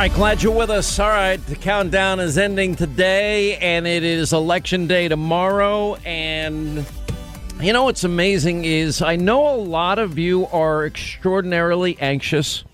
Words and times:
right, 0.00 0.14
glad 0.14 0.42
you're 0.42 0.56
with 0.56 0.70
us. 0.70 0.98
All 0.98 1.10
right, 1.10 1.36
the 1.44 1.54
countdown 1.54 2.20
is 2.20 2.38
ending 2.38 2.74
today, 2.74 3.58
and 3.58 3.86
it 3.86 4.02
is 4.02 4.32
election 4.32 4.86
day 4.86 5.08
tomorrow. 5.08 5.96
And 6.06 6.86
you 7.60 7.74
know 7.74 7.84
what's 7.84 8.02
amazing 8.02 8.64
is 8.64 9.02
I 9.02 9.16
know 9.16 9.54
a 9.54 9.60
lot 9.60 9.98
of 9.98 10.18
you 10.18 10.46
are 10.46 10.86
extraordinarily 10.86 11.98
anxious. 12.00 12.64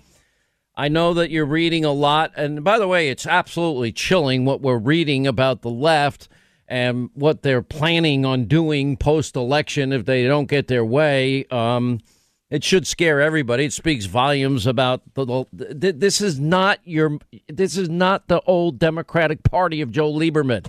I 0.73 0.87
know 0.87 1.15
that 1.15 1.29
you're 1.29 1.45
reading 1.45 1.83
a 1.83 1.91
lot. 1.91 2.31
And 2.37 2.63
by 2.63 2.79
the 2.79 2.87
way, 2.87 3.09
it's 3.09 3.27
absolutely 3.27 3.91
chilling 3.91 4.45
what 4.45 4.61
we're 4.61 4.77
reading 4.77 5.27
about 5.27 5.63
the 5.63 5.69
left 5.69 6.29
and 6.65 7.09
what 7.13 7.41
they're 7.41 7.61
planning 7.61 8.25
on 8.25 8.45
doing 8.45 8.95
post 8.95 9.35
election 9.35 9.91
if 9.91 10.05
they 10.05 10.25
don't 10.25 10.47
get 10.47 10.69
their 10.69 10.85
way. 10.85 11.43
Um, 11.51 11.99
it 12.49 12.63
should 12.63 12.87
scare 12.87 13.21
everybody. 13.21 13.65
It 13.65 13.73
speaks 13.73 14.05
volumes 14.05 14.65
about 14.65 15.01
the, 15.13 15.45
the. 15.51 15.91
This 15.91 16.21
is 16.21 16.39
not 16.39 16.79
your. 16.83 17.19
This 17.47 17.77
is 17.77 17.89
not 17.89 18.27
the 18.27 18.41
old 18.41 18.79
Democratic 18.79 19.43
Party 19.43 19.81
of 19.81 19.91
Joe 19.91 20.11
Lieberman. 20.11 20.65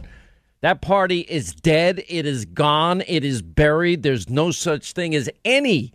That 0.61 0.83
party 0.83 1.21
is 1.21 1.55
dead. 1.55 2.03
It 2.09 2.27
is 2.27 2.45
gone. 2.45 3.03
It 3.07 3.25
is 3.25 3.43
buried. 3.43 4.03
There's 4.03 4.29
no 4.29 4.51
such 4.51 4.93
thing 4.93 5.15
as 5.15 5.31
any 5.45 5.93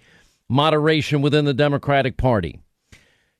moderation 0.47 1.21
within 1.21 1.43
the 1.43 1.53
Democratic 1.53 2.15
Party. 2.15 2.61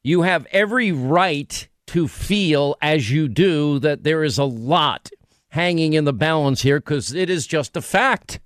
You 0.04 0.24
have 0.24 0.46
every 0.52 0.92
right 0.92 1.68
to 1.88 2.10
feel 2.10 2.76
as 2.82 3.10
you 3.10 3.30
do 3.30 3.80
that 3.80 4.04
there 4.04 4.24
is 4.24 4.38
a 4.38 4.44
lot 4.44 5.10
hanging 5.50 5.94
in 5.94 6.04
the 6.04 6.14
balance 6.14 6.64
here 6.64 6.80
because 6.80 7.14
it 7.14 7.30
is 7.30 7.48
just 7.48 7.78
a 7.78 7.82
fact. 7.82 8.40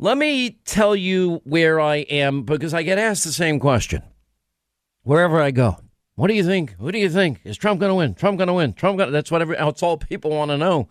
Let 0.00 0.16
me 0.16 0.50
tell 0.64 0.94
you 0.94 1.40
where 1.42 1.80
I 1.80 1.96
am 1.96 2.42
because 2.42 2.72
I 2.72 2.84
get 2.84 2.98
asked 2.98 3.24
the 3.24 3.32
same 3.32 3.58
question 3.58 4.04
wherever 5.02 5.40
I 5.40 5.50
go. 5.50 5.78
What 6.14 6.28
do 6.28 6.34
you 6.34 6.44
think? 6.44 6.76
Who 6.78 6.92
do 6.92 6.98
you 6.98 7.10
think? 7.10 7.40
Is 7.42 7.56
Trump 7.56 7.80
going 7.80 7.90
to 7.90 7.96
win? 7.96 8.14
Trump 8.14 8.38
going 8.38 8.46
to 8.46 8.54
win? 8.54 8.74
Trump 8.74 8.98
going. 8.98 9.10
That's 9.10 9.30
what 9.30 9.42
every, 9.42 9.56
that's 9.56 9.82
all 9.82 9.96
people 9.96 10.30
want 10.30 10.52
to 10.52 10.56
know. 10.56 10.88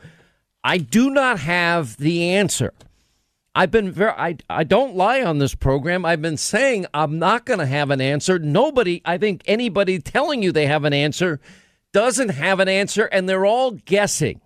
I 0.61 0.77
do 0.77 1.09
not 1.09 1.39
have 1.39 1.95
the 1.97 2.31
answer. 2.31 2.73
I've 3.55 3.71
been 3.71 3.91
very, 3.91 4.11
I, 4.11 4.37
I 4.49 4.65
don't 4.65 4.95
lie 4.95 5.23
on 5.23 5.37
this 5.37 5.55
program. 5.55 6.05
I've 6.05 6.21
been 6.21 6.37
saying 6.37 6.85
I'm 6.93 7.17
not 7.17 7.45
going 7.45 7.59
to 7.59 7.65
have 7.65 7.89
an 7.91 8.01
answer. 8.01 8.37
Nobody, 8.37 9.01
I 9.05 9.17
think 9.17 9.41
anybody 9.45 9.99
telling 9.99 10.43
you 10.43 10.51
they 10.51 10.67
have 10.67 10.83
an 10.83 10.93
answer 10.93 11.39
doesn't 11.93 12.29
have 12.29 12.59
an 12.59 12.67
answer, 12.67 13.05
and 13.05 13.27
they're 13.27 13.45
all 13.45 13.71
guessing. 13.71 14.41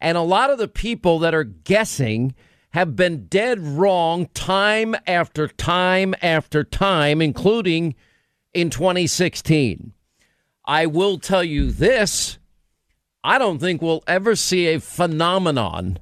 And 0.00 0.18
a 0.18 0.22
lot 0.22 0.50
of 0.50 0.58
the 0.58 0.68
people 0.68 1.18
that 1.20 1.34
are 1.34 1.44
guessing 1.44 2.34
have 2.70 2.96
been 2.96 3.26
dead 3.26 3.58
wrong 3.60 4.26
time 4.34 4.94
after 5.06 5.48
time 5.48 6.14
after 6.22 6.64
time, 6.64 7.22
including 7.22 7.94
in 8.52 8.70
2016. 8.70 9.92
I 10.64 10.86
will 10.86 11.18
tell 11.18 11.44
you 11.44 11.70
this 11.70 12.38
I 13.24 13.38
don't 13.38 13.58
think 13.58 13.82
we'll 13.82 14.04
ever 14.06 14.36
see 14.36 14.66
a 14.66 14.80
phenomenon 14.80 15.98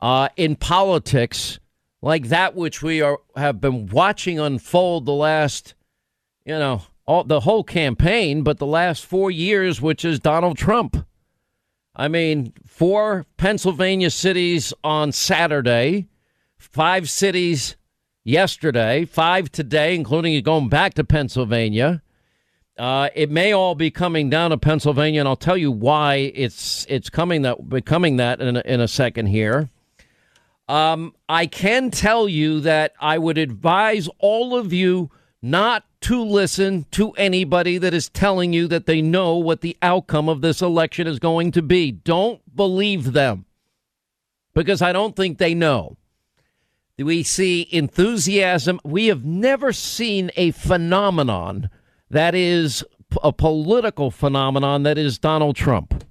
uh, 0.00 0.28
in 0.36 0.56
politics 0.56 1.58
like 2.02 2.28
that 2.28 2.54
which 2.54 2.82
we 2.82 3.00
are 3.00 3.20
have 3.36 3.60
been 3.60 3.86
watching 3.86 4.38
unfold 4.38 5.06
the 5.06 5.12
last, 5.12 5.74
you 6.44 6.58
know, 6.58 6.82
all, 7.06 7.24
the 7.24 7.40
whole 7.40 7.64
campaign, 7.64 8.42
but 8.42 8.58
the 8.58 8.66
last 8.66 9.06
four 9.06 9.30
years, 9.30 9.80
which 9.80 10.04
is 10.04 10.20
Donald 10.20 10.58
Trump. 10.58 11.06
I 11.96 12.08
mean, 12.08 12.52
four 12.66 13.26
Pennsylvania 13.36 14.10
cities 14.10 14.72
on 14.82 15.12
Saturday, 15.12 16.08
five 16.58 17.08
cities 17.08 17.76
yesterday, 18.24 19.04
five 19.04 19.52
today, 19.52 19.94
including 19.94 20.42
going 20.42 20.68
back 20.68 20.94
to 20.94 21.04
Pennsylvania. 21.04 22.02
Uh, 22.76 23.08
it 23.14 23.30
may 23.30 23.52
all 23.52 23.76
be 23.76 23.90
coming 23.90 24.28
down 24.28 24.50
to 24.50 24.58
Pennsylvania, 24.58 25.20
and 25.20 25.28
I'll 25.28 25.36
tell 25.36 25.56
you 25.56 25.70
why 25.70 26.32
it's 26.34 26.84
it's 26.88 27.08
coming 27.08 27.42
that 27.42 27.68
becoming 27.68 28.16
that 28.16 28.40
in 28.40 28.56
a, 28.56 28.62
in 28.64 28.80
a 28.80 28.88
second 28.88 29.26
here. 29.26 29.70
Um, 30.66 31.14
I 31.28 31.46
can 31.46 31.90
tell 31.90 32.28
you 32.28 32.60
that 32.60 32.94
I 32.98 33.18
would 33.18 33.38
advise 33.38 34.08
all 34.18 34.56
of 34.56 34.72
you 34.72 35.10
not 35.40 35.84
to 36.04 36.22
listen 36.22 36.84
to 36.90 37.12
anybody 37.12 37.78
that 37.78 37.94
is 37.94 38.10
telling 38.10 38.52
you 38.52 38.68
that 38.68 38.84
they 38.84 39.00
know 39.00 39.36
what 39.36 39.62
the 39.62 39.74
outcome 39.80 40.28
of 40.28 40.42
this 40.42 40.60
election 40.60 41.06
is 41.06 41.18
going 41.18 41.50
to 41.52 41.62
be. 41.62 41.90
Don't 41.90 42.42
believe 42.54 43.14
them 43.14 43.46
because 44.54 44.82
I 44.82 44.92
don't 44.92 45.16
think 45.16 45.38
they 45.38 45.54
know. 45.54 45.96
We 46.98 47.22
see 47.22 47.66
enthusiasm. 47.72 48.80
We 48.84 49.06
have 49.06 49.24
never 49.24 49.72
seen 49.72 50.30
a 50.36 50.50
phenomenon 50.50 51.70
that 52.10 52.34
is 52.34 52.84
a 53.22 53.32
political 53.32 54.10
phenomenon 54.10 54.82
that 54.82 54.98
is 54.98 55.18
Donald 55.18 55.56
Trump. 55.56 56.04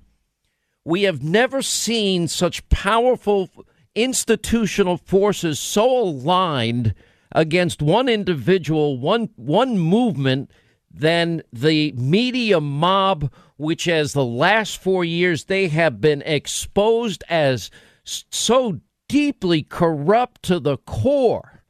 We 0.84 1.04
have 1.04 1.22
never 1.22 1.62
seen 1.62 2.28
such 2.28 2.68
powerful 2.70 3.52
institutional 3.94 4.98
forces 4.98 5.60
so 5.60 6.00
aligned 6.00 6.96
against 7.34 7.82
one 7.82 8.08
individual, 8.08 8.98
one 8.98 9.30
one 9.36 9.78
movement 9.78 10.52
than 10.90 11.42
the 11.52 11.92
media 11.94 12.62
mob, 12.62 13.32
which 13.58 13.88
as 13.88 14.14
the 14.14 14.24
last 14.24 14.82
four 14.82 15.04
years 15.04 15.46
they 15.46 15.68
have 15.68 16.00
been 16.00 16.22
exposed 16.22 17.24
as 17.28 17.72
so 18.06 18.80
deeply 19.10 19.64
corrupt 19.64 20.44
to 20.44 20.60
the 20.60 20.78
core 20.78 21.64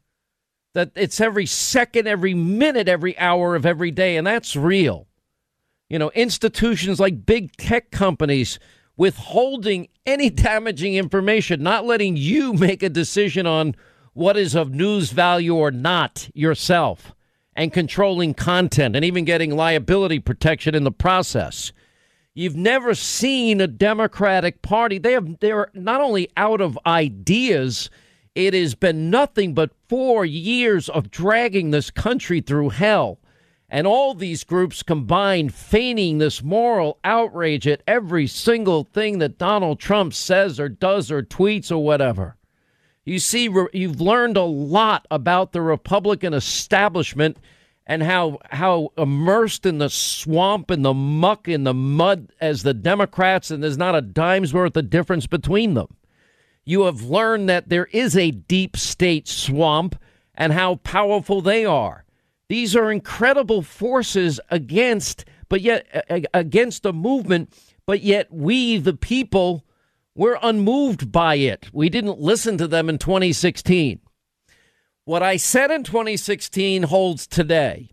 that 0.74 0.92
it's 0.96 1.22
every 1.22 1.46
second, 1.46 2.08
every 2.08 2.34
minute, 2.34 2.88
every 2.88 3.18
hour 3.18 3.56
of 3.56 3.66
every 3.66 3.92
day, 3.92 4.18
and 4.18 4.26
that's 4.28 4.56
real. 4.56 5.08
You 5.90 6.00
know, 6.00 6.12
institutions 6.12 7.00
like 7.00 7.26
big 7.26 7.56
tech 7.58 7.92
companies 7.92 8.60
withholding 8.98 9.88
any 10.06 10.30
damaging 10.32 10.96
information, 10.96 11.64
not 11.64 11.86
letting 11.86 12.18
you 12.18 12.54
make 12.54 12.84
a 12.84 12.90
decision 12.90 13.46
on 13.46 13.76
what 14.14 14.38
is 14.38 14.56
of 14.56 14.74
news 14.74 15.12
value 15.12 15.56
or 15.56 15.72
not 15.72 16.30
yourself 16.34 17.14
and 17.56 17.74
controlling 17.74 18.34
content 18.34 18.96
and 18.96 19.06
even 19.06 19.26
getting 19.26 19.56
liability 19.56 20.20
protection 20.20 20.74
in 20.76 20.84
the 20.84 20.92
process. 20.92 21.72
You've 22.34 22.56
never 22.56 22.96
seen 22.96 23.62
a 23.62 23.68
Democratic 23.68 24.64
Party. 24.64 24.98
They 24.98 25.12
have 25.12 25.40
they're 25.40 25.70
not 25.74 26.02
only 26.02 26.30
out 26.36 26.62
of 26.62 26.80
ideas, 26.86 27.92
it 28.34 28.56
has 28.56 28.74
been 28.74 29.12
nothing 29.12 29.54
but 29.54 29.70
4 29.88 30.26
years 30.26 30.90
of 30.90 31.12
dragging 31.12 31.70
this 31.70 31.92
country 31.92 32.42
through 32.42 32.70
hell. 32.70 33.20
And 33.70 33.88
all 33.88 34.14
these 34.14 34.44
groups 34.44 34.84
combined 34.84 35.54
feigning 35.54 36.20
this 36.20 36.44
moral 36.44 37.00
outrage 37.04 37.68
at 37.68 37.82
every 37.88 38.28
single 38.28 38.84
thing 38.84 39.18
that 39.20 39.40
Donald 39.40 39.80
Trump 39.80 40.14
says 40.14 40.60
or 40.60 40.70
does 40.70 41.12
or 41.12 41.24
tweets 41.24 41.72
or 41.72 41.84
whatever. 41.84 42.36
You 43.06 43.20
see, 43.20 43.50
you've 43.74 44.00
learned 44.02 44.38
a 44.38 44.44
lot 44.44 45.06
about 45.12 45.52
the 45.52 45.62
Republican 45.62 46.34
establishment 46.34 47.38
and 47.86 48.02
how 48.02 48.40
how 48.50 48.94
immersed 48.98 49.66
in 49.66 49.78
the 49.78 49.90
swamp 49.90 50.70
and 50.70 50.86
the 50.86 50.94
muck 50.94 51.50
and 51.50 51.68
the 51.68 51.74
mud 51.74 52.32
as 52.40 52.64
the 52.64 52.74
Democrats, 52.74 53.52
and 53.52 53.62
there's 53.62 53.78
not 53.78 53.96
a 53.96 54.02
dime's 54.02 54.54
worth 54.54 54.78
of 54.78 54.90
difference 54.90 55.28
between 55.28 55.74
them. 55.74 55.98
You 56.64 56.84
have 56.84 57.02
learned 57.02 57.50
that 57.50 57.68
there 57.68 57.88
is 57.92 58.16
a 58.16 58.32
deep 58.32 58.78
state 58.78 59.28
swamp 59.28 59.98
and 60.34 60.54
how 60.54 60.76
powerful 60.76 61.42
they 61.42 61.66
are. 61.66 62.06
These 62.48 62.74
are 62.76 62.90
incredible 62.90 63.62
forces 63.62 64.40
against, 64.50 65.26
but 65.50 65.60
yet 65.60 66.06
against 66.34 66.86
a 66.86 66.94
movement, 66.94 67.54
but 67.86 68.02
yet 68.02 68.32
we, 68.32 68.78
the 68.78 68.94
people, 68.94 69.66
we're 70.16 70.38
unmoved 70.42 71.12
by 71.12 71.36
it. 71.36 71.70
We 71.74 71.90
didn't 71.90 72.20
listen 72.20 72.58
to 72.58 72.68
them 72.68 72.90
in 72.90 72.98
2016. 72.98 74.00
What 75.06 75.24
I 75.24 75.38
said 75.38 75.72
in 75.72 75.84
2016 75.84 76.84
holds 76.84 77.28
today. 77.28 77.90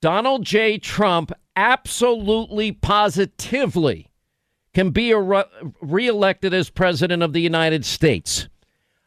Donald 0.00 0.44
J. 0.44 0.78
Trump 0.78 1.32
absolutely 1.56 2.72
positively 2.72 4.12
can 4.74 4.90
be 4.90 5.12
re- 5.14 5.44
reelected 5.80 6.54
as 6.54 6.70
president 6.70 7.22
of 7.22 7.32
the 7.32 7.40
United 7.40 7.84
States. 7.84 8.48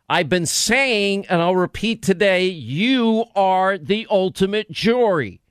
I've 0.10 0.28
been 0.28 0.46
saying, 0.46 1.26
and 1.28 1.42
I'll 1.42 1.56
repeat 1.56 2.02
today, 2.02 2.46
you 2.48 3.26
are 3.36 3.78
the 3.78 4.06
ultimate 4.10 4.70
jury, 4.70 5.42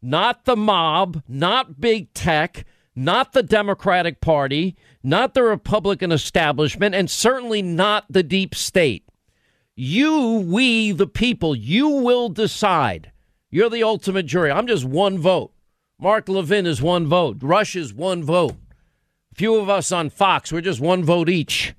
not 0.00 0.46
the 0.46 0.56
mob, 0.56 1.22
not 1.28 1.80
big 1.80 2.14
tech, 2.14 2.64
not 2.94 3.34
the 3.34 3.42
Democratic 3.42 4.22
Party, 4.22 4.74
not 5.06 5.34
the 5.34 5.42
Republican 5.42 6.10
establishment, 6.10 6.94
and 6.94 7.08
certainly 7.08 7.62
not 7.62 8.04
the 8.10 8.22
deep 8.22 8.54
state. 8.54 9.08
You, 9.76 10.44
we, 10.46 10.92
the 10.92 11.06
people, 11.06 11.54
you 11.54 11.88
will 11.88 12.28
decide. 12.28 13.12
You're 13.50 13.70
the 13.70 13.82
ultimate 13.82 14.26
jury. 14.26 14.50
I'm 14.50 14.66
just 14.66 14.84
one 14.84 15.18
vote. 15.18 15.52
Mark 15.98 16.28
Levin 16.28 16.66
is 16.66 16.82
one 16.82 17.06
vote. 17.06 17.38
Rush 17.40 17.76
is 17.76 17.94
one 17.94 18.24
vote. 18.24 18.56
A 19.32 19.34
few 19.36 19.56
of 19.56 19.70
us 19.70 19.92
on 19.92 20.10
Fox, 20.10 20.52
we're 20.52 20.60
just 20.60 20.80
one 20.80 21.04
vote 21.04 21.28
each. 21.28 21.74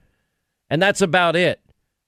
And 0.70 0.82
that's 0.82 1.02
about 1.02 1.36
it. 1.36 1.60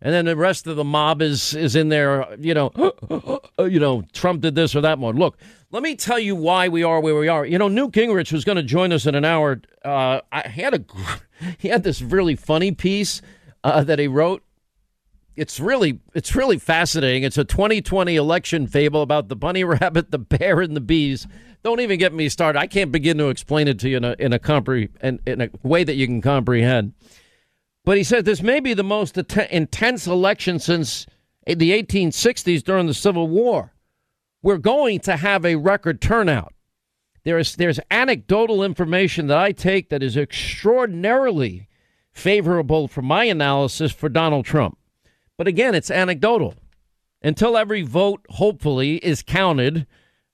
And 0.02 0.14
then 0.14 0.26
the 0.26 0.36
rest 0.36 0.66
of 0.66 0.78
the 0.78 0.84
mob 0.84 1.22
is 1.22 1.54
is 1.54 1.76
in 1.76 1.90
there, 1.90 2.26
you 2.40 2.54
know, 2.54 2.72
you 3.60 3.80
know, 3.80 4.04
Trump 4.14 4.42
did 4.42 4.56
this 4.56 4.76
or 4.76 4.82
that 4.82 4.98
mode. 4.98 5.16
Look, 5.16 5.38
let 5.72 5.84
me 5.84 5.96
tell 5.96 6.20
you 6.20 6.36
why 6.36 6.70
we 6.70 6.84
are 6.84 7.02
where 7.02 7.16
we 7.16 7.28
are. 7.28 7.46
You 7.46 7.58
know, 7.58 7.68
Newt 7.68 7.92
Gingrich 7.92 8.32
was 8.32 8.46
going 8.46 8.56
to 8.56 8.64
join 8.64 8.94
us 8.94 9.06
in 9.06 9.14
an 9.16 9.26
hour. 9.26 9.62
Uh, 9.84 10.22
I 10.32 10.48
had 10.48 10.74
a 10.74 10.86
he 11.58 11.68
had 11.68 11.84
this 11.84 12.02
really 12.02 12.36
funny 12.36 12.72
piece 12.72 13.22
uh, 13.64 13.84
that 13.84 14.00
he 14.00 14.08
wrote. 14.08 14.44
It's 15.36 15.60
really 15.60 16.00
it's 16.14 16.34
really 16.34 16.58
fascinating. 16.58 17.24
It's 17.24 17.38
a 17.38 17.44
2020 17.44 18.16
election 18.16 18.68
fable 18.68 19.02
about 19.02 19.28
the 19.28 19.36
bunny 19.36 19.64
rabbit, 19.66 20.12
the 20.12 20.20
bear, 20.20 20.62
and 20.62 20.78
the 20.78 20.82
bees. 20.82 21.28
Don't 21.62 21.82
even 21.82 22.00
get 22.00 22.14
me 22.14 22.30
started. 22.30 22.58
I 22.58 22.68
can't 22.68 22.90
begin 22.92 23.18
to 23.18 23.28
explain 23.28 23.68
it 23.68 23.80
to 23.80 23.90
you 23.90 23.98
in 23.98 24.06
a 24.06 24.16
in 24.18 24.32
a 24.32 24.40
compre 24.40 24.90
in, 25.04 25.20
in 25.26 25.42
a 25.42 25.50
way 25.62 25.84
that 25.84 25.96
you 25.96 26.08
can 26.08 26.22
comprehend. 26.22 26.94
But 27.86 27.98
he 27.98 28.04
said 28.04 28.26
this 28.26 28.42
may 28.42 28.60
be 28.60 28.74
the 28.74 28.84
most 28.84 29.18
intense 29.18 30.08
election 30.08 30.60
since 30.60 31.06
the 31.46 31.72
1860s 31.72 32.64
during 32.64 32.88
the 32.88 32.94
Civil 32.94 33.28
War. 33.28 33.74
We're 34.42 34.58
going 34.58 35.00
to 35.02 35.18
have 35.18 35.46
a 35.46 35.56
record 35.56 36.02
turnout. 36.02 36.54
There 37.24 37.38
is 37.38 37.56
there's 37.56 37.80
anecdotal 37.92 38.64
information 38.64 39.28
that 39.28 39.38
I 39.38 39.52
take 39.52 39.90
that 39.90 40.04
is 40.04 40.16
extraordinarily 40.16 41.68
favorable 42.12 42.88
for 42.88 43.02
my 43.02 43.26
analysis 43.26 43.92
for 43.92 44.10
Donald 44.10 44.46
Trump. 44.46 44.78
But 45.38 45.48
again, 45.48 45.76
it's 45.76 45.92
anecdotal. 45.92 46.56
Until 47.22 47.58
every 47.58 47.82
vote 47.82 48.26
hopefully 48.30 48.98
is 48.98 49.24
counted, 49.24 49.86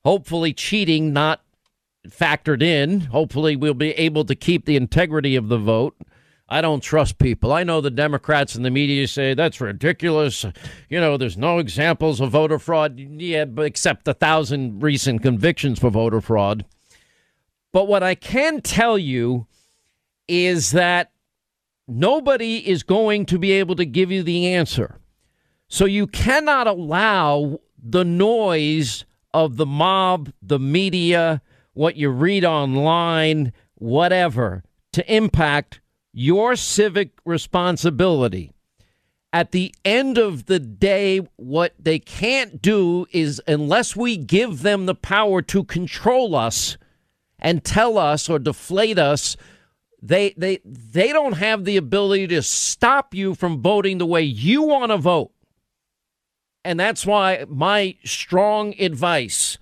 hopefully 0.03 0.53
cheating 0.53 1.13
not 1.13 1.41
factored 2.07 2.61
in, 2.61 3.01
hopefully 3.01 3.55
we'll 3.55 3.73
be 3.73 3.91
able 3.91 4.23
to 4.25 4.35
keep 4.35 4.65
the 4.65 4.75
integrity 4.75 5.35
of 5.35 5.47
the 5.47 5.57
vote. 5.57 5.95
I 6.47 6.61
don't 6.61 6.81
trust 6.81 7.17
people. 7.17 7.51
I 7.51 7.63
know 7.63 7.81
the 7.81 7.89
Democrats 7.89 8.53
and 8.53 8.63
the 8.63 8.69
media 8.69 9.07
say 9.07 9.33
that's 9.33 9.59
ridiculous. 9.59 10.45
You 10.89 10.99
know, 10.99 11.17
there's 11.17 11.37
no 11.37 11.57
examples 11.57 12.21
of 12.21 12.31
voter 12.31 12.59
fraud. 12.59 12.99
Yeah, 12.99 13.45
except 13.57 14.07
a 14.07 14.13
thousand 14.13 14.83
recent 14.83 15.23
convictions 15.23 15.79
for 15.79 15.89
voter 15.89 16.21
fraud. 16.21 16.65
But 17.71 17.87
what 17.87 18.03
I 18.03 18.15
can 18.15 18.61
tell 18.61 18.97
you 18.97 19.47
is 20.27 20.71
that 20.71 21.11
nobody 21.87 22.57
is 22.57 22.83
going 22.83 23.25
to 23.27 23.39
be 23.39 23.51
able 23.53 23.75
to 23.75 23.85
give 23.85 24.11
you 24.11 24.21
the 24.21 24.53
answer. 24.53 24.99
So 25.67 25.85
you 25.85 26.05
cannot 26.05 26.67
allow 26.67 27.59
the 27.81 28.05
noise 28.05 29.05
of 29.33 29.57
the 29.57 29.65
mob, 29.65 30.31
the 30.41 30.59
media, 30.59 31.41
what 31.73 31.95
you 31.95 32.09
read 32.09 32.45
online, 32.45 33.51
whatever, 33.73 34.63
to 34.93 35.13
impact 35.13 35.81
your 36.17 36.55
civic 36.55 37.09
responsibility. 37.25 38.49
At 39.33 39.51
the 39.51 39.75
end 39.83 40.17
of 40.17 40.45
the 40.45 40.59
day, 40.59 41.19
what 41.35 41.73
they 41.77 41.99
can't 41.99 42.61
do 42.61 43.05
is, 43.11 43.41
unless 43.45 43.97
we 43.97 44.15
give 44.15 44.61
them 44.61 44.85
the 44.85 44.95
power 44.95 45.41
to 45.41 45.65
control 45.65 46.33
us 46.33 46.77
and 47.37 47.65
tell 47.65 47.97
us 47.97 48.29
or 48.29 48.39
deflate 48.39 48.97
us, 48.97 49.35
they, 50.01 50.33
they, 50.37 50.61
they 50.63 51.11
don't 51.11 51.33
have 51.33 51.65
the 51.65 51.75
ability 51.75 52.27
to 52.27 52.41
stop 52.41 53.13
you 53.13 53.35
from 53.35 53.61
voting 53.61 53.97
the 53.97 54.05
way 54.05 54.21
you 54.21 54.61
want 54.61 54.93
to 54.93 54.97
vote. 54.97 55.33
And 56.63 56.79
that's 56.79 57.05
why 57.05 57.43
my 57.49 57.97
strong 58.05 58.73
advice 58.79 59.57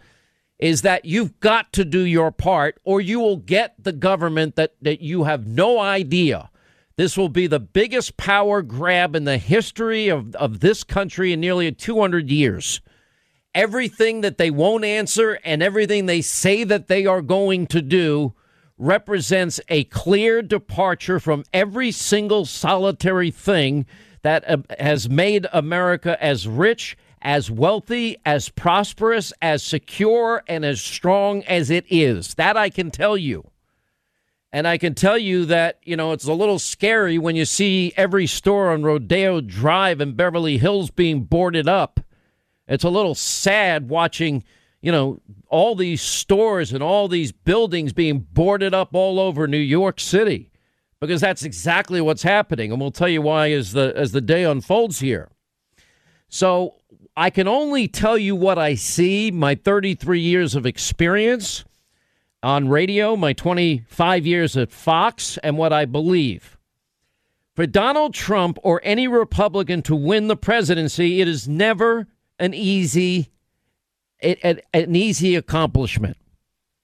is 0.63 0.81
that 0.81 1.04
you've 1.04 1.38
got 1.42 1.74
to 1.74 1.83
do 1.83 2.00
your 2.00 2.31
part 2.31 2.80
or 2.86 3.01
you 3.01 3.19
will 3.19 3.36
get 3.36 3.75
the 3.77 3.92
government 3.92 4.56
that, 4.56 4.74
that 4.81 5.01
you 5.01 5.25
have 5.25 5.45
no 5.45 5.77
idea. 5.77 6.50
This 6.95 7.18
will 7.18 7.27
be 7.27 7.48
the 7.48 7.60
biggest 7.60 8.15
power 8.15 8.62
grab 8.62 9.13
in 9.13 9.25
the 9.25 9.38
history 9.38 10.07
of, 10.07 10.33
of 10.36 10.62
this 10.62 10.86
country 10.86 11.33
in 11.33 11.42
nearly 11.42 11.69
200 11.69 12.31
years. 12.31 12.80
Everything 13.54 14.21
that 14.21 14.38
they 14.38 14.50
won't 14.50 14.86
answer 14.86 15.38
and 15.44 15.62
everything 15.62 16.06
they 16.06 16.21
say 16.21 16.63
that 16.63 16.88
they 16.88 17.06
are 17.06 17.21
going 17.21 17.68
to 17.68 17.81
do 17.81 18.33
represents 18.77 19.60
a 19.68 19.83
clear 19.83 20.42
departure 20.42 21.19
from 21.19 21.44
every 21.51 21.92
single 21.92 22.45
solitary 22.45 23.31
thing 23.31 23.86
that 24.21 24.50
uh, 24.50 24.57
has 24.80 25.10
made 25.10 25.45
America 25.51 26.18
as 26.24 26.48
rich 26.48 26.95
as 27.24 27.50
wealthy, 27.50 28.18
as 28.25 28.50
prosperous, 28.50 29.31
as 29.42 29.64
secure, 29.64 30.44
and 30.48 30.66
as 30.66 30.81
strong 30.81 31.42
as 31.46 31.70
it 31.70 31.86
is. 31.90 32.36
That 32.36 32.58
I 32.58 32.70
can 32.70 32.92
tell 32.92 33.18
you. 33.18 33.50
And 34.52 34.68
I 34.68 34.78
can 34.78 34.94
tell 34.94 35.18
you 35.18 35.46
that, 35.46 35.80
you 35.84 35.96
know, 35.96 36.12
it's 36.12 36.25
a 36.25 36.34
little 36.34 36.60
scary 36.60 37.18
when 37.18 37.36
you 37.36 37.46
see 37.46 37.92
every 37.98 38.28
store 38.28 38.72
on 38.72 38.84
Rodeo 38.84 39.42
Drive 39.42 40.00
in 40.00 40.14
Beverly 40.14 40.60
Hills 40.60 40.92
being 40.92 41.24
boarded 41.24 41.68
up. 41.68 42.00
It's 42.68 42.84
a 42.84 42.90
little 42.90 43.16
sad 43.16 43.90
watching, 43.90 44.44
you 44.80 44.92
know, 44.92 45.22
all 45.48 45.74
these 45.74 46.04
stores 46.04 46.72
and 46.72 46.84
all 46.84 47.08
these 47.08 47.31
buildings 47.31 47.94
being 47.94 48.20
boarded 48.20 48.75
up 48.75 48.90
all 48.94 49.20
over 49.20 49.48
New 49.48 49.58
York 49.58 50.00
City 50.00 50.52
because 51.00 51.22
that's 51.22 51.44
exactly 51.44 52.00
what's 52.00 52.24
happening. 52.24 52.72
And 52.72 52.80
we'll 52.80 52.92
tell 52.92 53.10
you 53.10 53.24
why 53.24 53.52
as 53.52 53.72
the 53.72 53.92
as 53.96 54.12
the 54.12 54.22
day 54.22 54.44
unfolds 54.44 55.00
here. 55.00 55.30
So 56.30 56.75
I 57.15 57.30
can 57.30 57.48
only 57.48 57.88
tell 57.88 58.18
you 58.18 58.36
what 58.36 58.57
I 58.57 58.75
see, 58.75 59.30
my 59.30 59.56
33 59.56 60.19
years 60.19 60.56
of 60.56 60.65
experience 60.65 61.63
on 62.42 62.69
radio, 62.69 63.15
my 63.15 63.33
25 63.33 64.25
years 64.25 64.57
at 64.57 64.71
Fox, 64.71 65.38
and 65.44 65.57
what 65.57 65.71
I 65.71 65.86
believe. 65.86 66.57
For 67.56 67.68
Donald 67.68 68.15
Trump 68.15 68.57
or 68.63 68.81
any 68.83 69.07
Republican 69.07 69.83
to 69.83 69.95
win 69.95 70.27
the 70.27 70.36
presidency, 70.36 71.21
it 71.21 71.27
is 71.27 71.48
never 71.48 72.07
an 72.39 72.54
easy 72.54 73.30
an 74.21 74.95
easy 74.95 75.36
accomplishment. 75.36 76.15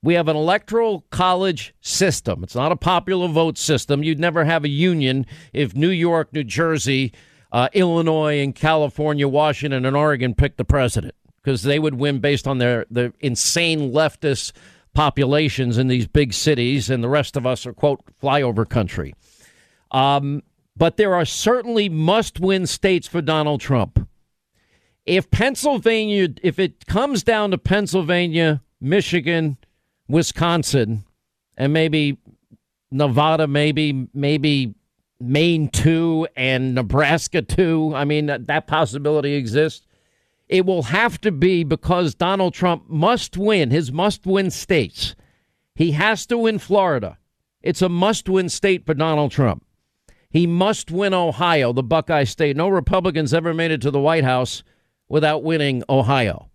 We 0.03 0.13
have 0.15 0.27
an 0.27 0.35
electoral 0.35 1.05
college 1.09 1.73
system. 1.79 2.43
It's 2.43 2.55
not 2.55 2.73
a 2.73 2.75
popular 2.75 3.29
vote 3.29 3.57
system. 3.57 4.03
You'd 4.03 4.19
never 4.19 4.43
have 4.43 4.65
a 4.65 4.69
union 4.69 5.25
if 5.53 5.73
New 5.73 5.89
York, 5.89 6.33
New 6.33 6.43
Jersey, 6.43 7.13
uh, 7.51 7.69
Illinois 7.74 8.42
and 8.42 8.56
California, 8.56 9.28
Washington 9.28 9.86
and 9.86 9.96
Oregon 9.96 10.36
pick 10.36 10.57
the 10.57 10.66
president 10.66 11.16
because 11.42 11.63
they 11.63 11.80
would 11.80 11.96
win 11.96 12.19
based 12.19 12.48
on 12.48 12.57
their, 12.57 12.86
their 12.92 13.13
insane 13.19 13.92
leftist 13.92 14.51
populations 14.94 15.78
in 15.78 15.88
these 15.88 16.07
big 16.07 16.34
cities, 16.34 16.90
and 16.90 17.04
the 17.04 17.10
rest 17.10 17.38
of 17.38 17.46
us 17.46 17.66
are, 17.66 17.74
quote, 17.74 18.01
flyover 18.22 18.68
country. 18.68 19.16
Um, 19.92 20.44
but 20.75 20.98
there 20.98 21.16
are 21.16 21.25
certainly 21.25 21.90
must 21.90 22.40
win 22.40 22.68
states 22.68 23.07
for 23.07 23.22
Donald 23.22 23.62
Trump. 23.62 24.07
If 25.06 25.31
Pennsylvania, 25.31 26.30
if 26.44 26.60
it 26.60 26.86
comes 26.86 27.24
down 27.24 27.51
to 27.51 27.57
Pennsylvania, 27.57 28.62
Michigan, 28.80 29.57
Wisconsin, 30.07 31.04
and 31.57 31.74
maybe 31.74 32.18
Nevada, 32.91 33.48
maybe, 33.48 34.08
maybe 34.13 34.75
Maine 35.19 35.69
too 35.69 36.27
and 36.35 36.75
Nebraska 36.75 37.41
too. 37.41 37.93
I 37.95 38.05
mean, 38.05 38.27
that, 38.27 38.47
that 38.47 38.67
possibility 38.67 39.33
exists. 39.33 39.85
It 40.47 40.65
will 40.65 40.83
have 40.83 41.21
to 41.21 41.31
be 41.31 41.63
because 41.63 42.15
Donald 42.15 42.53
Trump 42.53 42.89
must 42.89 43.38
win 43.38 43.69
his 43.69 43.91
must 43.91 44.25
win 44.25 44.49
states. 44.49 45.15
He 45.75 45.91
has 45.91 46.25
to 46.27 46.38
win 46.38 46.59
Florida. 46.59 47.17
It's 47.61 47.81
a 47.81 47.89
must 47.89 48.27
win 48.29 48.49
state 48.49 48.85
for 48.85 48.93
Donald 48.93 49.31
Trump. 49.31 49.63
He 50.29 50.47
must 50.47 50.91
win 50.91 51.13
Ohio, 51.13 51.73
the 51.73 51.83
Buckeye 51.83 52.23
State. 52.23 52.55
No 52.55 52.69
Republicans 52.69 53.33
ever 53.33 53.53
made 53.53 53.71
it 53.71 53.81
to 53.81 53.91
the 53.91 53.99
White 53.99 54.23
House 54.23 54.63
without 55.07 55.43
winning 55.43 55.83
Ohio. 55.89 56.49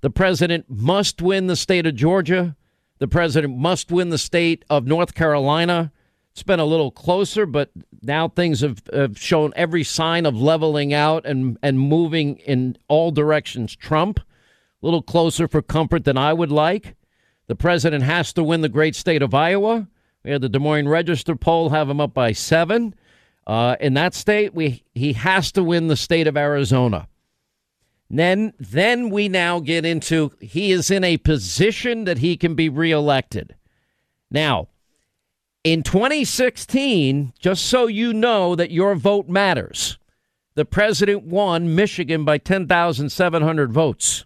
The 0.00 0.10
president 0.10 0.66
must 0.68 1.20
win 1.20 1.46
the 1.46 1.56
state 1.56 1.86
of 1.86 1.94
Georgia. 1.94 2.56
The 2.98 3.08
president 3.08 3.56
must 3.56 3.90
win 3.90 4.08
the 4.08 4.18
state 4.18 4.64
of 4.70 4.86
North 4.86 5.14
Carolina. 5.14 5.92
It's 6.32 6.42
been 6.42 6.60
a 6.60 6.64
little 6.64 6.90
closer, 6.90 7.44
but 7.44 7.70
now 8.02 8.28
things 8.28 8.60
have, 8.60 8.82
have 8.92 9.18
shown 9.18 9.52
every 9.56 9.84
sign 9.84 10.26
of 10.26 10.36
leveling 10.36 10.94
out 10.94 11.26
and, 11.26 11.58
and 11.62 11.78
moving 11.78 12.36
in 12.38 12.76
all 12.88 13.10
directions. 13.10 13.74
Trump, 13.74 14.20
a 14.20 14.24
little 14.80 15.02
closer 15.02 15.48
for 15.48 15.60
comfort 15.60 16.04
than 16.04 16.16
I 16.16 16.32
would 16.32 16.52
like. 16.52 16.94
The 17.48 17.56
president 17.56 18.04
has 18.04 18.32
to 18.34 18.44
win 18.44 18.60
the 18.60 18.68
great 18.68 18.94
state 18.94 19.22
of 19.22 19.34
Iowa. 19.34 19.88
We 20.24 20.30
had 20.30 20.40
the 20.40 20.48
Des 20.48 20.58
Moines 20.58 20.88
Register 20.88 21.34
poll 21.34 21.70
have 21.70 21.90
him 21.90 22.00
up 22.00 22.14
by 22.14 22.32
seven. 22.32 22.94
Uh, 23.46 23.76
in 23.80 23.94
that 23.94 24.14
state, 24.14 24.54
we 24.54 24.84
he 24.94 25.14
has 25.14 25.50
to 25.52 25.64
win 25.64 25.88
the 25.88 25.96
state 25.96 26.28
of 26.28 26.36
Arizona. 26.36 27.08
Then, 28.08 28.52
then 28.58 29.10
we 29.10 29.28
now 29.28 29.60
get 29.60 29.84
into 29.84 30.32
he 30.40 30.72
is 30.72 30.90
in 30.90 31.04
a 31.04 31.16
position 31.16 32.04
that 32.04 32.18
he 32.18 32.36
can 32.36 32.54
be 32.54 32.68
reelected. 32.68 33.56
Now, 34.30 34.68
in 35.62 35.82
2016, 35.82 37.32
just 37.38 37.66
so 37.66 37.86
you 37.86 38.12
know 38.12 38.54
that 38.54 38.70
your 38.70 38.94
vote 38.94 39.28
matters, 39.28 39.98
the 40.54 40.64
president 40.64 41.24
won 41.24 41.74
Michigan 41.74 42.24
by 42.24 42.38
10,700 42.38 43.72
votes. 43.72 44.24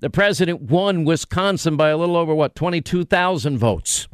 The 0.00 0.10
president 0.10 0.62
won 0.62 1.04
Wisconsin 1.04 1.76
by 1.76 1.90
a 1.90 1.96
little 1.96 2.16
over, 2.16 2.34
what, 2.34 2.54
22,000 2.54 3.58
votes. 3.58 4.08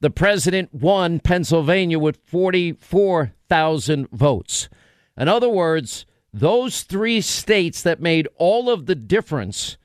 The 0.00 0.10
president 0.10 0.74
won 0.74 1.20
Pennsylvania 1.20 1.98
with 1.98 2.18
44,000 2.26 4.08
votes. 4.10 4.68
In 5.16 5.28
other 5.28 5.48
words, 5.48 6.04
those 6.32 6.82
three 6.82 7.20
states 7.20 7.80
that 7.82 8.00
made 8.00 8.28
all 8.36 8.68
of 8.68 8.86
the 8.86 8.96
difference, 8.96 9.78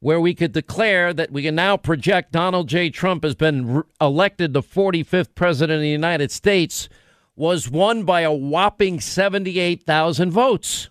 where 0.00 0.20
we 0.20 0.34
could 0.34 0.52
declare 0.52 1.12
that 1.12 1.30
we 1.30 1.42
can 1.42 1.54
now 1.54 1.76
project 1.76 2.32
Donald 2.32 2.68
J. 2.68 2.90
Trump 2.90 3.22
has 3.22 3.34
been 3.34 3.74
re- 3.74 3.82
elected 4.00 4.52
the 4.52 4.62
45th 4.62 5.34
president 5.34 5.76
of 5.76 5.82
the 5.82 5.88
United 5.88 6.30
States, 6.30 6.88
was 7.36 7.70
won 7.70 8.04
by 8.04 8.22
a 8.22 8.32
whopping 8.32 9.00
78,000 9.00 10.30
votes. 10.30 10.90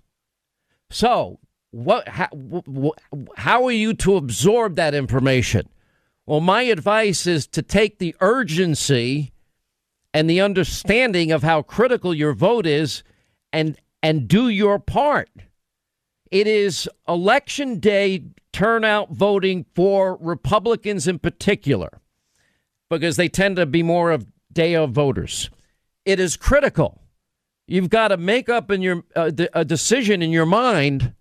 So, 0.90 1.40
what? 1.72 2.08
How, 2.08 2.30
how 3.36 3.66
are 3.66 3.72
you 3.72 3.94
to 3.96 4.16
absorb 4.16 4.76
that 4.76 4.96
information? 4.96 5.70
Well, 6.26 6.40
my 6.40 6.64
advice 6.64 7.28
is 7.28 7.46
to 7.48 7.62
take 7.62 7.98
the 7.98 8.16
urgency 8.22 9.32
and 10.14 10.30
the 10.30 10.42
understanding 10.42 11.32
of 11.32 11.44
how 11.44 11.62
critical 11.62 12.14
your 12.14 12.34
vote 12.34 12.66
is 12.66 13.04
and 13.54 13.78
and 14.02 14.28
do 14.28 14.48
your 14.50 14.80
part. 14.80 15.30
It 16.32 16.46
is 16.46 16.88
election 17.08 17.80
day 17.80 18.24
turnout 18.54 19.12
voting 19.12 19.66
for 19.74 20.18
Republicans 20.22 21.08
in 21.08 21.20
particular 21.20 22.00
because 22.90 23.16
they 23.16 23.30
tend 23.30 23.56
to 23.56 23.66
be 23.66 23.84
more 23.84 24.12
of 24.12 24.28
day 24.52 24.76
of 24.76 24.92
voters. 24.92 25.50
It 26.06 26.20
is 26.20 26.38
critical. 26.38 27.02
You've 27.68 27.90
got 27.90 28.10
to 28.10 28.18
make 28.18 28.50
up 28.50 28.72
in 28.72 28.82
your 28.82 29.04
uh, 29.16 29.32
a 29.54 29.64
decision 29.64 30.22
in 30.22 30.32
your 30.32 30.46
mind 30.46 31.14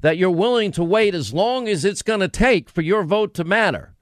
that 0.00 0.16
you're 0.16 0.30
willing 0.30 0.72
to 0.72 0.84
wait 0.84 1.14
as 1.14 1.32
long 1.32 1.68
as 1.68 1.84
it's 1.84 2.02
going 2.02 2.20
to 2.20 2.28
take 2.28 2.68
for 2.68 2.82
your 2.82 3.04
vote 3.04 3.34
to 3.34 3.44
matter. 3.44 3.94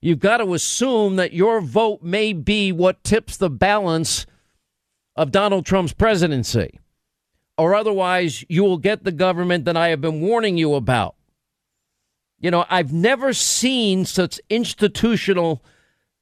You've 0.00 0.18
got 0.18 0.38
to 0.38 0.54
assume 0.54 1.16
that 1.16 1.32
your 1.32 1.60
vote 1.60 2.02
may 2.02 2.32
be 2.32 2.72
what 2.72 3.04
tips 3.04 3.36
the 3.36 3.50
balance 3.50 4.26
of 5.14 5.30
Donald 5.30 5.64
Trump's 5.64 5.92
presidency 5.92 6.80
or 7.58 7.74
otherwise 7.74 8.44
you 8.48 8.62
will 8.62 8.78
get 8.78 9.04
the 9.04 9.12
government 9.12 9.64
that 9.64 9.76
I 9.76 9.88
have 9.88 10.00
been 10.00 10.20
warning 10.20 10.56
you 10.58 10.74
about. 10.74 11.14
You 12.38 12.50
know, 12.50 12.66
I've 12.68 12.92
never 12.92 13.32
seen 13.32 14.04
such 14.04 14.40
institutional, 14.50 15.64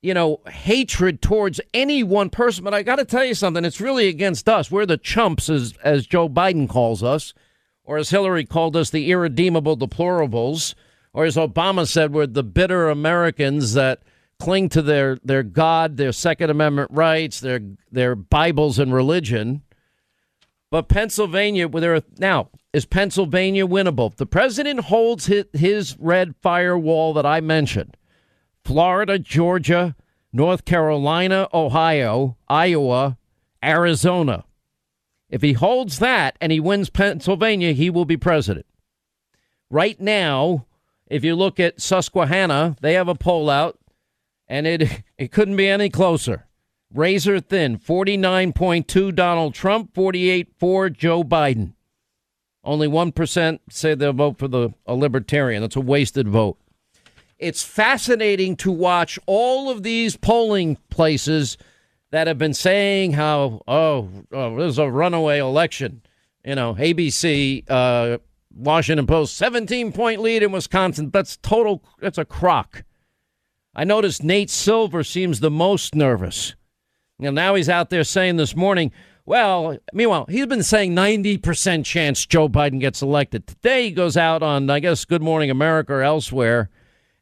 you 0.01 0.15
know, 0.15 0.41
hatred 0.49 1.21
towards 1.21 1.61
any 1.73 2.03
one 2.03 2.31
person. 2.31 2.63
But 2.63 2.75
I 2.75 2.83
got 2.83 2.97
to 2.97 3.05
tell 3.05 3.25
you 3.25 3.35
something. 3.35 3.65
It's 3.65 3.81
really 3.81 4.07
against 4.09 4.49
us. 4.49 4.71
We're 4.71 4.87
the 4.87 4.97
chumps, 4.97 5.49
as, 5.51 5.75
as 5.83 6.07
Joe 6.07 6.29
Biden 6.29 6.69
calls 6.69 7.03
us, 7.03 7.35
or 7.85 7.97
as 7.97 8.11
Hillary 8.11 8.45
called 8.45 8.77
us, 8.77 8.91
the 8.91 9.11
irredeemable 9.11 9.77
deplorables, 9.77 10.75
or 11.13 11.25
as 11.25 11.37
Obama 11.37 11.87
said, 11.87 12.13
we're 12.13 12.27
the 12.27 12.45
bitter 12.45 12.89
Americans 12.89 13.75
that 13.75 14.03
cling 14.39 14.69
to 14.69 14.83
their, 14.83 15.19
their 15.25 15.43
God, 15.43 15.97
their 15.97 16.13
Second 16.13 16.51
Amendment 16.51 16.91
rights, 16.93 17.41
their, 17.41 17.61
their 17.91 18.15
Bibles 18.15 18.79
and 18.79 18.95
religion. 18.95 19.63
But 20.75 20.89
Pennsylvania, 20.89 21.69
where 21.69 21.81
there 21.81 21.95
are, 21.95 22.03
now 22.19 22.51
is 22.73 22.85
Pennsylvania 22.85 23.65
winnable? 23.65 24.13
The 24.17 24.27
president 24.27 24.81
holds 24.81 25.27
his, 25.27 25.45
his 25.53 25.97
red 26.01 26.35
firewall 26.43 27.15
that 27.15 27.25
I 27.25 27.41
mentioned, 27.41 27.97
Florida, 28.65 29.21
Georgia, 29.21 29.95
North 30.33 30.65
Carolina, 30.65 31.47
Ohio, 31.55 32.37
Iowa, 32.49 33.19
Arizona. 33.63 34.47
If 35.31 35.43
he 35.43 35.53
holds 35.53 36.01
that 36.01 36.37
and 36.41 36.51
he 36.51 36.59
wins 36.59 36.91
Pennsylvania, 36.91 37.71
he 37.71 37.89
will 37.89 38.05
be 38.05 38.17
president. 38.17 38.67
Right 39.71 40.01
now, 40.01 40.67
if 41.07 41.23
you 41.23 41.37
look 41.37 41.61
at 41.61 41.81
Susquehanna, 41.81 42.75
they 42.81 42.95
have 42.95 43.07
a 43.07 43.15
poll 43.15 43.49
out, 43.49 43.79
and 44.49 44.67
it 44.67 45.05
it 45.19 45.31
couldn't 45.31 45.55
be 45.55 45.69
any 45.69 45.89
closer 45.89 46.49
razor 46.95 47.41
thin 47.41 47.79
49.2 47.79 49.15
Donald 49.15 49.55
Trump, 49.55 49.93
48.4 49.93 50.97
Joe 50.97 51.25
Biden. 51.25 51.73
Only 52.63 52.89
1% 52.89 53.59
say 53.69 53.95
they'll 53.95 54.15
vote 54.15 54.39
for 54.39 54.49
the 54.49 54.71
a 54.87 54.95
libertarian. 54.95 55.61
That's 55.61 55.77
a 55.77 55.81
wasted 55.81 56.29
vote. 56.29 56.57
It's 57.39 57.63
fascinating 57.63 58.57
to 58.57 58.73
watch 58.73 59.19
all 59.27 59.69
of 59.69 59.83
these 59.83 60.17
polling 60.17 60.79
places 60.89 61.59
that 62.11 62.27
have 62.27 62.39
been 62.39 62.55
saying 62.55 63.13
how, 63.13 63.61
oh, 63.69 64.09
oh 64.33 64.57
there's 64.57 64.79
a 64.79 64.91
runaway 64.91 65.41
election. 65.41 66.01
You 66.45 66.55
know, 66.55 66.75
ABC, 66.75 67.65
uh, 67.69 68.19
Washington 68.55 69.07
Post, 69.07 69.37
17 69.37 69.93
point 69.93 70.23
lead 70.23 70.43
in 70.43 70.53
Wisconsin. 70.53 71.11
That's 71.11 71.37
total, 71.39 71.83
that's 72.01 72.19
a 72.19 72.25
crock. 72.25 72.85
I 73.75 73.85
noticed 73.85 74.23
Nate 74.23 74.51
Silver 74.51 75.03
seems 75.03 75.41
the 75.41 75.51
most 75.51 75.95
nervous. 75.95 76.55
And 77.21 77.35
now 77.35 77.55
he's 77.55 77.69
out 77.69 77.91
there 77.91 78.05
saying 78.05 78.37
this 78.37 78.57
morning, 78.57 78.93
well, 79.27 79.79
meanwhile, 79.93 80.27
he's 80.29 80.47
been 80.47 80.63
saying 80.63 80.95
90% 80.95 81.85
chance 81.85 82.27
Joe 82.27 82.49
Biden 82.49 82.81
gets 82.81 83.01
elected. 83.01 83.47
Today 83.47 83.85
he 83.85 83.91
goes 83.91 84.17
out 84.17 84.43
on, 84.43 84.69
I 84.69 84.81
guess, 84.81 85.05
Good 85.05 85.23
Morning 85.23 85.51
America 85.51 85.95
or 85.95 86.03
elsewhere 86.03 86.71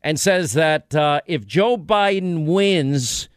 and 0.03 0.19
says 0.19 0.55
that 0.55 0.95
uh, 0.95 1.21
if 1.27 1.47
Joe 1.47 1.77
Biden 1.79 2.47
wins, 2.47 3.29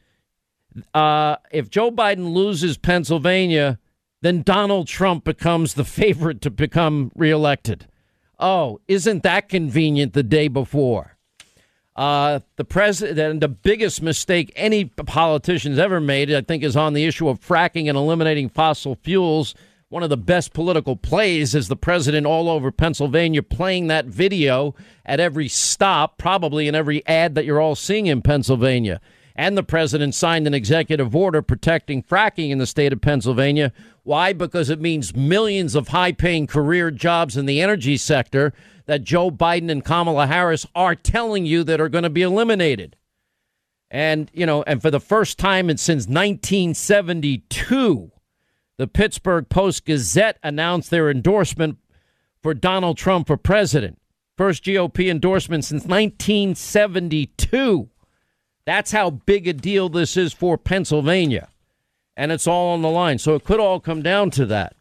uh, 0.94 1.36
if 1.52 1.70
Joe 1.70 1.92
Biden 1.92 2.34
loses 2.34 2.78
Pennsylvania, 2.78 3.80
then 4.22 4.42
Donald 4.42 4.88
Trump 4.88 5.24
becomes 5.24 5.76
the 5.76 5.86
favorite 5.86 6.42
to 6.42 6.50
become 6.50 7.12
reelected. 7.16 7.88
Oh, 8.40 8.80
isn't 8.88 9.24
that 9.24 9.48
convenient 9.48 10.14
the 10.14 10.24
day 10.24 10.48
before? 10.48 11.15
Uh, 11.96 12.40
the 12.58 12.66
president, 12.66 13.40
the 13.40 13.48
biggest 13.48 14.02
mistake 14.02 14.52
any 14.56 14.86
politician's 14.86 15.80
ever 15.80 16.02
made, 16.02 16.34
I 16.34 16.42
think, 16.42 16.62
is 16.64 16.76
on 16.76 16.94
the 16.94 17.06
issue 17.06 17.30
of 17.30 17.40
fracking 17.40 17.88
and 17.88 17.98
eliminating 17.98 18.50
fossil 18.50 18.96
fuels. 18.96 19.56
One 19.88 20.04
of 20.04 20.10
the 20.10 20.18
best 20.18 20.52
political 20.52 20.98
plays 20.98 21.56
is 21.56 21.70
the 21.70 21.78
president 21.78 22.26
all 22.26 22.50
over 22.50 22.70
Pennsylvania 22.70 23.42
playing 23.42 23.88
that 23.88 24.06
video 24.08 24.76
at 25.06 25.22
every 25.22 25.48
stop, 25.48 26.18
probably 26.18 26.68
in 26.68 26.76
every 26.76 27.06
ad 27.08 27.36
that 27.36 27.46
you're 27.46 27.62
all 27.62 27.76
seeing 27.76 28.08
in 28.08 28.22
Pennsylvania. 28.22 29.00
And 29.36 29.58
the 29.58 29.64
president 29.64 30.16
signed 30.16 30.48
an 30.48 30.54
executive 30.54 31.14
order 31.14 31.42
protecting 31.42 32.02
fracking 32.02 32.52
in 32.52 32.58
the 32.58 32.66
state 32.66 32.94
of 32.94 33.02
Pennsylvania. 33.02 33.74
Why? 34.04 34.32
Because 34.32 34.70
it 34.70 34.80
means 34.80 35.16
millions 35.16 35.76
of 35.76 35.90
high 35.90 36.14
paying 36.14 36.48
career 36.48 36.90
jobs 36.90 37.36
in 37.36 37.46
the 37.46 37.62
energy 37.62 37.98
sector 37.98 38.54
that 38.86 39.04
Joe 39.04 39.32
Biden 39.32 39.70
and 39.70 39.84
Kamala 39.84 40.28
Harris 40.28 40.66
are 40.74 40.96
telling 40.96 41.46
you 41.46 41.66
that 41.66 41.82
are 41.82 41.90
going 41.90 42.06
to 42.06 42.10
be 42.10 42.22
eliminated. 42.22 42.96
And, 43.92 44.32
you 44.34 44.46
know, 44.46 44.64
and 44.64 44.82
for 44.82 44.90
the 44.90 45.00
first 45.00 45.38
time 45.38 45.70
in, 45.70 45.78
since 45.78 46.08
1972, 46.08 48.12
the 48.78 48.88
Pittsburgh 48.88 49.50
Post 49.50 49.86
Gazette 49.86 50.40
announced 50.44 50.90
their 50.90 51.10
endorsement 51.10 51.78
for 52.42 52.54
Donald 52.54 52.98
Trump 52.98 53.28
for 53.28 53.38
president. 53.38 54.00
First 54.38 54.64
GOP 54.64 55.10
endorsement 55.10 55.66
since 55.66 55.86
1972. 55.86 57.90
That's 58.66 58.92
how 58.92 59.12
big 59.12 59.48
a 59.48 59.54
deal 59.54 59.90
this 59.90 60.18
is 60.18 60.34
for 60.34 60.58
Pennsylvania. 60.58 61.50
And 62.18 62.32
it's 62.32 62.48
all 62.48 62.74
on 62.74 62.82
the 62.82 62.90
line. 62.90 63.18
So 63.20 63.36
it 63.36 63.44
could 63.44 63.60
all 63.60 63.80
come 63.80 64.02
down 64.02 64.32
to 64.32 64.46
that. 64.48 64.76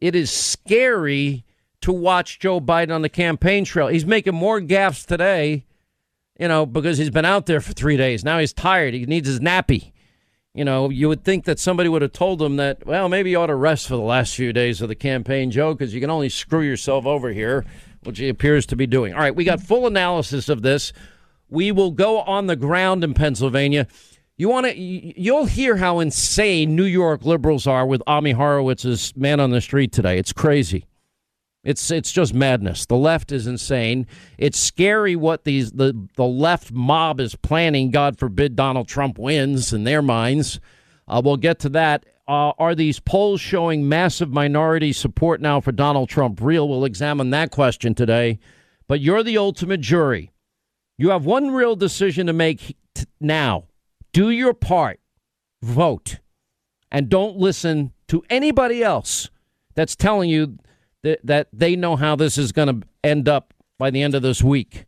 It 0.00 0.14
is 0.14 0.30
scary 0.30 1.44
to 1.80 1.92
watch 1.92 2.38
Joe 2.38 2.60
Biden 2.60 2.94
on 2.94 3.02
the 3.02 3.08
campaign 3.08 3.64
trail. 3.64 3.88
He's 3.88 4.04
making 4.04 4.34
more 4.34 4.60
gaffes 4.60 5.06
today, 5.06 5.64
you 6.38 6.48
know, 6.48 6.66
because 6.66 6.98
he's 6.98 7.10
been 7.10 7.24
out 7.24 7.46
there 7.46 7.60
for 7.60 7.72
three 7.72 7.96
days. 7.96 8.24
Now 8.24 8.38
he's 8.38 8.52
tired. 8.52 8.94
He 8.94 9.06
needs 9.06 9.28
his 9.28 9.40
nappy. 9.40 9.92
You 10.52 10.64
know, 10.64 10.88
you 10.88 11.08
would 11.08 11.22
think 11.22 11.44
that 11.44 11.58
somebody 11.58 11.88
would 11.88 12.02
have 12.02 12.12
told 12.12 12.40
him 12.40 12.56
that, 12.56 12.86
well, 12.86 13.08
maybe 13.10 13.30
you 13.30 13.38
ought 13.38 13.48
to 13.48 13.54
rest 13.54 13.88
for 13.88 13.94
the 13.94 14.02
last 14.02 14.34
few 14.34 14.54
days 14.54 14.80
of 14.80 14.88
the 14.88 14.94
campaign, 14.94 15.50
Joe, 15.50 15.74
because 15.74 15.94
you 15.94 16.00
can 16.00 16.10
only 16.10 16.30
screw 16.30 16.62
yourself 16.62 17.04
over 17.04 17.30
here, 17.30 17.64
which 18.04 18.18
he 18.18 18.28
appears 18.30 18.64
to 18.66 18.76
be 18.76 18.86
doing. 18.86 19.12
All 19.12 19.20
right, 19.20 19.36
we 19.36 19.44
got 19.44 19.60
full 19.60 19.86
analysis 19.86 20.48
of 20.48 20.62
this. 20.62 20.94
We 21.48 21.72
will 21.72 21.90
go 21.90 22.20
on 22.20 22.46
the 22.46 22.56
ground 22.56 23.04
in 23.04 23.14
Pennsylvania. 23.14 23.86
You 24.36 24.48
want 24.48 24.66
to? 24.66 24.78
You'll 24.78 25.46
hear 25.46 25.76
how 25.76 26.00
insane 26.00 26.76
New 26.76 26.84
York 26.84 27.24
liberals 27.24 27.66
are 27.66 27.86
with 27.86 28.02
Ami 28.06 28.34
Horowitz's 28.34 29.16
man 29.16 29.40
on 29.40 29.50
the 29.50 29.60
street 29.60 29.92
today. 29.92 30.18
It's 30.18 30.32
crazy. 30.32 30.86
It's 31.64 31.90
it's 31.90 32.12
just 32.12 32.32
madness. 32.32 32.86
The 32.86 32.96
left 32.96 33.32
is 33.32 33.46
insane. 33.46 34.06
It's 34.38 34.58
scary 34.58 35.16
what 35.16 35.44
these 35.44 35.72
the 35.72 36.08
the 36.14 36.24
left 36.24 36.70
mob 36.70 37.18
is 37.18 37.34
planning. 37.34 37.90
God 37.90 38.18
forbid 38.18 38.54
Donald 38.54 38.88
Trump 38.88 39.18
wins 39.18 39.72
in 39.72 39.84
their 39.84 40.02
minds. 40.02 40.60
Uh, 41.08 41.22
we'll 41.24 41.36
get 41.36 41.58
to 41.60 41.68
that. 41.70 42.06
Uh, 42.28 42.52
are 42.58 42.74
these 42.74 43.00
polls 43.00 43.40
showing 43.40 43.88
massive 43.88 44.30
minority 44.30 44.92
support 44.92 45.40
now 45.40 45.60
for 45.60 45.72
Donald 45.72 46.08
Trump 46.08 46.40
real? 46.40 46.68
We'll 46.68 46.84
examine 46.84 47.30
that 47.30 47.50
question 47.50 47.94
today. 47.94 48.38
But 48.86 49.00
you're 49.00 49.22
the 49.22 49.38
ultimate 49.38 49.80
jury. 49.80 50.30
You 50.98 51.10
have 51.10 51.24
one 51.24 51.50
real 51.50 51.76
decision 51.76 52.26
to 52.26 52.32
make 52.32 52.76
now. 53.20 53.64
Do 54.12 54.30
your 54.30 54.54
part. 54.54 55.00
Vote. 55.62 56.20
And 56.90 57.08
don't 57.08 57.36
listen 57.36 57.92
to 58.08 58.22
anybody 58.30 58.82
else 58.82 59.28
that's 59.74 59.96
telling 59.96 60.30
you 60.30 60.58
that, 61.02 61.20
that 61.24 61.48
they 61.52 61.76
know 61.76 61.96
how 61.96 62.16
this 62.16 62.38
is 62.38 62.52
going 62.52 62.80
to 62.80 62.86
end 63.04 63.28
up 63.28 63.52
by 63.78 63.90
the 63.90 64.02
end 64.02 64.14
of 64.14 64.22
this 64.22 64.42
week 64.42 64.86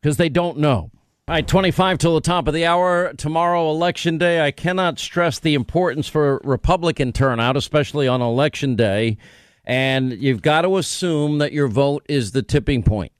because 0.00 0.16
they 0.16 0.28
don't 0.28 0.58
know. 0.58 0.90
All 1.26 1.34
right, 1.34 1.46
25 1.46 1.98
till 1.98 2.14
the 2.14 2.20
top 2.20 2.48
of 2.48 2.54
the 2.54 2.66
hour. 2.66 3.14
Tomorrow, 3.14 3.70
Election 3.70 4.18
Day. 4.18 4.44
I 4.44 4.50
cannot 4.50 4.98
stress 4.98 5.38
the 5.38 5.54
importance 5.54 6.08
for 6.08 6.40
Republican 6.44 7.12
turnout, 7.12 7.56
especially 7.56 8.08
on 8.08 8.20
Election 8.20 8.76
Day. 8.76 9.16
and 9.64 10.12
you've 10.12 10.42
got 10.42 10.62
to 10.62 10.76
assume 10.76 11.38
that 11.38 11.52
your 11.52 11.68
vote 11.68 12.04
is 12.08 12.32
the 12.32 12.42
tipping 12.42 12.82
point. 12.82 13.12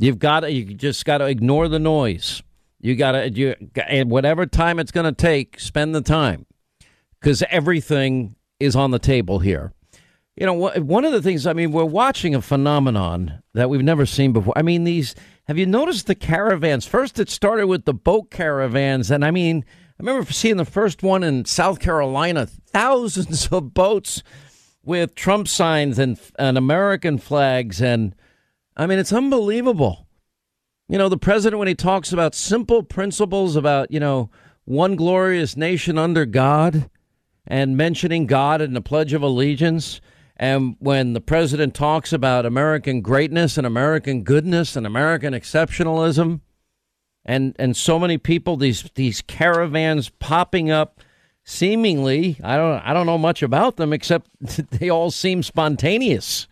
You've 0.00 0.18
got 0.18 0.40
to, 0.40 0.50
you 0.50 0.64
just 0.74 1.04
got 1.04 1.18
to 1.18 1.26
ignore 1.26 1.68
the 1.68 1.78
noise. 1.78 2.42
You 2.80 2.96
got 2.96 3.12
to, 3.12 3.30
you, 3.30 3.54
and 3.86 4.10
whatever 4.10 4.46
time 4.46 4.78
it's 4.78 4.90
going 4.90 5.04
to 5.04 5.12
take, 5.12 5.60
spend 5.60 5.94
the 5.94 6.00
time 6.00 6.46
because 7.20 7.44
everything 7.50 8.34
is 8.58 8.74
on 8.74 8.92
the 8.92 8.98
table 8.98 9.40
here. 9.40 9.74
You 10.36 10.46
know, 10.46 10.54
one 10.54 11.04
of 11.04 11.12
the 11.12 11.20
things, 11.20 11.46
I 11.46 11.52
mean, 11.52 11.70
we're 11.70 11.84
watching 11.84 12.34
a 12.34 12.40
phenomenon 12.40 13.42
that 13.52 13.68
we've 13.68 13.82
never 13.82 14.06
seen 14.06 14.32
before. 14.32 14.54
I 14.56 14.62
mean, 14.62 14.84
these, 14.84 15.14
have 15.48 15.58
you 15.58 15.66
noticed 15.66 16.06
the 16.06 16.14
caravans? 16.14 16.86
First, 16.86 17.18
it 17.18 17.28
started 17.28 17.66
with 17.66 17.84
the 17.84 17.92
boat 17.92 18.30
caravans. 18.30 19.10
And 19.10 19.22
I 19.22 19.30
mean, 19.30 19.66
I 19.68 20.02
remember 20.02 20.32
seeing 20.32 20.56
the 20.56 20.64
first 20.64 21.02
one 21.02 21.22
in 21.22 21.44
South 21.44 21.78
Carolina, 21.78 22.46
thousands 22.46 23.48
of 23.52 23.74
boats 23.74 24.22
with 24.82 25.14
Trump 25.14 25.46
signs 25.46 25.98
and, 25.98 26.18
and 26.38 26.56
American 26.56 27.18
flags. 27.18 27.82
And 27.82 28.14
I 28.80 28.86
mean, 28.86 28.98
it's 28.98 29.12
unbelievable. 29.12 30.08
You 30.88 30.96
know, 30.96 31.10
the 31.10 31.18
president, 31.18 31.58
when 31.58 31.68
he 31.68 31.74
talks 31.74 32.14
about 32.14 32.34
simple 32.34 32.82
principles 32.82 33.54
about, 33.54 33.90
you 33.90 34.00
know, 34.00 34.30
one 34.64 34.96
glorious 34.96 35.54
nation 35.54 35.98
under 35.98 36.24
God 36.24 36.88
and 37.46 37.76
mentioning 37.76 38.24
God 38.26 38.62
in 38.62 38.72
the 38.72 38.80
Pledge 38.80 39.12
of 39.12 39.20
Allegiance, 39.20 40.00
and 40.34 40.76
when 40.78 41.12
the 41.12 41.20
president 41.20 41.74
talks 41.74 42.10
about 42.10 42.46
American 42.46 43.02
greatness 43.02 43.58
and 43.58 43.66
American 43.66 44.22
goodness 44.22 44.76
and 44.76 44.86
American 44.86 45.34
exceptionalism, 45.34 46.40
and 47.26 47.54
and 47.58 47.76
so 47.76 47.98
many 47.98 48.16
people, 48.16 48.56
these 48.56 48.90
these 48.94 49.20
caravans 49.20 50.08
popping 50.08 50.70
up, 50.70 51.02
seemingly, 51.44 52.40
I 52.42 52.56
don't 52.56 52.80
I 52.80 52.94
don't 52.94 53.04
know 53.04 53.18
much 53.18 53.42
about 53.42 53.76
them 53.76 53.92
except 53.92 54.30
they 54.70 54.88
all 54.88 55.10
seem 55.10 55.42
spontaneous. 55.42 56.48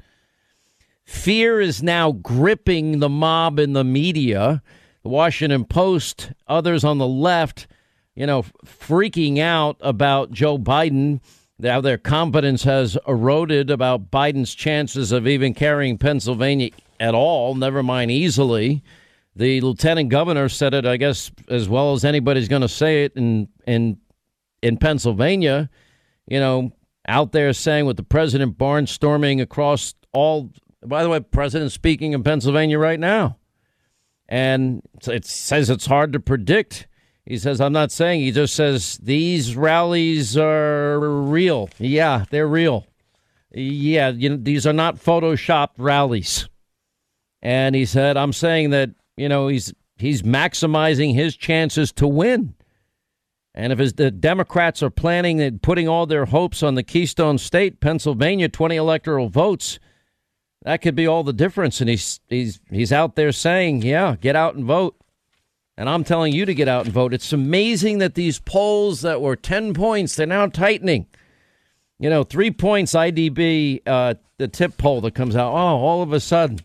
Fear 1.08 1.60
is 1.60 1.82
now 1.82 2.12
gripping 2.12 2.98
the 2.98 3.08
mob 3.08 3.58
in 3.58 3.72
the 3.72 3.84
media. 3.84 4.62
The 5.02 5.08
Washington 5.08 5.64
Post, 5.64 6.32
others 6.46 6.84
on 6.84 6.98
the 6.98 7.06
left, 7.06 7.66
you 8.14 8.26
know, 8.26 8.42
freaking 8.64 9.38
out 9.38 9.76
about 9.80 10.32
Joe 10.32 10.58
Biden 10.58 11.20
now 11.58 11.80
their 11.80 11.98
confidence 11.98 12.62
has 12.64 12.96
eroded 13.06 13.70
about 13.70 14.10
Biden's 14.10 14.54
chances 14.54 15.10
of 15.10 15.26
even 15.26 15.54
carrying 15.54 15.98
Pennsylvania 15.98 16.70
at 17.00 17.14
all, 17.14 17.54
never 17.54 17.82
mind 17.82 18.10
easily. 18.10 18.82
The 19.34 19.60
lieutenant 19.60 20.08
governor 20.08 20.48
said 20.48 20.72
it, 20.72 20.86
I 20.86 20.96
guess, 20.96 21.32
as 21.48 21.68
well 21.68 21.92
as 21.92 22.04
anybody's 22.04 22.48
going 22.48 22.62
to 22.62 22.68
say 22.68 23.04
it 23.04 23.12
in 23.16 23.48
in 23.66 23.98
in 24.62 24.76
Pennsylvania. 24.76 25.68
You 26.26 26.40
know, 26.40 26.72
out 27.06 27.32
there 27.32 27.52
saying 27.52 27.86
with 27.86 27.96
the 27.96 28.02
president 28.02 28.58
barnstorming 28.58 29.40
across 29.40 29.94
all. 30.12 30.50
By 30.84 31.02
the 31.02 31.08
way, 31.08 31.20
president 31.20 31.72
speaking 31.72 32.12
in 32.12 32.22
Pennsylvania 32.22 32.78
right 32.78 33.00
now, 33.00 33.38
and 34.28 34.82
it 35.06 35.24
says 35.24 35.70
it's 35.70 35.86
hard 35.86 36.12
to 36.12 36.20
predict 36.20 36.88
he 37.28 37.36
says, 37.36 37.60
I'm 37.60 37.74
not 37.74 37.92
saying. 37.92 38.22
He 38.22 38.32
just 38.32 38.54
says 38.54 38.98
these 39.02 39.54
rallies 39.54 40.34
are 40.38 40.98
real. 40.98 41.68
Yeah, 41.78 42.24
they're 42.30 42.48
real. 42.48 42.86
Yeah, 43.52 44.08
you 44.08 44.30
know, 44.30 44.38
these 44.40 44.66
are 44.66 44.72
not 44.72 44.96
photoshopped 44.96 45.74
rallies. 45.76 46.48
And 47.42 47.74
he 47.74 47.84
said, 47.84 48.16
I'm 48.16 48.32
saying 48.32 48.70
that, 48.70 48.92
you 49.18 49.28
know, 49.28 49.48
he's 49.48 49.74
he's 49.98 50.22
maximizing 50.22 51.14
his 51.14 51.36
chances 51.36 51.92
to 51.92 52.08
win. 52.08 52.54
And 53.54 53.74
if 53.74 53.78
his, 53.78 53.92
the 53.92 54.10
Democrats 54.10 54.82
are 54.82 54.88
planning 54.88 55.38
and 55.38 55.60
putting 55.60 55.86
all 55.86 56.06
their 56.06 56.24
hopes 56.24 56.62
on 56.62 56.76
the 56.76 56.82
Keystone 56.82 57.36
State, 57.36 57.80
Pennsylvania, 57.80 58.48
20 58.48 58.74
electoral 58.76 59.28
votes, 59.28 59.78
that 60.68 60.82
could 60.82 60.94
be 60.94 61.06
all 61.06 61.24
the 61.24 61.32
difference. 61.32 61.80
And 61.80 61.88
he's 61.88 62.20
he's 62.28 62.60
he's 62.70 62.92
out 62.92 63.16
there 63.16 63.32
saying, 63.32 63.80
yeah, 63.80 64.16
get 64.20 64.36
out 64.36 64.54
and 64.54 64.66
vote. 64.66 65.00
And 65.78 65.88
I'm 65.88 66.04
telling 66.04 66.34
you 66.34 66.44
to 66.44 66.52
get 66.52 66.68
out 66.68 66.84
and 66.84 66.92
vote. 66.92 67.14
It's 67.14 67.32
amazing 67.32 67.98
that 67.98 68.16
these 68.16 68.38
polls 68.38 69.00
that 69.00 69.22
were 69.22 69.34
10 69.34 69.72
points, 69.72 70.14
they're 70.14 70.26
now 70.26 70.46
tightening. 70.46 71.06
You 71.98 72.10
know, 72.10 72.22
three 72.22 72.50
points 72.50 72.92
IDB, 72.92 73.80
uh, 73.86 74.14
the 74.36 74.46
TIPP 74.46 74.76
poll 74.76 75.00
that 75.00 75.14
comes 75.14 75.36
out. 75.36 75.52
Oh, 75.52 75.78
all 75.78 76.02
of 76.02 76.12
a 76.12 76.20
sudden. 76.20 76.60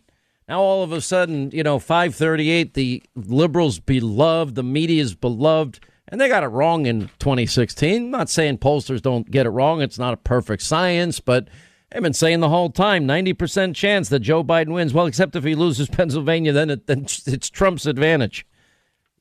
Now, 0.48 0.60
all 0.60 0.82
of 0.82 0.92
a 0.92 1.00
sudden, 1.00 1.50
you 1.52 1.62
know, 1.62 1.78
538, 1.78 2.74
the 2.74 3.02
liberals 3.14 3.78
beloved, 3.78 4.54
the 4.54 4.62
media's 4.62 5.14
beloved, 5.14 5.80
and 6.08 6.20
they 6.20 6.28
got 6.28 6.44
it 6.44 6.48
wrong 6.48 6.84
in 6.84 7.08
2016. 7.20 8.04
I'm 8.04 8.10
not 8.10 8.28
saying 8.28 8.58
pollsters 8.58 9.00
don't 9.00 9.30
get 9.30 9.46
it 9.46 9.50
wrong. 9.50 9.80
It's 9.80 9.98
not 9.98 10.12
a 10.12 10.18
perfect 10.18 10.62
science, 10.62 11.20
but 11.20 11.48
they've 11.94 12.02
been 12.02 12.12
saying 12.12 12.40
the 12.40 12.48
whole 12.48 12.70
time 12.70 13.06
90% 13.06 13.74
chance 13.74 14.08
that 14.08 14.20
Joe 14.20 14.42
Biden 14.42 14.74
wins. 14.74 14.92
Well, 14.92 15.06
except 15.06 15.36
if 15.36 15.44
he 15.44 15.54
loses 15.54 15.88
Pennsylvania, 15.90 16.52
then, 16.52 16.70
it, 16.70 16.86
then 16.86 17.04
it's 17.04 17.48
Trump's 17.48 17.86
advantage. 17.86 18.46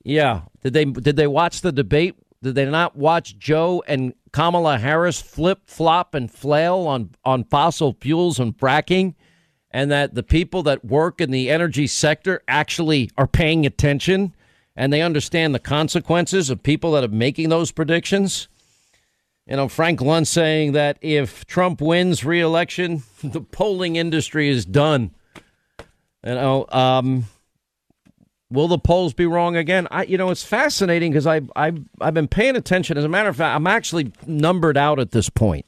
Yeah. 0.03 0.41
Did 0.62 0.73
they 0.73 0.86
did 0.86 1.15
they 1.15 1.27
watch 1.27 1.62
the 1.62 1.71
debate? 1.71 2.15
Did 2.41 2.55
they 2.55 2.65
not 2.65 2.97
watch 2.97 3.38
Joe 3.38 3.83
and 3.88 4.13
Kamala 4.33 4.77
Harris 4.77 5.21
flip 5.21 5.62
flop 5.65 6.13
and 6.13 6.29
flail 6.29 6.79
on 6.79 7.12
on 7.23 7.45
fossil 7.45 7.95
fuels 8.01 8.38
and 8.38 8.57
fracking? 8.57 9.15
And 9.71 9.89
that 9.91 10.13
the 10.13 10.23
people 10.23 10.62
that 10.63 10.83
work 10.83 11.21
in 11.21 11.31
the 11.31 11.49
energy 11.49 11.88
sector 11.88 12.43
actually 12.47 13.09
are 13.17 13.27
paying 13.27 13.65
attention 13.65 14.36
and 14.75 14.91
they 14.91 15.01
understand 15.01 15.55
the 15.55 15.59
consequences 15.59 16.49
of 16.49 16.62
people 16.63 16.91
that 16.91 17.03
are 17.03 17.07
making 17.07 17.49
those 17.49 17.71
predictions. 17.71 18.49
You 19.47 19.58
know, 19.58 19.67
Frank 19.67 19.99
Luntz 19.99 20.27
saying 20.27 20.71
that 20.71 20.97
if 21.01 21.45
Trump 21.45 21.82
wins 21.82 22.23
reelection, 22.23 23.03
the 23.23 23.41
polling 23.41 23.95
industry 23.95 24.49
is 24.49 24.65
done. 24.65 25.12
You 26.25 26.36
know, 26.36 26.65
um, 26.69 27.25
Will 28.53 28.67
the 28.67 28.77
polls 28.77 29.15
be 29.15 29.25
wrong 29.25 29.56
again? 29.56 29.88
I, 29.89 30.03
you 30.03 30.15
know, 30.15 30.29
it's 30.29 30.43
fascinating 30.43 31.12
because 31.12 31.25
I, 31.25 31.41
I, 31.56 31.73
I've 31.99 32.13
been 32.13 32.27
paying 32.27 32.56
attention. 32.56 32.99
As 32.99 33.03
a 33.03 33.10
matter 33.10 33.27
of 33.27 33.36
fact, 33.36 33.56
I'm 33.56 33.65
actually 33.65 34.12
numbered 34.27 34.77
out 34.77 34.99
at 34.99 35.10
this 35.10 35.27
point. 35.27 35.65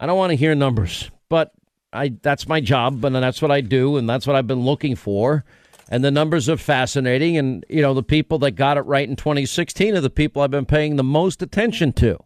I 0.00 0.06
don't 0.06 0.18
want 0.18 0.30
to 0.30 0.36
hear 0.36 0.52
numbers, 0.56 1.12
but 1.28 1.52
I, 1.92 2.16
that's 2.20 2.48
my 2.48 2.60
job, 2.60 3.04
and 3.04 3.14
that's 3.14 3.40
what 3.40 3.52
I 3.52 3.60
do, 3.60 3.98
and 3.98 4.10
that's 4.10 4.26
what 4.26 4.34
I've 4.34 4.48
been 4.48 4.64
looking 4.64 4.96
for. 4.96 5.44
And 5.90 6.02
the 6.02 6.10
numbers 6.10 6.48
are 6.48 6.56
fascinating, 6.56 7.36
and 7.36 7.64
you 7.68 7.82
know, 7.82 7.94
the 7.94 8.02
people 8.02 8.40
that 8.40 8.52
got 8.52 8.78
it 8.78 8.82
right 8.82 9.08
in 9.08 9.14
2016 9.14 9.94
are 9.94 10.00
the 10.00 10.10
people 10.10 10.42
I've 10.42 10.50
been 10.50 10.66
paying 10.66 10.96
the 10.96 11.04
most 11.04 11.40
attention 11.40 11.92
to. 11.94 12.18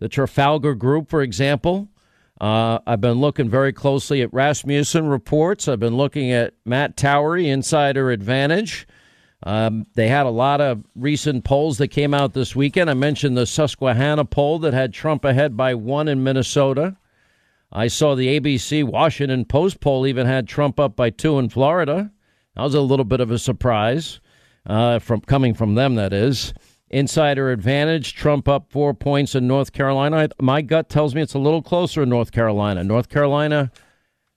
The 0.00 0.08
Trafalgar 0.08 0.74
Group, 0.74 1.08
for 1.08 1.22
example. 1.22 1.88
Uh, 2.40 2.78
I've 2.86 3.02
been 3.02 3.20
looking 3.20 3.50
very 3.50 3.72
closely 3.72 4.22
at 4.22 4.32
Rasmussen 4.32 5.06
reports. 5.06 5.68
I've 5.68 5.78
been 5.78 5.96
looking 5.96 6.32
at 6.32 6.54
Matt 6.64 6.96
Towery, 6.96 7.48
Insider 7.48 8.10
Advantage. 8.10 8.88
Um, 9.42 9.86
they 9.94 10.08
had 10.08 10.26
a 10.26 10.30
lot 10.30 10.60
of 10.60 10.84
recent 10.94 11.44
polls 11.44 11.78
that 11.78 11.88
came 11.88 12.14
out 12.14 12.32
this 12.32 12.56
weekend. 12.56 12.90
I 12.90 12.94
mentioned 12.94 13.36
the 13.36 13.46
Susquehanna 13.46 14.24
poll 14.24 14.58
that 14.60 14.74
had 14.74 14.92
Trump 14.92 15.24
ahead 15.24 15.56
by 15.56 15.74
one 15.74 16.08
in 16.08 16.22
Minnesota. 16.22 16.96
I 17.72 17.88
saw 17.88 18.14
the 18.14 18.40
ABC 18.40 18.84
Washington 18.84 19.44
Post 19.44 19.80
poll 19.80 20.06
even 20.06 20.26
had 20.26 20.48
Trump 20.48 20.80
up 20.80 20.96
by 20.96 21.10
two 21.10 21.38
in 21.38 21.48
Florida. 21.50 22.10
That 22.56 22.62
was 22.62 22.74
a 22.74 22.80
little 22.80 23.04
bit 23.04 23.20
of 23.20 23.30
a 23.30 23.38
surprise 23.38 24.20
uh, 24.66 24.98
from 24.98 25.20
coming 25.20 25.54
from 25.54 25.74
them. 25.74 25.94
That 25.94 26.12
is 26.12 26.52
insider 26.90 27.50
advantage. 27.50 28.14
Trump 28.14 28.48
up 28.48 28.70
four 28.70 28.92
points 28.92 29.34
in 29.34 29.46
North 29.46 29.72
Carolina. 29.72 30.28
My 30.40 30.60
gut 30.62 30.88
tells 30.88 31.14
me 31.14 31.22
it's 31.22 31.34
a 31.34 31.38
little 31.38 31.62
closer 31.62 32.02
in 32.02 32.08
North 32.08 32.32
Carolina. 32.32 32.84
North 32.84 33.08
Carolina 33.08 33.70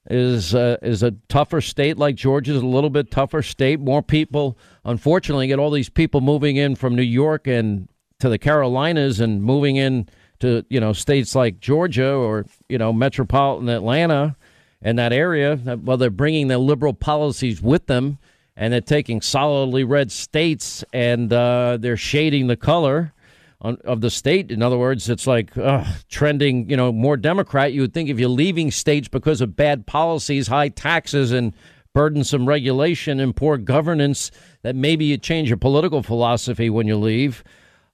is 0.09 0.53
uh, 0.53 0.77
is 0.81 1.01
a 1.01 1.11
tougher 1.29 1.61
state 1.61 1.97
like 1.97 2.15
Georgia 2.15 2.53
is 2.53 2.61
a 2.61 2.65
little 2.65 2.89
bit 2.89 3.09
tougher 3.09 3.41
state. 3.41 3.79
More 3.79 4.01
people, 4.01 4.57
unfortunately, 4.83 5.47
get 5.47 5.59
all 5.59 5.71
these 5.71 5.89
people 5.89 6.21
moving 6.21 6.57
in 6.57 6.75
from 6.75 6.95
New 6.95 7.01
York 7.01 7.47
and 7.47 7.87
to 8.19 8.29
the 8.29 8.37
Carolinas 8.37 9.19
and 9.19 9.41
moving 9.41 9.75
in 9.75 10.07
to 10.39 10.65
you 10.69 10.79
know 10.79 10.93
states 10.93 11.35
like 11.35 11.59
Georgia 11.59 12.11
or 12.13 12.45
you 12.69 12.77
know 12.77 12.91
metropolitan 12.91 13.69
Atlanta 13.69 14.35
and 14.81 14.99
that 14.99 15.13
area. 15.13 15.57
Well, 15.81 15.97
they're 15.97 16.09
bringing 16.09 16.49
their 16.49 16.57
liberal 16.57 16.93
policies 16.93 17.61
with 17.61 17.87
them, 17.87 18.19
and 18.55 18.71
they're 18.71 18.81
taking 18.81 19.21
solidly 19.21 19.83
red 19.83 20.11
states 20.11 20.83
and 20.93 21.31
uh, 21.33 21.77
they're 21.79 21.97
shading 21.97 22.47
the 22.47 22.55
color 22.55 23.13
on, 23.61 23.77
of 23.83 24.01
the 24.01 24.09
state. 24.09 24.51
In 24.51 24.61
other 24.61 24.77
words, 24.77 25.09
it's 25.09 25.25
like 25.25 25.57
uh, 25.57 25.85
trending, 26.09 26.69
you 26.69 26.77
know, 26.77 26.91
more 26.91 27.17
Democrat. 27.17 27.73
You 27.73 27.81
would 27.81 27.93
think 27.93 28.09
if 28.09 28.19
you're 28.19 28.29
leaving 28.29 28.71
states 28.71 29.07
because 29.07 29.41
of 29.41 29.55
bad 29.55 29.87
policies, 29.87 30.47
high 30.47 30.69
taxes, 30.69 31.31
and 31.31 31.55
burdensome 31.93 32.47
regulation 32.47 33.19
and 33.19 33.35
poor 33.35 33.57
governance, 33.57 34.31
that 34.63 34.75
maybe 34.75 35.05
you 35.05 35.17
change 35.17 35.49
your 35.49 35.57
political 35.57 36.03
philosophy 36.03 36.69
when 36.69 36.87
you 36.87 36.97
leave. 36.97 37.43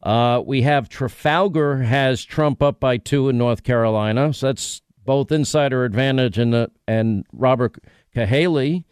Uh, 0.01 0.41
we 0.45 0.61
have 0.61 0.87
Trafalgar 0.87 1.77
has 1.83 2.23
Trump 2.23 2.63
up 2.63 2.79
by 2.79 2.97
two 2.97 3.27
in 3.27 3.37
North 3.37 3.63
Carolina, 3.63 4.33
so 4.33 4.47
that's 4.47 4.81
both 5.05 5.31
insider 5.31 5.83
advantage 5.83 6.37
and 6.37 6.55
uh, 6.55 6.67
and 6.87 7.25
Robert 7.33 7.83
Cahaly 8.15 8.85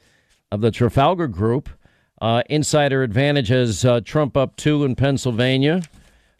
of 0.51 0.61
the 0.61 0.71
Trafalgar 0.71 1.27
Group. 1.27 1.69
Uh, 2.19 2.41
insider 2.49 3.03
advantage 3.03 3.49
has 3.49 3.85
uh, 3.85 4.01
Trump 4.01 4.35
up 4.35 4.55
two 4.55 4.83
in 4.83 4.95
Pennsylvania. 4.95 5.81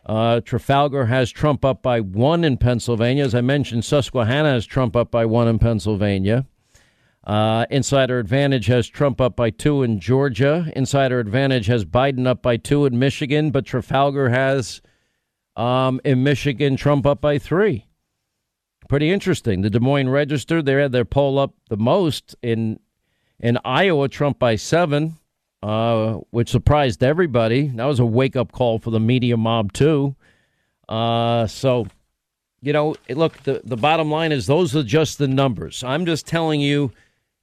Uh, 0.05 0.39
Trafalgar 0.39 1.05
has 1.05 1.29
Trump 1.29 1.65
up 1.65 1.81
by 1.81 1.99
one 1.99 2.43
in 2.43 2.57
Pennsylvania. 2.57 3.25
As 3.25 3.35
I 3.35 3.41
mentioned, 3.41 3.83
Susquehanna 3.83 4.51
has 4.51 4.65
Trump 4.65 4.95
up 4.95 5.11
by 5.11 5.25
one 5.25 5.47
in 5.47 5.59
Pennsylvania. 5.59 6.45
Uh, 7.25 7.65
Insider 7.69 8.19
Advantage 8.19 8.67
has 8.67 8.87
Trump 8.87 9.19
up 9.19 9.35
by 9.35 9.49
two 9.49 9.83
in 9.83 9.99
Georgia. 9.99 10.71
Insider 10.77 11.19
Advantage 11.19 11.65
has 11.65 11.83
Biden 11.83 12.25
up 12.25 12.41
by 12.41 12.55
two 12.55 12.85
in 12.85 12.97
Michigan, 12.97 13.51
but 13.51 13.65
Trafalgar 13.65 14.29
has 14.29 14.81
um, 15.57 15.99
in 16.05 16.23
Michigan 16.23 16.77
Trump 16.77 17.05
up 17.05 17.19
by 17.19 17.37
three. 17.37 17.85
Pretty 18.87 19.11
interesting. 19.11 19.61
The 19.61 19.69
Des 19.69 19.81
Moines 19.81 20.07
Register 20.07 20.61
they 20.61 20.73
had 20.73 20.93
their 20.93 21.03
poll 21.03 21.37
up 21.37 21.53
the 21.69 21.75
most 21.75 22.33
in 22.41 22.79
in 23.39 23.57
Iowa, 23.63 24.07
Trump 24.07 24.39
by 24.39 24.55
seven, 24.55 25.15
uh, 25.63 26.13
which 26.31 26.49
surprised 26.49 27.03
everybody. 27.03 27.67
That 27.67 27.85
was 27.85 27.99
a 27.99 28.05
wake 28.05 28.35
up 28.35 28.51
call 28.51 28.79
for 28.79 28.91
the 28.91 28.99
media 28.99 29.37
mob 29.37 29.73
too. 29.73 30.15
Uh, 30.87 31.47
so, 31.47 31.87
you 32.61 32.73
know, 32.73 32.95
look, 33.09 33.43
the 33.43 33.61
the 33.63 33.77
bottom 33.77 34.09
line 34.09 34.31
is 34.31 34.45
those 34.45 34.75
are 34.75 34.83
just 34.83 35.17
the 35.17 35.27
numbers. 35.27 35.83
I'm 35.83 36.05
just 36.05 36.25
telling 36.25 36.61
you 36.61 36.91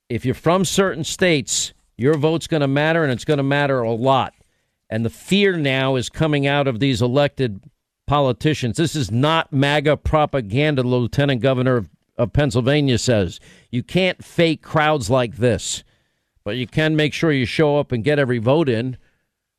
if 0.08 0.24
you're 0.24 0.34
from 0.34 0.64
certain 0.64 1.04
states, 1.04 1.72
your 1.96 2.14
vote's 2.14 2.46
going 2.46 2.60
to 2.60 2.68
matter 2.68 3.02
and 3.02 3.12
it's 3.12 3.24
going 3.24 3.38
to 3.38 3.44
matter 3.44 3.80
a 3.80 3.92
lot. 3.92 4.34
And 4.90 5.04
the 5.04 5.10
fear 5.10 5.56
now 5.56 5.96
is 5.96 6.08
coming 6.08 6.46
out 6.46 6.68
of 6.68 6.78
these 6.78 7.00
elected 7.02 7.60
politicians. 8.06 8.76
This 8.76 8.94
is 8.94 9.10
not 9.10 9.52
MAGA 9.52 9.96
propaganda, 9.98 10.82
Lieutenant 10.82 11.40
Governor 11.40 11.76
of, 11.78 11.88
of 12.16 12.32
Pennsylvania 12.32 12.98
says. 12.98 13.40
You 13.70 13.82
can't 13.82 14.24
fake 14.24 14.62
crowds 14.62 15.10
like 15.10 15.36
this, 15.36 15.84
but 16.44 16.56
you 16.56 16.66
can 16.66 16.96
make 16.96 17.12
sure 17.12 17.32
you 17.32 17.46
show 17.46 17.78
up 17.78 17.92
and 17.92 18.04
get 18.04 18.18
every 18.18 18.38
vote 18.38 18.68
in. 18.68 18.96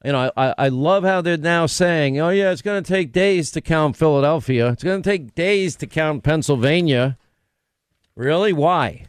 You 0.03 0.11
know, 0.11 0.31
I, 0.37 0.53
I 0.57 0.67
love 0.67 1.03
how 1.03 1.21
they're 1.21 1.37
now 1.37 1.65
saying, 1.65 2.19
oh, 2.19 2.29
yeah, 2.29 2.51
it's 2.51 2.61
going 2.61 2.83
to 2.83 2.87
take 2.87 3.11
days 3.11 3.49
to 3.51 3.61
count 3.61 3.97
Philadelphia. 3.97 4.69
It's 4.69 4.83
going 4.83 5.01
to 5.01 5.09
take 5.09 5.33
days 5.33 5.75
to 5.77 5.87
count 5.87 6.23
Pennsylvania. 6.23 7.17
Really? 8.15 8.53
Why? 8.53 9.07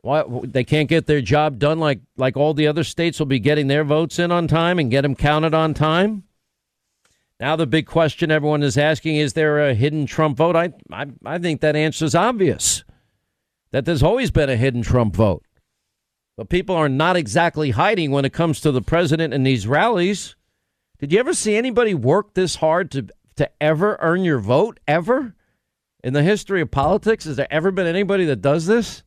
Why 0.00 0.24
they 0.44 0.64
can't 0.64 0.88
get 0.88 1.06
their 1.06 1.20
job 1.20 1.58
done 1.58 1.78
like 1.78 2.00
like 2.16 2.36
all 2.36 2.54
the 2.54 2.68
other 2.68 2.84
states 2.84 3.18
will 3.18 3.26
be 3.26 3.40
getting 3.40 3.66
their 3.66 3.84
votes 3.84 4.18
in 4.18 4.30
on 4.30 4.46
time 4.46 4.78
and 4.78 4.90
get 4.90 5.02
them 5.02 5.14
counted 5.14 5.54
on 5.54 5.74
time? 5.74 6.22
Now 7.40 7.54
the 7.54 7.66
big 7.66 7.86
question 7.86 8.30
everyone 8.30 8.62
is 8.62 8.76
asking 8.76 9.16
is 9.16 9.34
there 9.34 9.68
a 9.68 9.74
hidden 9.74 10.06
Trump 10.06 10.36
vote? 10.36 10.56
I 10.56 10.72
I, 10.92 11.06
I 11.24 11.38
think 11.38 11.60
that 11.60 11.76
answer 11.76 12.04
is 12.04 12.14
obvious. 12.14 12.84
That 13.70 13.84
there's 13.84 14.02
always 14.02 14.30
been 14.30 14.50
a 14.50 14.56
hidden 14.56 14.82
Trump 14.82 15.14
vote. 15.14 15.44
But 16.36 16.48
people 16.48 16.74
are 16.74 16.88
not 16.88 17.16
exactly 17.16 17.70
hiding 17.70 18.10
when 18.10 18.24
it 18.24 18.32
comes 18.32 18.60
to 18.60 18.72
the 18.72 18.82
president 18.82 19.34
and 19.34 19.46
these 19.46 19.66
rallies. 19.66 20.36
Did 20.98 21.12
you 21.12 21.18
ever 21.18 21.34
see 21.34 21.56
anybody 21.56 21.94
work 21.94 22.34
this 22.34 22.56
hard 22.56 22.90
to 22.92 23.08
to 23.36 23.50
ever 23.60 23.96
earn 24.00 24.24
your 24.24 24.40
vote 24.40 24.80
ever? 24.88 25.34
In 26.02 26.12
the 26.12 26.22
history 26.22 26.60
of 26.60 26.70
politics, 26.70 27.24
has 27.24 27.36
there 27.36 27.52
ever 27.52 27.70
been 27.70 27.86
anybody 27.86 28.24
that 28.26 28.40
does 28.40 28.66
this? 28.66 29.02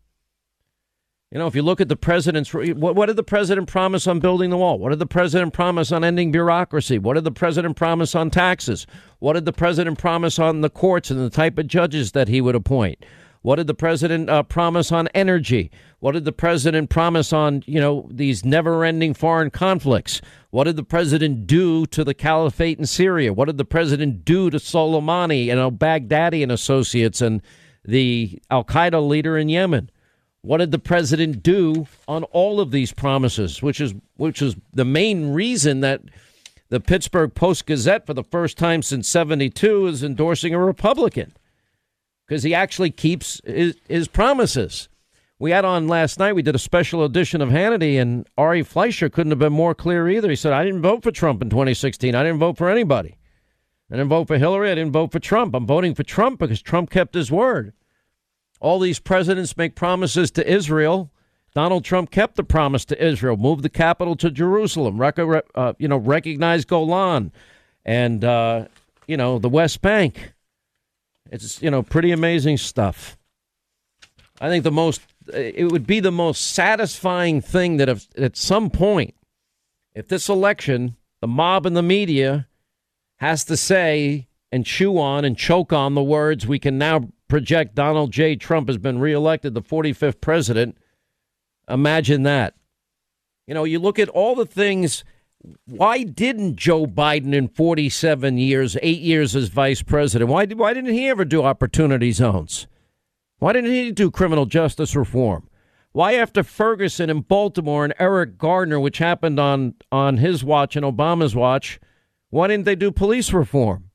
You 1.31 1.39
know, 1.39 1.47
if 1.47 1.55
you 1.55 1.61
look 1.61 1.79
at 1.79 1.87
the 1.87 1.95
president's, 1.95 2.53
what, 2.53 2.93
what, 2.93 3.05
did 3.05 3.15
the 3.15 3.23
president 3.23 3.69
promise 3.69 4.05
on 4.05 4.19
building 4.19 4.49
the 4.49 4.57
wall? 4.57 4.77
What 4.77 4.89
did 4.89 4.99
the 4.99 5.05
president 5.05 5.53
promise 5.53 5.89
on 5.93 6.03
ending 6.03 6.29
bureaucracy? 6.29 6.99
What 6.99 7.13
did 7.13 7.23
the 7.23 7.31
president 7.31 7.77
promise 7.77 8.15
on 8.15 8.29
taxes? 8.29 8.85
What 9.19 9.33
did 9.33 9.45
the 9.45 9.53
president 9.53 9.97
promise 9.97 10.39
on 10.39 10.59
the 10.59 10.69
courts 10.69 11.09
and 11.09 11.21
the 11.21 11.29
type 11.29 11.57
of 11.57 11.67
judges 11.67 12.11
that 12.11 12.27
he 12.27 12.41
would 12.41 12.53
appoint? 12.53 13.05
What 13.43 13.55
did 13.55 13.67
the 13.67 13.73
president 13.73 14.29
uh, 14.29 14.43
promise 14.43 14.91
on 14.91 15.07
energy? 15.15 15.71
What 15.99 16.11
did 16.11 16.25
the 16.25 16.33
president 16.33 16.89
promise 16.89 17.31
on, 17.31 17.63
you 17.65 17.79
know, 17.79 18.09
these 18.11 18.43
never-ending 18.43 19.13
foreign 19.13 19.51
conflicts? 19.51 20.19
What 20.49 20.65
did 20.65 20.75
the 20.75 20.83
president 20.83 21.47
do 21.47 21.85
to 21.87 22.03
the 22.03 22.13
caliphate 22.13 22.77
in 22.77 22.85
Syria? 22.85 23.31
What 23.31 23.45
did 23.45 23.57
the 23.57 23.63
president 23.63 24.25
do 24.25 24.49
to 24.49 24.57
Soleimani 24.57 25.49
and 25.49 25.79
Baghdadi 25.79 26.43
and 26.43 26.51
associates 26.51 27.21
and 27.21 27.41
the 27.85 28.37
Al 28.51 28.65
Qaeda 28.65 29.07
leader 29.07 29.37
in 29.37 29.47
Yemen? 29.47 29.89
What 30.43 30.57
did 30.57 30.71
the 30.71 30.79
president 30.79 31.43
do 31.43 31.87
on 32.07 32.23
all 32.25 32.59
of 32.59 32.71
these 32.71 32.93
promises, 32.93 33.61
which 33.61 33.79
is 33.79 33.93
which 34.17 34.41
is 34.41 34.55
the 34.73 34.85
main 34.85 35.33
reason 35.33 35.81
that 35.81 36.01
the 36.69 36.79
Pittsburgh 36.79 37.35
Post 37.35 37.65
Gazette 37.65 38.07
for 38.07 38.13
the 38.13 38.23
first 38.23 38.57
time 38.57 38.81
since 38.81 39.07
72 39.07 39.87
is 39.87 40.03
endorsing 40.03 40.53
a 40.53 40.59
Republican 40.59 41.33
because 42.25 42.43
he 42.43 42.55
actually 42.55 42.91
keeps 42.91 43.41
his, 43.45 43.75
his, 43.89 44.07
promises. 44.07 44.87
We 45.37 45.51
had 45.51 45.65
on 45.65 45.89
last 45.89 46.17
night, 46.17 46.33
we 46.33 46.41
did 46.41 46.55
a 46.55 46.59
special 46.59 47.03
edition 47.03 47.41
of 47.41 47.49
Hannity, 47.49 48.01
and 48.01 48.25
Ari 48.37 48.63
Fleischer 48.63 49.09
couldn't 49.09 49.31
have 49.31 49.39
been 49.39 49.51
more 49.51 49.75
clear 49.75 50.07
either. 50.07 50.29
He 50.29 50.37
said, 50.37 50.53
I 50.53 50.63
didn't 50.63 50.81
vote 50.81 51.03
for 51.03 51.11
Trump 51.11 51.41
in 51.41 51.49
2016. 51.49 52.15
I 52.15 52.23
didn't 52.23 52.39
vote 52.39 52.57
for 52.57 52.69
anybody. 52.69 53.17
I 53.91 53.95
didn't 53.95 54.09
vote 54.09 54.27
for 54.27 54.37
Hillary. 54.37 54.71
I 54.71 54.75
didn't 54.75 54.93
vote 54.93 55.11
for 55.11 55.19
Trump. 55.19 55.53
I'm 55.53 55.67
voting 55.67 55.93
for 55.93 56.03
Trump 56.03 56.39
because 56.39 56.61
Trump 56.61 56.89
kept 56.89 57.15
his 57.15 57.29
word. 57.29 57.73
All 58.61 58.79
these 58.79 58.99
presidents 58.99 59.57
make 59.57 59.75
promises 59.75 60.29
to 60.31 60.49
Israel. 60.49 61.11
Donald 61.53 61.83
Trump 61.83 62.11
kept 62.11 62.35
the 62.35 62.43
promise 62.43 62.85
to 62.85 63.05
Israel, 63.05 63.35
moved 63.35 63.63
the 63.63 63.69
capital 63.69 64.15
to 64.15 64.29
Jerusalem, 64.29 65.01
rec- 65.01 65.19
uh, 65.19 65.73
you 65.79 65.87
know, 65.87 65.97
recognize 65.97 66.63
Golan, 66.63 67.33
and 67.83 68.23
uh, 68.23 68.67
you 69.07 69.17
know 69.17 69.39
the 69.39 69.49
West 69.49 69.81
Bank. 69.81 70.33
It's 71.29 71.61
you 71.61 71.71
know 71.71 71.81
pretty 71.83 72.11
amazing 72.11 72.57
stuff. 72.57 73.17
I 74.39 74.47
think 74.47 74.63
the 74.63 74.71
most 74.71 75.01
it 75.33 75.71
would 75.71 75.87
be 75.87 75.99
the 75.99 76.11
most 76.11 76.51
satisfying 76.51 77.41
thing 77.41 77.77
that 77.77 77.89
if, 77.89 78.07
at 78.17 78.37
some 78.37 78.69
point, 78.69 79.15
if 79.93 80.07
this 80.07 80.29
election, 80.29 80.95
the 81.19 81.27
mob 81.27 81.65
and 81.65 81.75
the 81.75 81.81
media 81.81 82.47
has 83.17 83.43
to 83.45 83.57
say 83.57 84.27
and 84.51 84.65
chew 84.65 84.97
on 84.97 85.25
and 85.25 85.37
choke 85.37 85.73
on 85.73 85.95
the 85.95 86.03
words 86.03 86.47
we 86.47 86.59
can 86.59 86.77
now 86.77 87.09
project 87.31 87.75
Donald 87.75 88.11
J. 88.11 88.35
Trump 88.35 88.67
has 88.67 88.77
been 88.77 88.99
reelected 88.99 89.53
the 89.53 89.61
45th 89.61 90.19
president. 90.19 90.77
Imagine 91.69 92.23
that. 92.23 92.55
You 93.47 93.53
know, 93.53 93.63
you 93.63 93.79
look 93.79 93.99
at 93.99 94.09
all 94.09 94.35
the 94.35 94.45
things. 94.45 95.05
Why 95.65 96.03
didn't 96.03 96.57
Joe 96.57 96.85
Biden 96.85 97.33
in 97.33 97.47
47 97.47 98.37
years, 98.37 98.75
eight 98.81 98.99
years 98.99 99.33
as 99.33 99.47
vice 99.47 99.81
president, 99.81 100.29
why, 100.29 100.45
why 100.45 100.73
didn't 100.73 100.93
he 100.93 101.07
ever 101.07 101.23
do 101.23 101.41
opportunity 101.41 102.11
zones? 102.11 102.67
Why 103.39 103.53
didn't 103.53 103.71
he 103.71 103.93
do 103.93 104.11
criminal 104.11 104.45
justice 104.45 104.93
reform? 104.93 105.49
Why, 105.93 106.15
after 106.15 106.43
Ferguson 106.43 107.09
in 107.09 107.21
Baltimore 107.21 107.85
and 107.85 107.93
Eric 107.97 108.37
Gardner, 108.37 108.79
which 108.79 108.97
happened 108.97 109.39
on, 109.39 109.75
on 109.89 110.17
his 110.17 110.43
watch 110.43 110.75
and 110.75 110.85
Obama's 110.85 111.33
watch, 111.33 111.79
why 112.29 112.47
didn't 112.47 112.65
they 112.65 112.75
do 112.75 112.91
police 112.91 113.31
reform? 113.31 113.90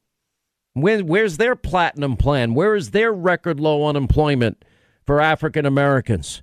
When, 0.76 1.06
where's 1.06 1.38
their 1.38 1.56
platinum 1.56 2.18
plan? 2.18 2.52
Where 2.52 2.76
is 2.76 2.90
their 2.90 3.10
record 3.10 3.58
low 3.58 3.86
unemployment 3.86 4.62
for 5.06 5.22
African 5.22 5.64
Americans, 5.64 6.42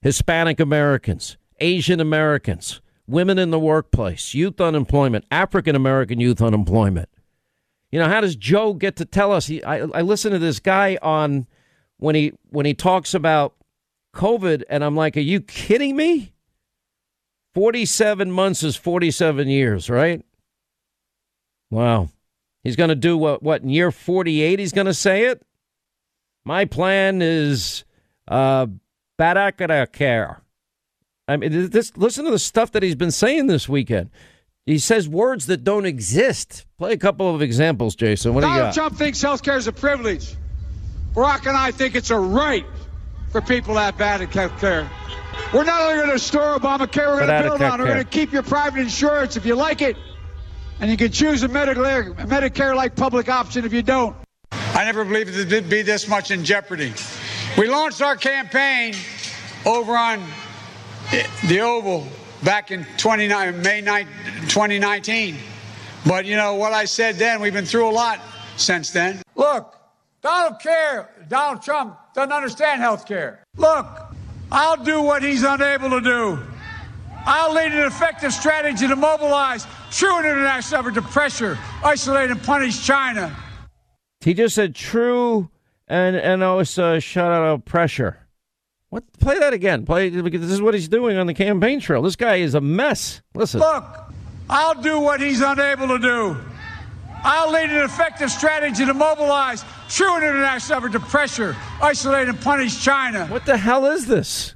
Hispanic 0.00 0.58
Americans, 0.58 1.36
Asian 1.60 2.00
Americans, 2.00 2.80
women 3.06 3.38
in 3.38 3.50
the 3.50 3.58
workplace, 3.58 4.32
youth 4.32 4.58
unemployment, 4.58 5.26
African 5.30 5.76
American 5.76 6.18
youth 6.18 6.40
unemployment? 6.40 7.10
You 7.92 7.98
know, 7.98 8.08
how 8.08 8.22
does 8.22 8.36
Joe 8.36 8.72
get 8.72 8.96
to 8.96 9.04
tell 9.04 9.32
us? 9.32 9.48
He, 9.48 9.62
I, 9.62 9.80
I 9.80 10.00
listen 10.00 10.32
to 10.32 10.38
this 10.38 10.60
guy 10.60 10.98
on 11.02 11.46
when 11.98 12.14
he 12.14 12.32
when 12.48 12.64
he 12.64 12.72
talks 12.72 13.12
about 13.12 13.54
COVID, 14.16 14.62
and 14.70 14.82
I'm 14.82 14.96
like, 14.96 15.18
are 15.18 15.20
you 15.20 15.42
kidding 15.42 15.94
me? 15.94 16.32
47 17.52 18.30
months 18.30 18.62
is 18.62 18.76
47 18.76 19.46
years, 19.46 19.90
right? 19.90 20.24
Wow. 21.70 22.08
He's 22.64 22.76
going 22.76 22.88
to 22.88 22.94
do 22.94 23.16
what? 23.16 23.42
What 23.42 23.62
in 23.62 23.68
year 23.68 23.92
forty-eight? 23.92 24.58
He's 24.58 24.72
going 24.72 24.86
to 24.86 24.94
say 24.94 25.26
it. 25.26 25.42
My 26.44 26.64
plan 26.64 27.20
is 27.22 27.84
uh, 28.26 28.66
care. 29.18 30.42
I 31.28 31.36
mean, 31.36 31.70
this. 31.70 31.96
Listen 31.96 32.24
to 32.24 32.30
the 32.30 32.38
stuff 32.38 32.72
that 32.72 32.82
he's 32.82 32.94
been 32.94 33.10
saying 33.10 33.46
this 33.46 33.68
weekend. 33.68 34.10
He 34.66 34.78
says 34.78 35.06
words 35.06 35.44
that 35.46 35.62
don't 35.62 35.84
exist. 35.84 36.64
Play 36.78 36.92
a 36.92 36.96
couple 36.96 37.34
of 37.34 37.42
examples, 37.42 37.94
Jason. 37.94 38.32
What 38.32 38.40
Donald 38.40 38.56
do 38.56 38.60
you 38.60 38.66
got? 38.68 38.74
Trump 38.74 38.96
thinks 38.96 39.20
health 39.20 39.42
care 39.42 39.58
is 39.58 39.66
a 39.66 39.72
privilege. 39.72 40.34
Barack 41.12 41.46
and 41.46 41.56
I 41.56 41.70
think 41.70 41.94
it's 41.94 42.10
a 42.10 42.18
right 42.18 42.64
for 43.30 43.42
people 43.42 43.74
that 43.74 43.84
have 43.84 43.98
bad 43.98 44.20
health 44.22 44.58
care. 44.58 44.90
We're 45.52 45.64
not 45.64 45.82
only 45.82 45.96
going 45.96 46.06
to 46.06 46.14
restore 46.14 46.58
Obamacare, 46.58 47.08
we're 47.08 47.26
going 47.26 47.42
to 47.42 47.48
build 47.48 47.62
on 47.62 47.80
it. 47.80 47.82
We're 47.82 47.90
going 47.90 48.04
to 48.04 48.10
keep 48.10 48.32
your 48.32 48.42
private 48.42 48.80
insurance 48.80 49.36
if 49.36 49.44
you 49.44 49.54
like 49.54 49.82
it 49.82 49.96
and 50.80 50.90
you 50.90 50.96
can 50.96 51.12
choose 51.12 51.42
a 51.42 51.48
Medicare, 51.48 52.14
Medicare-like 52.26 52.96
public 52.96 53.28
option 53.28 53.64
if 53.64 53.72
you 53.72 53.82
don't. 53.82 54.16
I 54.52 54.84
never 54.84 55.04
believed 55.04 55.36
it 55.36 55.50
would 55.50 55.70
be 55.70 55.82
this 55.82 56.08
much 56.08 56.30
in 56.30 56.44
jeopardy. 56.44 56.92
We 57.56 57.68
launched 57.68 58.02
our 58.02 58.16
campaign 58.16 58.94
over 59.64 59.96
on 59.96 60.22
the 61.46 61.60
Oval 61.60 62.06
back 62.42 62.70
in 62.70 62.86
29, 62.96 63.62
May 63.62 63.80
9, 63.80 64.06
2019. 64.48 65.36
But 66.06 66.26
you 66.26 66.36
know 66.36 66.54
what 66.54 66.72
I 66.72 66.84
said 66.84 67.16
then, 67.16 67.40
we've 67.40 67.52
been 67.52 67.64
through 67.64 67.88
a 67.88 67.92
lot 67.92 68.20
since 68.56 68.90
then. 68.90 69.22
Look, 69.36 69.74
Donald 70.22 70.60
care, 70.60 71.08
Donald 71.28 71.62
Trump 71.62 71.96
doesn't 72.14 72.32
understand 72.32 72.80
health 72.80 73.06
care. 73.06 73.44
Look, 73.56 73.86
I'll 74.50 74.82
do 74.82 75.02
what 75.02 75.22
he's 75.22 75.42
unable 75.42 75.90
to 75.90 76.00
do. 76.00 76.38
I'll 77.26 77.54
lead 77.54 77.72
an 77.72 77.86
effective 77.86 78.32
strategy 78.32 78.86
to 78.86 78.96
mobilize 78.96 79.66
true 79.96 80.16
and 80.16 80.26
international 80.26 80.80
effort 80.80 80.94
to 80.94 81.02
pressure, 81.02 81.58
isolate, 81.84 82.30
and 82.30 82.42
punish 82.42 82.84
China. 82.84 83.34
He 84.20 84.34
just 84.34 84.54
said 84.54 84.74
true 84.74 85.50
and 85.86 86.16
and 86.16 86.42
also 86.42 86.98
shut 86.98 87.30
out 87.30 87.44
of 87.44 87.64
pressure. 87.64 88.18
What? 88.88 89.04
Play 89.18 89.38
that 89.38 89.52
again. 89.52 89.84
Play 89.84 90.10
because 90.10 90.40
this 90.40 90.52
is 90.52 90.62
what 90.62 90.74
he's 90.74 90.88
doing 90.88 91.16
on 91.16 91.26
the 91.26 91.34
campaign 91.34 91.80
trail. 91.80 92.00
This 92.02 92.16
guy 92.16 92.36
is 92.36 92.54
a 92.54 92.60
mess. 92.60 93.22
Listen. 93.34 93.60
Look, 93.60 93.84
I'll 94.48 94.80
do 94.80 95.00
what 95.00 95.20
he's 95.20 95.40
unable 95.40 95.88
to 95.88 95.98
do. 95.98 96.36
I'll 97.26 97.50
lead 97.50 97.70
an 97.70 97.82
effective 97.84 98.30
strategy 98.30 98.84
to 98.84 98.92
mobilize 98.92 99.64
true 99.88 100.16
international 100.16 100.78
effort 100.78 100.92
to 100.92 101.00
pressure, 101.00 101.56
isolate, 101.80 102.28
and 102.28 102.38
punish 102.40 102.82
China. 102.84 103.26
What 103.26 103.46
the 103.46 103.56
hell 103.56 103.86
is 103.86 104.06
this? 104.06 104.53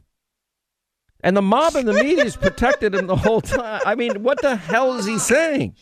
And 1.22 1.36
the 1.36 1.42
mob 1.42 1.74
and 1.74 1.86
the 1.88 1.92
media 1.94 2.24
is 2.24 2.36
protected 2.36 2.94
him 2.94 3.06
the 3.08 3.16
whole 3.16 3.40
time. 3.40 3.80
I 3.84 3.94
mean, 3.96 4.22
what 4.22 4.40
the 4.40 4.54
hell 4.56 4.94
is 4.94 5.04
he 5.06 5.18
saying? 5.18 5.74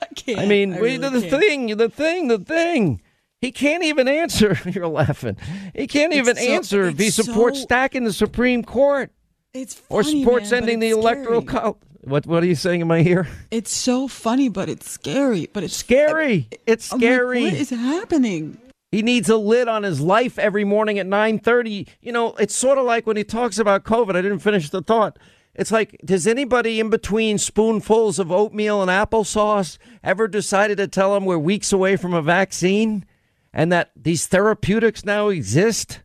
I 0.00 0.06
can't. 0.14 0.38
I 0.40 0.46
mean, 0.46 0.72
I 0.74 0.78
really 0.78 0.96
the 0.98 1.10
can't. 1.20 1.30
thing, 1.30 1.76
the 1.76 1.88
thing, 1.88 2.28
the 2.28 2.38
thing. 2.38 3.02
He 3.40 3.52
can't 3.52 3.84
even 3.84 4.08
answer. 4.08 4.58
You're 4.66 4.88
laughing. 4.88 5.36
He 5.74 5.86
can't 5.86 6.14
even 6.14 6.36
so- 6.36 6.42
answer 6.42 6.84
if 6.84 6.98
he 6.98 7.10
supports 7.10 7.58
so- 7.58 7.64
stacking 7.64 8.04
the 8.04 8.12
Supreme 8.12 8.62
Court 8.64 9.12
It's 9.52 9.80
or 9.90 10.02
funny, 10.02 10.22
supports 10.22 10.50
man, 10.50 10.62
ending 10.62 10.78
the 10.80 10.88
it's 10.88 10.96
electoral 10.96 11.42
scary. 11.42 11.60
college. 11.60 11.76
What 12.02 12.26
What 12.26 12.42
are 12.42 12.46
you 12.46 12.54
saying 12.54 12.80
in 12.82 12.86
my 12.88 13.00
ear? 13.00 13.26
It's 13.50 13.72
so 13.72 14.08
funny, 14.08 14.48
but 14.50 14.68
it's 14.70 14.88
scary. 14.90 15.48
But 15.52 15.62
it's 15.64 15.76
Scary. 15.76 16.48
It's 16.66 16.92
I'm 16.92 17.00
like, 17.00 17.06
scary. 17.06 17.42
what 17.44 17.52
is 17.54 17.70
happening? 17.70 18.58
He 18.94 19.02
needs 19.02 19.28
a 19.28 19.36
lid 19.36 19.66
on 19.66 19.82
his 19.82 20.00
life 20.00 20.38
every 20.38 20.62
morning 20.62 21.00
at 21.00 21.06
9:30. 21.08 21.88
You 22.00 22.12
know, 22.12 22.34
it's 22.34 22.54
sort 22.54 22.78
of 22.78 22.84
like 22.84 23.08
when 23.08 23.16
he 23.16 23.24
talks 23.24 23.58
about 23.58 23.82
COVID. 23.82 24.14
I 24.14 24.22
didn't 24.22 24.38
finish 24.38 24.70
the 24.70 24.82
thought. 24.82 25.18
It's 25.52 25.72
like, 25.72 26.00
does 26.04 26.28
anybody 26.28 26.78
in 26.78 26.90
between 26.90 27.38
spoonfuls 27.38 28.20
of 28.20 28.30
oatmeal 28.30 28.80
and 28.80 28.90
applesauce 28.92 29.78
ever 30.04 30.28
decided 30.28 30.76
to 30.76 30.86
tell 30.86 31.16
him 31.16 31.24
we're 31.24 31.38
weeks 31.38 31.72
away 31.72 31.96
from 31.96 32.14
a 32.14 32.22
vaccine 32.22 33.04
and 33.52 33.72
that 33.72 33.90
these 33.96 34.28
therapeutics 34.28 35.04
now 35.04 35.26
exist? 35.26 36.02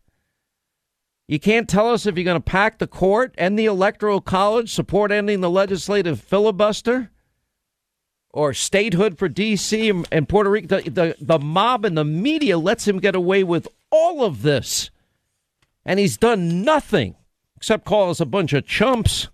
You 1.28 1.38
can't 1.38 1.68
tell 1.68 1.92
us 1.92 2.06
if 2.06 2.16
you're 2.16 2.24
going 2.24 2.38
to 2.38 2.40
pack 2.40 2.78
the 2.78 2.88
court, 2.88 3.36
and 3.38 3.56
the 3.56 3.66
electoral 3.66 4.20
college, 4.20 4.74
support 4.74 5.12
ending 5.12 5.42
the 5.42 5.50
legislative 5.50 6.20
filibuster 6.20 7.12
or 8.32 8.54
statehood 8.54 9.18
for 9.18 9.28
D.C. 9.28 9.88
and, 10.10 10.28
Puerto 10.28 10.50
Rico. 10.50 10.80
The, 10.80 10.90
the, 10.90 11.16
the 11.20 11.38
mob 11.38 11.84
and 11.84 11.96
the 11.96 12.04
media 12.04 12.58
lets 12.58 12.86
him 12.86 12.98
get 12.98 13.14
away 13.14 13.42
with 13.42 13.68
all 13.90 14.24
of 14.24 14.42
this. 14.42 14.90
And 15.84 15.98
he's 15.98 16.16
done 16.16 16.62
nothing 16.62 17.16
except 17.56 17.84
call 17.84 18.10
us 18.10 18.20
a 18.20 18.26
bunch 18.26 18.52
of 18.52 18.66
chumps. 18.66 19.28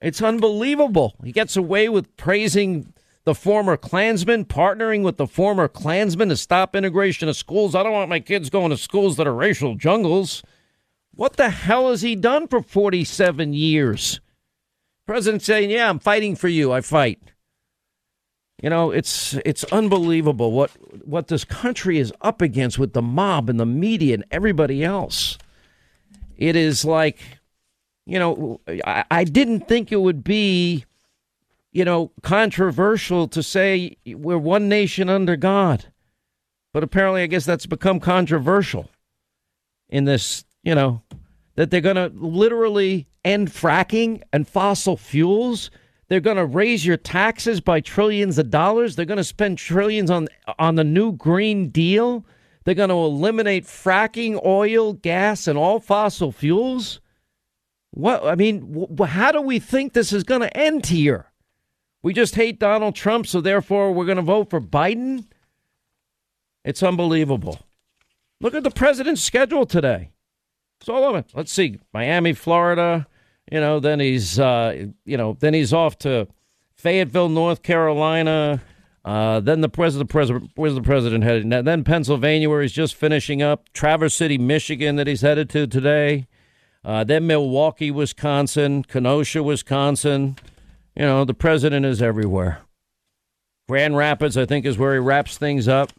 It's 0.00 0.22
unbelievable. 0.22 1.16
He 1.24 1.32
gets 1.32 1.56
away 1.56 1.88
with 1.88 2.16
praising 2.16 2.92
the 3.24 3.34
former 3.34 3.76
Klansmen, 3.76 4.46
partnering 4.46 5.02
with 5.02 5.16
the 5.16 5.26
former 5.26 5.68
Klansmen 5.68 6.30
to 6.30 6.36
stop 6.36 6.74
integration 6.74 7.28
of 7.28 7.36
schools. 7.36 7.74
I 7.74 7.82
don't 7.82 7.92
want 7.92 8.08
my 8.08 8.20
kids 8.20 8.48
going 8.48 8.70
to 8.70 8.76
schools 8.76 9.16
that 9.16 9.26
are 9.26 9.34
racial 9.34 9.74
jungles. 9.74 10.42
What 11.14 11.36
the 11.36 11.50
hell 11.50 11.90
has 11.90 12.00
he 12.02 12.14
done 12.14 12.46
for 12.46 12.62
47 12.62 13.52
years? 13.52 14.20
President 15.04 15.42
saying, 15.42 15.70
"Yeah, 15.70 15.90
I'm 15.90 15.98
fighting 15.98 16.36
for 16.36 16.48
you. 16.48 16.72
I 16.72 16.80
fight." 16.80 17.20
You 18.62 18.70
know, 18.70 18.90
it's 18.90 19.34
it's 19.44 19.62
unbelievable 19.64 20.50
what 20.50 20.70
what 21.06 21.28
this 21.28 21.44
country 21.44 21.98
is 21.98 22.12
up 22.20 22.42
against 22.42 22.78
with 22.78 22.92
the 22.92 23.02
mob 23.02 23.48
and 23.48 23.60
the 23.60 23.66
media 23.66 24.14
and 24.14 24.24
everybody 24.32 24.82
else. 24.82 25.38
It 26.36 26.56
is 26.56 26.84
like, 26.84 27.20
you 28.04 28.18
know, 28.18 28.60
I, 28.84 29.04
I 29.10 29.24
didn't 29.24 29.68
think 29.68 29.92
it 29.92 30.00
would 30.00 30.24
be, 30.24 30.84
you 31.72 31.84
know, 31.84 32.10
controversial 32.22 33.28
to 33.28 33.42
say 33.42 33.96
we're 34.06 34.38
one 34.38 34.68
nation 34.68 35.08
under 35.08 35.36
God, 35.36 35.86
but 36.72 36.82
apparently, 36.82 37.22
I 37.22 37.26
guess 37.26 37.44
that's 37.44 37.66
become 37.66 38.00
controversial 38.00 38.90
in 39.88 40.04
this, 40.04 40.44
you 40.62 40.74
know, 40.74 41.02
that 41.54 41.70
they're 41.70 41.80
going 41.80 41.96
to 41.96 42.12
literally 42.14 43.06
end 43.24 43.50
fracking 43.50 44.22
and 44.32 44.48
fossil 44.48 44.96
fuels. 44.96 45.70
They're 46.08 46.20
going 46.20 46.36
to 46.38 46.46
raise 46.46 46.86
your 46.86 46.96
taxes 46.96 47.60
by 47.60 47.80
trillions 47.80 48.38
of 48.38 48.50
dollars. 48.50 48.96
They're 48.96 49.04
going 49.04 49.18
to 49.18 49.24
spend 49.24 49.58
trillions 49.58 50.10
on 50.10 50.28
on 50.58 50.74
the 50.76 50.84
new 50.84 51.12
green 51.12 51.68
deal. 51.68 52.24
They're 52.64 52.74
going 52.74 52.88
to 52.88 52.94
eliminate 52.94 53.64
fracking, 53.64 54.44
oil, 54.44 54.94
gas, 54.94 55.46
and 55.46 55.58
all 55.58 55.80
fossil 55.80 56.32
fuels. 56.32 57.00
What 57.90 58.24
I 58.24 58.34
mean, 58.34 58.86
wh- 58.98 59.06
how 59.06 59.32
do 59.32 59.40
we 59.40 59.58
think 59.58 59.92
this 59.92 60.12
is 60.12 60.24
going 60.24 60.40
to 60.40 60.56
end 60.56 60.86
here? 60.86 61.26
We 62.02 62.12
just 62.12 62.36
hate 62.36 62.58
Donald 62.58 62.94
Trump, 62.94 63.26
so 63.26 63.40
therefore 63.40 63.92
we're 63.92 64.06
going 64.06 64.16
to 64.16 64.22
vote 64.22 64.50
for 64.50 64.60
Biden. 64.60 65.26
It's 66.64 66.82
unbelievable. 66.82 67.58
Look 68.40 68.54
at 68.54 68.62
the 68.62 68.70
president's 68.70 69.22
schedule 69.22 69.66
today. 69.66 70.12
It's 70.80 70.88
all 70.88 71.04
over. 71.04 71.24
Let's 71.34 71.52
see, 71.52 71.80
Miami, 71.92 72.34
Florida. 72.34 73.06
You 73.50 73.60
know, 73.60 73.80
then 73.80 74.00
he's, 74.00 74.38
uh, 74.38 74.86
you 75.04 75.16
know, 75.16 75.36
then 75.40 75.54
he's 75.54 75.72
off 75.72 75.98
to 75.98 76.28
Fayetteville, 76.74 77.28
North 77.28 77.62
Carolina. 77.62 78.60
Uh, 79.04 79.40
then 79.40 79.62
the 79.62 79.68
president, 79.68 80.10
president, 80.10 80.50
where's 80.54 80.74
the 80.74 80.82
president 80.82 81.24
headed? 81.24 81.46
Now, 81.46 81.62
then 81.62 81.82
Pennsylvania, 81.82 82.50
where 82.50 82.60
he's 82.60 82.72
just 82.72 82.94
finishing 82.94 83.40
up. 83.40 83.72
Traverse 83.72 84.14
City, 84.14 84.36
Michigan, 84.36 84.96
that 84.96 85.06
he's 85.06 85.22
headed 85.22 85.48
to 85.50 85.66
today. 85.66 86.26
Uh, 86.84 87.04
then 87.04 87.26
Milwaukee, 87.26 87.90
Wisconsin, 87.90 88.84
Kenosha, 88.84 89.42
Wisconsin. 89.42 90.36
You 90.94 91.02
know, 91.02 91.24
the 91.24 91.34
president 91.34 91.86
is 91.86 92.02
everywhere. 92.02 92.60
Grand 93.68 93.96
Rapids, 93.96 94.36
I 94.36 94.46
think, 94.46 94.66
is 94.66 94.78
where 94.78 94.94
he 94.94 94.98
wraps 94.98 95.38
things 95.38 95.68
up. 95.68 95.92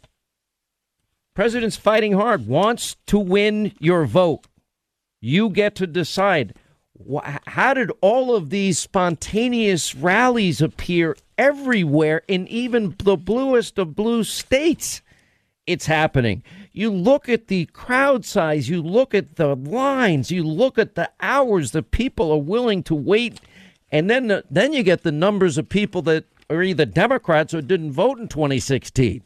President's 1.36 1.78
fighting 1.78 2.14
hard, 2.14 2.48
wants 2.48 2.96
to 3.08 3.18
win 3.18 3.74
your 3.80 4.06
vote. 4.06 4.46
You 5.22 5.50
get 5.50 5.76
to 5.76 5.88
decide. 5.88 6.56
How 7.48 7.74
did 7.74 7.92
all 8.02 8.36
of 8.36 8.50
these 8.50 8.78
spontaneous 8.78 9.96
rallies 9.96 10.62
appear 10.62 11.16
everywhere 11.38 12.24
in 12.28 12.48
even 12.48 12.96
the 13.00 13.16
bluest 13.16 13.78
of 13.78 13.96
blue 13.96 14.24
states? 14.24 15.02
It's 15.66 15.86
happening. 15.86 16.44
You 16.74 16.92
look 16.92 17.30
at 17.30 17.48
the 17.48 17.66
crowd 17.68 18.26
size, 18.26 18.70
you 18.70 18.82
look 18.82 19.14
at 19.14 19.36
the 19.36 19.56
lines, 19.56 20.32
you 20.32 20.44
look 20.44 20.78
at 20.78 20.96
the 20.96 21.10
hours 21.22 21.72
that 21.72 21.92
people 21.92 22.32
are 22.32 22.42
willing 22.42 22.84
to 22.84 22.96
wait, 22.96 23.40
and 23.92 24.10
then 24.10 24.28
the, 24.28 24.44
then 24.50 24.74
you 24.74 24.84
get 24.84 25.04
the 25.04 25.12
numbers 25.12 25.58
of 25.58 25.70
people 25.70 26.02
that 26.04 26.26
are 26.50 26.64
either 26.64 26.86
Democrats 26.86 27.54
or 27.54 27.62
didn't 27.62 27.92
vote 27.92 28.20
in 28.20 28.28
2016. 28.28 29.22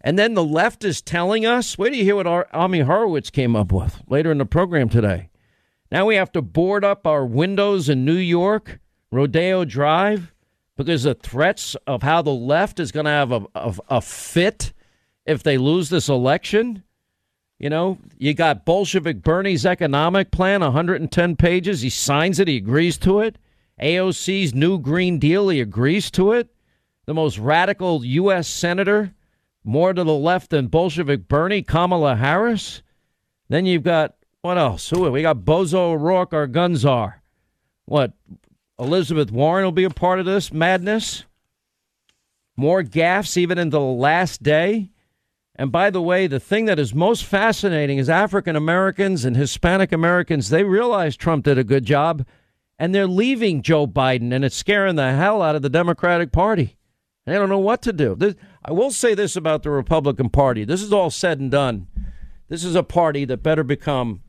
And 0.00 0.18
then 0.18 0.34
the 0.34 0.44
left 0.44 0.84
is 0.84 1.00
telling 1.02 1.46
us, 1.46 1.76
wait 1.76 1.90
do 1.90 1.98
you 1.98 2.04
hear 2.04 2.16
what 2.16 2.54
Ami 2.54 2.80
Horowitz 2.80 3.30
came 3.30 3.54
up 3.54 3.72
with 3.72 4.02
later 4.08 4.32
in 4.32 4.38
the 4.38 4.46
program 4.46 4.88
today. 4.88 5.28
Now 5.90 6.06
we 6.06 6.16
have 6.16 6.32
to 6.32 6.42
board 6.42 6.84
up 6.84 7.06
our 7.06 7.24
windows 7.24 7.88
in 7.88 8.04
New 8.04 8.16
York, 8.16 8.80
Rodeo 9.10 9.64
Drive, 9.64 10.32
because 10.76 11.04
the 11.04 11.14
threats 11.14 11.76
of 11.86 12.02
how 12.02 12.22
the 12.22 12.30
left 12.30 12.80
is 12.80 12.92
going 12.92 13.06
to 13.06 13.10
have 13.10 13.32
a, 13.32 13.46
a, 13.54 13.74
a 13.88 14.00
fit 14.00 14.72
if 15.24 15.42
they 15.42 15.58
lose 15.58 15.88
this 15.88 16.08
election. 16.08 16.82
You 17.58 17.70
know, 17.70 17.98
you 18.18 18.34
got 18.34 18.66
Bolshevik 18.66 19.22
Bernie's 19.22 19.64
economic 19.64 20.30
plan, 20.30 20.60
110 20.60 21.36
pages. 21.36 21.80
He 21.80 21.90
signs 21.90 22.38
it, 22.38 22.48
he 22.48 22.56
agrees 22.56 22.98
to 22.98 23.20
it. 23.20 23.38
AOC's 23.80 24.54
new 24.54 24.78
Green 24.78 25.18
Deal, 25.18 25.48
he 25.48 25.60
agrees 25.60 26.10
to 26.12 26.32
it. 26.32 26.48
The 27.06 27.14
most 27.14 27.38
radical 27.38 28.04
U.S. 28.04 28.48
senator, 28.48 29.14
more 29.64 29.92
to 29.92 30.04
the 30.04 30.14
left 30.14 30.50
than 30.50 30.66
Bolshevik 30.66 31.28
Bernie, 31.28 31.62
Kamala 31.62 32.16
Harris. 32.16 32.82
Then 33.48 33.64
you've 33.64 33.84
got, 33.84 34.16
what 34.42 34.58
else? 34.58 34.88
Who? 34.90 35.10
We 35.10 35.22
got 35.22 35.38
Bozo 35.38 35.90
O'Rourke, 35.90 36.32
our 36.32 36.46
guns 36.46 36.84
are. 36.84 37.22
What? 37.84 38.12
Elizabeth 38.78 39.30
Warren 39.30 39.64
will 39.64 39.72
be 39.72 39.84
a 39.84 39.90
part 39.90 40.20
of 40.20 40.26
this 40.26 40.52
madness. 40.52 41.24
More 42.56 42.82
gaffes 42.82 43.36
even 43.36 43.58
into 43.58 43.76
the 43.76 43.80
last 43.80 44.42
day. 44.42 44.90
And 45.54 45.72
by 45.72 45.90
the 45.90 46.02
way, 46.02 46.26
the 46.26 46.40
thing 46.40 46.66
that 46.66 46.78
is 46.78 46.94
most 46.94 47.24
fascinating 47.24 47.98
is 47.98 48.10
African 48.10 48.56
Americans 48.56 49.24
and 49.24 49.36
Hispanic 49.36 49.92
Americans, 49.92 50.50
they 50.50 50.64
realize 50.64 51.16
Trump 51.16 51.44
did 51.44 51.58
a 51.58 51.64
good 51.64 51.84
job 51.84 52.26
and 52.78 52.94
they're 52.94 53.06
leaving 53.06 53.62
Joe 53.62 53.86
Biden 53.86 54.34
and 54.34 54.44
it's 54.44 54.56
scaring 54.56 54.96
the 54.96 55.12
hell 55.12 55.40
out 55.40 55.56
of 55.56 55.62
the 55.62 55.70
Democratic 55.70 56.30
Party. 56.30 56.76
They 57.24 57.34
don't 57.34 57.48
know 57.48 57.58
what 57.58 57.82
to 57.82 57.92
do. 57.92 58.14
This, 58.14 58.34
I 58.64 58.72
will 58.72 58.90
say 58.90 59.14
this 59.14 59.34
about 59.34 59.62
the 59.62 59.70
Republican 59.70 60.28
Party. 60.28 60.64
This 60.64 60.82
is 60.82 60.92
all 60.92 61.10
said 61.10 61.40
and 61.40 61.50
done. 61.50 61.88
This 62.48 62.62
is 62.62 62.74
a 62.74 62.82
party 62.82 63.24
that 63.24 63.42
better 63.42 63.64
become 63.64 64.22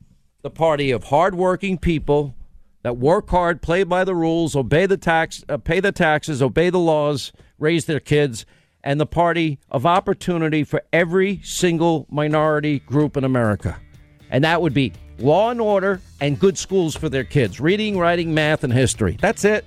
the 0.48 0.52
party 0.52 0.92
of 0.92 1.04
hardworking 1.04 1.78
people 1.78 2.34
that 2.82 2.96
work 2.96 3.30
hard, 3.32 3.62
play 3.62 3.84
by 3.84 4.06
the 4.06 4.16
rules, 4.16 4.56
obey 4.56 4.86
the 4.86 4.96
tax, 4.96 5.44
uh, 5.50 5.58
pay 5.58 5.82
the 5.82 5.92
taxes, 5.92 6.42
obey 6.42 6.70
the 6.70 6.80
laws, 6.80 7.34
raise 7.60 7.84
their 7.84 8.00
kids, 8.00 8.46
and 8.82 8.98
the 8.98 9.06
party 9.06 9.60
of 9.70 9.86
opportunity 9.86 10.64
for 10.64 10.82
every 10.94 11.42
single 11.44 12.08
minority 12.10 12.80
group 12.80 13.18
in 13.18 13.26
America. 13.26 13.78
And 14.30 14.42
that 14.46 14.62
would 14.62 14.74
be 14.74 14.94
law 15.20 15.50
and 15.50 15.60
order 15.60 16.00
and 16.22 16.40
good 16.40 16.58
schools 16.58 16.96
for 16.96 17.10
their 17.10 17.26
kids, 17.26 17.60
reading, 17.60 18.00
writing, 18.00 18.34
math, 18.34 18.64
and 18.64 18.72
history. 18.72 19.18
That's 19.20 19.44
it. 19.44 19.66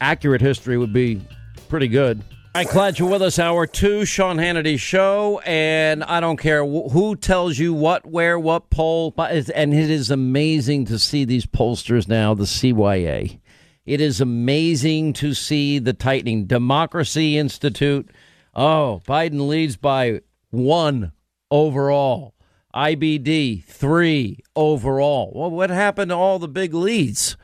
accurate 0.00 0.40
history 0.40 0.78
would 0.78 0.94
be 0.94 1.20
pretty 1.68 1.88
good. 1.88 2.24
Right, 2.52 2.66
glad 2.68 2.98
you're 2.98 3.08
with 3.08 3.22
us. 3.22 3.38
Hour 3.38 3.64
two, 3.68 4.04
Sean 4.04 4.38
Hannity 4.38 4.76
show, 4.76 5.40
and 5.46 6.02
I 6.02 6.18
don't 6.18 6.36
care 6.36 6.66
who 6.66 7.14
tells 7.14 7.60
you 7.60 7.72
what, 7.72 8.04
where, 8.04 8.40
what 8.40 8.70
poll, 8.70 9.14
and 9.16 9.72
it 9.72 9.88
is 9.88 10.10
amazing 10.10 10.86
to 10.86 10.98
see 10.98 11.24
these 11.24 11.46
pollsters 11.46 12.08
now. 12.08 12.34
The 12.34 12.44
CYA, 12.44 13.38
it 13.86 14.00
is 14.00 14.20
amazing 14.20 15.12
to 15.14 15.32
see 15.32 15.78
the 15.78 15.92
tightening. 15.92 16.46
Democracy 16.46 17.38
Institute, 17.38 18.10
oh, 18.52 19.00
Biden 19.06 19.46
leads 19.46 19.76
by 19.76 20.20
one 20.50 21.12
overall. 21.52 22.34
IBD 22.74 23.62
three 23.64 24.40
overall. 24.56 25.32
Well, 25.36 25.52
what 25.52 25.70
happened 25.70 26.08
to 26.08 26.16
all 26.16 26.40
the 26.40 26.48
big 26.48 26.74
leads? 26.74 27.36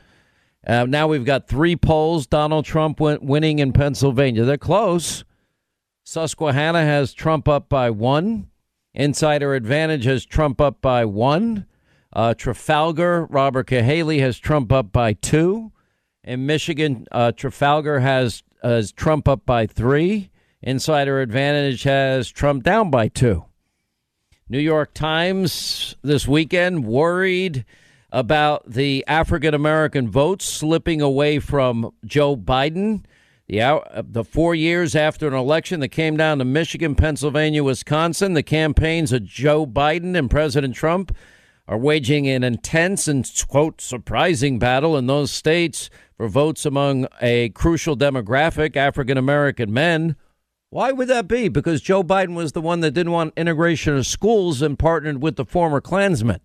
Uh, 0.66 0.84
now 0.84 1.06
we've 1.06 1.24
got 1.24 1.46
three 1.46 1.76
polls. 1.76 2.26
Donald 2.26 2.64
Trump 2.64 2.98
went 2.98 3.22
winning 3.22 3.60
in 3.60 3.72
Pennsylvania. 3.72 4.44
They're 4.44 4.58
close. 4.58 5.24
Susquehanna 6.04 6.82
has 6.82 7.12
Trump 7.12 7.48
up 7.48 7.68
by 7.68 7.90
one. 7.90 8.48
Insider 8.94 9.54
Advantage 9.54 10.04
has 10.04 10.24
Trump 10.24 10.60
up 10.60 10.80
by 10.80 11.04
one. 11.04 11.66
Uh, 12.12 12.34
Trafalgar, 12.34 13.26
Robert 13.26 13.68
Cahaly 13.68 14.20
has 14.20 14.38
Trump 14.38 14.72
up 14.72 14.90
by 14.90 15.12
two. 15.12 15.70
In 16.24 16.46
Michigan, 16.46 17.06
uh, 17.12 17.32
Trafalgar 17.32 18.00
has, 18.00 18.42
has 18.62 18.90
Trump 18.90 19.28
up 19.28 19.44
by 19.44 19.66
three. 19.66 20.30
Insider 20.62 21.20
Advantage 21.20 21.82
has 21.84 22.30
Trump 22.30 22.64
down 22.64 22.90
by 22.90 23.08
two. 23.08 23.44
New 24.48 24.58
York 24.58 24.94
Times 24.94 25.96
this 26.02 26.26
weekend 26.26 26.86
worried 26.86 27.64
about 28.16 28.62
the 28.66 29.04
African 29.06 29.52
American 29.52 30.08
votes 30.08 30.46
slipping 30.46 31.02
away 31.02 31.38
from 31.38 31.92
Joe 32.02 32.34
Biden. 32.34 33.04
The, 33.46 33.60
uh, 33.60 34.02
the 34.02 34.24
four 34.24 34.54
years 34.54 34.96
after 34.96 35.28
an 35.28 35.34
election 35.34 35.80
that 35.80 35.88
came 35.88 36.16
down 36.16 36.38
to 36.38 36.46
Michigan, 36.46 36.94
Pennsylvania, 36.94 37.62
Wisconsin, 37.62 38.32
the 38.32 38.42
campaigns 38.42 39.12
of 39.12 39.24
Joe 39.24 39.66
Biden 39.66 40.16
and 40.16 40.30
President 40.30 40.74
Trump 40.74 41.14
are 41.68 41.76
waging 41.76 42.26
an 42.26 42.42
intense 42.42 43.06
and, 43.06 43.30
quote, 43.48 43.82
surprising 43.82 44.58
battle 44.58 44.96
in 44.96 45.06
those 45.06 45.30
states 45.30 45.90
for 46.16 46.26
votes 46.26 46.64
among 46.64 47.08
a 47.20 47.50
crucial 47.50 47.98
demographic, 47.98 48.76
African 48.76 49.18
American 49.18 49.74
men. 49.74 50.16
Why 50.70 50.90
would 50.90 51.08
that 51.08 51.28
be? 51.28 51.48
Because 51.48 51.82
Joe 51.82 52.02
Biden 52.02 52.34
was 52.34 52.52
the 52.52 52.62
one 52.62 52.80
that 52.80 52.92
didn't 52.92 53.12
want 53.12 53.34
integration 53.36 53.94
of 53.94 54.06
schools 54.06 54.62
and 54.62 54.78
partnered 54.78 55.20
with 55.20 55.36
the 55.36 55.44
former 55.44 55.82
Klansmen. 55.82 56.40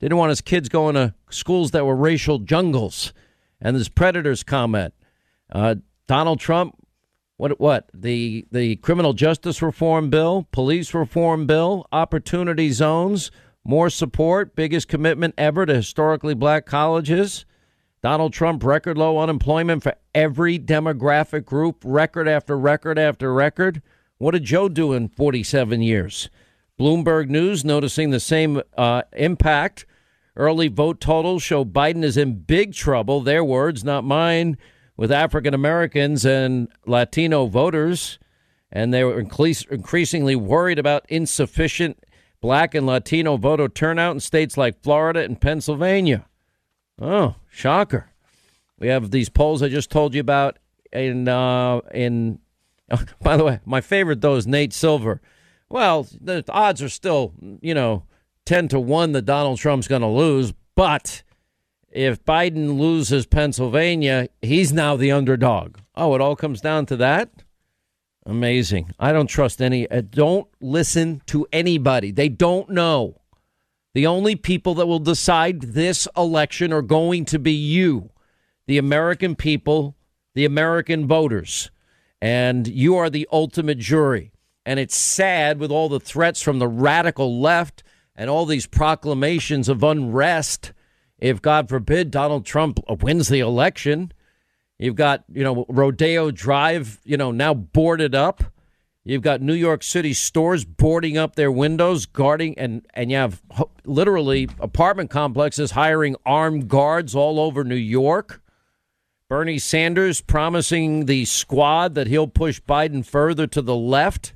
Didn't 0.00 0.16
want 0.16 0.30
his 0.30 0.40
kids 0.40 0.68
going 0.68 0.94
to 0.94 1.14
schools 1.30 1.72
that 1.72 1.84
were 1.84 1.96
racial 1.96 2.38
jungles. 2.38 3.12
And 3.60 3.74
this 3.74 3.88
predators 3.88 4.42
comment. 4.42 4.94
Uh, 5.50 5.76
Donald 6.06 6.38
Trump, 6.40 6.76
what 7.36 7.58
what 7.58 7.90
the 7.92 8.46
the 8.52 8.76
criminal 8.76 9.12
justice 9.12 9.62
reform 9.62 10.10
bill, 10.10 10.46
police 10.52 10.94
reform 10.94 11.46
bill, 11.46 11.86
opportunity 11.92 12.70
zones, 12.70 13.30
more 13.64 13.90
support, 13.90 14.54
biggest 14.54 14.88
commitment 14.88 15.34
ever 15.36 15.66
to 15.66 15.74
historically 15.74 16.34
black 16.34 16.66
colleges. 16.66 17.44
Donald 18.02 18.32
Trump 18.32 18.62
record 18.62 18.96
low 18.96 19.18
unemployment 19.18 19.82
for 19.82 19.94
every 20.14 20.58
demographic 20.58 21.44
group, 21.44 21.82
record 21.84 22.28
after 22.28 22.56
record 22.56 22.98
after 22.98 23.34
record. 23.34 23.82
What 24.18 24.32
did 24.32 24.44
Joe 24.44 24.68
do 24.68 24.92
in 24.92 25.08
47 25.08 25.82
years? 25.82 26.30
Bloomberg 26.78 27.28
News 27.28 27.64
noticing 27.64 28.10
the 28.10 28.20
same 28.20 28.62
uh, 28.76 29.02
impact. 29.12 29.84
Early 30.36 30.68
vote 30.68 31.00
totals 31.00 31.42
show 31.42 31.64
Biden 31.64 32.04
is 32.04 32.16
in 32.16 32.40
big 32.40 32.72
trouble. 32.72 33.20
Their 33.20 33.44
words, 33.44 33.82
not 33.82 34.04
mine, 34.04 34.56
with 34.96 35.10
African 35.10 35.54
Americans 35.54 36.24
and 36.24 36.68
Latino 36.86 37.46
voters. 37.46 38.18
And 38.70 38.94
they 38.94 39.02
were 39.02 39.18
increasingly 39.18 40.36
worried 40.36 40.78
about 40.78 41.06
insufficient 41.08 42.04
black 42.40 42.74
and 42.74 42.86
Latino 42.86 43.36
voter 43.36 43.68
turnout 43.68 44.14
in 44.14 44.20
states 44.20 44.56
like 44.56 44.82
Florida 44.82 45.20
and 45.20 45.40
Pennsylvania. 45.40 46.26
Oh, 47.00 47.36
shocker. 47.50 48.10
We 48.78 48.88
have 48.88 49.10
these 49.10 49.28
polls 49.28 49.62
I 49.62 49.68
just 49.68 49.90
told 49.90 50.14
you 50.14 50.20
about 50.20 50.58
in 50.92 51.28
uh, 51.28 51.80
in 51.92 52.38
oh, 52.90 53.02
by 53.22 53.36
the 53.36 53.44
way, 53.44 53.60
my 53.64 53.80
favorite 53.80 54.20
though 54.20 54.36
is 54.36 54.46
Nate 54.46 54.72
Silver 54.72 55.20
well, 55.70 56.06
the 56.20 56.44
odds 56.48 56.82
are 56.82 56.88
still, 56.88 57.34
you 57.60 57.74
know, 57.74 58.04
10 58.46 58.68
to 58.68 58.80
1 58.80 59.12
that 59.12 59.22
Donald 59.22 59.58
Trump's 59.58 59.88
going 59.88 60.02
to 60.02 60.08
lose. 60.08 60.52
But 60.74 61.22
if 61.90 62.24
Biden 62.24 62.78
loses 62.78 63.26
Pennsylvania, 63.26 64.28
he's 64.40 64.72
now 64.72 64.96
the 64.96 65.12
underdog. 65.12 65.78
Oh, 65.94 66.14
it 66.14 66.20
all 66.20 66.36
comes 66.36 66.60
down 66.60 66.86
to 66.86 66.96
that? 66.96 67.30
Amazing. 68.24 68.92
I 68.98 69.12
don't 69.12 69.26
trust 69.26 69.62
any. 69.62 69.90
Uh, 69.90 70.02
don't 70.02 70.48
listen 70.60 71.22
to 71.26 71.46
anybody. 71.52 72.10
They 72.10 72.28
don't 72.28 72.68
know. 72.70 73.20
The 73.94 74.06
only 74.06 74.36
people 74.36 74.74
that 74.74 74.86
will 74.86 74.98
decide 74.98 75.60
this 75.60 76.06
election 76.16 76.72
are 76.72 76.82
going 76.82 77.24
to 77.26 77.38
be 77.38 77.52
you, 77.52 78.10
the 78.66 78.78
American 78.78 79.34
people, 79.34 79.96
the 80.34 80.44
American 80.44 81.06
voters. 81.06 81.70
And 82.20 82.68
you 82.68 82.96
are 82.96 83.08
the 83.08 83.26
ultimate 83.32 83.78
jury. 83.78 84.32
And 84.68 84.78
it's 84.78 84.98
sad 84.98 85.58
with 85.60 85.70
all 85.70 85.88
the 85.88 85.98
threats 85.98 86.42
from 86.42 86.58
the 86.58 86.68
radical 86.68 87.40
left 87.40 87.82
and 88.14 88.28
all 88.28 88.44
these 88.44 88.66
proclamations 88.66 89.66
of 89.66 89.82
unrest. 89.82 90.74
If, 91.18 91.40
God 91.40 91.70
forbid, 91.70 92.10
Donald 92.10 92.44
Trump 92.44 92.78
wins 93.00 93.28
the 93.28 93.40
election, 93.40 94.12
you've 94.78 94.94
got, 94.94 95.24
you 95.32 95.42
know, 95.42 95.64
Rodeo 95.70 96.30
Drive, 96.30 97.00
you 97.02 97.16
know, 97.16 97.30
now 97.30 97.54
boarded 97.54 98.14
up. 98.14 98.44
You've 99.04 99.22
got 99.22 99.40
New 99.40 99.54
York 99.54 99.82
City 99.82 100.12
stores 100.12 100.66
boarding 100.66 101.16
up 101.16 101.34
their 101.34 101.50
windows, 101.50 102.04
guarding, 102.04 102.58
and, 102.58 102.86
and 102.92 103.10
you 103.10 103.16
have 103.16 103.40
literally 103.86 104.50
apartment 104.60 105.08
complexes 105.08 105.70
hiring 105.70 106.14
armed 106.26 106.68
guards 106.68 107.14
all 107.14 107.40
over 107.40 107.64
New 107.64 107.74
York. 107.74 108.42
Bernie 109.30 109.58
Sanders 109.58 110.20
promising 110.20 111.06
the 111.06 111.24
squad 111.24 111.94
that 111.94 112.06
he'll 112.06 112.28
push 112.28 112.60
Biden 112.60 113.02
further 113.02 113.46
to 113.46 113.62
the 113.62 113.74
left. 113.74 114.34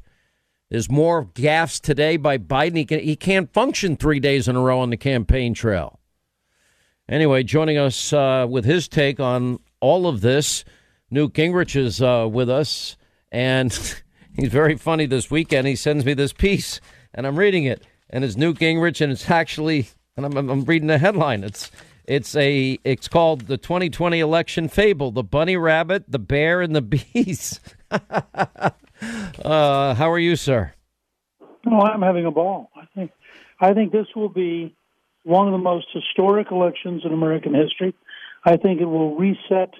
There's 0.72 0.90
more 0.90 1.26
gaffes 1.26 1.82
today 1.82 2.16
by 2.16 2.38
Biden. 2.38 2.78
He, 2.78 2.87
can, 2.87 3.00
he 3.00 3.14
can't 3.14 3.52
function 3.52 3.94
three 3.94 4.20
days 4.20 4.48
in 4.48 4.56
a 4.56 4.61
row 4.62 4.80
on 4.80 4.88
the 4.88 4.96
campaign 4.96 5.52
trail. 5.52 6.00
Anyway, 7.06 7.42
joining 7.42 7.76
us 7.76 8.11
uh, 8.11 8.46
with 8.48 8.64
his 8.64 8.88
take 8.88 9.20
on 9.20 9.58
all 9.80 10.06
of 10.06 10.22
this, 10.22 10.64
Newt 11.11 11.35
Gingrich 11.35 11.76
is 11.76 12.00
uh, 12.00 12.26
with 12.32 12.48
us, 12.48 12.96
and 13.30 13.70
he's 14.35 14.48
very 14.48 14.78
funny 14.78 15.04
this 15.04 15.30
weekend. 15.30 15.66
He 15.66 15.76
sends 15.76 16.06
me 16.06 16.14
this 16.14 16.32
piece, 16.32 16.80
and 17.12 17.26
I'm 17.26 17.38
reading 17.38 17.64
it, 17.64 17.82
and 18.08 18.24
it's 18.24 18.38
Newt 18.38 18.56
Gingrich, 18.58 19.02
and 19.02 19.12
it's 19.12 19.30
actually, 19.30 19.88
and 20.16 20.24
I'm, 20.24 20.48
I'm 20.48 20.64
reading 20.64 20.88
the 20.88 20.96
headline. 20.96 21.44
It's 21.44 21.70
it's 22.06 22.35
a 22.35 22.78
it's 22.82 23.08
called 23.08 23.42
the 23.42 23.58
2020 23.58 24.20
election 24.20 24.68
fable: 24.68 25.11
the 25.11 25.22
bunny 25.22 25.58
rabbit, 25.58 26.04
the 26.08 26.18
bear, 26.18 26.62
and 26.62 26.74
the 26.74 26.80
bees. 26.80 27.61
Uh, 29.03 29.95
how 29.95 30.11
are 30.11 30.19
you, 30.19 30.37
sir? 30.37 30.73
Oh, 31.67 31.81
I'm 31.81 32.03
having 32.03 32.27
a 32.27 32.31
ball. 32.31 32.71
I 32.77 32.87
think 32.95 33.11
I 33.61 33.73
think 33.75 33.93
this 33.93 34.07
will 34.15 34.29
be 34.29 34.75
one 35.25 35.47
of 35.47 35.53
the 35.53 35.59
most 35.59 35.87
historic 35.93 36.51
elections 36.51 37.03
in 37.05 37.12
American 37.12 37.55
history. 37.55 37.95
I 38.45 38.57
think 38.57 38.81
it 38.81 38.87
will 38.87 39.17
reset 39.17 39.75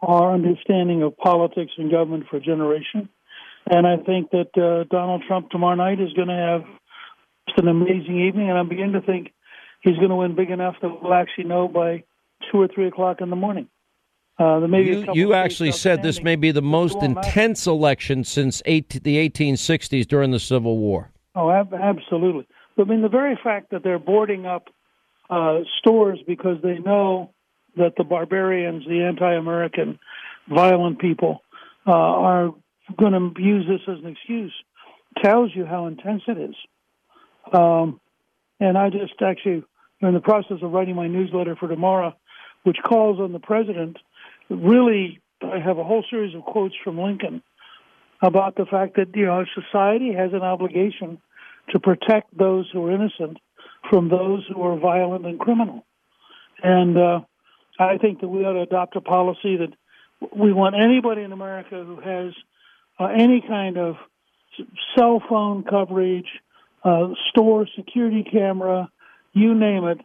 our 0.00 0.32
understanding 0.34 1.02
of 1.02 1.16
politics 1.16 1.72
and 1.78 1.90
government 1.90 2.24
for 2.28 2.38
a 2.38 2.40
generation. 2.40 3.08
And 3.70 3.86
I 3.86 3.96
think 3.96 4.30
that 4.30 4.50
uh, 4.56 4.84
Donald 4.90 5.22
Trump 5.26 5.50
tomorrow 5.50 5.76
night 5.76 6.00
is 6.00 6.12
going 6.14 6.28
to 6.28 6.34
have 6.34 6.62
just 7.46 7.58
an 7.58 7.68
amazing 7.68 8.26
evening. 8.26 8.50
And 8.50 8.58
I'm 8.58 8.68
beginning 8.68 8.94
to 8.94 9.02
think 9.02 9.32
he's 9.82 9.96
going 9.96 10.10
to 10.10 10.16
win 10.16 10.34
big 10.34 10.50
enough 10.50 10.74
that 10.82 11.02
we'll 11.02 11.14
actually 11.14 11.44
know 11.44 11.68
by 11.68 12.02
two 12.50 12.60
or 12.60 12.68
three 12.68 12.88
o'clock 12.88 13.20
in 13.20 13.30
the 13.30 13.36
morning. 13.36 13.68
Uh, 14.38 14.66
you, 14.66 15.06
you 15.12 15.34
actually 15.34 15.72
said 15.72 16.02
this 16.02 16.22
may 16.22 16.36
be 16.36 16.50
the 16.50 16.62
most 16.62 17.02
intense 17.02 17.66
election 17.66 18.24
since 18.24 18.62
eight, 18.64 18.88
the 19.02 19.28
1860s 19.28 20.06
during 20.06 20.30
the 20.30 20.40
Civil 20.40 20.78
War. 20.78 21.10
Oh, 21.34 21.50
ab- 21.50 21.74
absolutely. 21.74 22.46
I 22.78 22.84
mean, 22.84 23.02
the 23.02 23.08
very 23.08 23.38
fact 23.42 23.70
that 23.70 23.84
they're 23.84 23.98
boarding 23.98 24.46
up 24.46 24.68
uh, 25.28 25.60
stores 25.78 26.18
because 26.26 26.56
they 26.62 26.78
know 26.78 27.30
that 27.76 27.92
the 27.96 28.04
barbarians, 28.04 28.84
the 28.86 29.02
anti-American, 29.02 29.98
violent 30.48 30.98
people, 30.98 31.42
uh, 31.86 31.90
are 31.90 32.54
going 32.98 33.12
to 33.12 33.42
use 33.42 33.66
this 33.68 33.80
as 33.86 34.02
an 34.02 34.10
excuse 34.10 34.52
tells 35.22 35.50
you 35.54 35.66
how 35.66 35.86
intense 35.86 36.22
it 36.26 36.38
is. 36.38 36.54
Um, 37.52 38.00
and 38.60 38.78
I 38.78 38.88
just 38.88 39.20
actually, 39.20 39.62
in 40.00 40.14
the 40.14 40.20
process 40.20 40.58
of 40.62 40.72
writing 40.72 40.96
my 40.96 41.06
newsletter 41.06 41.54
for 41.54 41.68
tomorrow, 41.68 42.14
which 42.62 42.78
calls 42.82 43.20
on 43.20 43.32
the 43.32 43.38
president– 43.38 43.98
really, 44.48 45.20
I 45.42 45.58
have 45.58 45.78
a 45.78 45.84
whole 45.84 46.04
series 46.08 46.34
of 46.34 46.42
quotes 46.42 46.74
from 46.82 46.98
Lincoln 46.98 47.42
about 48.22 48.56
the 48.56 48.66
fact 48.66 48.96
that 48.96 49.14
you 49.14 49.26
know 49.26 49.44
society 49.54 50.12
has 50.12 50.32
an 50.32 50.42
obligation 50.42 51.18
to 51.70 51.80
protect 51.80 52.36
those 52.36 52.68
who 52.72 52.86
are 52.86 52.92
innocent 52.92 53.38
from 53.90 54.08
those 54.08 54.44
who 54.52 54.62
are 54.62 54.78
violent 54.78 55.26
and 55.26 55.38
criminal. 55.38 55.84
And 56.62 56.96
uh, 56.96 57.20
I 57.78 57.98
think 57.98 58.20
that 58.20 58.28
we 58.28 58.44
ought 58.44 58.52
to 58.52 58.60
adopt 58.60 58.96
a 58.96 59.00
policy 59.00 59.56
that 59.56 59.72
we 60.36 60.52
want 60.52 60.76
anybody 60.76 61.22
in 61.22 61.32
America 61.32 61.82
who 61.84 62.00
has 62.00 62.32
uh, 62.98 63.06
any 63.06 63.42
kind 63.46 63.76
of 63.76 63.96
cell 64.96 65.22
phone 65.28 65.64
coverage, 65.64 66.28
uh, 66.84 67.08
store 67.30 67.66
security 67.76 68.24
camera, 68.30 68.88
you 69.32 69.54
name 69.54 69.84
it. 69.84 69.98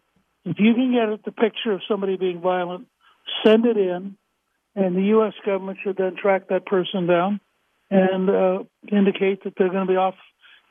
If 0.46 0.58
you 0.60 0.74
can 0.74 0.94
get 0.94 1.26
the 1.26 1.32
picture 1.32 1.74
of 1.74 1.82
somebody 1.88 2.16
being 2.16 2.40
violent, 2.40 2.88
send 3.46 3.66
it 3.66 3.78
in, 3.78 4.16
and 4.78 4.96
the 4.96 5.08
U.S. 5.08 5.34
government 5.44 5.80
should 5.84 5.98
then 5.98 6.16
track 6.16 6.50
that 6.50 6.68
person 6.68 7.08
down 7.08 7.42
and 7.90 8.30
uh, 8.30 8.60
indicate 8.92 9.44
that 9.44 9.54
they're 9.58 9.72
going 9.72 9.88
to 9.88 9.92
be 9.92 9.98
off. 9.98 10.14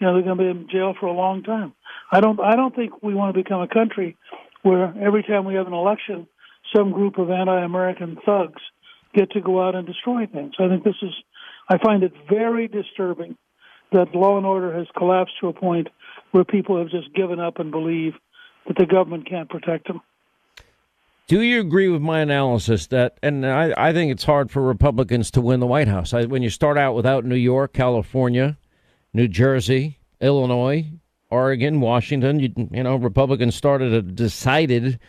You 0.01 0.07
know, 0.07 0.15
they're 0.15 0.23
going 0.23 0.39
to 0.39 0.45
be 0.45 0.51
in 0.51 0.69
jail 0.71 0.95
for 0.99 1.07
a 1.07 1.13
long 1.13 1.43
time. 1.43 1.73
I 2.13 2.21
don't. 2.21 2.39
I 2.41 2.55
don't 2.55 2.75
think 2.75 3.03
we 3.03 3.15
want 3.15 3.35
to 3.35 3.43
become 3.43 3.61
a 3.61 3.69
country 3.69 4.17
where 4.63 4.95
every 5.01 5.25
time 5.25 5.45
we 5.45 5.55
have 5.55 5.67
an 5.67 5.73
election, 5.73 6.29
some 6.75 6.93
group 6.93 7.19
of 7.19 7.31
anti-American 7.31 8.19
thugs 8.25 8.63
get 9.15 9.33
to 9.33 9.41
go 9.41 9.67
out 9.67 9.75
and 9.75 9.87
destroy 9.87 10.27
things. 10.27 10.55
I 10.61 10.69
think 10.69 10.85
this 10.85 10.97
is. 11.03 11.13
I 11.69 11.79
find 11.79 12.05
it 12.05 12.13
very 12.31 12.69
disturbing 12.69 13.37
that 13.91 14.15
law 14.15 14.37
and 14.37 14.47
order 14.47 14.73
has 14.77 14.87
collapsed 14.97 15.35
to 15.41 15.49
a 15.49 15.53
point 15.53 15.89
where 16.31 16.45
people 16.45 16.79
have 16.79 16.91
just 16.91 17.13
given 17.13 17.41
up 17.41 17.59
and 17.59 17.73
believe 17.73 18.13
that 18.69 18.77
the 18.77 18.87
government 18.87 19.29
can't 19.29 19.49
protect 19.49 19.89
them. 19.89 20.01
Do 21.27 21.41
you 21.41 21.61
agree 21.61 21.89
with 21.89 22.03
my 22.03 22.21
analysis 22.21 22.87
that, 22.87 23.19
and 23.21 23.45
I, 23.45 23.75
I 23.77 23.93
think 23.93 24.13
it's 24.13 24.23
hard 24.23 24.49
for 24.49 24.63
Republicans 24.63 25.33
to 25.33 25.41
win 25.41 25.59
the 25.59 25.67
White 25.67 25.89
House? 25.89 26.15
I, 26.15 26.25
when 26.25 26.45
you 26.45 26.51
start 26.51 26.79
out 26.79 26.95
without 26.95 27.25
New 27.25 27.35
York, 27.35 27.73
California, 27.73 28.57
New 29.13 29.27
Jersey, 29.27 29.99
Illinois, 30.21 30.87
Oregon, 31.29 31.81
Washington, 31.81 32.39
you, 32.39 32.53
you 32.71 32.85
know, 32.85 32.95
Republicans 32.95 33.57
started 33.57 33.93
a 33.93 34.03
decided 34.03 35.01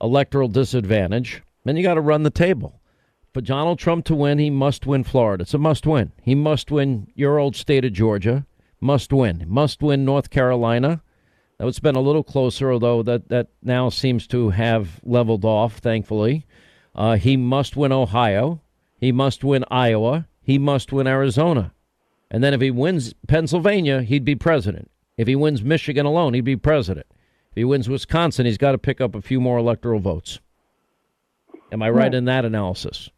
electoral 0.00 0.48
disadvantage. 0.48 1.42
Then 1.66 1.76
you 1.76 1.82
got 1.82 1.94
to 1.94 2.00
run 2.00 2.22
the 2.22 2.30
table. 2.30 2.80
For 3.34 3.42
Donald 3.42 3.78
Trump 3.78 4.06
to 4.06 4.14
win, 4.14 4.38
he 4.38 4.48
must 4.48 4.86
win 4.86 5.04
Florida. 5.04 5.42
It's 5.42 5.52
a 5.52 5.58
must 5.58 5.86
win. 5.86 6.12
He 6.22 6.34
must 6.34 6.70
win 6.70 7.08
your 7.14 7.38
old 7.38 7.54
state 7.54 7.84
of 7.84 7.92
Georgia. 7.92 8.46
Must 8.80 9.12
win. 9.12 9.44
Must 9.46 9.82
win 9.82 10.06
North 10.06 10.30
Carolina. 10.30 11.02
Now, 11.58 11.68
it's 11.68 11.80
been 11.80 11.96
a 11.96 12.00
little 12.00 12.22
closer, 12.22 12.70
although 12.70 13.02
that, 13.02 13.28
that 13.30 13.48
now 13.62 13.88
seems 13.88 14.26
to 14.28 14.50
have 14.50 15.00
leveled 15.04 15.44
off, 15.44 15.78
thankfully. 15.78 16.46
Uh, 16.94 17.16
he 17.16 17.36
must 17.36 17.76
win 17.76 17.92
Ohio. 17.92 18.60
He 18.98 19.10
must 19.10 19.42
win 19.42 19.64
Iowa. 19.70 20.26
He 20.42 20.58
must 20.58 20.92
win 20.92 21.06
Arizona. 21.06 21.72
And 22.30 22.44
then 22.44 22.52
if 22.52 22.60
he 22.60 22.70
wins 22.70 23.14
Pennsylvania, 23.26 24.02
he'd 24.02 24.24
be 24.24 24.34
president. 24.34 24.90
If 25.16 25.28
he 25.28 25.36
wins 25.36 25.62
Michigan 25.62 26.04
alone, 26.04 26.34
he'd 26.34 26.42
be 26.42 26.56
president. 26.56 27.06
If 27.50 27.56
he 27.56 27.64
wins 27.64 27.88
Wisconsin, 27.88 28.44
he's 28.44 28.58
got 28.58 28.72
to 28.72 28.78
pick 28.78 29.00
up 29.00 29.14
a 29.14 29.22
few 29.22 29.40
more 29.40 29.58
electoral 29.58 30.00
votes. 30.00 30.40
Am 31.72 31.82
I 31.82 31.90
right 31.90 32.12
yeah. 32.12 32.18
in 32.18 32.24
that 32.26 32.44
analysis? 32.44 33.08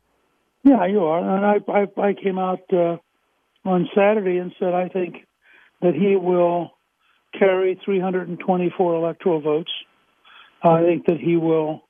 Yeah, 0.63 0.87
you 0.87 1.05
are. 1.05 1.19
And 1.19 1.45
I, 1.45 1.73
I, 1.73 2.09
I 2.09 2.15
came 2.15 2.39
out 2.39 2.61
uh, 2.73 2.97
on 3.65 3.89
Saturday 3.95 4.39
and 4.39 4.53
said 4.59 4.75
I 4.75 4.89
think 4.89 5.27
that 5.83 5.95
he 5.95 6.17
will 6.17 6.78
carry 7.37 7.81
324 7.85 8.95
electoral 8.95 9.41
votes. 9.41 9.71
I 10.63 10.83
think 10.83 11.07
that 11.07 11.19
he 11.19 11.37
will 11.37 11.83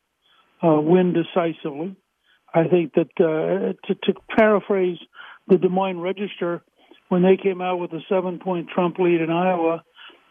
uh, 0.62 0.80
win 0.80 1.14
decisively. 1.14 1.96
I 2.54 2.64
think 2.64 2.94
that 2.94 3.08
uh, 3.18 3.72
to, 3.86 3.94
to, 3.94 4.14
paraphrase 4.36 4.98
the 5.46 5.58
Des 5.58 5.68
Moines 5.68 6.00
Register, 6.00 6.62
when 7.08 7.22
they 7.22 7.36
came 7.36 7.60
out 7.60 7.78
with 7.78 7.92
a 7.92 8.00
seven-point 8.08 8.68
Trump 8.74 8.98
lead 8.98 9.20
in 9.20 9.30
Iowa, 9.30 9.82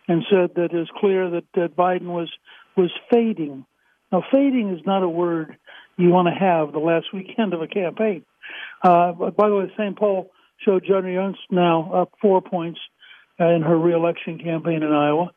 and 0.07 0.23
said 0.29 0.55
that 0.55 0.69
it's 0.71 0.89
clear 0.99 1.29
that, 1.29 1.43
that 1.55 1.75
Biden 1.75 2.07
was 2.07 2.31
was 2.75 2.91
fading. 3.11 3.65
Now, 4.11 4.23
fading 4.31 4.73
is 4.77 4.85
not 4.85 5.03
a 5.03 5.09
word 5.09 5.57
you 5.97 6.09
want 6.09 6.27
to 6.27 6.33
have 6.33 6.71
the 6.71 6.79
last 6.79 7.07
weekend 7.13 7.53
of 7.53 7.61
a 7.61 7.67
campaign. 7.67 8.23
Uh, 8.83 9.11
but 9.11 9.35
by 9.35 9.49
the 9.49 9.55
way, 9.55 9.65
the 9.65 9.71
same 9.77 9.95
poll 9.95 10.31
showed 10.63 10.85
Joni 10.85 11.17
Ernst's 11.17 11.41
now 11.51 11.91
up 11.91 12.11
four 12.21 12.41
points 12.41 12.79
in 13.39 13.61
her 13.61 13.77
reelection 13.77 14.39
campaign 14.39 14.83
in 14.83 14.91
Iowa. 14.91 15.31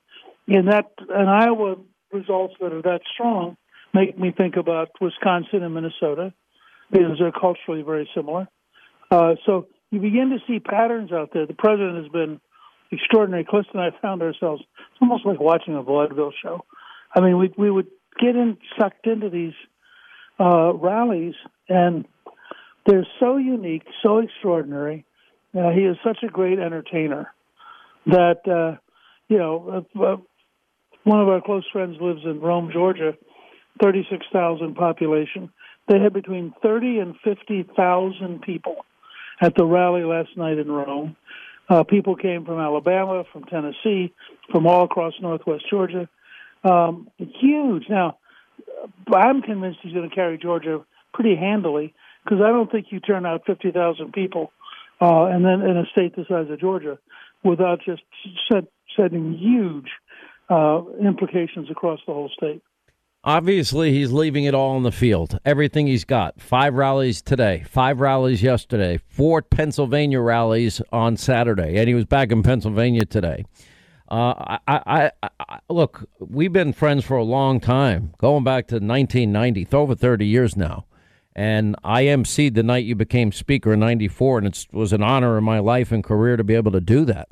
And 0.49 0.69
that, 0.69 0.87
and 1.09 1.29
Iowa 1.29 1.77
results 2.13 2.55
that 2.61 2.73
are 2.73 2.83
that 2.83 3.01
strong 3.13 3.57
make 3.95 4.19
me 4.19 4.33
think 4.37 4.57
about 4.57 4.91
Wisconsin 5.01 5.63
and 5.63 5.75
Minnesota 5.75 6.33
because 6.91 7.19
they're 7.19 7.33
culturally 7.33 7.83
very 7.83 8.09
similar. 8.15 8.49
Uh, 9.11 9.35
so 9.47 9.67
you 9.91 10.01
begin 10.01 10.31
to 10.31 10.39
see 10.47 10.61
patterns 10.61 11.13
out 11.13 11.31
there. 11.33 11.47
The 11.47 11.55
president 11.55 12.03
has 12.03 12.09
been 12.13 12.41
extraordinary. 12.91 13.45
Callista 13.45 13.73
and 13.75 13.83
I 13.83 14.01
found 14.01 14.23
ourselves 14.23 14.63
it's 14.63 15.03
almost 15.03 15.27
like 15.27 15.41
watching 15.41 15.75
a 15.75 15.83
vaudeville 15.83 16.33
show. 16.43 16.65
I 17.15 17.21
mean, 17.21 17.39
we 17.39 17.53
we 17.57 17.71
would 17.71 17.89
get 18.19 18.37
in 18.37 18.57
sucked 18.79 19.07
into 19.07 19.31
these 19.31 19.55
uh, 20.39 20.73
rallies, 20.75 21.35
and 21.69 22.07
they're 22.87 23.07
so 23.19 23.37
unique, 23.37 23.85
so 24.03 24.19
extraordinary. 24.19 25.05
Uh, 25.57 25.71
he 25.71 25.81
is 25.81 25.97
such 26.05 26.19
a 26.23 26.29
great 26.29 26.59
entertainer 26.59 27.33
that 28.07 28.41
uh, 28.47 28.79
you 29.29 29.39
know 29.39 29.85
uh, 29.95 30.17
one 31.05 31.21
of 31.21 31.29
our 31.29 31.41
close 31.41 31.65
friends 31.73 31.97
lives 32.01 32.23
in 32.25 32.41
Rome, 32.41 32.71
Georgia, 32.73 33.13
thirty 33.83 34.07
six 34.11 34.27
thousand 34.33 34.75
population. 34.75 35.51
They 35.89 35.99
had 35.99 36.13
between 36.13 36.55
thirty 36.63 36.99
and 36.99 37.15
fifty 37.25 37.67
thousand 37.77 38.43
people 38.43 38.77
at 39.41 39.55
the 39.57 39.65
rally 39.65 40.03
last 40.03 40.37
night 40.37 40.59
in 40.59 40.71
Rome. 40.71 41.17
Uh, 41.69 41.85
people 41.85 42.17
came 42.17 42.45
from 42.45 42.59
Alabama, 42.59 43.23
from 43.33 43.45
Tennessee, 43.45 44.13
from 44.51 44.67
all 44.67 44.85
across 44.85 45.15
Northwest 45.21 45.65
Georgia. 45.71 46.09
Um, 46.65 47.09
huge. 47.17 47.85
Now, 47.89 48.19
I'm 49.15 49.41
convinced 49.41 49.79
he's 49.83 49.93
going 49.93 50.09
to 50.09 50.15
carry 50.15 50.37
Georgia 50.37 50.85
pretty 51.15 51.37
handily 51.37 51.95
because 52.25 52.41
I 52.45 52.49
don't 52.49 52.71
think 52.71 52.87
you 52.91 53.01
turn 53.01 53.25
out 53.25 53.43
50,000 53.47 54.13
people 54.13 54.53
uh, 55.01 55.25
and 55.27 55.45
then 55.45 55.63
in 55.63 55.77
a 55.77 55.85
state 55.93 56.15
the 56.17 56.25
size 56.29 56.51
of 56.51 56.61
Georgia 56.61 56.99
without 57.45 57.80
just 57.84 58.03
set, 58.51 58.64
setting 58.97 59.34
huge 59.34 59.88
uh, 60.49 60.82
implications 61.01 61.70
across 61.70 62.01
the 62.07 62.12
whole 62.12 62.30
state. 62.36 62.62
Obviously, 63.22 63.93
he's 63.93 64.12
leaving 64.12 64.45
it 64.45 64.55
all 64.55 64.76
on 64.76 64.82
the 64.82 64.91
field. 64.91 65.38
Everything 65.45 65.86
he's 65.86 66.05
got. 66.05 66.41
Five 66.41 66.72
rallies 66.72 67.20
today, 67.20 67.64
five 67.68 68.01
rallies 68.01 68.43
yesterday, 68.43 68.99
four 69.09 69.43
Pennsylvania 69.43 70.20
rallies 70.20 70.80
on 70.91 71.18
Saturday, 71.18 71.76
and 71.76 71.86
he 71.86 71.95
was 71.95 72.07
back 72.07 72.32
in 72.32 72.43
Pennsylvania 72.43 73.05
today. 73.05 73.45
Uh, 74.11 74.57
I, 74.66 74.80
I, 74.86 75.11
I, 75.22 75.59
look, 75.68 76.09
we've 76.18 76.53
been 76.53 76.72
friends 76.72 77.05
for 77.05 77.16
a 77.16 77.22
long 77.22 77.61
time, 77.61 78.14
going 78.18 78.43
back 78.43 78.66
to 78.68 78.76
1990, 78.76 79.68
over 79.72 79.95
30 79.95 80.26
years 80.26 80.57
now. 80.57 80.86
And 81.41 81.74
I 81.82 82.03
emceed 82.03 82.53
the 82.53 82.62
night 82.62 82.84
you 82.84 82.95
became 82.95 83.32
speaker 83.32 83.72
in 83.72 83.80
94, 83.80 84.36
and 84.36 84.47
it 84.49 84.66
was 84.72 84.93
an 84.93 85.03
honor 85.03 85.38
in 85.38 85.45
my 85.45 85.59
life 85.59 85.91
and 85.91 86.05
career 86.05 86.36
to 86.36 86.45
be 86.45 86.55
able 86.55 86.72
to 86.72 86.82
do 86.82 87.07
that. 87.07 87.30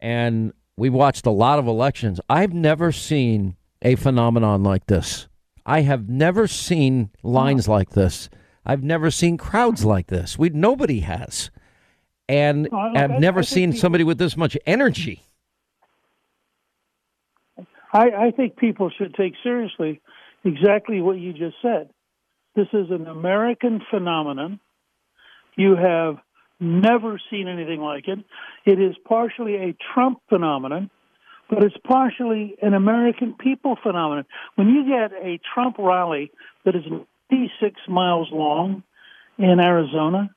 And 0.00 0.54
we 0.78 0.88
watched 0.88 1.26
a 1.26 1.30
lot 1.30 1.58
of 1.58 1.66
elections. 1.66 2.18
I've 2.30 2.54
never 2.54 2.90
seen 2.90 3.56
a 3.82 3.96
phenomenon 3.96 4.62
like 4.62 4.86
this. 4.86 5.28
I 5.66 5.82
have 5.82 6.08
never 6.08 6.46
seen 6.46 7.10
lines 7.22 7.68
like 7.68 7.90
this. 7.90 8.30
I've 8.64 8.82
never 8.82 9.10
seen 9.10 9.36
crowds 9.36 9.84
like 9.84 10.06
this. 10.06 10.38
We 10.38 10.48
nobody 10.48 11.00
has, 11.00 11.50
and 12.26 12.66
I've 12.72 13.20
never 13.20 13.42
seen 13.42 13.72
people, 13.72 13.80
somebody 13.82 14.04
with 14.04 14.16
this 14.16 14.38
much 14.38 14.56
energy. 14.64 15.22
I, 17.92 18.08
I 18.08 18.30
think 18.30 18.56
people 18.56 18.88
should 18.88 19.14
take 19.14 19.34
seriously 19.42 20.00
exactly 20.44 21.02
what 21.02 21.18
you 21.18 21.34
just 21.34 21.56
said. 21.60 21.90
This 22.54 22.68
is 22.72 22.90
an 22.90 23.06
American 23.06 23.80
phenomenon. 23.90 24.60
You 25.56 25.76
have 25.76 26.16
never 26.60 27.20
seen 27.30 27.48
anything 27.48 27.80
like 27.80 28.06
it. 28.06 28.18
It 28.64 28.80
is 28.80 28.94
partially 29.06 29.56
a 29.56 29.76
Trump 29.92 30.20
phenomenon, 30.28 30.90
but 31.50 31.64
it's 31.64 31.76
partially 31.86 32.56
an 32.62 32.74
American 32.74 33.34
people 33.34 33.76
phenomenon. 33.82 34.24
When 34.54 34.68
you 34.68 34.86
get 34.86 35.12
a 35.12 35.40
Trump 35.52 35.76
rally 35.78 36.30
that 36.64 36.76
is 36.76 36.84
86 37.30 37.80
miles 37.88 38.28
long 38.32 38.84
in 39.36 39.58
Arizona, 39.60 40.30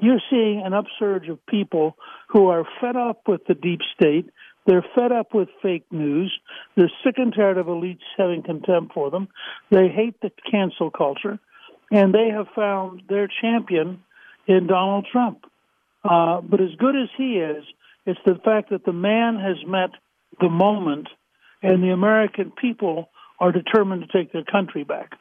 you're 0.00 0.20
seeing 0.30 0.62
an 0.64 0.74
upsurge 0.74 1.28
of 1.28 1.44
people 1.46 1.96
who 2.28 2.48
are 2.48 2.64
fed 2.80 2.96
up 2.96 3.22
with 3.26 3.46
the 3.46 3.54
deep 3.54 3.80
state, 3.94 4.30
they're 4.66 4.84
fed 4.94 5.12
up 5.12 5.32
with 5.32 5.48
fake 5.62 5.86
news. 5.90 6.32
They're 6.76 6.90
sick 7.04 7.14
and 7.18 7.32
tired 7.34 7.58
of 7.58 7.66
elites 7.66 8.00
having 8.16 8.42
contempt 8.42 8.94
for 8.94 9.10
them. 9.10 9.28
They 9.70 9.88
hate 9.88 10.20
the 10.20 10.30
cancel 10.50 10.90
culture. 10.90 11.38
And 11.90 12.12
they 12.12 12.28
have 12.30 12.48
found 12.54 13.02
their 13.08 13.28
champion 13.28 14.02
in 14.46 14.66
Donald 14.66 15.06
Trump. 15.10 15.44
Uh, 16.04 16.40
but 16.40 16.60
as 16.60 16.74
good 16.78 16.96
as 16.96 17.08
he 17.16 17.38
is, 17.38 17.64
it's 18.06 18.20
the 18.24 18.40
fact 18.44 18.70
that 18.70 18.84
the 18.84 18.92
man 18.92 19.36
has 19.36 19.56
met 19.66 19.90
the 20.40 20.48
moment 20.48 21.08
and 21.62 21.82
the 21.82 21.90
American 21.90 22.50
people 22.50 23.08
are 23.38 23.52
determined 23.52 24.02
to 24.02 24.18
take 24.18 24.32
their 24.32 24.44
country 24.44 24.84
back. 24.84 25.12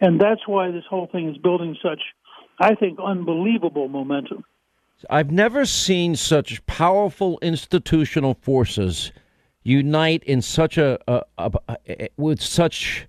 And 0.00 0.20
that's 0.20 0.46
why 0.46 0.70
this 0.70 0.84
whole 0.88 1.06
thing 1.06 1.28
is 1.30 1.38
building 1.38 1.76
such, 1.82 2.00
I 2.60 2.74
think, 2.74 2.98
unbelievable 3.02 3.88
momentum. 3.88 4.44
I've 5.10 5.30
never 5.30 5.64
seen 5.66 6.16
such 6.16 6.64
powerful 6.66 7.38
institutional 7.42 8.34
forces 8.34 9.12
unite 9.62 10.22
in 10.24 10.40
such 10.40 10.78
a, 10.78 10.98
a, 11.06 11.22
a, 11.38 11.50
a 11.88 12.08
with 12.16 12.40
such 12.40 13.06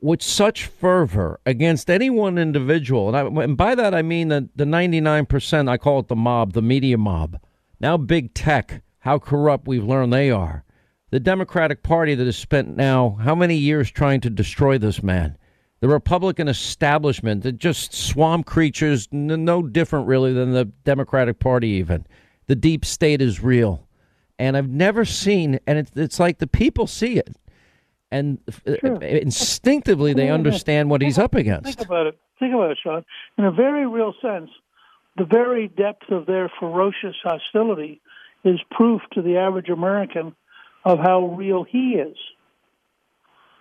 with 0.00 0.22
such 0.22 0.66
fervor 0.66 1.40
against 1.44 1.90
any 1.90 2.08
one 2.08 2.38
individual, 2.38 3.08
and, 3.08 3.16
I, 3.16 3.42
and 3.44 3.56
by 3.56 3.74
that 3.74 3.94
I 3.94 4.02
mean 4.02 4.28
the, 4.28 4.48
the 4.56 4.64
99%, 4.64 5.68
I 5.68 5.76
call 5.76 6.00
it 6.00 6.08
the 6.08 6.16
mob, 6.16 6.54
the 6.54 6.62
media 6.62 6.96
mob. 6.96 7.38
Now, 7.80 7.98
big 7.98 8.32
tech, 8.32 8.82
how 9.00 9.18
corrupt 9.18 9.66
we've 9.66 9.84
learned 9.84 10.12
they 10.12 10.30
are. 10.30 10.64
The 11.10 11.20
Democratic 11.20 11.82
Party 11.82 12.14
that 12.14 12.24
has 12.24 12.38
spent 12.38 12.76
now 12.76 13.18
how 13.22 13.34
many 13.34 13.56
years 13.56 13.90
trying 13.90 14.20
to 14.22 14.30
destroy 14.30 14.78
this 14.78 15.02
man? 15.02 15.36
The 15.80 15.88
Republican 15.88 16.48
establishment, 16.48 17.42
that 17.42 17.58
just 17.58 17.94
swamp 17.94 18.46
creatures, 18.46 19.08
no 19.12 19.62
different 19.62 20.06
really 20.06 20.32
than 20.32 20.52
the 20.52 20.66
Democratic 20.84 21.38
Party, 21.38 21.68
even. 21.68 22.06
The 22.46 22.56
deep 22.56 22.84
state 22.84 23.22
is 23.22 23.42
real. 23.42 23.86
And 24.38 24.56
I've 24.56 24.68
never 24.68 25.04
seen, 25.04 25.58
and 25.66 25.78
it's, 25.78 25.92
it's 25.94 26.20
like 26.20 26.38
the 26.38 26.46
people 26.46 26.86
see 26.86 27.18
it 27.18 27.34
and 28.10 28.38
uh, 28.66 28.72
sure. 28.80 29.02
instinctively 29.02 30.12
they 30.12 30.30
understand 30.30 30.90
what 30.90 31.02
he's 31.02 31.18
up 31.18 31.34
against. 31.34 31.76
Think 31.76 31.86
about 31.86 32.06
it. 32.06 32.18
Think 32.38 32.54
about 32.54 32.70
it, 32.70 32.78
Sean. 32.82 33.04
In 33.38 33.44
a 33.44 33.52
very 33.52 33.86
real 33.86 34.14
sense, 34.20 34.50
the 35.16 35.24
very 35.24 35.68
depth 35.68 36.10
of 36.10 36.26
their 36.26 36.50
ferocious 36.58 37.14
hostility 37.22 38.00
is 38.44 38.58
proof 38.70 39.02
to 39.12 39.22
the 39.22 39.36
average 39.36 39.68
American 39.68 40.34
of 40.84 40.98
how 40.98 41.26
real 41.36 41.64
he 41.64 41.90
is. 41.90 42.16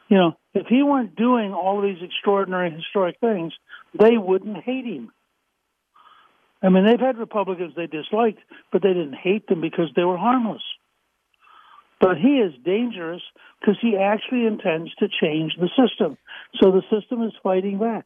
You 0.09 0.17
know, 0.17 0.37
if 0.53 0.65
he 0.67 0.81
weren't 0.83 1.15
doing 1.15 1.53
all 1.53 1.81
these 1.81 2.01
extraordinary 2.01 2.71
historic 2.71 3.17
things, 3.21 3.53
they 3.97 4.17
wouldn't 4.17 4.57
hate 4.63 4.85
him. 4.85 5.11
I 6.61 6.69
mean, 6.69 6.83
they've 6.83 6.99
had 6.99 7.17
Republicans 7.17 7.73
they 7.75 7.87
disliked, 7.87 8.39
but 8.71 8.81
they 8.81 8.89
didn't 8.89 9.13
hate 9.13 9.47
them 9.47 9.61
because 9.61 9.89
they 9.95 10.03
were 10.03 10.17
harmless. 10.17 10.63
But 12.01 12.17
he 12.17 12.39
is 12.39 12.53
dangerous 12.65 13.21
because 13.59 13.77
he 13.81 13.97
actually 13.97 14.45
intends 14.45 14.93
to 14.95 15.07
change 15.21 15.53
the 15.59 15.69
system. 15.77 16.17
So 16.59 16.71
the 16.71 16.81
system 16.89 17.23
is 17.23 17.33
fighting 17.43 17.77
back. 17.77 18.05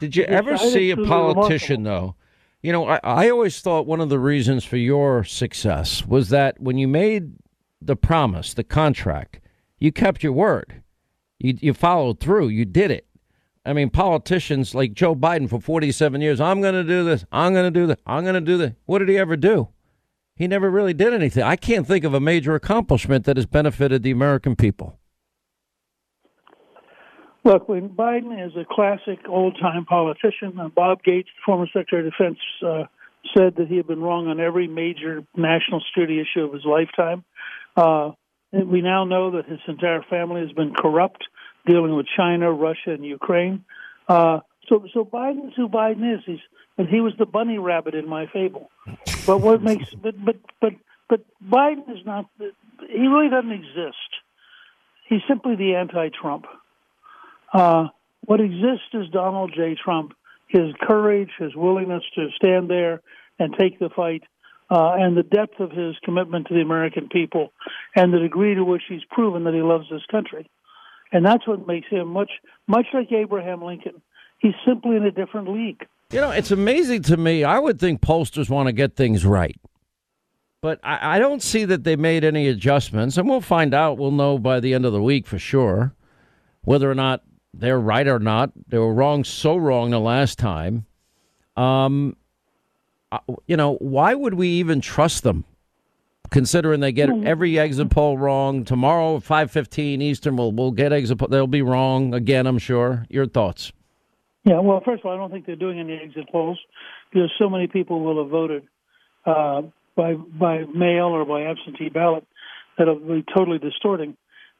Did 0.00 0.16
you 0.16 0.24
ever 0.24 0.58
see 0.58 0.90
a 0.90 0.96
politician, 0.96 1.82
though? 1.82 2.16
You 2.62 2.72
know, 2.72 2.86
I, 2.88 3.00
I 3.02 3.30
always 3.30 3.60
thought 3.60 3.86
one 3.86 4.00
of 4.00 4.08
the 4.08 4.18
reasons 4.18 4.64
for 4.64 4.76
your 4.76 5.24
success 5.24 6.04
was 6.04 6.28
that 6.30 6.60
when 6.60 6.78
you 6.78 6.88
made 6.88 7.32
the 7.80 7.96
promise, 7.96 8.54
the 8.54 8.64
contract, 8.64 9.40
you 9.78 9.92
kept 9.92 10.22
your 10.22 10.32
word. 10.32 10.82
You, 11.38 11.56
you 11.60 11.74
followed 11.74 12.20
through. 12.20 12.48
You 12.48 12.64
did 12.64 12.90
it. 12.90 13.06
I 13.64 13.72
mean, 13.72 13.90
politicians 13.90 14.74
like 14.74 14.94
Joe 14.94 15.14
Biden 15.16 15.50
for 15.50 15.60
47 15.60 16.20
years, 16.20 16.40
I'm 16.40 16.60
going 16.60 16.74
to 16.74 16.84
do 16.84 17.04
this. 17.04 17.24
I'm 17.32 17.52
going 17.52 17.72
to 17.72 17.80
do 17.80 17.86
that. 17.88 18.00
I'm 18.06 18.22
going 18.22 18.34
to 18.34 18.40
do 18.40 18.56
that. 18.58 18.76
What 18.84 19.00
did 19.00 19.08
he 19.08 19.18
ever 19.18 19.36
do? 19.36 19.68
he 20.36 20.46
never 20.46 20.70
really 20.70 20.92
did 20.92 21.14
anything. 21.14 21.42
I 21.42 21.56
can't 21.56 21.86
think 21.86 22.04
of 22.04 22.14
a 22.14 22.20
major 22.20 22.54
accomplishment 22.54 23.24
that 23.24 23.36
has 23.36 23.46
benefited 23.46 24.02
the 24.02 24.10
American 24.10 24.54
people. 24.54 24.98
Look, 27.42 27.68
when 27.68 27.88
Biden 27.88 28.44
is 28.44 28.52
a 28.56 28.64
classic 28.68 29.20
old 29.28 29.56
time 29.60 29.86
politician, 29.86 30.58
uh, 30.60 30.68
Bob 30.68 31.02
Gates, 31.02 31.28
former 31.44 31.66
Secretary 31.66 32.06
of 32.06 32.12
Defense, 32.12 32.38
uh, 32.64 32.84
said 33.36 33.56
that 33.56 33.68
he 33.68 33.76
had 33.76 33.86
been 33.86 34.00
wrong 34.00 34.26
on 34.28 34.40
every 34.40 34.68
major 34.68 35.24
national 35.36 35.80
security 35.88 36.20
issue 36.20 36.44
of 36.44 36.52
his 36.52 36.64
lifetime. 36.64 37.24
Uh, 37.76 38.10
we 38.52 38.80
now 38.80 39.04
know 39.04 39.32
that 39.32 39.46
his 39.46 39.58
entire 39.68 40.02
family 40.08 40.40
has 40.42 40.52
been 40.52 40.72
corrupt, 40.74 41.24
dealing 41.66 41.94
with 41.96 42.06
China, 42.16 42.52
Russia, 42.52 42.92
and 42.92 43.04
Ukraine. 43.04 43.64
Uh, 44.08 44.40
so, 44.68 44.84
so 44.92 45.04
Biden's 45.04 45.54
who 45.56 45.68
Biden 45.68 46.14
is. 46.14 46.22
He's 46.26 46.38
and 46.78 46.88
he 46.88 47.00
was 47.00 47.14
the 47.18 47.26
bunny 47.26 47.58
rabbit 47.58 47.94
in 47.94 48.08
my 48.08 48.26
fable. 48.32 48.70
But 49.26 49.38
what 49.38 49.62
makes 49.62 49.92
but 49.94 50.14
but 50.24 50.36
but 50.60 50.72
but 51.08 51.20
Biden 51.44 51.90
is 51.90 52.04
not. 52.04 52.26
He 52.38 53.06
really 53.06 53.30
doesn't 53.30 53.52
exist. 53.52 53.96
He's 55.08 55.22
simply 55.28 55.54
the 55.54 55.76
anti-Trump. 55.76 56.46
Uh, 57.52 57.88
what 58.24 58.40
exists 58.40 58.92
is 58.92 59.08
Donald 59.12 59.52
J. 59.54 59.76
Trump. 59.82 60.14
His 60.48 60.72
courage, 60.82 61.30
his 61.38 61.54
willingness 61.54 62.02
to 62.16 62.28
stand 62.36 62.68
there 62.68 63.02
and 63.38 63.54
take 63.58 63.78
the 63.78 63.88
fight, 63.88 64.22
uh, 64.70 64.94
and 64.98 65.16
the 65.16 65.22
depth 65.22 65.60
of 65.60 65.70
his 65.70 65.94
commitment 66.04 66.48
to 66.48 66.54
the 66.54 66.60
American 66.60 67.08
people, 67.08 67.52
and 67.94 68.12
the 68.12 68.18
degree 68.18 68.54
to 68.54 68.64
which 68.64 68.82
he's 68.88 69.04
proven 69.10 69.44
that 69.44 69.54
he 69.54 69.62
loves 69.62 69.86
this 69.90 70.04
country. 70.10 70.50
And 71.12 71.24
that's 71.24 71.46
what 71.46 71.66
makes 71.66 71.88
him 71.88 72.08
much, 72.08 72.30
much 72.66 72.86
like 72.92 73.12
Abraham 73.12 73.62
Lincoln. 73.62 74.02
He's 74.38 74.54
simply 74.66 74.96
in 74.96 75.04
a 75.04 75.10
different 75.10 75.48
league. 75.48 75.86
You 76.10 76.20
know, 76.20 76.30
it's 76.30 76.50
amazing 76.50 77.02
to 77.04 77.16
me. 77.16 77.44
I 77.44 77.58
would 77.58 77.80
think 77.80 78.00
pollsters 78.00 78.48
want 78.48 78.66
to 78.66 78.72
get 78.72 78.96
things 78.96 79.24
right. 79.24 79.56
But 80.60 80.80
I, 80.82 81.16
I 81.16 81.18
don't 81.18 81.42
see 81.42 81.64
that 81.64 81.84
they 81.84 81.96
made 81.96 82.24
any 82.24 82.48
adjustments, 82.48 83.16
and 83.16 83.28
we'll 83.28 83.40
find 83.40 83.72
out. 83.72 83.98
We'll 83.98 84.10
know 84.10 84.38
by 84.38 84.60
the 84.60 84.74
end 84.74 84.84
of 84.84 84.92
the 84.92 85.02
week 85.02 85.26
for 85.26 85.38
sure 85.38 85.94
whether 86.62 86.90
or 86.90 86.94
not 86.94 87.22
they're 87.54 87.80
right 87.80 88.06
or 88.06 88.18
not. 88.18 88.50
They 88.68 88.78
were 88.78 88.92
wrong, 88.92 89.24
so 89.24 89.56
wrong 89.56 89.90
the 89.90 90.00
last 90.00 90.38
time. 90.38 90.86
Um, 91.56 92.16
you 93.46 93.56
know, 93.56 93.74
why 93.76 94.14
would 94.14 94.34
we 94.34 94.48
even 94.48 94.80
trust 94.80 95.22
them? 95.22 95.44
Considering 96.30 96.80
they 96.80 96.90
get 96.90 97.08
hmm. 97.08 97.24
every 97.24 97.56
exit 97.58 97.88
poll 97.88 98.18
wrong 98.18 98.64
tomorrow, 98.64 99.20
five 99.20 99.50
fifteen 99.50 100.02
Eastern, 100.02 100.36
we'll 100.36 100.50
we'll 100.50 100.72
get 100.72 100.92
exit. 100.92 101.18
poll. 101.18 101.28
They'll 101.28 101.46
be 101.46 101.62
wrong 101.62 102.14
again. 102.14 102.46
I'm 102.46 102.58
sure. 102.58 103.06
Your 103.08 103.26
thoughts? 103.26 103.72
Yeah, 104.44 104.60
well, 104.60 104.80
first 104.84 105.00
of 105.00 105.06
all, 105.06 105.12
I 105.12 105.16
don't 105.16 105.30
think 105.30 105.46
they're 105.46 105.56
doing 105.56 105.80
any 105.80 105.94
exit 105.94 106.28
polls 106.30 106.58
because 107.12 107.30
so 107.38 107.48
many 107.48 107.66
people 107.66 108.00
will 108.00 108.22
have 108.22 108.30
voted 108.30 108.62
uh, 109.24 109.62
by 109.96 110.14
by 110.14 110.64
mail 110.74 111.06
or 111.06 111.24
by 111.24 111.42
absentee 111.42 111.88
ballot 111.88 112.24
that 112.78 112.88
it'll 112.88 112.98
be 113.00 113.24
totally 113.34 113.58
distorting. 113.58 114.16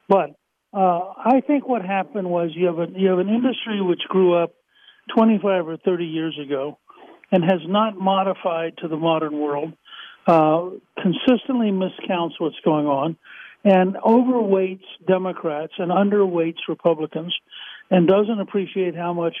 But 0.09 0.35
uh, 0.73 1.13
I 1.17 1.41
think 1.45 1.67
what 1.67 1.83
happened 1.83 2.29
was 2.29 2.51
you 2.53 2.65
have 2.67 2.79
a 2.79 2.87
you 2.95 3.09
have 3.09 3.19
an 3.19 3.29
industry 3.29 3.81
which 3.81 4.01
grew 4.09 4.41
up 4.41 4.53
25 5.15 5.67
or 5.67 5.77
30 5.77 6.05
years 6.05 6.37
ago 6.43 6.77
and 7.31 7.43
has 7.43 7.61
not 7.67 7.97
modified 7.97 8.77
to 8.77 8.87
the 8.87 8.97
modern 8.97 9.37
world. 9.39 9.73
Uh, 10.25 10.71
consistently 11.01 11.71
miscounts 11.71 12.33
what's 12.37 12.59
going 12.65 12.85
on 12.85 13.15
and 13.63 13.95
overweights 13.95 14.83
Democrats 15.07 15.73
and 15.77 15.89
underweights 15.89 16.67
Republicans 16.67 17.33
and 17.89 18.07
doesn't 18.07 18.39
appreciate 18.39 18.95
how 18.95 19.13
much 19.13 19.35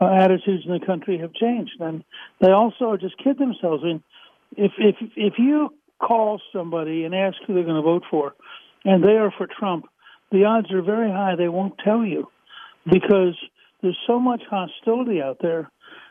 uh, 0.00 0.06
attitudes 0.06 0.64
in 0.66 0.72
the 0.72 0.84
country 0.84 1.18
have 1.18 1.32
changed, 1.34 1.72
and 1.80 2.02
they 2.40 2.50
also 2.50 2.96
just 2.96 3.16
kid 3.22 3.38
themselves. 3.38 3.82
I 3.84 3.86
mean, 3.86 4.02
if 4.56 4.72
if 4.78 4.96
if 5.16 5.34
you 5.38 5.72
call 6.00 6.40
somebody 6.52 7.04
and 7.04 7.14
ask 7.14 7.36
who 7.46 7.54
they're 7.54 7.62
going 7.62 7.76
to 7.76 7.82
vote 7.82 8.02
for, 8.10 8.34
and 8.84 9.04
they 9.04 9.16
are 9.16 9.32
for 9.36 9.46
Trump, 9.46 9.86
the 10.30 10.44
odds 10.44 10.72
are 10.72 10.82
very 10.82 11.10
high 11.10 11.36
they 11.36 11.48
won't 11.48 11.74
tell 11.84 12.04
you 12.04 12.28
because 12.84 13.36
there's 13.80 13.98
so 14.06 14.18
much 14.18 14.42
hostility 14.50 15.22
out 15.22 15.38
there. 15.40 15.70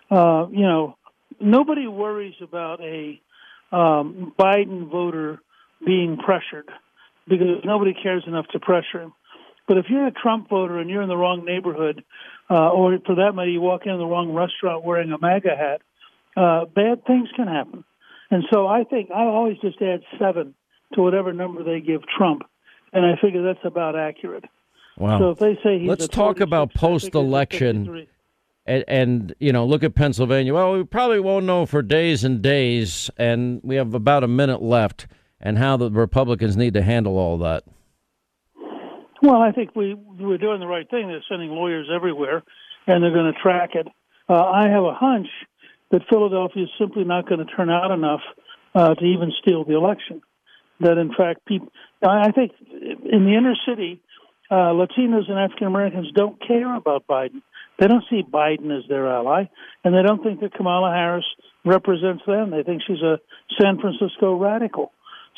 Uh, 0.09 0.47
you 0.51 0.61
know, 0.63 0.95
nobody 1.41 1.87
worries 1.87 2.35
about 2.41 2.81
a 2.81 3.19
um, 3.71 4.33
Biden 4.37 4.89
voter 4.89 5.41
being 5.85 6.17
pressured 6.17 6.69
because 7.27 7.63
nobody 7.63 7.93
cares 7.93 8.23
enough 8.27 8.47
to 8.51 8.59
pressure 8.59 9.01
him. 9.01 9.13
But 9.67 9.77
if 9.77 9.85
you're 9.89 10.07
a 10.07 10.11
Trump 10.11 10.49
voter 10.49 10.79
and 10.79 10.89
you're 10.89 11.01
in 11.01 11.07
the 11.07 11.15
wrong 11.15 11.45
neighborhood, 11.45 12.03
uh, 12.49 12.69
or 12.69 12.97
for 13.05 13.15
that 13.15 13.33
matter, 13.33 13.49
you 13.49 13.61
walk 13.61 13.81
in 13.85 13.97
the 13.97 14.05
wrong 14.05 14.33
restaurant 14.33 14.83
wearing 14.83 15.11
a 15.11 15.17
MAGA 15.17 15.55
hat, 15.55 15.81
uh, 16.35 16.65
bad 16.65 17.05
things 17.05 17.29
can 17.35 17.47
happen. 17.47 17.83
And 18.29 18.43
so 18.51 18.67
I 18.67 18.83
think 18.83 19.11
I 19.11 19.23
always 19.23 19.57
just 19.59 19.81
add 19.81 20.01
seven 20.19 20.55
to 20.93 21.01
whatever 21.01 21.31
number 21.33 21.63
they 21.63 21.79
give 21.79 22.01
Trump, 22.17 22.43
and 22.91 23.05
I 23.05 23.19
figure 23.21 23.43
that's 23.43 23.63
about 23.63 23.97
accurate. 23.97 24.45
Wow. 24.97 25.19
So 25.19 25.29
if 25.31 25.39
they 25.39 25.55
say 25.63 25.79
he's 25.79 25.87
let's 25.89 26.07
talk 26.07 26.39
about 26.39 26.73
post-election. 26.73 28.07
And, 28.65 28.83
and, 28.87 29.35
you 29.39 29.51
know, 29.51 29.65
look 29.65 29.83
at 29.83 29.95
Pennsylvania. 29.95 30.53
Well, 30.53 30.73
we 30.73 30.83
probably 30.83 31.19
won't 31.19 31.45
know 31.45 31.65
for 31.65 31.81
days 31.81 32.23
and 32.23 32.41
days, 32.41 33.09
and 33.17 33.59
we 33.63 33.75
have 33.75 33.93
about 33.93 34.23
a 34.23 34.27
minute 34.27 34.61
left. 34.61 35.07
And 35.43 35.57
how 35.57 35.75
the 35.75 35.89
Republicans 35.89 36.55
need 36.55 36.75
to 36.75 36.83
handle 36.83 37.17
all 37.17 37.39
that. 37.39 37.63
Well, 39.23 39.41
I 39.41 39.51
think 39.51 39.75
we 39.75 39.95
we're 39.95 40.37
doing 40.37 40.59
the 40.59 40.67
right 40.67 40.87
thing. 40.87 41.07
They're 41.07 41.23
sending 41.27 41.49
lawyers 41.49 41.87
everywhere, 41.91 42.43
and 42.85 43.03
they're 43.03 43.11
going 43.11 43.33
to 43.33 43.39
track 43.39 43.71
it. 43.73 43.87
Uh, 44.29 44.35
I 44.35 44.69
have 44.69 44.83
a 44.83 44.93
hunch 44.93 45.25
that 45.89 46.01
Philadelphia 46.07 46.65
is 46.65 46.69
simply 46.77 47.05
not 47.05 47.27
going 47.27 47.43
to 47.43 47.51
turn 47.51 47.71
out 47.71 47.89
enough 47.89 48.21
uh, 48.75 48.93
to 48.93 49.03
even 49.03 49.31
steal 49.41 49.65
the 49.65 49.75
election. 49.75 50.21
That 50.79 50.99
in 50.99 51.11
fact, 51.11 51.43
people, 51.47 51.71
I 52.03 52.31
think 52.31 52.51
in 52.61 53.25
the 53.25 53.35
inner 53.35 53.55
city, 53.67 53.99
uh, 54.51 54.73
Latinos 54.73 55.27
and 55.27 55.39
African 55.39 55.65
Americans 55.65 56.11
don't 56.13 56.39
care 56.47 56.75
about 56.75 57.07
Biden. 57.07 57.41
They 57.81 57.87
don't 57.87 58.03
see 58.11 58.21
Biden 58.21 58.69
as 58.77 58.87
their 58.87 59.07
ally, 59.07 59.45
and 59.83 59.95
they 59.95 60.03
don't 60.03 60.21
think 60.21 60.39
that 60.41 60.53
Kamala 60.53 60.91
Harris 60.91 61.25
represents 61.65 62.21
them. 62.27 62.51
They 62.51 62.61
think 62.61 62.83
she's 62.85 63.01
a 63.01 63.19
San 63.59 63.79
Francisco 63.79 64.35
radical. 64.35 64.91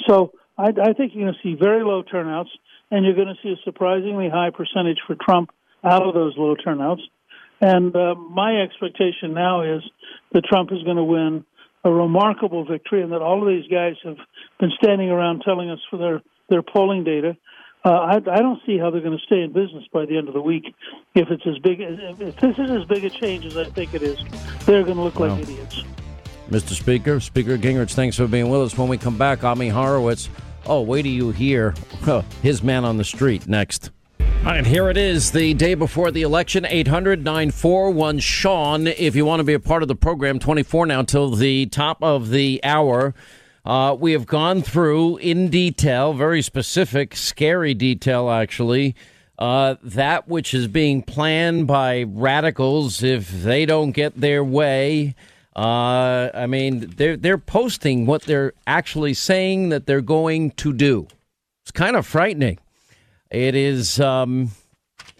So 0.09 0.33
I, 0.57 0.65
I 0.65 0.91
think 0.91 1.13
you're 1.15 1.23
going 1.23 1.33
to 1.33 1.39
see 1.41 1.55
very 1.57 1.85
low 1.85 2.03
turnouts 2.03 2.49
and 2.91 3.05
you're 3.05 3.15
going 3.15 3.29
to 3.29 3.41
see 3.41 3.53
a 3.53 3.63
surprisingly 3.63 4.27
high 4.27 4.49
percentage 4.49 4.99
for 5.07 5.15
Trump 5.15 5.51
out 5.85 6.03
of 6.05 6.13
those 6.13 6.33
low 6.37 6.53
turnouts. 6.55 7.01
And 7.61 7.95
uh, 7.95 8.15
my 8.15 8.61
expectation 8.61 9.33
now 9.33 9.61
is 9.61 9.81
that 10.33 10.43
Trump 10.43 10.73
is 10.73 10.83
going 10.83 10.97
to 10.97 11.03
win 11.03 11.45
a 11.85 11.91
remarkable 11.91 12.65
victory, 12.65 13.03
and 13.03 13.13
that 13.13 13.21
all 13.21 13.41
of 13.41 13.47
these 13.47 13.71
guys 13.71 13.93
have 14.03 14.17
been 14.59 14.71
standing 14.83 15.09
around 15.09 15.43
telling 15.45 15.69
us 15.69 15.79
for 15.89 15.95
their 15.95 16.21
their 16.49 16.61
polling 16.61 17.05
data 17.05 17.37
uh, 17.85 17.89
I, 17.89 18.15
I 18.15 18.41
don't 18.41 18.61
see 18.65 18.77
how 18.77 18.89
they're 18.89 19.01
going 19.01 19.17
to 19.17 19.23
stay 19.25 19.41
in 19.41 19.51
business 19.51 19.83
by 19.91 20.05
the 20.05 20.17
end 20.17 20.27
of 20.27 20.33
the 20.33 20.41
week 20.41 20.73
if 21.15 21.29
it's 21.29 21.45
as 21.45 21.57
big 21.59 21.81
as 21.81 21.97
if 22.19 22.35
this 22.37 22.57
is 22.57 22.71
as 22.71 22.85
big 22.85 23.03
a 23.03 23.09
change 23.09 23.45
as 23.45 23.57
I 23.57 23.65
think 23.65 23.93
it 23.93 24.01
is. 24.01 24.17
They're 24.65 24.83
going 24.83 24.97
to 24.97 25.03
look 25.03 25.19
like 25.19 25.41
idiots. 25.41 25.83
Mr. 26.49 26.73
Speaker, 26.73 27.19
Speaker 27.19 27.57
Gingrich, 27.57 27.93
thanks 27.93 28.17
for 28.17 28.27
being 28.27 28.49
with 28.49 28.61
us. 28.61 28.77
When 28.77 28.87
we 28.87 28.97
come 28.97 29.17
back, 29.17 29.43
Ami 29.43 29.69
Horowitz. 29.69 30.29
Oh, 30.65 30.81
wait 30.81 31.03
till 31.03 31.11
you 31.11 31.31
hear 31.31 31.73
his 32.41 32.63
man 32.63 32.85
on 32.85 32.97
the 32.97 33.03
street 33.03 33.47
next. 33.47 33.91
All 34.19 34.51
right, 34.51 34.65
here 34.65 34.89
it 34.89 34.97
is, 34.97 35.31
the 35.31 35.53
day 35.53 35.73
before 35.73 36.11
the 36.11 36.21
election, 36.21 36.65
800 36.65 37.23
941 37.23 38.19
Sean. 38.19 38.87
If 38.87 39.15
you 39.15 39.25
want 39.25 39.39
to 39.39 39.45
be 39.45 39.53
a 39.53 39.59
part 39.59 39.81
of 39.83 39.87
the 39.87 39.95
program, 39.95 40.37
24 40.37 40.85
now 40.85 41.01
till 41.01 41.31
the 41.31 41.65
top 41.67 42.03
of 42.03 42.29
the 42.29 42.59
hour. 42.63 43.13
Uh, 43.65 43.95
we 43.97 44.11
have 44.11 44.25
gone 44.25 44.61
through 44.61 45.17
in 45.17 45.49
detail, 45.49 46.13
very 46.13 46.41
specific, 46.41 47.15
scary 47.15 47.73
detail, 47.73 48.29
actually, 48.29 48.95
uh, 49.39 49.75
that 49.81 50.27
which 50.27 50.53
is 50.53 50.67
being 50.67 51.01
planned 51.01 51.65
by 51.65 52.03
radicals 52.03 53.01
if 53.01 53.29
they 53.29 53.65
don't 53.65 53.91
get 53.91 54.19
their 54.19 54.43
way. 54.43 55.15
Uh, 55.55 56.29
I 56.33 56.47
mean, 56.47 56.93
they're 56.97 57.15
they're 57.15 57.37
posting 57.37 58.05
what 58.05 58.23
they're 58.23 58.53
actually 58.65 59.13
saying 59.13 59.69
that 59.69 59.85
they're 59.85 60.01
going 60.01 60.51
to 60.51 60.73
do. 60.73 61.07
It's 61.61 61.71
kind 61.71 61.95
of 61.95 62.05
frightening. 62.05 62.57
It 63.29 63.55
is. 63.55 63.99
Um, 63.99 64.51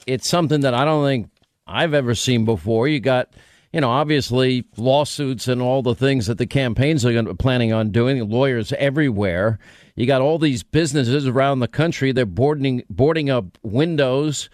it's 0.06 0.28
something 0.28 0.62
that 0.62 0.74
I 0.74 0.86
don't 0.86 1.06
think 1.06 1.30
I've 1.66 1.94
ever 1.94 2.14
seen 2.16 2.46
before. 2.46 2.88
You 2.88 3.00
got, 3.00 3.30
you 3.74 3.82
know, 3.82 3.90
obviously 3.90 4.66
lawsuits 4.78 5.48
and 5.48 5.62
all 5.62 5.82
the 5.82 5.96
things 5.96 6.28
that 6.28 6.38
the 6.38 6.46
campaigns 6.46 7.04
are 7.06 7.34
planning 7.34 7.74
on 7.74 7.90
doing. 7.90 8.30
Lawyers 8.30 8.72
everywhere. 8.74 9.58
You 9.96 10.06
got 10.06 10.22
all 10.22 10.38
these 10.38 10.62
businesses 10.62 11.28
around 11.28 11.60
the 11.60 11.68
country. 11.68 12.12
They're 12.12 12.26
boarding 12.28 12.84
boarding 12.90 13.32
up 13.32 13.58
windows. 13.64 14.50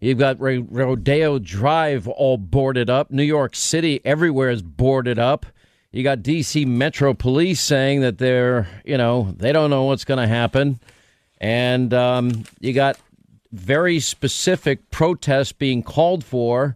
You've 0.00 0.18
got 0.18 0.40
Rodeo 0.40 1.38
Drive 1.38 2.08
all 2.08 2.38
boarded 2.38 2.90
up. 2.90 3.10
New 3.10 3.22
York 3.22 3.54
City 3.54 4.00
everywhere 4.04 4.50
is 4.50 4.62
boarded 4.62 5.18
up. 5.18 5.46
You 5.92 6.02
got 6.02 6.20
DC 6.20 6.66
Metro 6.66 7.12
Police 7.12 7.60
saying 7.60 8.00
that 8.00 8.18
they're, 8.18 8.66
you 8.84 8.96
know, 8.96 9.32
they 9.36 9.52
don't 9.52 9.70
know 9.70 9.84
what's 9.84 10.04
going 10.04 10.18
to 10.18 10.26
happen. 10.26 10.80
And 11.38 11.92
um, 11.92 12.44
you 12.58 12.72
got 12.72 12.98
very 13.52 14.00
specific 14.00 14.90
protests 14.90 15.52
being 15.52 15.82
called 15.82 16.24
for 16.24 16.74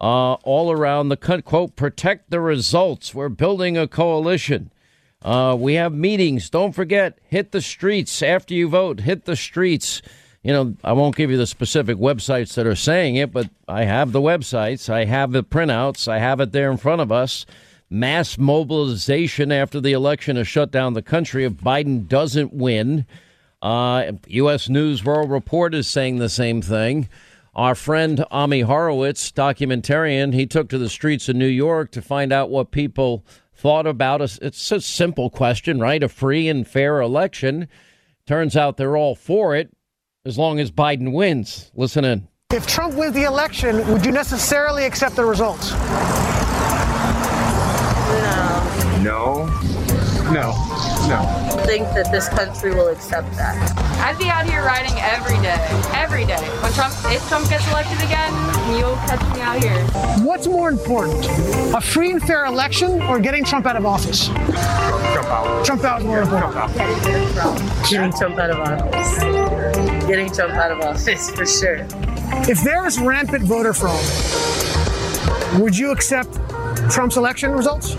uh, 0.00 0.34
all 0.34 0.70
around 0.70 1.08
the 1.08 1.16
country. 1.16 1.42
Quote, 1.42 1.76
protect 1.76 2.30
the 2.30 2.40
results. 2.40 3.14
We're 3.14 3.28
building 3.28 3.76
a 3.76 3.88
coalition. 3.88 4.70
Uh, 5.22 5.56
we 5.58 5.74
have 5.74 5.92
meetings. 5.92 6.48
Don't 6.48 6.74
forget, 6.74 7.18
hit 7.28 7.50
the 7.50 7.60
streets 7.60 8.22
after 8.22 8.54
you 8.54 8.68
vote. 8.68 9.00
Hit 9.00 9.24
the 9.24 9.36
streets. 9.36 10.00
You 10.42 10.52
know, 10.52 10.76
I 10.84 10.92
won't 10.92 11.16
give 11.16 11.30
you 11.30 11.36
the 11.36 11.46
specific 11.46 11.96
websites 11.96 12.54
that 12.54 12.66
are 12.66 12.76
saying 12.76 13.16
it, 13.16 13.32
but 13.32 13.50
I 13.66 13.84
have 13.84 14.12
the 14.12 14.20
websites. 14.20 14.88
I 14.88 15.04
have 15.04 15.32
the 15.32 15.42
printouts. 15.42 16.06
I 16.06 16.18
have 16.18 16.40
it 16.40 16.52
there 16.52 16.70
in 16.70 16.76
front 16.76 17.00
of 17.00 17.10
us. 17.10 17.44
Mass 17.90 18.38
mobilization 18.38 19.50
after 19.50 19.80
the 19.80 19.92
election 19.92 20.36
to 20.36 20.44
shut 20.44 20.70
down 20.70 20.92
the 20.92 21.02
country 21.02 21.44
if 21.44 21.54
Biden 21.54 22.06
doesn't 22.06 22.52
win. 22.52 23.06
Uh, 23.60 24.12
U.S. 24.28 24.68
News 24.68 25.04
World 25.04 25.30
Report 25.30 25.74
is 25.74 25.88
saying 25.88 26.18
the 26.18 26.28
same 26.28 26.62
thing. 26.62 27.08
Our 27.58 27.74
friend 27.74 28.24
Ami 28.30 28.60
Horowitz, 28.60 29.32
documentarian, 29.32 30.32
he 30.32 30.46
took 30.46 30.68
to 30.68 30.78
the 30.78 30.88
streets 30.88 31.28
of 31.28 31.34
New 31.34 31.48
York 31.48 31.90
to 31.90 32.00
find 32.00 32.32
out 32.32 32.50
what 32.50 32.70
people 32.70 33.26
thought 33.52 33.84
about 33.84 34.20
us. 34.20 34.38
It's 34.40 34.70
a 34.70 34.80
simple 34.80 35.28
question, 35.28 35.80
right? 35.80 36.00
A 36.00 36.08
free 36.08 36.48
and 36.48 36.64
fair 36.64 37.00
election. 37.00 37.66
Turns 38.28 38.56
out 38.56 38.76
they're 38.76 38.96
all 38.96 39.16
for 39.16 39.56
it 39.56 39.72
as 40.24 40.38
long 40.38 40.60
as 40.60 40.70
Biden 40.70 41.12
wins. 41.12 41.72
Listen 41.74 42.04
in. 42.04 42.28
If 42.52 42.68
Trump 42.68 42.94
wins 42.94 43.16
the 43.16 43.24
election, 43.24 43.84
would 43.92 44.06
you 44.06 44.12
necessarily 44.12 44.84
accept 44.84 45.16
the 45.16 45.24
results? 45.24 45.72
No. 49.02 49.02
No. 49.02 49.67
No. 50.32 50.52
No. 51.08 51.24
think 51.64 51.86
that 51.94 52.12
this 52.12 52.28
country 52.28 52.74
will 52.74 52.88
accept 52.88 53.30
that. 53.36 53.56
I'd 54.04 54.18
be 54.18 54.28
out 54.28 54.44
here 54.46 54.62
riding 54.62 54.92
every 54.98 55.38
day, 55.40 55.56
every 55.94 56.26
day. 56.26 56.36
When 56.60 56.70
Trump, 56.72 56.92
if 57.06 57.26
Trump 57.28 57.48
gets 57.48 57.66
elected 57.68 57.96
again, 57.98 58.32
you'll 58.78 58.96
catch 59.08 59.22
me 59.34 59.40
out 59.40 59.62
here. 59.62 59.82
What's 60.22 60.46
more 60.46 60.68
important, 60.68 61.26
a 61.74 61.80
free 61.80 62.10
and 62.10 62.22
fair 62.22 62.44
election 62.44 63.00
or 63.02 63.18
getting 63.18 63.42
Trump 63.42 63.64
out 63.64 63.76
of 63.76 63.86
office? 63.86 64.26
Trump 64.26 65.28
out. 65.28 65.64
Trump 65.64 65.84
out 65.84 66.00
is 66.00 66.06
more 66.06 66.20
important. 66.20 66.76
Getting 67.88 68.12
Trump 68.12 68.38
out 68.38 68.50
of 68.50 68.58
office. 68.60 69.18
Getting 70.06 70.30
Trump 70.30 70.52
out 70.52 70.72
of 70.72 70.80
office 70.80 71.30
for 71.30 71.46
sure. 71.46 71.86
If 72.46 72.62
there 72.62 72.86
is 72.86 72.98
rampant 72.98 73.44
voter 73.44 73.72
fraud, 73.72 74.04
would 75.58 75.76
you 75.76 75.90
accept 75.90 76.38
Trump's 76.90 77.16
election 77.16 77.52
results? 77.52 77.96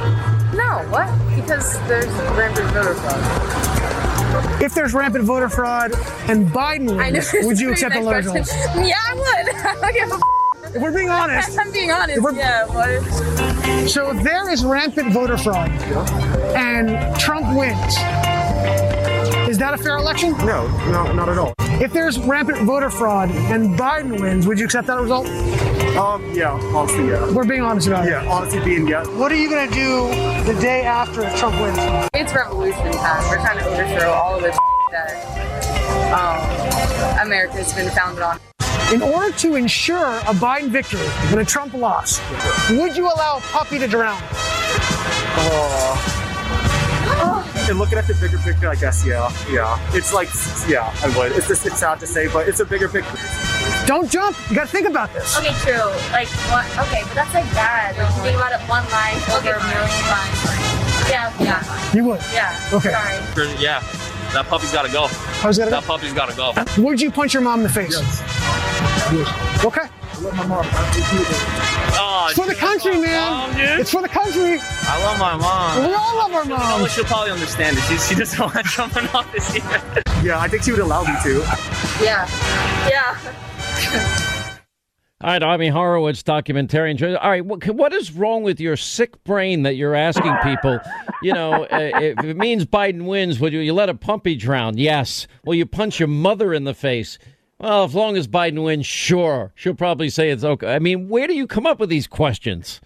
No, 0.53 0.85
what? 0.89 1.07
Because 1.35 1.79
there's 1.87 2.07
rampant 2.37 2.67
voter 2.71 2.95
fraud. 2.95 4.61
If 4.61 4.73
there's 4.73 4.93
rampant 4.93 5.23
voter 5.25 5.49
fraud 5.49 5.93
and 6.27 6.47
Biden 6.47 6.97
wins, 6.97 7.33
would 7.45 7.59
you 7.59 7.71
accept 7.71 7.93
the 7.95 8.01
Next 8.01 8.25
results? 8.27 8.51
question. 8.51 8.85
Yeah, 8.87 8.95
I 9.07 9.13
would. 9.13 9.55
I 9.65 9.73
don't 9.81 9.93
give 9.93 10.11
a 10.11 10.13
f- 10.15 10.75
If 10.75 10.81
we're 10.81 10.91
being 10.93 11.09
honest, 11.09 11.57
I'm 11.59 11.71
being 11.71 11.91
honest. 11.91 12.17
If 12.17 12.23
we're- 12.23 12.35
Yeah, 12.37 12.65
what? 12.65 13.89
so 13.89 14.09
if 14.11 14.23
there 14.23 14.49
is 14.49 14.63
rampant 14.65 15.13
voter 15.13 15.37
fraud 15.37 15.69
and 16.55 17.15
Trump 17.19 17.55
wins, 17.57 17.95
is 19.49 19.57
that 19.59 19.73
a 19.73 19.77
fair 19.77 19.97
election? 19.97 20.31
No, 20.39 20.67
no, 20.91 21.11
not 21.13 21.29
at 21.29 21.37
all. 21.37 21.53
If 21.81 21.93
there's 21.93 22.19
rampant 22.19 22.59
voter 22.65 22.89
fraud 22.89 23.29
and 23.31 23.77
Biden 23.79 24.19
wins, 24.19 24.45
would 24.47 24.59
you 24.59 24.65
accept 24.65 24.87
that 24.87 24.99
result? 24.99 25.27
Um, 25.97 26.33
yeah, 26.33 26.51
honestly, 26.73 27.07
yeah. 27.07 27.31
We're 27.31 27.45
being 27.45 27.61
honest 27.61 27.87
about 27.87 28.05
it. 28.05 28.11
Yeah, 28.11 28.29
honestly, 28.29 28.59
being 28.63 28.87
yeah. 28.87 29.05
What 29.17 29.31
are 29.31 29.35
you 29.35 29.49
going 29.49 29.67
to 29.67 29.73
do 29.73 30.07
the 30.51 30.59
day 30.61 30.83
after 30.83 31.23
if 31.23 31.35
Trump 31.37 31.59
wins? 31.59 31.77
It's 32.13 32.33
revolution 32.33 32.91
time. 32.91 33.29
We're 33.29 33.37
trying 33.37 33.57
to 33.59 33.65
overthrow 33.65 34.11
all 34.11 34.35
of 34.35 34.41
the 34.41 34.57
that 34.91 36.09
um, 36.13 37.25
America's 37.25 37.73
been 37.73 37.89
founded 37.91 38.23
on. 38.23 38.39
In 38.93 39.01
order 39.01 39.31
to 39.37 39.55
ensure 39.55 40.17
a 40.19 40.33
Biden 40.33 40.69
victory 40.69 41.05
and 41.31 41.39
a 41.39 41.45
Trump 41.45 41.73
loss, 41.73 42.19
would 42.71 42.95
you 42.95 43.05
allow 43.05 43.37
a 43.37 43.41
puppy 43.41 43.77
to 43.77 43.87
drown? 43.87 44.21
And 47.69 47.77
looking 47.77 47.99
at 47.99 48.07
the 48.07 48.15
bigger 48.15 48.39
picture, 48.39 48.67
I 48.67 48.75
guess, 48.75 49.05
yeah, 49.05 49.31
yeah. 49.51 49.77
It's 49.93 50.11
like, 50.11 50.29
yeah, 50.67 50.91
I 51.03 51.15
would. 51.15 51.33
It's 51.33 51.47
just, 51.47 51.67
it's 51.67 51.77
sad 51.77 51.99
to 51.99 52.07
say, 52.07 52.27
but 52.27 52.47
it's 52.47 52.59
a 52.61 52.65
bigger 52.65 52.89
picture. 52.89 53.15
Don't 53.89 54.07
jump. 54.07 54.37
You 54.51 54.55
got 54.55 54.67
to 54.67 54.71
think 54.71 54.87
about 54.87 55.11
this. 55.13 55.35
Okay, 55.39 55.49
true. 55.65 55.89
Like, 56.11 56.27
what? 56.53 56.63
Okay, 56.85 57.01
but 57.05 57.15
that's 57.15 57.33
like 57.33 57.45
bad. 57.57 57.97
Like, 57.97 58.15
you 58.17 58.21
think 58.21 58.35
about 58.37 58.51
it, 58.51 58.61
one 58.69 58.83
life 58.91 59.17
over 59.33 59.49
a 59.49 59.63
million 59.65 60.05
lives. 60.05 61.09
Yeah, 61.09 61.33
yeah, 61.41 61.91
You 61.95 62.03
would. 62.05 62.21
yeah. 62.31 62.69
Okay. 62.71 62.91
Sorry. 62.91 63.49
Yeah, 63.59 63.79
that 64.33 64.45
puppy's 64.45 64.71
got 64.71 64.85
to 64.85 64.91
go. 64.91 65.07
How's 65.41 65.57
that? 65.57 65.71
That 65.71 65.85
puppy's 65.85 66.13
got 66.13 66.29
to 66.29 66.35
go. 66.35 66.53
Would 66.83 67.01
you 67.01 67.09
punch 67.09 67.33
your 67.33 67.41
mom 67.41 67.61
in 67.61 67.63
the 67.63 67.69
face? 67.73 67.97
Okay. 69.65 69.81
I 69.81 70.21
love 70.21 70.35
my 70.37 70.45
mom. 70.45 70.65
Oh, 71.97 72.27
It's 72.29 72.37
for 72.37 72.45
the 72.45 72.53
country, 72.53 72.99
man. 73.01 73.31
Mom, 73.31 73.51
dude. 73.53 73.79
It's 73.79 73.89
for 73.89 74.03
the 74.03 74.07
country. 74.07 74.59
I 74.61 75.03
love 75.03 75.17
my 75.17 75.35
mom. 75.35 75.87
We 75.87 75.93
all 75.95 76.15
love 76.15 76.31
our 76.33 76.43
You 76.43 76.49
know 76.49 76.57
moms. 76.57 76.91
She'll 76.93 77.05
probably 77.05 77.31
understand 77.31 77.75
it. 77.75 77.81
She, 77.85 77.97
she 77.97 78.13
doesn't 78.13 78.39
want 78.53 78.53
Trump 78.67 78.95
off 78.97 79.15
office 79.15 79.55
either. 79.55 80.03
Yeah, 80.23 80.39
I 80.39 80.47
think 80.47 80.61
she 80.61 80.69
would 80.73 80.79
allow 80.81 81.01
me 81.01 81.13
to. 81.23 81.39
Yeah. 82.03 82.29
Yeah. 82.87 83.17
All 85.21 85.31
right, 85.31 85.43
Ami 85.43 85.67
Horowitz, 85.67 86.23
documentarian. 86.23 87.19
All 87.21 87.29
right, 87.29 87.45
what, 87.45 87.65
what 87.67 87.91
is 87.91 88.13
wrong 88.13 88.43
with 88.43 88.61
your 88.61 88.77
sick 88.77 89.21
brain 89.25 89.63
that 89.63 89.75
you're 89.75 89.95
asking 89.95 90.33
people? 90.43 90.79
You 91.21 91.33
know, 91.33 91.63
uh, 91.71 91.89
if 91.99 92.23
it 92.23 92.37
means 92.37 92.65
Biden 92.65 93.05
wins, 93.05 93.37
would 93.39 93.51
you, 93.51 93.59
you 93.59 93.73
let 93.73 93.89
a 93.89 93.93
puppy 93.95 94.35
drown? 94.35 94.77
Yes. 94.77 95.27
Will 95.43 95.55
you 95.55 95.65
punch 95.65 95.99
your 95.99 96.07
mother 96.07 96.53
in 96.53 96.63
the 96.63 96.73
face? 96.73 97.19
Well, 97.59 97.83
as 97.83 97.93
long 97.93 98.15
as 98.15 98.29
Biden 98.29 98.63
wins, 98.63 98.85
sure. 98.85 99.51
She'll 99.55 99.75
probably 99.75 100.09
say 100.09 100.29
it's 100.29 100.45
okay. 100.45 100.73
I 100.73 100.79
mean, 100.79 101.09
where 101.09 101.27
do 101.27 101.33
you 101.33 101.47
come 101.47 101.65
up 101.65 101.81
with 101.81 101.89
these 101.89 102.07
questions? 102.07 102.79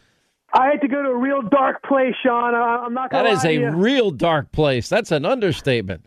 I 0.54 0.70
had 0.70 0.82
to 0.82 0.88
go 0.88 1.04
to 1.04 1.10
a 1.10 1.16
real 1.16 1.44
dark 1.44 1.84
place, 1.84 2.16
Sean. 2.24 2.56
I, 2.56 2.84
I'm 2.84 2.96
not 2.96 3.12
That 3.12 3.26
going 3.26 3.40
to 3.40 3.40
is 3.40 3.46
a 3.46 3.76
real 3.76 4.10
dark 4.10 4.52
place. 4.52 4.90
That's 4.90 5.12
an 5.12 5.26
understatement. 5.26 6.06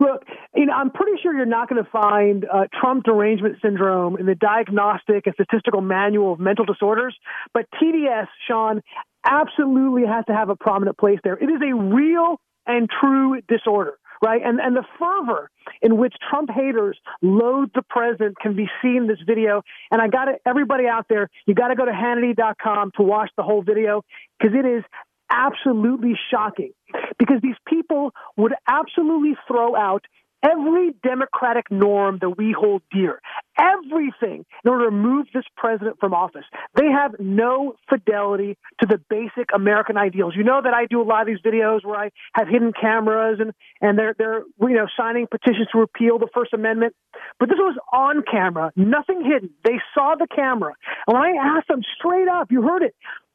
Look, 0.00 0.22
know, 0.66 0.72
I'm 0.72 0.90
pretty 0.90 1.20
sure 1.22 1.34
you're 1.34 1.46
not 1.46 1.68
going 1.68 1.82
to 1.82 1.90
find 1.90 2.44
uh, 2.44 2.64
Trump 2.80 3.04
derangement 3.04 3.56
syndrome 3.62 4.16
in 4.16 4.26
the 4.26 4.34
Diagnostic 4.34 5.26
and 5.26 5.34
Statistical 5.34 5.80
Manual 5.80 6.34
of 6.34 6.40
Mental 6.40 6.64
Disorders, 6.64 7.16
but 7.52 7.66
TDS, 7.80 8.26
Sean, 8.46 8.82
absolutely 9.26 10.06
has 10.06 10.24
to 10.26 10.34
have 10.34 10.50
a 10.50 10.56
prominent 10.56 10.98
place 10.98 11.18
there. 11.24 11.34
It 11.34 11.46
is 11.46 11.60
a 11.62 11.74
real 11.74 12.40
and 12.66 12.88
true 13.00 13.40
disorder. 13.48 13.94
Right, 14.22 14.40
and 14.42 14.58
and 14.58 14.74
the 14.74 14.84
fervor 14.98 15.50
in 15.82 15.98
which 15.98 16.14
Trump 16.30 16.48
haters 16.48 16.96
load 17.20 17.72
the 17.74 17.82
president 17.82 18.38
can 18.40 18.56
be 18.56 18.70
seen 18.80 19.02
in 19.02 19.06
this 19.06 19.18
video. 19.26 19.60
And 19.90 20.00
I 20.00 20.08
got 20.08 20.28
everybody 20.46 20.86
out 20.86 21.06
there, 21.10 21.28
you 21.46 21.54
got 21.54 21.68
to 21.68 21.74
go 21.74 21.84
to 21.84 21.90
Hannity.com 21.90 22.92
to 22.96 23.02
watch 23.02 23.30
the 23.36 23.42
whole 23.42 23.62
video 23.62 24.02
because 24.38 24.56
it 24.56 24.64
is 24.64 24.82
absolutely 25.28 26.14
shocking. 26.30 26.72
Because 27.18 27.40
these 27.42 27.56
people 27.68 28.12
would 28.36 28.54
absolutely 28.66 29.36
throw 29.46 29.76
out 29.76 30.04
every 30.44 30.94
democratic 31.02 31.70
norm 31.70 32.18
that 32.20 32.30
we 32.30 32.54
hold 32.56 32.82
dear, 32.92 33.20
everything 33.58 34.44
in 34.64 34.70
order 34.70 34.84
to 34.84 34.94
remove 34.94 35.26
this 35.32 35.44
president 35.56 35.96
from 35.98 36.12
office. 36.12 36.44
They 36.74 36.86
have 36.86 37.14
no 37.18 37.74
fidelity 37.88 38.56
to 38.80 38.86
the 38.86 39.00
basic 39.08 39.48
American 39.54 39.96
ideals. 39.96 40.34
You 40.36 40.44
know 40.44 40.60
that 40.62 40.74
I 40.74 40.86
do 40.86 41.00
a 41.00 41.04
lot 41.04 41.22
of 41.22 41.26
these 41.26 41.40
videos 41.40 41.84
where 41.84 41.98
I 41.98 42.10
have 42.34 42.48
hidden 42.48 42.72
cameras 42.78 43.38
and, 43.40 43.52
and 43.80 43.98
they're, 43.98 44.14
they're, 44.18 44.42
you 44.60 44.76
know, 44.76 44.86
signing 44.96 45.26
petitions 45.30 45.68
to 45.72 45.78
repeal 45.78 46.18
the 46.18 46.28
First 46.34 46.52
Amendment. 46.52 46.94
But 47.38 47.48
this 47.48 47.58
was 47.58 47.78
on 47.92 48.22
camera, 48.30 48.72
nothing 48.76 49.24
hidden. 49.24 49.50
They 49.64 49.78
saw 49.94 50.14
the 50.18 50.26
camera. 50.26 50.74
And 51.06 51.14
when 51.14 51.22
I 51.22 51.56
asked 51.56 51.68
them 51.68 51.80
straight 51.98 52.28
up, 52.28 52.50
you 52.50 52.62
heard 52.62 52.82
it, 52.82 52.94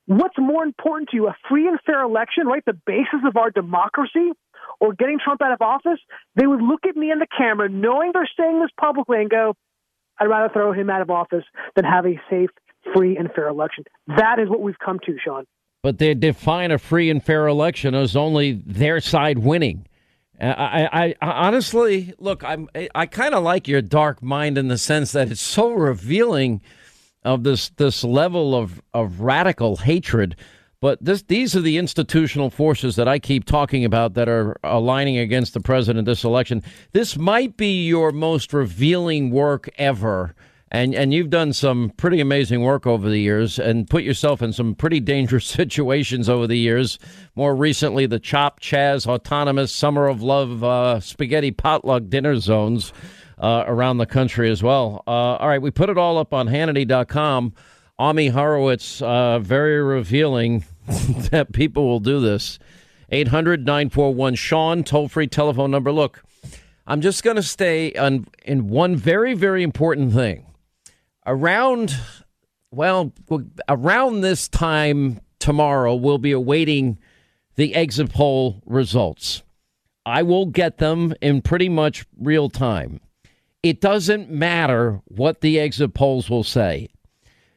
what's 0.10 0.38
more 0.38 0.64
important 0.64 1.10
to 1.10 1.16
you, 1.16 1.28
a 1.28 1.36
free 1.48 1.68
and 1.68 1.80
fair 1.86 2.02
election, 2.02 2.48
right? 2.48 2.64
The 2.66 2.78
basis 2.86 3.22
of 3.26 3.38
our 3.38 3.52
democracy? 3.52 4.32
or 4.80 4.94
getting 4.94 5.20
Trump 5.24 5.42
out 5.42 5.52
of 5.52 5.62
office, 5.62 6.00
they 6.36 6.48
would 6.48 6.62
look 6.62 6.86
at 6.88 6.96
me 6.96 7.12
in 7.12 7.20
the 7.20 7.28
camera, 7.38 7.70
knowing 7.70 8.12
they're 8.14 8.30
saying 8.38 8.62
this 8.62 8.70
publicly, 8.80 9.18
and 9.20 9.30
go, 9.30 9.56
I'd 10.20 10.28
rather 10.28 10.52
throw 10.52 10.74
him 10.74 10.90
out 10.90 11.02
of 11.02 11.10
office 11.10 11.44
than 11.76 11.86
have 11.86 12.06
a 12.06 12.20
safe, 12.30 12.50
free, 12.94 13.18
and 13.18 13.30
fair 13.32 13.48
election. 13.48 13.86
That 14.08 14.40
is 14.40 14.50
what 14.50 14.62
we've 14.62 14.80
come 14.84 15.00
to, 15.06 15.18
Sean. 15.24 15.46
But 15.82 15.98
they 15.98 16.14
define 16.14 16.72
a 16.72 16.78
free 16.78 17.10
and 17.10 17.24
fair 17.24 17.48
election 17.48 17.96
as 17.96 18.16
only 18.16 18.54
their 18.66 19.00
side 19.00 19.40
winning. 19.40 19.88
Uh, 20.40 20.46
I, 20.46 21.06
I, 21.06 21.16
I 21.22 21.48
honestly 21.48 22.14
look. 22.18 22.44
I'm. 22.44 22.70
I 22.96 23.06
kind 23.06 23.34
of 23.34 23.44
like 23.44 23.68
your 23.68 23.82
dark 23.82 24.22
mind 24.22 24.58
in 24.58 24.70
the 24.70 24.78
sense 24.78 25.12
that 25.14 25.32
it's 25.32 25.42
so 25.42 25.72
revealing 25.72 26.62
of 27.24 27.44
this 27.44 27.70
this 27.72 28.04
level 28.04 28.56
of 28.56 28.82
of 28.94 29.22
radical 29.22 29.78
hatred 29.78 30.36
but 30.82 31.04
this, 31.04 31.24
these 31.24 31.56
are 31.56 31.62
the 31.62 31.78
institutional 31.78 32.50
forces 32.50 32.96
that 32.96 33.08
I 33.08 33.20
keep 33.20 33.44
talking 33.44 33.84
about 33.84 34.14
that 34.14 34.30
are 34.30 34.58
aligning 34.64 35.18
against 35.18 35.54
the 35.54 35.60
president 35.60 36.06
this 36.06 36.24
election. 36.24 36.64
This 36.94 37.18
might 37.18 37.58
be 37.58 37.86
your 37.86 38.12
most 38.14 38.54
revealing 38.54 39.30
work 39.32 39.70
ever. 39.78 40.36
And, 40.72 40.94
and 40.94 41.14
you've 41.14 41.32
done 41.32 41.52
some 41.52 41.92
pretty 41.98 42.22
amazing 42.22 42.62
work 42.62 42.86
over 42.88 43.10
the 43.10 43.18
years 43.18 43.58
and 43.60 43.90
put 43.90 44.04
yourself 44.04 44.42
in 44.42 44.54
some 44.54 44.76
pretty 44.76 45.00
dangerous 45.00 45.46
situations 45.48 46.30
over 46.30 46.48
the 46.48 46.58
years. 46.58 46.98
More 47.36 47.56
recently, 47.56 48.06
the 48.06 48.20
Chop 48.20 48.62
Chaz 48.62 49.06
Autonomous 49.06 49.74
Summer 49.74 50.08
of 50.08 50.22
Love 50.22 50.64
uh, 50.64 51.02
Spaghetti 51.02 51.52
Potluck 51.52 52.08
Dinner 52.08 52.38
Zones 52.38 52.94
uh, 53.40 53.64
around 53.68 53.98
the 53.98 54.06
country 54.06 54.50
as 54.50 54.62
well. 54.62 55.04
Uh, 55.08 55.38
all 55.38 55.48
right, 55.48 55.62
we 55.62 55.72
put 55.72 55.90
it 55.90 55.98
all 55.98 56.18
up 56.18 56.34
on 56.34 56.48
Hannity.com. 56.48 57.54
Ami 57.98 58.30
Horowitz, 58.30 59.02
uh, 59.02 59.40
very 59.40 59.82
revealing 59.82 60.64
that 61.32 61.52
people 61.52 61.86
will 61.88 62.00
do 62.00 62.20
this. 62.20 62.60
800 63.12 63.66
941 63.66 64.36
Sean, 64.36 64.84
toll 64.84 65.08
free 65.08 65.28
telephone 65.28 65.72
number. 65.72 65.92
Look, 65.92 66.24
I'm 66.88 67.02
just 67.02 67.24
going 67.24 67.36
to 67.36 67.44
stay 67.44 67.94
on 67.94 68.28
in 68.46 68.70
one 68.70 68.96
very, 68.96 69.34
very 69.34 69.64
important 69.64 70.14
thing. 70.14 70.46
Around, 71.26 71.96
well, 72.72 73.12
around 73.68 74.22
this 74.22 74.48
time 74.48 75.20
tomorrow, 75.40 75.96
we'll 75.96 76.18
be 76.18 76.32
awaiting 76.32 76.98
the 77.56 77.76
exit 77.76 78.12
poll 78.12 78.62
results. 78.66 79.44
I 80.06 80.24
will 80.24 80.46
get 80.46 80.78
them 80.78 81.14
in 81.22 81.42
pretty 81.42 81.70
much 81.70 82.06
real 82.18 82.50
time. 82.50 83.02
It 83.62 83.82
doesn't 83.82 84.30
matter 84.30 85.02
what 85.06 85.42
the 85.42 85.60
exit 85.60 85.94
polls 85.94 86.30
will 86.30 86.46
say. 86.46 86.88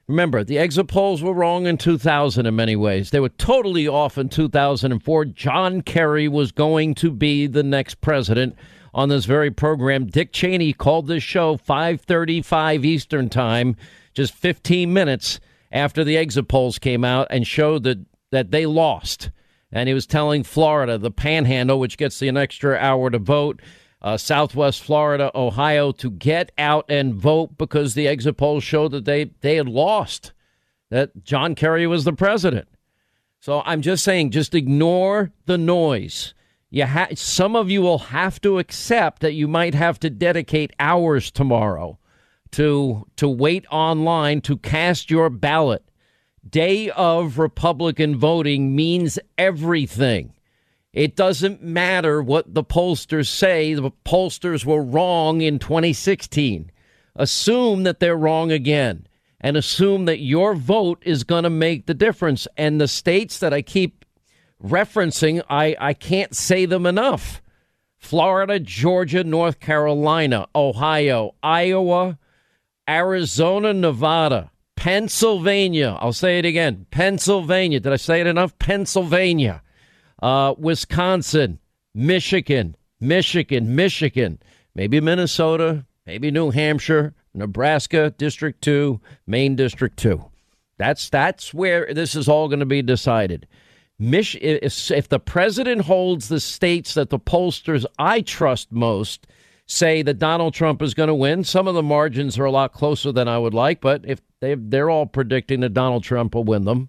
Remember, 0.08 0.42
the 0.42 0.58
exit 0.58 0.88
polls 0.88 1.22
were 1.22 1.32
wrong 1.32 1.66
in 1.66 1.78
2000 1.78 2.44
in 2.44 2.56
many 2.56 2.74
ways. 2.74 3.10
They 3.10 3.20
were 3.20 3.28
totally 3.28 3.86
off 3.86 4.18
in 4.18 4.28
2004. 4.28 5.24
John 5.26 5.80
Kerry 5.80 6.26
was 6.26 6.50
going 6.50 6.94
to 6.96 7.10
be 7.12 7.46
the 7.46 7.62
next 7.62 8.00
president 8.00 8.56
on 8.92 9.10
this 9.10 9.26
very 9.26 9.52
program. 9.52 10.06
Dick 10.06 10.32
Cheney 10.32 10.72
called 10.72 11.06
this 11.06 11.22
show 11.22 11.56
5:35 11.56 12.84
Eastern 12.84 13.28
Time, 13.28 13.76
just 14.12 14.34
15 14.34 14.92
minutes 14.92 15.38
after 15.70 16.02
the 16.02 16.16
exit 16.16 16.48
polls 16.48 16.80
came 16.80 17.04
out 17.04 17.28
and 17.30 17.46
showed 17.46 17.84
that 17.84 17.98
that 18.32 18.50
they 18.50 18.66
lost. 18.66 19.30
And 19.70 19.88
he 19.88 19.94
was 19.94 20.06
telling 20.06 20.42
Florida, 20.42 20.98
the 20.98 21.10
Panhandle, 21.12 21.78
which 21.78 21.96
gets 21.96 22.18
the 22.18 22.28
an 22.28 22.36
extra 22.36 22.76
hour 22.76 23.08
to 23.08 23.18
vote, 23.18 23.62
uh, 24.02 24.16
Southwest 24.16 24.82
Florida, 24.82 25.30
Ohio 25.34 25.92
to 25.92 26.10
get 26.10 26.50
out 26.58 26.84
and 26.88 27.14
vote 27.14 27.56
because 27.56 27.94
the 27.94 28.08
exit 28.08 28.36
polls 28.36 28.64
showed 28.64 28.90
that 28.90 29.04
they, 29.04 29.30
they 29.40 29.56
had 29.56 29.68
lost, 29.68 30.32
that 30.90 31.24
John 31.24 31.54
Kerry 31.54 31.86
was 31.86 32.04
the 32.04 32.12
president. 32.12 32.68
So 33.40 33.62
I'm 33.64 33.80
just 33.80 34.04
saying, 34.04 34.30
just 34.30 34.54
ignore 34.54 35.32
the 35.46 35.58
noise. 35.58 36.34
You 36.70 36.86
ha- 36.86 37.08
some 37.14 37.54
of 37.54 37.70
you 37.70 37.82
will 37.82 37.98
have 37.98 38.40
to 38.40 38.58
accept 38.58 39.20
that 39.20 39.34
you 39.34 39.46
might 39.46 39.74
have 39.74 40.00
to 40.00 40.10
dedicate 40.10 40.72
hours 40.78 41.30
tomorrow 41.30 41.98
to 42.52 43.06
to 43.16 43.28
wait 43.28 43.64
online 43.70 44.40
to 44.42 44.56
cast 44.56 45.10
your 45.10 45.28
ballot. 45.28 45.84
Day 46.48 46.90
of 46.90 47.38
Republican 47.38 48.16
voting 48.16 48.74
means 48.74 49.18
everything. 49.38 50.32
It 50.92 51.16
doesn't 51.16 51.62
matter 51.62 52.22
what 52.22 52.52
the 52.52 52.64
pollsters 52.64 53.28
say. 53.28 53.72
The 53.72 53.90
pollsters 54.04 54.66
were 54.66 54.82
wrong 54.82 55.40
in 55.40 55.58
2016. 55.58 56.70
Assume 57.16 57.84
that 57.84 57.98
they're 57.98 58.16
wrong 58.16 58.52
again 58.52 59.06
and 59.40 59.56
assume 59.56 60.04
that 60.04 60.20
your 60.20 60.54
vote 60.54 61.02
is 61.04 61.24
going 61.24 61.44
to 61.44 61.50
make 61.50 61.86
the 61.86 61.94
difference. 61.94 62.46
And 62.58 62.80
the 62.80 62.88
states 62.88 63.38
that 63.38 63.54
I 63.54 63.62
keep 63.62 64.04
referencing, 64.62 65.42
I, 65.48 65.76
I 65.80 65.94
can't 65.94 66.36
say 66.36 66.66
them 66.66 66.86
enough 66.86 67.40
Florida, 67.96 68.58
Georgia, 68.58 69.24
North 69.24 69.60
Carolina, 69.60 70.46
Ohio, 70.54 71.34
Iowa, 71.42 72.18
Arizona, 72.88 73.72
Nevada, 73.72 74.50
Pennsylvania. 74.76 75.96
I'll 76.00 76.12
say 76.12 76.38
it 76.38 76.44
again 76.44 76.86
Pennsylvania. 76.90 77.80
Did 77.80 77.92
I 77.92 77.96
say 77.96 78.20
it 78.20 78.26
enough? 78.26 78.58
Pennsylvania 78.58 79.62
uh, 80.22 80.54
Wisconsin, 80.56 81.58
Michigan, 81.94 82.76
Michigan, 83.00 83.74
Michigan, 83.74 84.38
maybe 84.74 85.00
Minnesota, 85.00 85.84
maybe 86.06 86.30
New 86.30 86.50
Hampshire, 86.50 87.14
Nebraska, 87.34 88.14
District 88.16 88.62
2, 88.62 89.00
Maine 89.26 89.56
District 89.56 89.96
2. 89.98 90.24
That's 90.78 91.10
that's 91.10 91.52
where 91.52 91.92
this 91.92 92.14
is 92.14 92.28
all 92.28 92.48
going 92.48 92.60
to 92.60 92.66
be 92.66 92.82
decided. 92.82 93.46
Mich- 93.98 94.38
if 94.40 95.08
the 95.08 95.20
president 95.20 95.82
holds 95.82 96.28
the 96.28 96.40
states 96.40 96.94
that 96.94 97.10
the 97.10 97.18
pollsters 97.18 97.84
I 97.98 98.20
trust 98.20 98.72
most 98.72 99.26
say 99.66 100.02
that 100.02 100.18
Donald 100.18 100.54
Trump 100.54 100.82
is 100.82 100.94
going 100.94 101.08
to 101.08 101.14
win, 101.14 101.44
some 101.44 101.68
of 101.68 101.74
the 101.74 101.82
margins 101.82 102.38
are 102.38 102.44
a 102.44 102.50
lot 102.50 102.72
closer 102.72 103.12
than 103.12 103.28
I 103.28 103.38
would 103.38 103.54
like, 103.54 103.80
but 103.80 104.04
if 104.04 104.20
they 104.40 104.54
they're 104.54 104.90
all 104.90 105.06
predicting 105.06 105.60
that 105.60 105.74
Donald 105.74 106.02
Trump 106.02 106.34
will 106.34 106.44
win 106.44 106.64
them, 106.64 106.88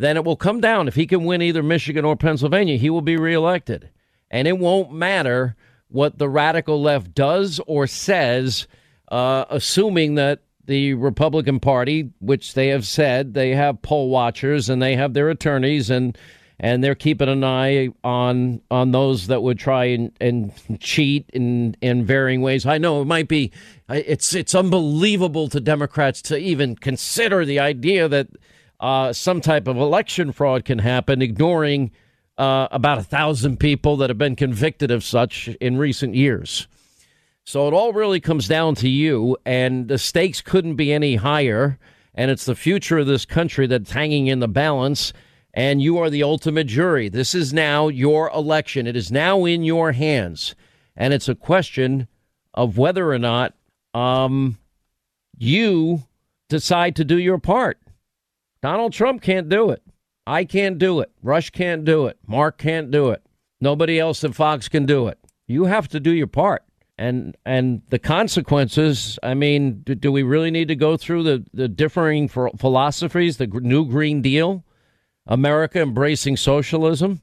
then 0.00 0.16
it 0.16 0.24
will 0.24 0.36
come 0.36 0.60
down. 0.60 0.88
If 0.88 0.94
he 0.94 1.06
can 1.06 1.24
win 1.24 1.42
either 1.42 1.62
Michigan 1.62 2.04
or 2.04 2.16
Pennsylvania, 2.16 2.78
he 2.78 2.88
will 2.88 3.02
be 3.02 3.18
reelected. 3.18 3.90
And 4.30 4.48
it 4.48 4.58
won't 4.58 4.92
matter 4.92 5.56
what 5.88 6.18
the 6.18 6.28
radical 6.28 6.80
left 6.80 7.14
does 7.14 7.60
or 7.66 7.86
says, 7.86 8.66
uh, 9.08 9.44
assuming 9.50 10.14
that 10.14 10.40
the 10.64 10.94
Republican 10.94 11.60
Party, 11.60 12.10
which 12.20 12.54
they 12.54 12.68
have 12.68 12.86
said 12.86 13.34
they 13.34 13.50
have 13.50 13.82
poll 13.82 14.08
watchers 14.08 14.70
and 14.70 14.80
they 14.80 14.96
have 14.96 15.12
their 15.12 15.28
attorneys 15.28 15.90
and 15.90 16.16
and 16.62 16.84
they're 16.84 16.94
keeping 16.94 17.28
an 17.28 17.42
eye 17.42 17.88
on 18.04 18.60
on 18.70 18.92
those 18.92 19.26
that 19.26 19.42
would 19.42 19.58
try 19.58 19.86
and, 19.86 20.12
and 20.20 20.52
cheat 20.78 21.28
in 21.32 21.76
in 21.80 22.04
varying 22.04 22.40
ways. 22.40 22.66
I 22.66 22.78
know 22.78 23.02
it 23.02 23.06
might 23.06 23.28
be 23.28 23.50
it's 23.88 24.34
it's 24.34 24.54
unbelievable 24.54 25.48
to 25.48 25.60
Democrats 25.60 26.22
to 26.22 26.38
even 26.38 26.76
consider 26.76 27.44
the 27.44 27.58
idea 27.58 28.08
that 28.08 28.28
uh, 28.80 29.12
some 29.12 29.40
type 29.40 29.68
of 29.68 29.76
election 29.76 30.32
fraud 30.32 30.64
can 30.64 30.78
happen, 30.78 31.22
ignoring 31.22 31.90
uh, 32.38 32.68
about 32.70 32.98
a 32.98 33.02
thousand 33.02 33.58
people 33.58 33.98
that 33.98 34.10
have 34.10 34.18
been 34.18 34.36
convicted 34.36 34.90
of 34.90 35.04
such 35.04 35.48
in 35.60 35.76
recent 35.76 36.14
years. 36.14 36.66
So 37.44 37.68
it 37.68 37.74
all 37.74 37.92
really 37.92 38.20
comes 38.20 38.48
down 38.48 38.74
to 38.76 38.88
you, 38.88 39.36
and 39.44 39.88
the 39.88 39.98
stakes 39.98 40.40
couldn't 40.40 40.76
be 40.76 40.92
any 40.92 41.16
higher. 41.16 41.78
And 42.14 42.30
it's 42.30 42.44
the 42.44 42.54
future 42.54 42.98
of 42.98 43.06
this 43.06 43.24
country 43.24 43.66
that's 43.66 43.92
hanging 43.92 44.26
in 44.26 44.40
the 44.40 44.48
balance. 44.48 45.12
And 45.52 45.82
you 45.82 45.98
are 45.98 46.10
the 46.10 46.22
ultimate 46.22 46.66
jury. 46.66 47.08
This 47.08 47.34
is 47.34 47.52
now 47.52 47.88
your 47.88 48.30
election. 48.30 48.86
It 48.86 48.96
is 48.96 49.10
now 49.10 49.44
in 49.44 49.62
your 49.64 49.92
hands. 49.92 50.54
And 50.96 51.12
it's 51.12 51.28
a 51.28 51.34
question 51.34 52.08
of 52.54 52.78
whether 52.78 53.10
or 53.10 53.18
not 53.18 53.54
um, 53.94 54.58
you 55.36 56.04
decide 56.48 56.96
to 56.96 57.04
do 57.04 57.18
your 57.18 57.38
part. 57.38 57.78
Donald 58.62 58.92
Trump 58.92 59.22
can't 59.22 59.48
do 59.48 59.70
it. 59.70 59.82
I 60.26 60.44
can't 60.44 60.78
do 60.78 61.00
it. 61.00 61.10
Rush 61.22 61.50
can't 61.50 61.84
do 61.84 62.06
it. 62.06 62.18
Mark 62.26 62.58
can't 62.58 62.90
do 62.90 63.10
it. 63.10 63.22
Nobody 63.60 63.98
else 63.98 64.22
at 64.24 64.34
Fox 64.34 64.68
can 64.68 64.86
do 64.86 65.08
it. 65.08 65.18
You 65.46 65.64
have 65.64 65.88
to 65.88 66.00
do 66.00 66.12
your 66.12 66.26
part. 66.26 66.62
And 66.96 67.36
and 67.46 67.80
the 67.88 67.98
consequences, 67.98 69.18
I 69.22 69.32
mean, 69.32 69.80
do, 69.84 69.94
do 69.94 70.12
we 70.12 70.22
really 70.22 70.50
need 70.50 70.68
to 70.68 70.76
go 70.76 70.98
through 70.98 71.22
the, 71.22 71.46
the 71.54 71.66
differing 71.66 72.28
philosophies, 72.28 73.38
the 73.38 73.46
new 73.46 73.86
Green 73.86 74.20
Deal, 74.20 74.64
America 75.26 75.80
embracing 75.80 76.36
socialism? 76.36 77.22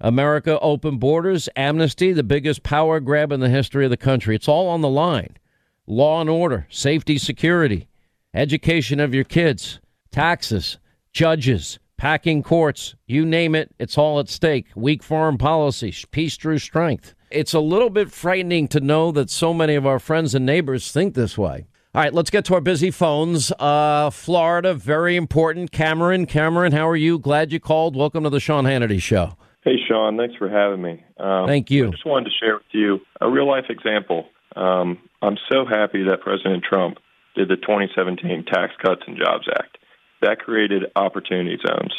America, 0.00 0.58
open 0.60 0.98
borders, 0.98 1.48
amnesty, 1.56 2.12
the 2.12 2.22
biggest 2.22 2.62
power 2.62 3.00
grab 3.00 3.32
in 3.32 3.40
the 3.40 3.48
history 3.48 3.84
of 3.84 3.90
the 3.90 3.96
country. 3.96 4.36
It's 4.36 4.48
all 4.48 4.68
on 4.68 4.82
the 4.82 4.90
line. 4.90 5.38
Law 5.86 6.20
and 6.20 6.28
order, 6.28 6.66
safety, 6.68 7.16
security, 7.16 7.88
education 8.34 9.00
of 9.00 9.14
your 9.14 9.24
kids, 9.24 9.80
taxes, 10.16 10.78
judges, 11.12 11.78
packing 11.98 12.42
courts, 12.42 12.94
you 13.06 13.26
name 13.26 13.54
it, 13.54 13.70
it's 13.78 13.98
all 13.98 14.18
at 14.18 14.30
stake. 14.30 14.64
Weak 14.74 15.02
foreign 15.02 15.36
policy, 15.36 15.94
peace 16.10 16.38
through 16.38 16.58
strength. 16.58 17.14
It's 17.30 17.52
a 17.52 17.60
little 17.60 17.90
bit 17.90 18.10
frightening 18.10 18.66
to 18.68 18.80
know 18.80 19.12
that 19.12 19.28
so 19.28 19.52
many 19.52 19.74
of 19.74 19.84
our 19.84 19.98
friends 19.98 20.34
and 20.34 20.46
neighbors 20.46 20.90
think 20.90 21.12
this 21.12 21.36
way. 21.36 21.66
All 21.94 22.00
right, 22.00 22.14
let's 22.14 22.30
get 22.30 22.46
to 22.46 22.54
our 22.54 22.62
busy 22.62 22.90
phones. 22.90 23.52
Uh, 23.58 24.08
Florida, 24.08 24.72
very 24.72 25.16
important. 25.16 25.70
Cameron, 25.70 26.24
Cameron, 26.24 26.72
how 26.72 26.88
are 26.88 26.96
you? 26.96 27.18
Glad 27.18 27.52
you 27.52 27.60
called. 27.60 27.94
Welcome 27.94 28.24
to 28.24 28.30
the 28.30 28.40
Sean 28.40 28.64
Hannity 28.64 29.02
Show. 29.02 29.36
Hey, 29.64 29.76
Sean, 29.86 30.16
thanks 30.16 30.36
for 30.36 30.48
having 30.48 30.80
me. 30.80 31.04
Um, 31.18 31.46
Thank 31.46 31.70
you. 31.70 31.88
I 31.88 31.90
just 31.90 32.06
wanted 32.06 32.30
to 32.30 32.36
share 32.40 32.54
with 32.54 32.62
you 32.72 33.00
a 33.20 33.30
real 33.30 33.46
life 33.46 33.66
example. 33.68 34.28
Um, 34.54 34.98
I'm 35.20 35.36
so 35.52 35.66
happy 35.66 36.04
that 36.04 36.22
President 36.22 36.64
Trump 36.64 36.96
did 37.34 37.48
the 37.48 37.56
2017 37.56 38.46
Tax 38.46 38.72
Cuts 38.82 39.02
and 39.06 39.18
Jobs 39.18 39.46
Act. 39.54 39.76
That 40.22 40.38
created 40.38 40.84
opportunity 40.96 41.58
zones. 41.66 41.94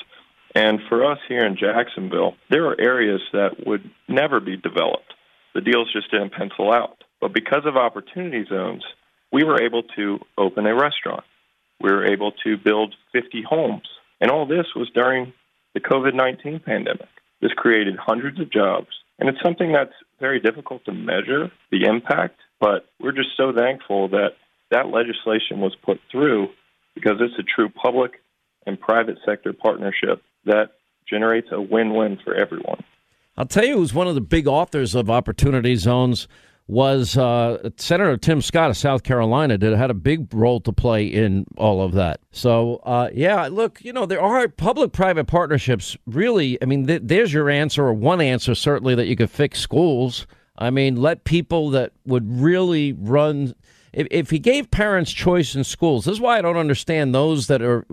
And 0.55 0.79
for 0.89 1.09
us 1.09 1.19
here 1.27 1.45
in 1.45 1.57
Jacksonville, 1.57 2.35
there 2.49 2.65
are 2.67 2.79
areas 2.79 3.21
that 3.33 3.65
would 3.65 3.89
never 4.07 4.39
be 4.39 4.57
developed. 4.57 5.13
The 5.53 5.61
deals 5.61 5.91
just 5.93 6.09
didn't 6.11 6.33
pencil 6.33 6.71
out. 6.71 7.03
But 7.21 7.33
because 7.33 7.63
of 7.65 7.77
opportunity 7.77 8.45
zones, 8.47 8.83
we 9.31 9.43
were 9.43 9.61
able 9.61 9.83
to 9.95 10.19
open 10.37 10.65
a 10.65 10.73
restaurant. 10.73 11.23
We 11.81 11.91
were 11.91 12.05
able 12.05 12.31
to 12.43 12.57
build 12.57 12.95
50 13.13 13.43
homes. 13.47 13.87
And 14.19 14.31
all 14.31 14.47
this 14.47 14.65
was 14.75 14.89
during 14.93 15.33
the 15.73 15.79
COVID 15.79 16.15
19 16.15 16.59
pandemic. 16.65 17.09
This 17.41 17.51
created 17.53 17.95
hundreds 17.97 18.39
of 18.39 18.51
jobs. 18.51 18.87
And 19.19 19.29
it's 19.29 19.41
something 19.43 19.71
that's 19.71 19.93
very 20.19 20.39
difficult 20.39 20.85
to 20.85 20.91
measure 20.91 21.51
the 21.71 21.85
impact, 21.85 22.39
but 22.59 22.85
we're 22.99 23.11
just 23.11 23.35
so 23.35 23.51
thankful 23.53 24.09
that 24.09 24.31
that 24.71 24.87
legislation 24.87 25.59
was 25.59 25.75
put 25.83 25.99
through 26.11 26.49
because 27.01 27.17
it's 27.19 27.37
a 27.39 27.43
true 27.43 27.69
public 27.69 28.21
and 28.65 28.79
private 28.79 29.17
sector 29.25 29.53
partnership 29.53 30.21
that 30.45 30.71
generates 31.09 31.47
a 31.51 31.61
win 31.61 31.93
win 31.93 32.17
for 32.23 32.35
everyone. 32.35 32.83
I'll 33.37 33.45
tell 33.45 33.65
you 33.65 33.77
who's 33.77 33.93
one 33.93 34.07
of 34.07 34.15
the 34.15 34.21
big 34.21 34.47
authors 34.47 34.95
of 34.95 35.09
Opportunity 35.09 35.75
Zones 35.75 36.27
was 36.67 37.17
uh, 37.17 37.69
Senator 37.77 38.17
Tim 38.17 38.41
Scott 38.41 38.69
of 38.69 38.77
South 38.77 39.03
Carolina. 39.03 39.57
Did 39.57 39.77
had 39.77 39.89
a 39.89 39.93
big 39.93 40.33
role 40.33 40.59
to 40.61 40.73
play 40.73 41.05
in 41.05 41.45
all 41.55 41.81
of 41.81 41.93
that. 41.93 42.19
So 42.31 42.77
uh, 42.77 43.09
yeah, 43.13 43.47
look, 43.47 43.83
you 43.83 43.93
know 43.93 44.05
there 44.05 44.21
are 44.21 44.47
public-private 44.49 45.25
partnerships. 45.25 45.95
Really, 46.05 46.61
I 46.61 46.65
mean, 46.65 46.87
th- 46.87 47.03
there's 47.05 47.31
your 47.31 47.49
answer, 47.49 47.85
or 47.85 47.93
one 47.93 48.19
answer 48.19 48.53
certainly 48.53 48.95
that 48.95 49.07
you 49.07 49.15
could 49.15 49.29
fix 49.29 49.59
schools. 49.59 50.27
I 50.57 50.71
mean, 50.71 50.95
let 50.97 51.23
people 51.23 51.69
that 51.71 51.93
would 52.05 52.41
really 52.41 52.93
run. 52.93 53.53
If, 53.97 54.05
if 54.11 54.29
he 54.29 54.37
gave 54.37 54.69
parents 54.69 55.11
choice 55.11 55.55
in 55.55 55.63
schools, 55.63 56.05
this 56.05 56.13
is 56.13 56.21
why 56.21 56.37
I 56.37 56.41
don't 56.43 56.55
understand 56.55 57.15
those 57.15 57.47
that 57.47 57.63
are 57.63 57.83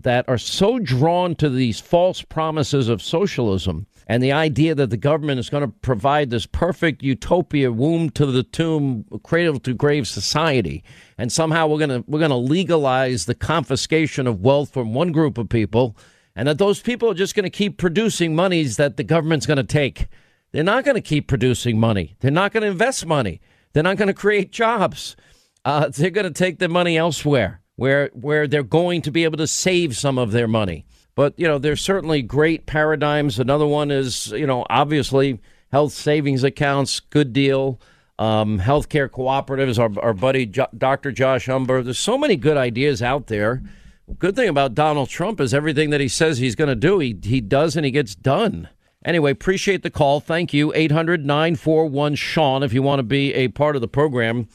that 0.00 0.28
are 0.28 0.38
so 0.38 0.78
drawn 0.78 1.34
to 1.34 1.50
these 1.50 1.80
false 1.80 2.22
promises 2.22 2.88
of 2.88 3.02
socialism 3.02 3.88
and 4.06 4.22
the 4.22 4.30
idea 4.30 4.76
that 4.76 4.90
the 4.90 4.96
government 4.96 5.40
is 5.40 5.50
going 5.50 5.64
to 5.64 5.74
provide 5.82 6.30
this 6.30 6.46
perfect 6.46 7.02
utopia, 7.02 7.72
womb 7.72 8.08
to 8.10 8.26
the 8.26 8.44
tomb, 8.44 9.04
cradle 9.24 9.58
to 9.58 9.74
grave 9.74 10.06
society, 10.06 10.84
and 11.18 11.32
somehow 11.32 11.66
we're 11.66 11.84
going 11.84 12.04
to 12.04 12.04
we're 12.06 12.20
going 12.20 12.30
to 12.30 12.36
legalize 12.36 13.26
the 13.26 13.34
confiscation 13.34 14.28
of 14.28 14.40
wealth 14.40 14.72
from 14.72 14.94
one 14.94 15.10
group 15.10 15.38
of 15.38 15.48
people, 15.48 15.96
and 16.36 16.46
that 16.46 16.58
those 16.58 16.80
people 16.80 17.10
are 17.10 17.14
just 17.14 17.34
going 17.34 17.42
to 17.42 17.50
keep 17.50 17.78
producing 17.78 18.32
monies 18.32 18.76
that 18.76 18.96
the 18.96 19.02
government's 19.02 19.44
going 19.44 19.56
to 19.56 19.64
take. 19.64 20.06
They're 20.52 20.62
not 20.62 20.84
going 20.84 20.94
to 20.94 21.00
keep 21.00 21.26
producing 21.26 21.80
money. 21.80 22.14
They're 22.20 22.30
not 22.30 22.52
going 22.52 22.62
to 22.62 22.70
invest 22.70 23.04
money. 23.06 23.40
They're 23.72 23.82
not 23.82 23.96
going 23.96 24.08
to 24.08 24.14
create 24.14 24.52
jobs. 24.52 25.16
Uh, 25.68 25.90
they're 25.90 26.08
going 26.08 26.24
to 26.24 26.32
take 26.32 26.58
their 26.58 26.68
money 26.70 26.96
elsewhere, 26.96 27.60
where 27.76 28.08
where 28.14 28.46
they're 28.46 28.62
going 28.62 29.02
to 29.02 29.10
be 29.10 29.24
able 29.24 29.36
to 29.36 29.46
save 29.46 29.94
some 29.94 30.16
of 30.16 30.32
their 30.32 30.48
money. 30.48 30.86
But, 31.14 31.34
you 31.36 31.46
know, 31.46 31.58
there's 31.58 31.82
certainly 31.82 32.22
great 32.22 32.64
paradigms. 32.64 33.38
Another 33.38 33.66
one 33.66 33.90
is, 33.90 34.28
you 34.28 34.46
know, 34.46 34.64
obviously 34.70 35.40
health 35.70 35.92
savings 35.92 36.42
accounts, 36.42 37.00
good 37.00 37.34
deal. 37.34 37.80
Um, 38.18 38.58
healthcare 38.60 39.10
cooperatives, 39.10 39.78
our, 39.78 39.90
our 40.02 40.14
buddy 40.14 40.46
jo- 40.46 40.68
Dr. 40.76 41.12
Josh 41.12 41.48
Umbehr. 41.48 41.84
There's 41.84 41.98
so 41.98 42.16
many 42.16 42.36
good 42.36 42.56
ideas 42.56 43.02
out 43.02 43.26
there. 43.26 43.62
Good 44.18 44.36
thing 44.36 44.48
about 44.48 44.74
Donald 44.74 45.10
Trump 45.10 45.38
is 45.38 45.52
everything 45.52 45.90
that 45.90 46.00
he 46.00 46.08
says 46.08 46.38
he's 46.38 46.54
going 46.54 46.68
to 46.68 46.76
do, 46.76 46.98
he, 46.98 47.18
he 47.22 47.42
does 47.42 47.76
and 47.76 47.84
he 47.84 47.90
gets 47.90 48.14
done. 48.14 48.70
Anyway, 49.04 49.30
appreciate 49.30 49.82
the 49.82 49.90
call. 49.90 50.20
Thank 50.20 50.54
you. 50.54 50.72
800 50.74 51.26
941 51.26 52.14
Sean 52.14 52.62
if 52.62 52.72
you 52.72 52.82
want 52.82 53.00
to 53.00 53.04
be 53.04 53.34
a 53.34 53.48
part 53.48 53.76
of 53.76 53.82
the 53.82 53.88
program. 53.88 54.48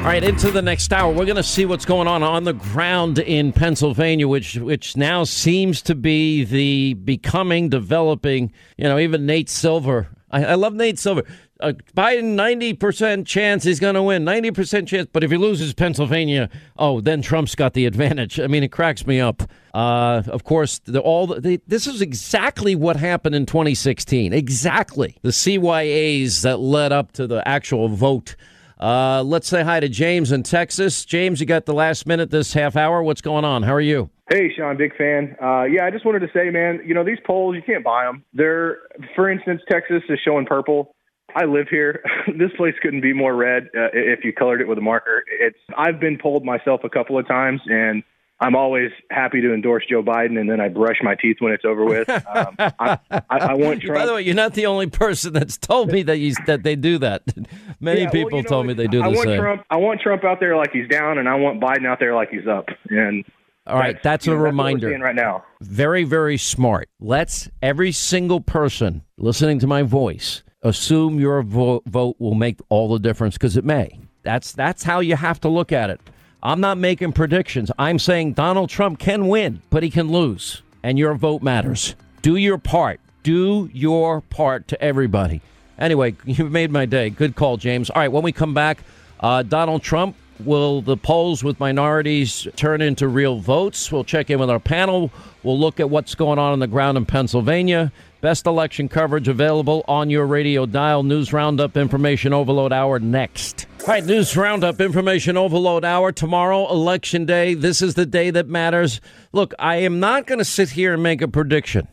All 0.00 0.06
right, 0.06 0.24
into 0.24 0.50
the 0.50 0.62
next 0.62 0.94
hour, 0.94 1.12
we're 1.12 1.26
going 1.26 1.36
to 1.36 1.42
see 1.42 1.66
what's 1.66 1.84
going 1.84 2.08
on 2.08 2.22
on 2.22 2.44
the 2.44 2.54
ground 2.54 3.18
in 3.18 3.52
Pennsylvania, 3.52 4.26
which 4.26 4.56
which 4.56 4.96
now 4.96 5.24
seems 5.24 5.82
to 5.82 5.94
be 5.94 6.42
the 6.42 6.94
becoming, 6.94 7.68
developing. 7.68 8.50
You 8.78 8.84
know, 8.84 8.98
even 8.98 9.26
Nate 9.26 9.50
Silver. 9.50 10.08
I, 10.30 10.46
I 10.46 10.54
love 10.54 10.72
Nate 10.72 10.98
Silver. 10.98 11.24
Uh, 11.60 11.74
Biden, 11.94 12.34
ninety 12.34 12.72
percent 12.72 13.26
chance 13.26 13.62
he's 13.62 13.78
going 13.78 13.94
to 13.94 14.02
win, 14.02 14.24
ninety 14.24 14.50
percent 14.50 14.88
chance. 14.88 15.06
But 15.12 15.22
if 15.22 15.30
he 15.30 15.36
loses 15.36 15.74
Pennsylvania, 15.74 16.48
oh, 16.78 17.02
then 17.02 17.20
Trump's 17.20 17.54
got 17.54 17.74
the 17.74 17.84
advantage. 17.84 18.40
I 18.40 18.46
mean, 18.46 18.62
it 18.62 18.72
cracks 18.72 19.06
me 19.06 19.20
up. 19.20 19.42
Uh, 19.74 20.22
of 20.28 20.44
course, 20.44 20.78
the, 20.78 21.00
all 21.00 21.26
the, 21.26 21.60
this 21.66 21.86
is 21.86 22.00
exactly 22.00 22.74
what 22.74 22.96
happened 22.96 23.34
in 23.34 23.44
2016. 23.44 24.32
Exactly 24.32 25.18
the 25.20 25.28
CYAs 25.28 26.40
that 26.40 26.58
led 26.58 26.90
up 26.90 27.12
to 27.12 27.26
the 27.26 27.46
actual 27.46 27.90
vote. 27.90 28.34
Uh, 28.80 29.22
let's 29.22 29.46
say 29.46 29.62
hi 29.62 29.78
to 29.78 29.88
James 29.88 30.32
in 30.32 30.42
Texas. 30.42 31.04
James, 31.04 31.38
you 31.38 31.46
got 31.46 31.66
the 31.66 31.74
last 31.74 32.06
minute 32.06 32.30
this 32.30 32.54
half 32.54 32.76
hour. 32.76 33.02
What's 33.02 33.20
going 33.20 33.44
on? 33.44 33.62
How 33.62 33.74
are 33.74 33.80
you? 33.80 34.08
Hey, 34.30 34.50
Sean, 34.56 34.78
big 34.78 34.96
fan. 34.96 35.36
Uh, 35.42 35.64
yeah, 35.64 35.84
I 35.84 35.90
just 35.90 36.06
wanted 36.06 36.20
to 36.20 36.28
say, 36.32 36.48
man, 36.48 36.80
you 36.86 36.94
know, 36.94 37.04
these 37.04 37.18
polls, 37.26 37.54
you 37.54 37.62
can't 37.62 37.84
buy 37.84 38.04
them. 38.04 38.24
They're, 38.32 38.78
for 39.14 39.30
instance, 39.30 39.60
Texas 39.70 40.02
is 40.08 40.18
showing 40.24 40.46
purple. 40.46 40.94
I 41.34 41.44
live 41.44 41.66
here. 41.68 42.02
this 42.38 42.50
place 42.56 42.74
couldn't 42.80 43.02
be 43.02 43.12
more 43.12 43.34
red 43.34 43.64
uh, 43.76 43.92
if 43.92 44.24
you 44.24 44.32
colored 44.32 44.62
it 44.62 44.68
with 44.68 44.78
a 44.78 44.82
marker. 44.82 45.24
It's 45.40 45.58
I've 45.76 46.00
been 46.00 46.16
polled 46.16 46.44
myself 46.44 46.80
a 46.82 46.88
couple 46.88 47.18
of 47.18 47.28
times, 47.28 47.60
and 47.66 48.02
I'm 48.40 48.56
always 48.56 48.90
happy 49.10 49.42
to 49.42 49.52
endorse 49.52 49.84
Joe 49.88 50.02
Biden, 50.02 50.40
and 50.40 50.48
then 50.48 50.60
I 50.60 50.68
brush 50.68 50.96
my 51.02 51.14
teeth 51.14 51.36
when 51.40 51.52
it's 51.52 51.64
over 51.64 51.84
with. 51.84 52.08
Um, 52.30 52.54
I, 52.58 52.98
I, 53.10 53.22
I, 53.28 53.54
want 53.54 53.82
Trump. 53.82 53.98
By 53.98 54.06
the 54.06 54.14
way, 54.14 54.22
you're 54.22 54.36
not 54.36 54.54
the 54.54 54.66
only 54.66 54.86
person 54.86 55.32
that's 55.32 55.56
told 55.56 55.90
me 55.90 56.02
that 56.02 56.18
you, 56.18 56.34
that 56.46 56.62
they 56.62 56.76
do 56.76 56.98
that. 56.98 57.22
Many 57.80 58.02
yeah, 58.02 58.10
people 58.10 58.30
well, 58.30 58.36
you 58.36 58.42
know, 58.44 58.48
told 58.48 58.66
me 58.66 58.74
they 58.74 58.86
do 58.86 59.02
I 59.02 59.10
the 59.10 59.16
want 59.16 59.28
same. 59.28 59.40
Trump. 59.40 59.64
I 59.68 59.76
want 59.76 60.00
Trump 60.00 60.22
out 60.22 60.38
there 60.38 60.56
like 60.56 60.70
he's 60.70 60.86
down, 60.88 61.18
and 61.18 61.28
I 61.28 61.34
want 61.34 61.60
Biden 61.60 61.86
out 61.86 61.98
there 61.98 62.14
like 62.14 62.30
he's 62.30 62.46
up. 62.46 62.68
And 62.88 63.24
all 63.66 63.78
right, 63.78 64.00
that's, 64.02 64.26
you 64.26 64.32
a 64.32 64.36
know, 64.36 64.42
that's 64.42 64.52
reminder. 64.52 64.92
What 64.92 65.00
right 65.00 65.14
now. 65.14 65.44
Very, 65.60 66.04
very 66.04 66.36
smart. 66.36 66.88
Let's 67.00 67.48
every 67.62 67.90
single 67.90 68.40
person 68.40 69.02
listening 69.16 69.58
to 69.60 69.66
my 69.66 69.82
voice 69.82 70.42
assume 70.62 71.18
your 71.18 71.42
vo- 71.42 71.82
vote 71.86 72.16
will 72.18 72.34
make 72.34 72.60
all 72.68 72.92
the 72.92 72.98
difference 72.98 73.34
because 73.34 73.56
it 73.56 73.64
may. 73.64 73.98
That's 74.22 74.52
that's 74.52 74.82
how 74.82 75.00
you 75.00 75.16
have 75.16 75.40
to 75.40 75.48
look 75.48 75.72
at 75.72 75.90
it. 75.90 76.00
I'm 76.42 76.60
not 76.60 76.78
making 76.78 77.12
predictions. 77.12 77.70
I'm 77.78 77.98
saying 77.98 78.32
Donald 78.32 78.70
Trump 78.70 78.98
can 78.98 79.28
win, 79.28 79.60
but 79.68 79.82
he 79.82 79.90
can 79.90 80.08
lose, 80.08 80.62
and 80.82 80.98
your 80.98 81.14
vote 81.14 81.42
matters. 81.42 81.94
Do 82.22 82.36
your 82.36 82.58
part. 82.58 83.00
Do 83.22 83.68
your 83.72 84.22
part 84.22 84.66
to 84.68 84.82
everybody. 84.82 85.42
Anyway, 85.78 86.16
you've 86.24 86.50
made 86.50 86.70
my 86.70 86.86
day. 86.86 87.10
Good 87.10 87.36
call, 87.36 87.56
James. 87.56 87.90
All 87.90 88.00
right, 88.00 88.10
when 88.10 88.22
we 88.22 88.32
come 88.32 88.54
back, 88.54 88.82
uh, 89.20 89.42
Donald 89.42 89.82
Trump. 89.82 90.16
Will 90.44 90.80
the 90.80 90.96
polls 90.96 91.44
with 91.44 91.60
minorities 91.60 92.48
turn 92.56 92.80
into 92.80 93.08
real 93.08 93.40
votes? 93.40 93.92
We'll 93.92 94.04
check 94.04 94.30
in 94.30 94.38
with 94.38 94.48
our 94.48 94.58
panel. 94.58 95.10
We'll 95.42 95.58
look 95.58 95.80
at 95.80 95.90
what's 95.90 96.14
going 96.14 96.38
on 96.38 96.52
on 96.52 96.60
the 96.60 96.66
ground 96.66 96.96
in 96.96 97.04
Pennsylvania. 97.04 97.92
Best 98.20 98.46
election 98.46 98.88
coverage 98.88 99.28
available 99.28 99.82
on 99.88 100.10
your 100.10 100.26
radio 100.26 100.66
dial. 100.66 101.02
News 101.02 101.32
Roundup 101.32 101.76
Information 101.76 102.34
Overload 102.34 102.70
Hour 102.70 102.98
next. 102.98 103.66
All 103.80 103.86
right, 103.86 104.04
News 104.04 104.36
Roundup 104.36 104.78
Information 104.78 105.38
Overload 105.38 105.86
Hour 105.86 106.12
tomorrow, 106.12 106.70
Election 106.70 107.24
Day. 107.24 107.54
This 107.54 107.80
is 107.80 107.94
the 107.94 108.04
day 108.04 108.30
that 108.30 108.46
matters. 108.46 109.00
Look, 109.32 109.54
I 109.58 109.76
am 109.76 110.00
not 110.00 110.26
going 110.26 110.38
to 110.38 110.44
sit 110.44 110.70
here 110.70 110.92
and 110.92 111.02
make 111.02 111.22
a 111.22 111.28
prediction. 111.28 111.88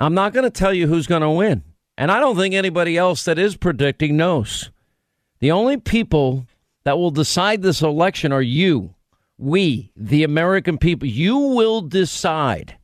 I'm 0.00 0.14
not 0.14 0.32
going 0.32 0.42
to 0.44 0.50
tell 0.50 0.74
you 0.74 0.88
who's 0.88 1.06
going 1.06 1.22
to 1.22 1.30
win. 1.30 1.62
And 1.96 2.10
I 2.10 2.18
don't 2.18 2.36
think 2.36 2.54
anybody 2.54 2.98
else 2.98 3.24
that 3.24 3.38
is 3.38 3.56
predicting 3.56 4.16
knows. 4.16 4.70
The 5.38 5.52
only 5.52 5.76
people 5.76 6.48
that 6.82 6.98
will 6.98 7.12
decide 7.12 7.62
this 7.62 7.82
election 7.82 8.32
are 8.32 8.42
you, 8.42 8.94
we, 9.38 9.92
the 9.96 10.24
American 10.24 10.76
people. 10.76 11.06
You 11.06 11.38
will 11.38 11.82
decide. 11.82 12.76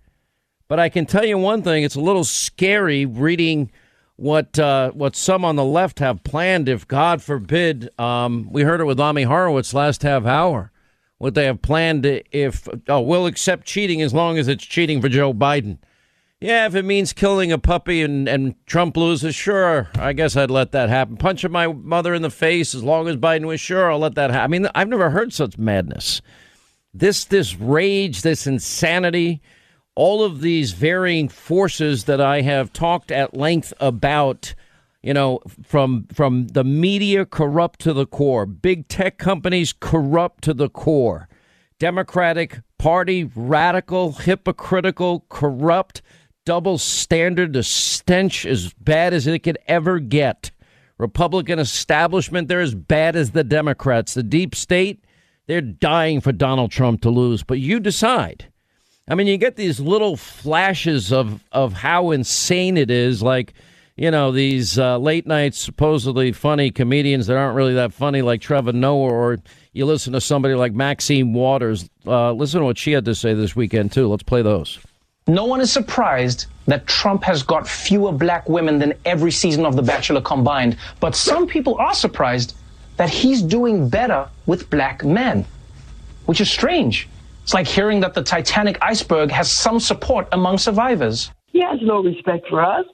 But 0.72 0.80
I 0.80 0.88
can 0.88 1.04
tell 1.04 1.26
you 1.26 1.36
one 1.36 1.60
thing: 1.60 1.84
it's 1.84 1.96
a 1.96 2.00
little 2.00 2.24
scary 2.24 3.04
reading 3.04 3.70
what 4.16 4.58
uh, 4.58 4.90
what 4.92 5.14
some 5.14 5.44
on 5.44 5.54
the 5.56 5.66
left 5.66 5.98
have 5.98 6.24
planned. 6.24 6.66
If 6.66 6.88
God 6.88 7.22
forbid, 7.22 7.90
um, 8.00 8.48
we 8.50 8.62
heard 8.62 8.80
it 8.80 8.84
with 8.84 8.98
Ami 8.98 9.24
Horowitz 9.24 9.74
last 9.74 10.02
half 10.02 10.24
hour. 10.24 10.72
What 11.18 11.34
they 11.34 11.44
have 11.44 11.60
planned 11.60 12.06
if 12.06 12.66
oh 12.88 13.02
we'll 13.02 13.26
accept 13.26 13.66
cheating 13.66 14.00
as 14.00 14.14
long 14.14 14.38
as 14.38 14.48
it's 14.48 14.64
cheating 14.64 15.02
for 15.02 15.10
Joe 15.10 15.34
Biden. 15.34 15.76
Yeah, 16.40 16.64
if 16.64 16.74
it 16.74 16.86
means 16.86 17.12
killing 17.12 17.52
a 17.52 17.58
puppy 17.58 18.00
and, 18.00 18.26
and 18.26 18.54
Trump 18.64 18.96
loses, 18.96 19.34
sure, 19.34 19.90
I 19.96 20.14
guess 20.14 20.36
I'd 20.36 20.50
let 20.50 20.72
that 20.72 20.88
happen. 20.88 21.18
Punching 21.18 21.52
my 21.52 21.66
mother 21.66 22.14
in 22.14 22.22
the 22.22 22.30
face, 22.30 22.74
as 22.74 22.82
long 22.82 23.08
as 23.08 23.16
Biden 23.18 23.44
was 23.44 23.60
sure, 23.60 23.92
I'll 23.92 23.98
let 23.98 24.14
that 24.14 24.30
happen. 24.30 24.44
I 24.44 24.46
mean, 24.46 24.70
I've 24.74 24.88
never 24.88 25.10
heard 25.10 25.34
such 25.34 25.58
madness. 25.58 26.22
This 26.94 27.26
this 27.26 27.56
rage, 27.56 28.22
this 28.22 28.46
insanity, 28.46 29.42
all 29.95 30.22
of 30.24 30.40
these 30.40 30.72
varying 30.72 31.28
forces 31.28 32.05
that 32.05 32.20
I 32.20 32.43
have 32.43 32.72
talked 32.72 33.11
at 33.11 33.36
length 33.36 33.72
about 33.80 34.55
you 35.03 35.12
know, 35.12 35.40
from 35.64 36.07
from 36.12 36.47
the 36.49 36.62
media 36.62 37.26
corrupt 37.26 37.80
to 37.80 37.93
the 37.93 38.07
core, 38.07 38.47
big 38.47 38.86
tech 38.86 39.18
companies 39.18 39.72
corrupt 39.72 40.45
to 40.45 40.55
the 40.55 40.68
core, 40.68 41.28
Democratic 41.80 42.61
Party 42.78 43.30
radical, 43.34 44.12
hypocritical, 44.12 45.24
corrupt, 45.28 46.03
double 46.45 46.78
standard, 46.78 47.53
the 47.53 47.62
stench 47.62 48.47
as 48.47 48.72
bad 48.74 49.12
as 49.12 49.26
it 49.26 49.40
could 49.40 49.59
ever 49.66 49.99
get. 49.99 50.51
Republican 50.99 51.59
establishment, 51.59 52.47
they're 52.47 52.61
as 52.61 52.74
bad 52.74 53.16
as 53.16 53.32
the 53.32 53.45
Democrats. 53.45 54.14
The 54.14 54.22
deep 54.22 54.55
state, 54.55 55.05
they're 55.47 55.61
dying 55.61 56.20
for 56.20 56.30
Donald 56.30 56.70
Trump 56.70 57.03
to 57.03 57.11
lose. 57.11 57.43
But 57.43 57.59
you 57.59 57.80
decide. 57.80 58.51
I 59.09 59.14
mean, 59.14 59.26
you 59.26 59.36
get 59.36 59.57
these 59.57 59.80
little 59.80 60.16
flashes 60.16 61.12
of, 61.12 61.42
of 61.50 61.72
how 61.72 62.12
insane 62.12 62.76
it 62.76 62.90
is, 62.90 63.22
like 63.22 63.55
you 63.96 64.11
know, 64.11 64.32
these 64.32 64.78
uh, 64.78 64.98
late 64.98 65.26
night 65.26 65.55
supposedly 65.55 66.32
funny 66.32 66.70
comedians 66.70 67.26
that 67.26 67.36
aren't 67.36 67.55
really 67.55 67.74
that 67.74 67.92
funny, 67.92 68.22
like 68.22 68.40
Trevor 68.40 68.72
Noah, 68.72 69.12
or 69.12 69.38
you 69.72 69.84
listen 69.84 70.12
to 70.14 70.20
somebody 70.20 70.55
like 70.55 70.72
Maxine 70.72 71.32
Waters. 71.32 71.88
Uh, 72.07 72.32
listen 72.32 72.61
to 72.61 72.64
what 72.64 72.78
she 72.78 72.92
had 72.92 73.05
to 73.05 73.14
say 73.14 73.34
this 73.34 73.55
weekend, 73.55 73.92
too. 73.92 74.09
Let's 74.09 74.22
play 74.22 74.42
those. 74.42 74.78
No 75.26 75.44
one 75.44 75.61
is 75.61 75.70
surprised 75.70 76.46
that 76.66 76.86
Trump 76.86 77.22
has 77.24 77.42
got 77.42 77.68
fewer 77.68 78.12
black 78.12 78.48
women 78.48 78.78
than 78.78 78.94
every 79.05 79.30
season 79.30 79.64
of 79.66 79.76
The 79.76 79.82
Bachelor 79.82 80.20
combined. 80.20 80.76
But 80.98 81.14
some 81.14 81.46
people 81.46 81.76
are 81.76 81.94
surprised 81.94 82.57
that 82.96 83.11
he's 83.11 83.42
doing 83.42 83.88
better 83.88 84.28
with 84.46 84.68
black 84.70 85.05
men, 85.05 85.44
which 86.26 86.40
is 86.40 86.50
strange. 86.50 87.09
It's 87.43 87.55
like 87.55 87.66
hearing 87.66 88.01
that 88.01 88.14
the 88.14 88.22
Titanic 88.22 88.78
iceberg 88.82 89.30
has 89.30 89.51
some 89.51 89.80
support 89.80 90.28
among 90.32 90.59
survivors. 90.59 91.30
He 91.49 91.61
has 91.61 91.80
no 91.82 92.03
respect 92.03 92.49
for 92.49 92.62
us. 92.62 92.86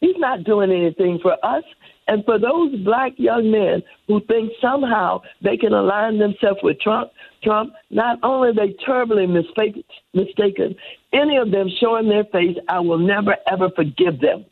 He's 0.00 0.16
not 0.16 0.44
doing 0.44 0.70
anything 0.70 1.18
for 1.20 1.36
us. 1.44 1.64
And 2.06 2.24
for 2.24 2.38
those 2.38 2.74
black 2.80 3.12
young 3.16 3.50
men 3.50 3.82
who 4.08 4.20
think 4.26 4.52
somehow 4.60 5.20
they 5.42 5.56
can 5.56 5.72
align 5.72 6.18
themselves 6.18 6.60
with 6.62 6.80
Trump, 6.80 7.10
Trump, 7.42 7.72
not 7.90 8.18
only 8.22 8.50
are 8.50 8.54
they 8.54 8.74
terribly 8.84 9.26
mistaken, 9.26 10.76
any 11.12 11.36
of 11.36 11.50
them 11.50 11.68
showing 11.80 12.08
their 12.08 12.24
face, 12.24 12.56
I 12.68 12.80
will 12.80 12.98
never 12.98 13.36
ever 13.46 13.70
forgive 13.76 14.20
them 14.20 14.44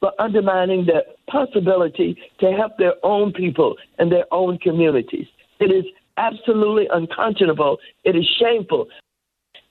for 0.00 0.12
undermining 0.18 0.86
the 0.86 1.04
possibility 1.28 2.16
to 2.40 2.52
help 2.52 2.78
their 2.78 2.94
own 3.02 3.32
people 3.32 3.76
and 3.98 4.10
their 4.10 4.26
own 4.30 4.58
communities. 4.58 5.26
It 5.60 5.72
is 5.72 5.84
absolutely 6.18 6.88
unconscionable. 6.92 7.78
It 8.04 8.16
is 8.16 8.26
shameful. 8.38 8.88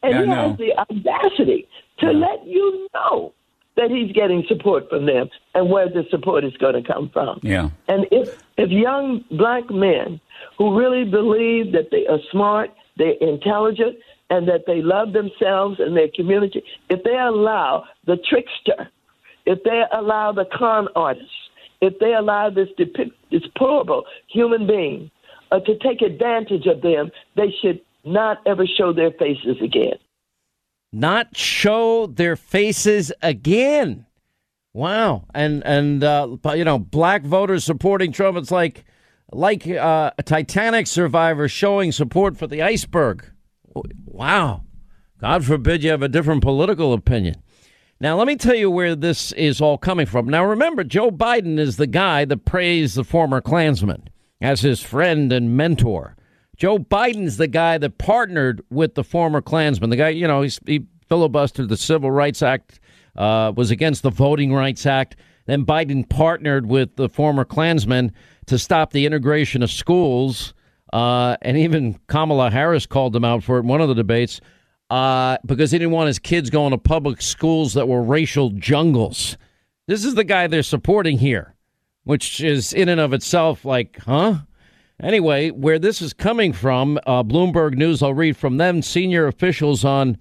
And 0.03 0.13
yeah, 0.13 0.21
he 0.23 0.29
has 0.29 0.57
the 0.57 0.77
audacity 0.79 1.67
to 1.99 2.07
yeah. 2.07 2.11
let 2.11 2.47
you 2.47 2.87
know 2.93 3.33
that 3.75 3.91
he's 3.91 4.11
getting 4.11 4.43
support 4.47 4.89
from 4.89 5.05
them 5.05 5.29
and 5.53 5.69
where 5.69 5.87
the 5.87 6.03
support 6.09 6.43
is 6.43 6.53
going 6.57 6.81
to 6.81 6.81
come 6.81 7.09
from. 7.09 7.39
Yeah. 7.43 7.69
And 7.87 8.05
if 8.11 8.43
if 8.57 8.69
young 8.69 9.23
black 9.31 9.69
men 9.69 10.19
who 10.57 10.77
really 10.77 11.05
believe 11.05 11.71
that 11.73 11.89
they 11.91 12.07
are 12.07 12.19
smart, 12.31 12.71
they're 12.97 13.15
intelligent, 13.21 13.97
and 14.29 14.47
that 14.47 14.65
they 14.65 14.81
love 14.81 15.13
themselves 15.13 15.79
and 15.79 15.95
their 15.95 16.09
community, 16.13 16.63
if 16.89 17.03
they 17.03 17.17
allow 17.17 17.85
the 18.05 18.17
trickster, 18.17 18.89
if 19.45 19.63
they 19.63 19.83
allow 19.93 20.31
the 20.31 20.45
con 20.57 20.87
artist, 20.95 21.29
if 21.79 21.97
they 21.99 22.13
allow 22.13 22.49
this 22.49 22.69
depict, 22.77 23.11
this 23.31 23.43
deplorable 23.43 24.03
human 24.27 24.65
being 24.65 25.11
uh, 25.51 25.59
to 25.59 25.77
take 25.79 26.01
advantage 26.01 26.65
of 26.65 26.81
them, 26.81 27.11
they 27.35 27.53
should 27.61 27.81
not 28.03 28.41
ever 28.45 28.65
show 28.65 28.93
their 28.93 29.11
faces 29.11 29.57
again 29.61 29.97
not 30.91 31.35
show 31.35 32.07
their 32.07 32.35
faces 32.35 33.11
again. 33.21 34.05
Wow, 34.73 35.25
and 35.33 35.65
and 35.65 36.03
uh, 36.03 36.37
you 36.55 36.63
know, 36.63 36.77
black 36.77 37.23
voters 37.23 37.63
supporting 37.63 38.11
Trump. 38.11 38.37
It's 38.37 38.51
like 38.51 38.85
like 39.31 39.67
uh, 39.67 40.11
a 40.17 40.23
Titanic 40.23 40.87
survivor 40.87 41.47
showing 41.47 41.91
support 41.91 42.37
for 42.37 42.47
the 42.47 42.61
iceberg. 42.61 43.25
Wow, 44.05 44.63
God 45.19 45.45
forbid 45.45 45.83
you 45.83 45.91
have 45.91 46.03
a 46.03 46.09
different 46.09 46.41
political 46.41 46.93
opinion. 46.93 47.35
Now, 47.99 48.15
let 48.15 48.27
me 48.27 48.35
tell 48.35 48.55
you 48.55 48.69
where 48.69 48.95
this 48.95 49.31
is 49.31 49.59
all 49.59 49.79
coming 49.79 50.05
from. 50.05 50.27
Now, 50.27 50.45
remember, 50.45 50.83
Joe 50.83 51.09
Biden 51.09 51.57
is 51.57 51.77
the 51.77 51.87
guy 51.87 52.25
that 52.25 52.45
praised 52.45 52.95
the 52.95 53.03
former 53.03 53.41
Klansman 53.41 54.07
as 54.41 54.61
his 54.61 54.81
friend 54.81 55.31
and 55.31 55.55
mentor. 55.55 56.15
Joe 56.57 56.79
Biden's 56.79 57.37
the 57.37 57.47
guy 57.47 57.77
that 57.77 57.97
partnered 57.97 58.61
with 58.69 58.95
the 58.95 59.03
former 59.03 59.41
Klansman. 59.41 59.89
The 59.89 59.95
guy, 59.95 60.09
you 60.09 60.27
know, 60.27 60.41
he 60.41 60.85
filibustered 61.09 61.69
the 61.69 61.77
Civil 61.77 62.11
Rights 62.11 62.41
Act, 62.41 62.79
uh, 63.15 63.53
was 63.55 63.71
against 63.71 64.03
the 64.03 64.09
Voting 64.09 64.53
Rights 64.53 64.85
Act. 64.85 65.15
Then 65.45 65.65
Biden 65.65 66.07
partnered 66.07 66.67
with 66.67 66.95
the 66.95 67.09
former 67.09 67.45
Klansman 67.45 68.11
to 68.47 68.57
stop 68.57 68.91
the 68.91 69.05
integration 69.05 69.63
of 69.63 69.71
schools. 69.71 70.53
Uh, 70.91 71.37
and 71.41 71.57
even 71.57 71.99
Kamala 72.07 72.49
Harris 72.49 72.85
called 72.85 73.15
him 73.15 73.25
out 73.25 73.43
for 73.43 73.57
it 73.57 73.61
in 73.61 73.67
one 73.67 73.81
of 73.81 73.87
the 73.87 73.95
debates 73.95 74.41
uh, 74.89 75.37
because 75.45 75.71
he 75.71 75.77
didn't 75.77 75.91
want 75.91 76.07
his 76.07 76.19
kids 76.19 76.49
going 76.49 76.71
to 76.71 76.77
public 76.77 77.21
schools 77.21 77.73
that 77.73 77.87
were 77.87 78.01
racial 78.01 78.51
jungles. 78.51 79.37
This 79.87 80.05
is 80.05 80.15
the 80.15 80.23
guy 80.23 80.47
they're 80.47 80.63
supporting 80.63 81.17
here, 81.17 81.55
which 82.07 82.39
is 82.39 82.71
in 82.71 82.87
and 82.87 83.01
of 83.01 83.11
itself 83.11 83.65
like, 83.65 83.99
huh? 83.99 84.35
Anyway, 85.03 85.51
where 85.51 85.77
this 85.77 86.01
is 86.01 86.13
coming 86.13 86.53
from, 86.53 86.97
uh, 87.05 87.21
Bloomberg 87.21 87.75
News, 87.75 88.01
I'll 88.01 88.13
read 88.13 88.37
from 88.37 88.55
them. 88.55 88.81
Senior 88.81 89.27
officials 89.27 89.83
on 89.83 90.17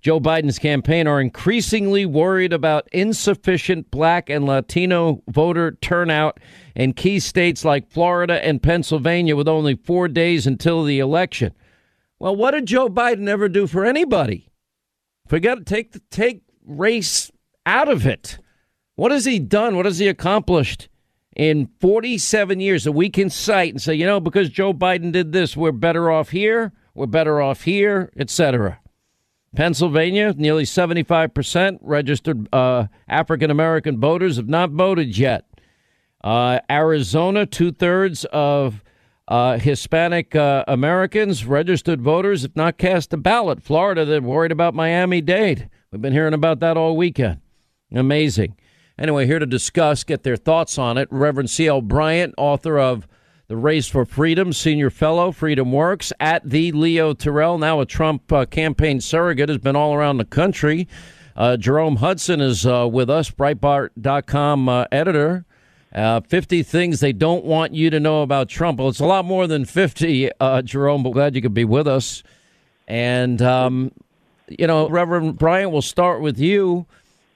Joe 0.00 0.18
Biden's 0.18 0.58
campaign 0.58 1.06
are 1.06 1.20
increasingly 1.20 2.04
worried 2.04 2.52
about 2.52 2.88
insufficient 2.90 3.88
black 3.92 4.28
and 4.28 4.46
Latino 4.46 5.22
voter 5.28 5.78
turnout 5.80 6.40
in 6.74 6.92
key 6.92 7.20
states 7.20 7.64
like 7.64 7.88
Florida 7.88 8.44
and 8.44 8.60
Pennsylvania 8.60 9.36
with 9.36 9.46
only 9.46 9.76
four 9.76 10.08
days 10.08 10.44
until 10.44 10.82
the 10.82 10.98
election. 10.98 11.54
Well, 12.18 12.34
what 12.34 12.50
did 12.50 12.66
Joe 12.66 12.88
Biden 12.88 13.28
ever 13.28 13.48
do 13.48 13.68
for 13.68 13.84
anybody? 13.84 14.50
Forget 15.28 15.66
take 15.66 15.94
take 16.10 16.42
race 16.66 17.30
out 17.64 17.88
of 17.88 18.06
it. 18.08 18.40
What 18.96 19.12
has 19.12 19.24
he 19.24 19.38
done? 19.38 19.76
What 19.76 19.86
has 19.86 20.00
he 20.00 20.08
accomplished? 20.08 20.88
In 21.38 21.70
47 21.80 22.58
years 22.58 22.84
that 22.84 22.92
we 22.92 23.08
can 23.08 23.30
cite 23.30 23.72
and 23.72 23.80
say, 23.80 23.94
you 23.94 24.04
know, 24.04 24.18
because 24.20 24.50
Joe 24.50 24.74
Biden 24.74 25.12
did 25.12 25.32
this, 25.32 25.56
we're 25.56 25.72
better 25.72 26.10
off 26.10 26.30
here, 26.30 26.72
we're 26.94 27.06
better 27.06 27.40
off 27.40 27.62
here, 27.62 28.10
etc. 28.18 28.80
Pennsylvania, 29.54 30.34
nearly 30.36 30.64
75% 30.64 31.78
registered 31.80 32.48
uh, 32.52 32.88
African 33.08 33.50
American 33.50 33.98
voters 34.00 34.36
have 34.36 34.48
not 34.48 34.70
voted 34.70 35.16
yet. 35.16 35.46
Uh, 36.22 36.58
Arizona, 36.68 37.46
two 37.46 37.70
thirds 37.70 38.24
of 38.26 38.82
uh, 39.28 39.58
Hispanic 39.58 40.34
uh, 40.34 40.64
Americans, 40.66 41.44
registered 41.44 42.02
voters, 42.02 42.42
have 42.42 42.56
not 42.56 42.78
cast 42.78 43.12
a 43.12 43.16
ballot. 43.16 43.62
Florida, 43.62 44.04
they're 44.04 44.20
worried 44.20 44.52
about 44.52 44.74
Miami 44.74 45.20
Dade. 45.20 45.70
We've 45.92 46.02
been 46.02 46.12
hearing 46.12 46.34
about 46.34 46.58
that 46.60 46.76
all 46.76 46.96
weekend. 46.96 47.40
Amazing. 47.94 48.56
Anyway, 48.98 49.26
here 49.26 49.38
to 49.38 49.46
discuss, 49.46 50.02
get 50.02 50.24
their 50.24 50.36
thoughts 50.36 50.76
on 50.76 50.98
it, 50.98 51.06
Reverend 51.12 51.48
C.L. 51.50 51.82
Bryant, 51.82 52.34
author 52.36 52.78
of 52.80 53.06
The 53.46 53.56
Race 53.56 53.86
for 53.86 54.04
Freedom, 54.04 54.52
senior 54.52 54.90
fellow, 54.90 55.30
Freedom 55.30 55.70
Works, 55.70 56.12
at 56.18 56.48
the 56.48 56.72
Leo 56.72 57.14
Terrell, 57.14 57.58
now 57.58 57.80
a 57.80 57.86
Trump 57.86 58.32
uh, 58.32 58.44
campaign 58.46 59.00
surrogate, 59.00 59.48
has 59.48 59.58
been 59.58 59.76
all 59.76 59.94
around 59.94 60.16
the 60.16 60.24
country. 60.24 60.88
Uh, 61.36 61.56
Jerome 61.56 61.96
Hudson 61.96 62.40
is 62.40 62.66
uh, 62.66 62.88
with 62.90 63.08
us, 63.08 63.30
Breitbart.com 63.30 64.68
uh, 64.68 64.86
editor. 64.90 65.44
Uh, 65.94 66.20
50 66.20 66.64
things 66.64 66.98
they 66.98 67.12
don't 67.12 67.44
want 67.44 67.72
you 67.72 67.90
to 67.90 68.00
know 68.00 68.22
about 68.22 68.48
Trump. 68.48 68.80
Well, 68.80 68.88
it's 68.88 68.98
a 68.98 69.06
lot 69.06 69.24
more 69.24 69.46
than 69.46 69.64
50, 69.64 70.30
uh, 70.40 70.62
Jerome, 70.62 71.04
but 71.04 71.10
glad 71.10 71.36
you 71.36 71.40
could 71.40 71.54
be 71.54 71.64
with 71.64 71.86
us. 71.86 72.24
And, 72.88 73.40
um, 73.40 73.92
you 74.48 74.66
know, 74.66 74.88
Reverend 74.88 75.38
Bryant, 75.38 75.70
we'll 75.70 75.82
start 75.82 76.20
with 76.20 76.38
you. 76.38 76.86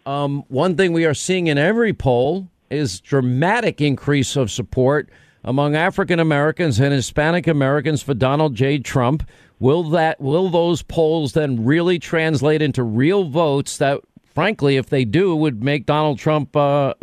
Um, 0.05 0.45
one 0.49 0.77
thing 0.77 0.93
we 0.93 1.05
are 1.05 1.15
seeing 1.15 1.47
in 1.47 1.59
every 1.59 1.93
poll 1.93 2.49
is 2.71 3.01
dramatic 3.01 3.81
increase 3.81 4.35
of 4.37 4.51
support 4.51 5.09
among 5.45 5.77
African 5.77 6.19
Americans 6.19 6.81
and 6.81 6.93
Hispanic 6.93 7.47
Americans 7.47 8.03
for 8.03 8.15
Donald 8.15 8.55
J. 8.55 8.79
Trump. 8.79 9.29
Will 9.61 9.85
that 9.91 10.21
will 10.21 10.49
those 10.49 10.83
polls 10.83 11.35
then 11.35 11.65
really 11.65 11.99
translate 11.99 12.63
into 12.63 12.83
real 12.83 13.25
votes 13.25 13.79
that, 13.79 14.01
frankly, 14.35 14.77
if 14.77 14.87
they 14.87 15.05
do, 15.05 15.37
would 15.37 15.63
make 15.63 15.87
Donald 15.87 16.19
Trump 16.19 16.57
uh, 16.57 16.95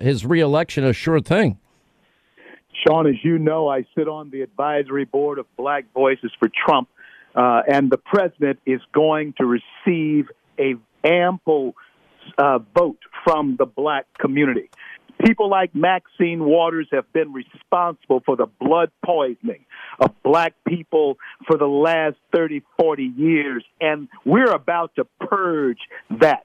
his 0.00 0.24
reelection 0.24 0.84
a 0.84 0.94
sure 0.94 1.20
thing? 1.20 1.58
Sean, 2.86 3.06
as 3.06 3.16
you 3.22 3.38
know, 3.38 3.68
I 3.68 3.84
sit 3.96 4.08
on 4.08 4.30
the 4.30 4.40
advisory 4.40 5.04
board 5.04 5.38
of 5.38 5.46
Black 5.56 5.84
Voices 5.92 6.30
for 6.38 6.48
Trump, 6.48 6.88
uh, 7.34 7.62
and 7.68 7.90
the 7.90 7.98
president 7.98 8.60
is 8.64 8.80
going 8.92 9.34
to 9.36 9.44
receive 9.44 10.28
a 10.58 10.76
ample 11.04 11.74
uh, 12.36 12.58
vote 12.76 12.98
from 13.24 13.56
the 13.58 13.66
black 13.66 14.06
community. 14.18 14.70
People 15.24 15.50
like 15.50 15.74
Maxine 15.74 16.44
Waters 16.44 16.86
have 16.92 17.12
been 17.12 17.32
responsible 17.32 18.22
for 18.24 18.36
the 18.36 18.46
blood 18.60 18.90
poisoning 19.04 19.64
of 19.98 20.10
black 20.22 20.54
people 20.66 21.18
for 21.46 21.58
the 21.58 21.66
last 21.66 22.16
30, 22.32 22.62
40 22.78 23.02
years, 23.02 23.64
and 23.80 24.08
we're 24.24 24.52
about 24.52 24.94
to 24.96 25.06
purge 25.20 25.78
that. 26.20 26.44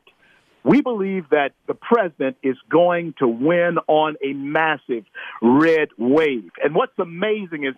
We 0.64 0.82
believe 0.82 1.30
that 1.30 1.52
the 1.68 1.74
president 1.74 2.38
is 2.42 2.56
going 2.70 3.16
to 3.20 3.28
win 3.28 3.78
on 3.88 4.16
a 4.24 4.34
massive 4.34 5.04
red 5.42 5.90
wave. 5.98 6.52
And 6.64 6.74
what's 6.74 6.98
amazing 6.98 7.66
is 7.66 7.76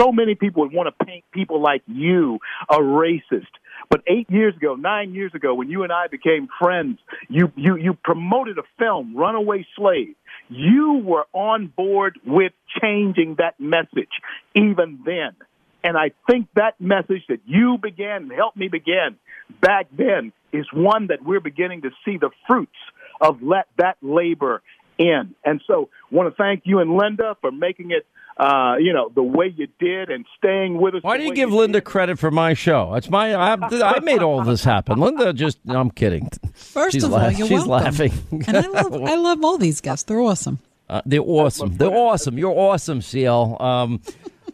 so 0.00 0.12
many 0.12 0.36
people 0.36 0.62
would 0.62 0.72
want 0.72 0.94
to 0.96 1.04
paint 1.04 1.24
people 1.32 1.60
like 1.60 1.82
you 1.86 2.38
a 2.70 2.78
racist. 2.78 3.50
But 3.90 4.02
eight 4.06 4.30
years 4.30 4.56
ago, 4.56 4.76
nine 4.76 5.14
years 5.14 5.34
ago, 5.34 5.52
when 5.52 5.68
you 5.68 5.82
and 5.82 5.92
I 5.92 6.06
became 6.06 6.48
friends, 6.60 7.00
you, 7.28 7.52
you, 7.56 7.76
you 7.76 7.94
promoted 7.94 8.56
a 8.56 8.62
film, 8.78 9.16
Runaway 9.16 9.66
Slave. 9.76 10.14
You 10.48 11.02
were 11.04 11.26
on 11.32 11.66
board 11.66 12.18
with 12.24 12.52
changing 12.80 13.36
that 13.38 13.58
message 13.58 14.08
even 14.54 15.00
then. 15.04 15.34
And 15.82 15.96
I 15.96 16.12
think 16.28 16.46
that 16.54 16.80
message 16.80 17.22
that 17.28 17.40
you 17.46 17.78
began 17.78 18.30
helped 18.30 18.56
me 18.56 18.68
begin 18.68 19.16
back 19.60 19.86
then 19.96 20.32
is 20.52 20.66
one 20.72 21.08
that 21.08 21.24
we're 21.24 21.40
beginning 21.40 21.82
to 21.82 21.90
see 22.04 22.16
the 22.16 22.30
fruits 22.46 22.72
of 23.20 23.42
let 23.42 23.66
that 23.76 23.96
labor 24.02 24.62
in. 24.98 25.34
And 25.44 25.60
so 25.66 25.88
want 26.10 26.28
to 26.28 26.36
thank 26.40 26.62
you 26.64 26.78
and 26.80 26.96
Linda 26.96 27.36
for 27.40 27.50
making 27.50 27.90
it 27.90 28.06
uh, 28.40 28.76
you 28.78 28.92
know, 28.94 29.10
the 29.14 29.22
way 29.22 29.52
you 29.54 29.68
did 29.78 30.08
and 30.08 30.24
staying 30.38 30.80
with 30.80 30.94
us. 30.94 31.02
Why 31.02 31.18
do 31.18 31.24
you 31.24 31.34
give 31.34 31.50
you 31.50 31.56
Linda 31.56 31.80
did. 31.80 31.84
credit 31.84 32.18
for 32.18 32.30
my 32.30 32.54
show? 32.54 32.94
It's 32.94 33.10
my 33.10 33.34
I, 33.34 33.52
I 33.54 34.00
made 34.00 34.22
all 34.22 34.42
this 34.42 34.64
happen. 34.64 34.98
Linda 34.98 35.34
just 35.34 35.58
I'm 35.68 35.90
kidding. 35.90 36.30
First 36.54 36.94
she's 36.94 37.04
of 37.04 37.12
all, 37.12 37.30
you're 37.30 37.46
she's 37.46 37.66
welcome. 37.66 37.84
laughing. 37.84 38.44
and 38.46 38.56
I 38.56 38.66
love 38.66 38.94
I 38.94 39.16
love 39.16 39.44
all 39.44 39.58
these 39.58 39.82
guests. 39.82 40.04
They're 40.04 40.20
awesome. 40.20 40.58
Uh, 40.88 41.02
they're 41.04 41.20
awesome. 41.20 41.76
They're 41.76 41.92
awesome. 41.92 42.38
You're 42.38 42.56
awesome, 42.58 43.02
CL. 43.02 43.60
Um, 43.62 44.00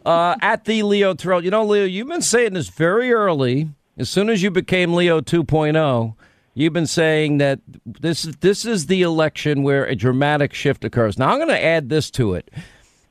uh, 0.05 0.37
at 0.43 0.65
the 0.65 0.83
Leo 0.83 1.15
Terrell. 1.15 1.45
You 1.45 1.51
know, 1.51 1.65
Leo, 1.65 1.85
you've 1.85 2.09
been 2.09 2.23
saying 2.23 2.55
this 2.55 2.69
very 2.69 3.13
early. 3.13 3.71
As 3.97 4.11
soon 4.11 4.29
as 4.29 4.43
you 4.43 4.51
became 4.51 4.93
Leo 4.93 5.21
2.0, 5.23 6.15
you've 6.55 6.73
been 6.75 6.87
saying 6.87 7.39
that 7.39 7.61
this 7.87 8.25
this 8.41 8.65
is 8.65 8.87
the 8.87 9.01
election 9.03 9.63
where 9.63 9.87
a 9.87 9.95
dramatic 9.95 10.53
shift 10.53 10.85
occurs. 10.85 11.19
Now 11.19 11.31
I'm 11.31 11.39
going 11.39 11.49
to 11.49 11.65
add 11.65 11.89
this 11.89 12.11
to 12.13 12.35
it. 12.35 12.51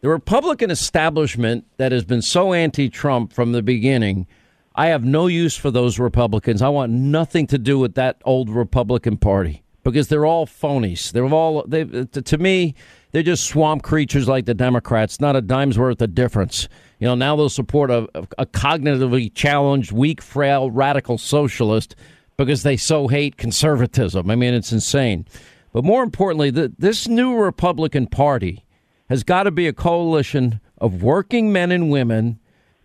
The 0.05 0.11
Republican 0.11 0.69
establishment 0.69 1.65
that 1.77 1.91
has 1.91 2.05
been 2.05 2.21
so 2.21 2.53
anti-Trump 2.53 3.33
from 3.33 3.53
the 3.53 3.63
beginning, 3.63 4.27
I 4.75 4.89
have 4.89 5.03
no 5.03 5.25
use 5.25 5.57
for 5.57 5.71
those 5.71 5.97
Republicans. 5.97 6.61
I 6.61 6.69
want 6.69 6.91
nothing 6.91 7.47
to 7.47 7.57
do 7.57 7.79
with 7.79 7.95
that 7.95 8.21
old 8.23 8.51
Republican 8.51 9.17
Party 9.17 9.63
because 9.83 10.07
they're 10.07 10.27
all 10.27 10.45
phonies. 10.45 11.11
They're 11.11 11.25
all 11.25 11.63
they 11.65 11.85
to 11.85 12.37
me, 12.37 12.75
they're 13.13 13.23
just 13.23 13.47
swamp 13.47 13.81
creatures 13.81 14.27
like 14.27 14.45
the 14.45 14.53
Democrats. 14.53 15.19
Not 15.19 15.35
a 15.35 15.41
dime's 15.41 15.79
worth 15.79 15.99
of 16.03 16.13
difference. 16.13 16.69
You 16.99 17.07
know, 17.07 17.15
now 17.15 17.35
they'll 17.35 17.49
support 17.49 17.89
a, 17.89 18.07
a 18.37 18.45
cognitively 18.45 19.33
challenged, 19.33 19.91
weak, 19.91 20.21
frail, 20.21 20.69
radical 20.69 21.17
socialist 21.17 21.95
because 22.37 22.61
they 22.61 22.77
so 22.77 23.07
hate 23.07 23.37
conservatism. 23.37 24.29
I 24.29 24.35
mean, 24.35 24.53
it's 24.53 24.71
insane. 24.71 25.25
But 25.73 25.83
more 25.83 26.03
importantly, 26.03 26.51
the, 26.51 26.71
this 26.77 27.07
new 27.07 27.35
Republican 27.35 28.05
Party 28.05 28.64
has 29.09 29.23
got 29.23 29.43
to 29.43 29.51
be 29.51 29.67
a 29.67 29.73
coalition 29.73 30.59
of 30.79 31.03
working 31.03 31.51
men 31.51 31.71
and 31.71 31.89
women, 31.89 32.39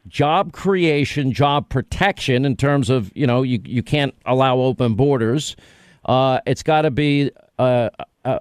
job 0.08 0.52
creation, 0.52 1.32
job 1.32 1.68
protection 1.68 2.44
in 2.44 2.56
terms 2.56 2.90
of, 2.90 3.10
you 3.14 3.26
know, 3.26 3.42
you, 3.42 3.60
you 3.64 3.82
can't 3.82 4.14
allow 4.26 4.58
open 4.58 4.94
borders. 4.94 5.56
Uh, 6.04 6.40
it's 6.46 6.62
got 6.62 6.82
to 6.82 6.90
be 6.90 7.30
uh, 7.58 7.90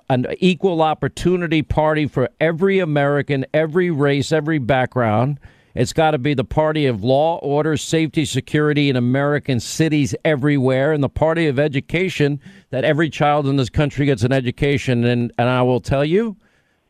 an 0.10 0.28
equal 0.40 0.82
opportunity 0.82 1.62
party 1.62 2.08
for 2.08 2.30
every 2.40 2.80
American, 2.80 3.46
every 3.54 3.92
race, 3.92 4.32
every 4.32 4.60
background. 4.60 5.40
It's 5.76 5.94
got 5.94 6.12
to 6.12 6.18
be 6.18 6.34
the 6.34 6.44
party 6.44 6.88
of 6.88 7.04
law, 7.04 7.38
order, 7.38 7.78
safety, 7.78 8.26
security 8.26 8.90
in 8.90 8.96
American 8.96 9.60
cities 9.60 10.16
everywhere, 10.26 10.92
and 10.92 11.04
the 11.04 11.10
party 11.10 11.48
of 11.48 11.60
education 11.60 12.42
that 12.72 12.84
every 12.84 13.10
child 13.10 13.48
in 13.48 13.56
this 13.56 13.70
country 13.70 14.06
gets 14.06 14.24
an 14.24 14.34
education. 14.34 15.06
And, 15.06 15.32
and 15.38 15.48
I 15.48 15.62
will 15.62 15.80
tell 15.80 16.04
you, 16.04 16.36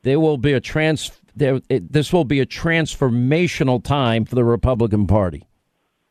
there 0.04 0.20
will 0.20 0.38
be 0.38 0.54
a 0.54 0.60
trans. 0.60 1.12
There, 1.36 1.62
it, 1.70 1.92
this 1.92 2.12
will 2.12 2.26
be 2.26 2.40
a 2.40 2.46
transformational 2.46 3.84
time 3.84 4.26
for 4.26 4.36
the 4.36 4.44
Republican 4.44 5.08
Party. 5.08 5.46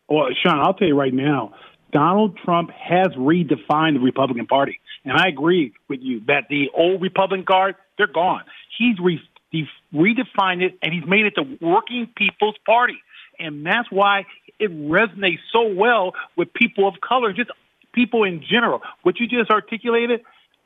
Well, 0.09 0.29
Sean, 0.43 0.61
I'll 0.61 0.75
tell 0.75 0.89
you 0.89 0.99
right 0.99 1.13
now, 1.13 1.55
Donald 1.93 2.39
Trump 2.45 2.71
has 2.71 3.09
redefined 3.09 3.95
the 3.95 4.01
Republican 4.01 4.47
Party, 4.47 4.81
and 5.05 5.17
I 5.17 5.29
agree 5.29 5.73
with 5.89 6.01
you 6.03 6.23
that 6.27 6.45
the 6.49 6.71
old 6.75 7.03
Republican 7.03 7.45
Guard 7.45 7.77
they're 7.99 8.07
gone. 8.07 8.43
He's 8.79 8.97
re- 9.01 9.21
redefined 9.93 10.63
it, 10.63 10.79
and 10.83 10.95
he's 10.95 11.05
made 11.07 11.27
it 11.27 11.35
the 11.35 11.59
working 11.61 12.09
people's 12.17 12.57
party, 12.65 12.99
and 13.39 13.67
that's 13.67 13.91
why 13.91 14.25
it 14.59 14.71
resonates 14.71 15.41
so 15.53 15.73
well 15.75 16.13
with 16.37 16.53
people 16.55 16.89
of 16.89 16.95
color, 17.01 17.33
just 17.33 17.51
people 17.93 18.25
in 18.25 18.43
general. 18.49 18.81
What 19.03 19.19
you 19.19 19.27
just 19.27 19.51
articulated, 19.51 20.21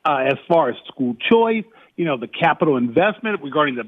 uh, 0.05 0.25
as 0.27 0.37
far 0.47 0.69
as 0.69 0.75
school 0.87 1.15
choice, 1.29 1.65
you 1.95 2.05
know, 2.05 2.17
the 2.17 2.27
capital 2.27 2.77
investment 2.77 3.41
regarding 3.43 3.75
the 3.75 3.85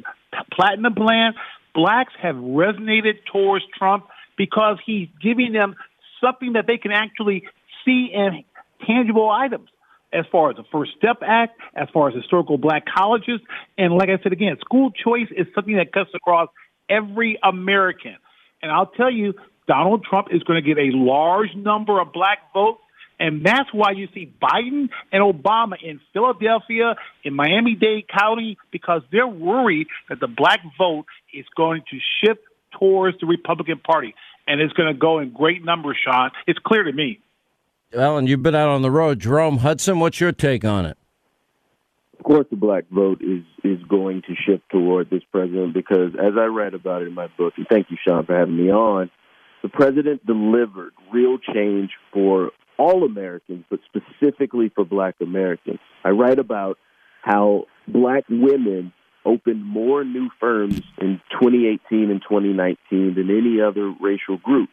platinum 0.52 0.94
plan. 0.94 1.34
Blacks 1.74 2.14
have 2.22 2.36
resonated 2.36 3.16
towards 3.32 3.66
Trump 3.78 4.06
because 4.38 4.78
he's 4.86 5.08
giving 5.22 5.54
them 5.54 5.76
something 6.22 6.54
that 6.54 6.68
they 6.68 6.78
can 6.78 6.92
actually 6.92 7.44
see 7.84 8.10
in 8.14 8.44
tangible 8.86 9.30
items 9.30 9.70
as 10.14 10.26
far 10.32 10.52
as 10.52 10.56
the 10.56 10.64
First 10.72 10.92
Step 10.98 11.18
Act, 11.26 11.60
as 11.76 11.90
far 11.94 12.10
as 12.10 12.16
historical 12.16 12.58
black 12.58 12.86
colleges. 12.86 13.42
And 13.78 13.94
like 13.94 14.10
I 14.10 14.22
said 14.24 14.32
again, 14.32 14.58
school 14.62 14.92
choice 14.92 15.28
is 15.36 15.48
something 15.54 15.76
that 15.76 15.92
cuts 15.92 16.12
across 16.16 16.50
every 16.90 17.38
American. 17.44 18.16
And 18.62 18.72
I'll 18.72 18.88
tell 18.88 19.12
you, 19.12 19.34
Donald 19.68 20.06
Trump 20.08 20.28
is 20.32 20.44
going 20.44 20.64
to 20.64 20.68
get 20.68 20.78
a 20.78 20.96
large 20.96 21.54
number 21.56 22.00
of 22.00 22.14
black 22.14 22.54
votes 22.54 22.82
and 23.20 23.46
that's 23.46 23.70
why 23.72 23.92
you 23.92 24.08
see 24.14 24.32
Biden 24.42 24.90
and 25.12 25.24
Obama 25.24 25.76
in 25.82 26.00
Philadelphia, 26.14 26.96
in 27.24 27.34
Miami 27.34 27.76
Dade 27.76 28.08
County, 28.08 28.58
because 28.72 29.02
they're 29.12 29.28
worried 29.28 29.88
that 30.10 30.20
the 30.20 30.28
black 30.28 30.60
vote 30.78 31.06
is 31.34 31.46
going 31.56 31.84
to 31.92 31.98
shift 32.22 32.42
towards 32.78 33.20
the 33.20 33.26
Republican 33.26 33.80
Party. 33.80 34.14
And 34.48 34.62
it's 34.62 34.74
going 34.74 34.94
to 34.94 35.00
go 35.00 35.20
in 35.20 35.32
great 35.32 35.64
numbers, 35.64 35.98
Sean. 36.04 36.32
It's 36.46 36.60
clear 36.60 36.84
to 36.84 36.92
me. 36.92 37.20
Alan, 37.94 38.28
you've 38.28 38.44
been 38.44 38.56
out 38.56 38.70
on 38.70 38.82
the 38.82 38.92
road. 38.92 39.20
Jerome 39.20 39.60
Hudson, 39.60 40.00
what's 40.00 40.20
your 40.20 40.32
take 40.32 40.66
on 40.66 40.86
it? 40.86 40.98
Of 42.20 42.26
course, 42.26 42.46
the 42.50 42.56
black 42.56 42.86
vote 42.90 43.22
is 43.22 43.44
is 43.64 43.82
going 43.88 44.24
to 44.24 44.36
shift 44.36 44.64
toward 44.70 45.10
this 45.10 45.22
president 45.32 45.74
because, 45.74 46.14
as 46.16 46.34
I 46.38 46.46
read 46.46 46.74
about 46.74 47.04
it 47.04 47.08
in 47.08 47.14
my 47.14 47.28
book, 47.38 47.54
and 47.58 47.68
thank 47.68 47.92
you, 47.92 47.98
Sean, 48.06 48.26
for 48.26 48.36
having 48.36 48.58
me 48.58 48.72
on, 48.72 49.12
the 49.62 49.70
president 49.70 50.26
delivered 50.26 50.94
real 51.12 51.38
change 51.38 51.92
for 52.12 52.52
all 52.78 53.04
Americans, 53.04 53.66
but 53.70 53.80
specifically 53.86 54.72
for 54.74 54.86
black 54.86 55.16
Americans. 55.22 55.80
I 56.04 56.10
write 56.10 56.40
about 56.40 56.78
how 57.22 57.66
black 57.88 58.24
women 58.30 58.94
opened 59.26 59.66
more 59.66 60.04
new 60.04 60.30
firms 60.40 60.82
in 61.00 61.20
2018 61.32 62.12
and 62.12 62.22
2019 62.22 63.16
than 63.16 63.30
any 63.30 63.60
other 63.62 63.94
racial 64.00 64.38
group. 64.38 64.70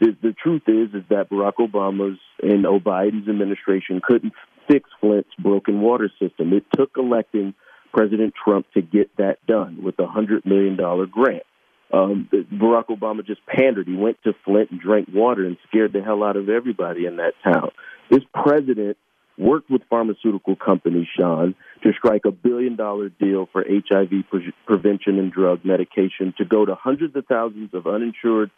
The, 0.00 0.14
the 0.22 0.34
truth 0.34 0.62
is, 0.66 0.90
is 0.94 1.04
that 1.08 1.30
Barack 1.30 1.54
Obama's 1.54 2.18
and 2.42 2.64
Biden's 2.64 3.28
administration 3.28 4.02
couldn't 4.06 4.34
fix 4.68 4.90
Flint's 5.00 5.30
broken 5.38 5.80
water 5.80 6.10
system. 6.20 6.52
It 6.52 6.64
took 6.76 6.90
electing 6.98 7.54
President 7.94 8.34
Trump 8.42 8.66
to 8.74 8.82
get 8.82 9.16
that 9.16 9.38
done 9.46 9.82
with 9.82 9.98
a 9.98 10.06
hundred 10.06 10.44
million 10.44 10.76
dollar 10.76 11.06
grant. 11.06 11.44
Um, 11.92 12.28
Barack 12.32 12.86
Obama 12.86 13.24
just 13.24 13.44
pandered. 13.46 13.86
He 13.86 13.94
went 13.94 14.18
to 14.24 14.32
Flint 14.44 14.70
and 14.70 14.80
drank 14.80 15.08
water 15.12 15.44
and 15.46 15.56
scared 15.68 15.92
the 15.92 16.02
hell 16.02 16.24
out 16.24 16.36
of 16.36 16.48
everybody 16.48 17.06
in 17.06 17.16
that 17.16 17.34
town. 17.44 17.70
This 18.10 18.22
president 18.34 18.96
worked 19.38 19.70
with 19.70 19.82
pharmaceutical 19.88 20.56
companies, 20.56 21.06
Sean, 21.16 21.54
to 21.82 21.92
strike 21.92 22.24
a 22.24 22.30
billion 22.30 22.76
dollar 22.76 23.08
deal 23.08 23.48
for 23.52 23.64
HIV 23.68 24.10
pre- 24.30 24.52
prevention 24.66 25.18
and 25.18 25.30
drug 25.30 25.64
medication 25.64 26.34
to 26.38 26.44
go 26.44 26.64
to 26.64 26.74
hundreds 26.74 27.14
of 27.16 27.26
thousands 27.26 27.70
of 27.74 27.86
uninsured 27.86 28.50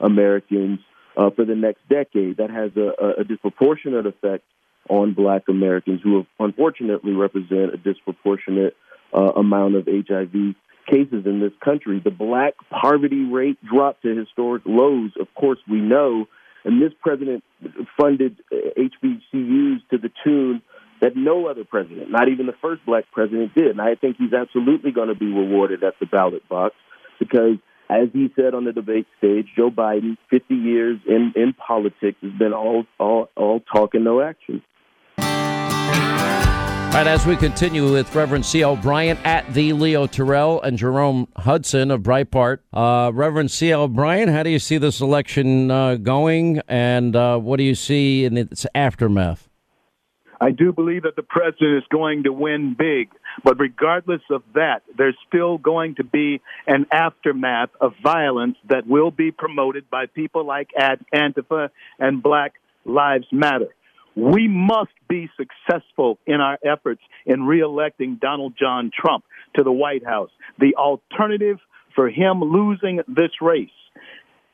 Americans 0.00 0.80
uh, 1.16 1.30
for 1.30 1.44
the 1.44 1.54
next 1.54 1.80
decade. 1.88 2.36
That 2.36 2.50
has 2.50 2.70
a, 2.76 3.20
a 3.20 3.24
disproportionate 3.24 4.06
effect 4.06 4.44
on 4.88 5.14
black 5.14 5.44
Americans 5.48 6.00
who 6.02 6.26
unfortunately 6.38 7.12
represent 7.12 7.74
a 7.74 7.76
disproportionate 7.76 8.76
uh, 9.12 9.32
amount 9.36 9.76
of 9.76 9.86
HIV 9.86 10.54
cases 10.86 11.26
in 11.26 11.40
this 11.40 11.52
country. 11.64 12.00
The 12.02 12.10
black 12.10 12.54
poverty 12.70 13.24
rate 13.24 13.58
dropped 13.64 14.02
to 14.02 14.16
historic 14.16 14.62
lows, 14.64 15.12
of 15.20 15.28
course, 15.34 15.58
we 15.68 15.80
know. 15.80 16.26
And 16.64 16.82
this 16.82 16.92
president 17.00 17.44
funded 17.98 18.42
uh, 18.52 18.56
HBCUs 18.76 19.88
to 19.90 19.98
the 19.98 20.10
tune 20.24 20.62
that 21.00 21.14
no 21.14 21.46
other 21.46 21.64
president, 21.64 22.10
not 22.10 22.28
even 22.28 22.46
the 22.46 22.54
first 22.60 22.84
black 22.86 23.04
president, 23.12 23.54
did. 23.54 23.68
And 23.68 23.80
I 23.80 23.94
think 23.94 24.16
he's 24.18 24.32
absolutely 24.32 24.92
going 24.92 25.08
to 25.08 25.14
be 25.14 25.26
rewarded 25.26 25.84
at 25.84 25.94
the 26.00 26.06
ballot 26.06 26.48
box 26.48 26.74
because, 27.18 27.58
as 27.88 28.08
he 28.12 28.32
said 28.34 28.54
on 28.54 28.64
the 28.64 28.72
debate 28.72 29.06
stage, 29.18 29.46
Joe 29.56 29.70
Biden, 29.70 30.16
50 30.30 30.54
years 30.54 30.98
in, 31.06 31.32
in 31.36 31.52
politics, 31.52 32.18
has 32.22 32.32
been 32.32 32.52
all, 32.52 32.84
all, 32.98 33.28
all 33.36 33.60
talk 33.60 33.94
and 33.94 34.04
no 34.04 34.20
action. 34.20 34.62
Right, 36.96 37.06
as 37.08 37.26
we 37.26 37.36
continue 37.36 37.92
with 37.92 38.14
Reverend 38.14 38.46
C.L. 38.46 38.76
Bryant 38.76 39.20
at 39.22 39.52
the 39.52 39.74
Leo 39.74 40.06
Terrell 40.06 40.62
and 40.62 40.78
Jerome 40.78 41.28
Hudson 41.36 41.90
of 41.90 42.00
Breitbart. 42.00 42.60
Uh, 42.72 43.10
Reverend 43.12 43.50
C.L. 43.50 43.88
Bryant, 43.88 44.30
how 44.30 44.42
do 44.42 44.48
you 44.48 44.58
see 44.58 44.78
this 44.78 45.02
election 45.02 45.70
uh, 45.70 45.96
going, 45.96 46.62
and 46.68 47.14
uh, 47.14 47.36
what 47.36 47.58
do 47.58 47.64
you 47.64 47.74
see 47.74 48.24
in 48.24 48.38
its 48.38 48.64
aftermath? 48.74 49.46
I 50.40 50.52
do 50.52 50.72
believe 50.72 51.02
that 51.02 51.16
the 51.16 51.22
president 51.22 51.76
is 51.76 51.84
going 51.90 52.22
to 52.22 52.32
win 52.32 52.74
big, 52.78 53.10
but 53.44 53.60
regardless 53.60 54.22
of 54.30 54.42
that, 54.54 54.80
there's 54.96 55.16
still 55.28 55.58
going 55.58 55.96
to 55.96 56.04
be 56.04 56.40
an 56.66 56.86
aftermath 56.90 57.70
of 57.78 57.92
violence 58.02 58.56
that 58.70 58.86
will 58.86 59.10
be 59.10 59.32
promoted 59.32 59.90
by 59.90 60.06
people 60.06 60.46
like 60.46 60.70
Antifa 61.12 61.68
and 61.98 62.22
Black 62.22 62.54
Lives 62.86 63.26
Matter. 63.30 63.74
We 64.16 64.48
must 64.48 64.92
be 65.08 65.28
successful 65.36 66.18
in 66.26 66.40
our 66.40 66.58
efforts 66.64 67.02
in 67.26 67.40
reelecting 67.40 68.18
Donald 68.18 68.54
John 68.58 68.90
Trump 68.98 69.24
to 69.56 69.62
the 69.62 69.70
White 69.70 70.06
House. 70.06 70.30
The 70.58 70.74
alternative 70.76 71.58
for 71.94 72.08
him 72.08 72.40
losing 72.40 73.02
this 73.06 73.30
race 73.42 73.68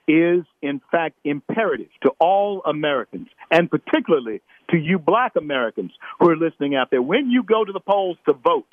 is, 0.08 0.44
in 0.62 0.80
fact, 0.90 1.16
imperative 1.24 1.88
to 2.02 2.10
all 2.18 2.62
Americans, 2.66 3.28
and 3.52 3.70
particularly 3.70 4.40
to 4.70 4.76
you 4.76 4.98
black 4.98 5.36
Americans 5.36 5.92
who 6.18 6.28
are 6.30 6.36
listening 6.36 6.74
out 6.74 6.90
there. 6.90 7.02
When 7.02 7.30
you 7.30 7.44
go 7.44 7.64
to 7.64 7.72
the 7.72 7.80
polls 7.80 8.16
to 8.26 8.32
vote, 8.32 8.66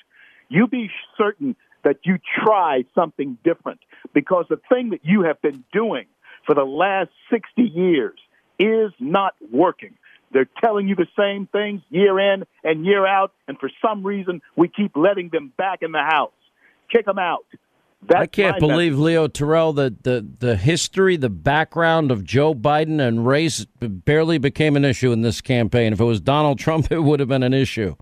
you 0.50 0.68
be 0.68 0.90
certain 1.18 1.56
that 1.84 1.98
you 2.04 2.18
try 2.44 2.84
something 2.96 3.38
different 3.44 3.80
because 4.14 4.46
the 4.50 4.60
thing 4.70 4.90
that 4.90 5.02
you 5.04 5.22
have 5.22 5.40
been 5.42 5.64
doing 5.72 6.08
for 6.48 6.56
the 6.56 6.66
last 6.66 7.12
60 7.30 7.62
years 7.62 8.20
is 8.58 8.92
not 9.00 9.36
working. 9.52 9.94
They're 10.32 10.50
telling 10.62 10.88
you 10.88 10.96
the 10.96 11.08
same 11.18 11.48
things 11.48 11.82
year 11.90 12.20
in 12.20 12.44
and 12.64 12.86
year 12.86 13.06
out, 13.06 13.34
and 13.48 13.58
for 13.60 13.70
some 13.82 14.06
reason, 14.06 14.42
we 14.56 14.68
keep 14.68 14.96
letting 14.96 15.30
them 15.30 15.52
back 15.58 15.80
in 15.82 15.92
the 15.92 16.04
house. 16.04 16.32
Kick 16.92 17.06
them 17.06 17.20
out. 17.20 17.46
That's 18.02 18.22
I 18.22 18.26
can't 18.28 18.60
believe, 18.60 18.94
message. 18.94 19.04
Leo 19.04 19.28
Terrell, 19.28 19.74
that 19.74 20.04
the, 20.04 20.26
the 20.40 20.56
history, 20.56 21.18
the 21.18 21.30
background 21.30 22.12
of 22.12 22.24
Joe 22.24 22.54
Biden 22.54 23.06
and 23.06 23.28
race 23.28 23.66
barely 23.80 24.38
became 24.38 24.78
an 24.78 24.86
issue 24.86 25.12
in 25.12 25.22
this 25.22 25.42
campaign. 25.42 25.92
If 25.92 26.00
it 26.00 26.06
was 26.06 26.22
Donald 26.22 26.60
Trump, 26.60 26.88
it 26.92 27.00
would 27.00 27.20
have 27.20 27.30
been 27.30 27.44
an 27.44 27.54
issue. 27.54 27.96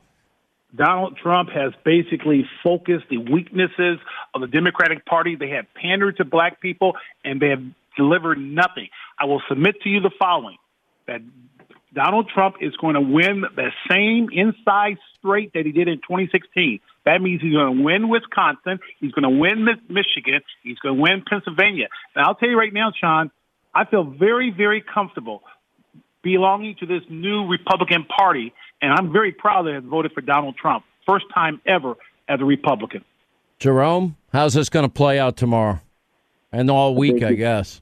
Donald 0.76 1.18
Trump 1.18 1.50
has 1.50 1.74
basically 1.84 2.46
focused 2.64 3.06
the 3.10 3.18
weaknesses 3.18 3.98
of 4.36 4.42
the 4.42 4.48
Democratic 4.48 5.06
Party. 5.06 5.36
They 5.36 5.50
have 5.50 5.66
pandered 5.74 6.18
to 6.18 6.26
black 6.26 6.62
people, 6.62 6.94
and 7.24 7.42
they 7.42 7.50
have 7.50 7.64
delivered 7.96 8.38
nothing. 8.38 8.90
I 9.18 9.26
will 9.26 9.42
submit 9.50 9.82
to 9.82 9.90
you 9.90 10.02
the 10.02 10.12
following 10.20 10.58
that 11.08 11.22
Donald 11.94 12.30
Trump 12.34 12.56
is 12.62 12.76
going 12.78 12.96
to 12.96 13.02
win 13.02 13.44
the 13.56 13.72
same 13.90 14.30
inside 14.32 14.98
straight 15.18 15.54
that 15.54 15.66
he 15.66 15.72
did 15.72 15.88
in 15.88 15.98
2016. 15.98 16.80
That 17.06 17.22
means 17.22 17.42
he's 17.42 17.54
going 17.54 17.78
to 17.78 17.84
win 17.84 18.10
Wisconsin, 18.10 18.80
he's 19.00 19.12
going 19.12 19.24
to 19.24 19.40
win 19.40 19.66
Michigan, 19.90 20.42
he's 20.64 20.78
going 20.80 20.96
to 20.96 21.02
win 21.02 21.24
Pennsylvania. 21.28 21.88
And 22.16 22.26
I'll 22.26 22.36
tell 22.36 22.50
you 22.50 22.58
right 22.58 22.74
now, 22.74 22.92
Sean, 23.00 23.32
I 23.74 23.86
feel 23.86 24.04
very, 24.04 24.52
very 24.52 24.82
comfortable 24.82 25.44
belonging 26.24 26.76
to 26.80 26.86
this 26.86 27.04
new 27.10 27.48
Republican 27.48 28.04
Party, 28.06 28.54
and 28.82 28.92
I'm 28.92 29.14
very 29.14 29.32
proud 29.32 29.66
that 29.68 29.76
I 29.76 29.80
voted 29.80 30.12
for 30.12 30.22
Donald 30.22 30.58
Trump. 30.58 30.84
First 31.08 31.26
time 31.34 31.62
ever 31.66 31.96
as 32.28 32.42
a 32.42 32.46
Republican. 32.46 33.06
Jerome, 33.60 34.18
how's 34.34 34.54
this 34.54 34.70
going 34.70 34.84
to 34.84 34.92
play 34.92 35.20
out 35.20 35.38
tomorrow 35.38 35.80
and 36.52 36.70
all 36.70 36.96
week, 36.96 37.24
I, 37.24 37.30
I 37.30 37.34
guess? 37.34 37.82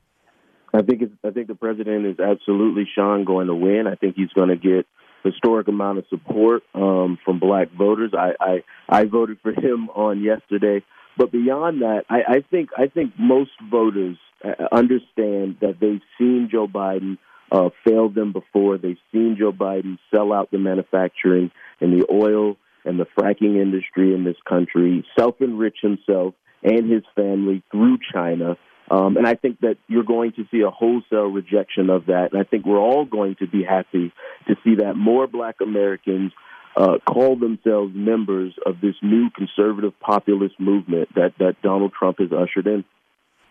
I 0.73 0.82
think 0.82 1.02
it's, 1.02 1.14
I 1.26 1.31
think 1.31 1.47
the 1.47 1.56
president 1.56 2.06
is 2.06 2.19
absolutely 2.19 2.88
Sean 2.93 3.23
going 3.26 3.47
to 3.47 3.56
win. 3.56 3.88
I 3.88 3.95
think 3.95 4.15
he's 4.15 4.34
going 4.34 4.49
to 4.49 4.56
get 4.56 4.85
historic 5.23 5.68
amount 5.68 5.97
of 5.97 6.06
support 6.10 6.64
um, 6.73 7.18
from 7.26 7.39
black 7.39 7.72
voters. 7.72 8.11
I, 8.14 8.34
I 8.39 8.64
I 8.88 9.06
voted 9.06 9.39
for 9.41 9.52
him 9.52 9.89
on 9.89 10.22
yesterday, 10.22 10.84
but 11.18 11.31
beyond 11.31 11.81
that, 11.81 12.03
I, 12.10 12.19
I 12.27 12.43
think 12.49 12.69
I 12.77 12.88
think 12.88 13.14
most 13.18 13.52
voters 13.69 14.18
uh, 14.43 14.68
understand 14.72 15.57
that 15.61 15.77
they've 15.81 16.02
seen 16.18 16.49
Joe 16.52 16.68
Biden 16.68 17.18
uh, 17.52 17.69
fail 17.85 18.10
them 18.10 18.31
before. 18.31 18.77
They've 18.77 18.97
seen 19.11 19.35
Joe 19.39 19.52
Biden 19.52 19.97
sell 20.14 20.31
out 20.31 20.52
the 20.52 20.60
manufacturing 20.60 21.52
and 21.81 21.99
the 21.99 22.06
oil 22.11 22.57
and 22.85 22.99
the 22.99 23.07
fracking 23.18 23.60
industry 23.60 24.14
in 24.14 24.23
this 24.23 24.38
country, 24.47 25.06
self 25.18 25.41
enrich 25.41 25.77
himself 25.81 26.35
and 26.64 26.91
his 26.91 27.03
family 27.15 27.64
through 27.72 27.97
China 28.14 28.57
um, 28.89 29.17
and 29.17 29.27
I 29.27 29.35
think 29.35 29.61
that 29.61 29.77
you're 29.87 30.03
going 30.03 30.33
to 30.33 30.45
see 30.51 30.61
a 30.61 30.69
wholesale 30.69 31.25
rejection 31.25 31.89
of 31.89 32.07
that. 32.07 32.29
And 32.31 32.39
I 32.39 32.43
think 32.43 32.65
we're 32.65 32.79
all 32.79 33.05
going 33.05 33.35
to 33.39 33.47
be 33.47 33.63
happy 33.63 34.13
to 34.47 34.55
see 34.63 34.75
that 34.75 34.95
more 34.95 35.27
black 35.27 35.55
Americans 35.61 36.31
uh, 36.77 36.97
call 37.07 37.35
themselves 37.35 37.93
members 37.95 38.53
of 38.65 38.81
this 38.81 38.95
new 39.01 39.29
conservative 39.31 39.93
populist 39.99 40.59
movement 40.59 41.09
that, 41.15 41.33
that 41.39 41.61
Donald 41.63 41.93
Trump 41.97 42.19
has 42.19 42.29
ushered 42.31 42.67
in. 42.67 42.83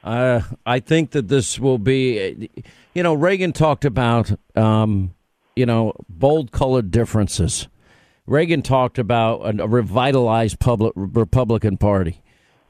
Uh, 0.04 0.42
I 0.66 0.80
think 0.80 1.12
that 1.12 1.28
this 1.28 1.58
will 1.58 1.78
be, 1.78 2.50
you 2.92 3.02
know, 3.02 3.14
Reagan 3.14 3.52
talked 3.52 3.86
about, 3.86 4.30
um, 4.54 5.14
you 5.56 5.64
know, 5.64 5.94
bold 6.10 6.52
colored 6.52 6.90
differences. 6.90 7.68
Reagan 8.26 8.60
talked 8.60 8.98
about 8.98 9.58
a, 9.58 9.66
revitalized 9.66 10.60
public 10.60 10.92
Republican 10.94 11.78
Party. 11.78 12.20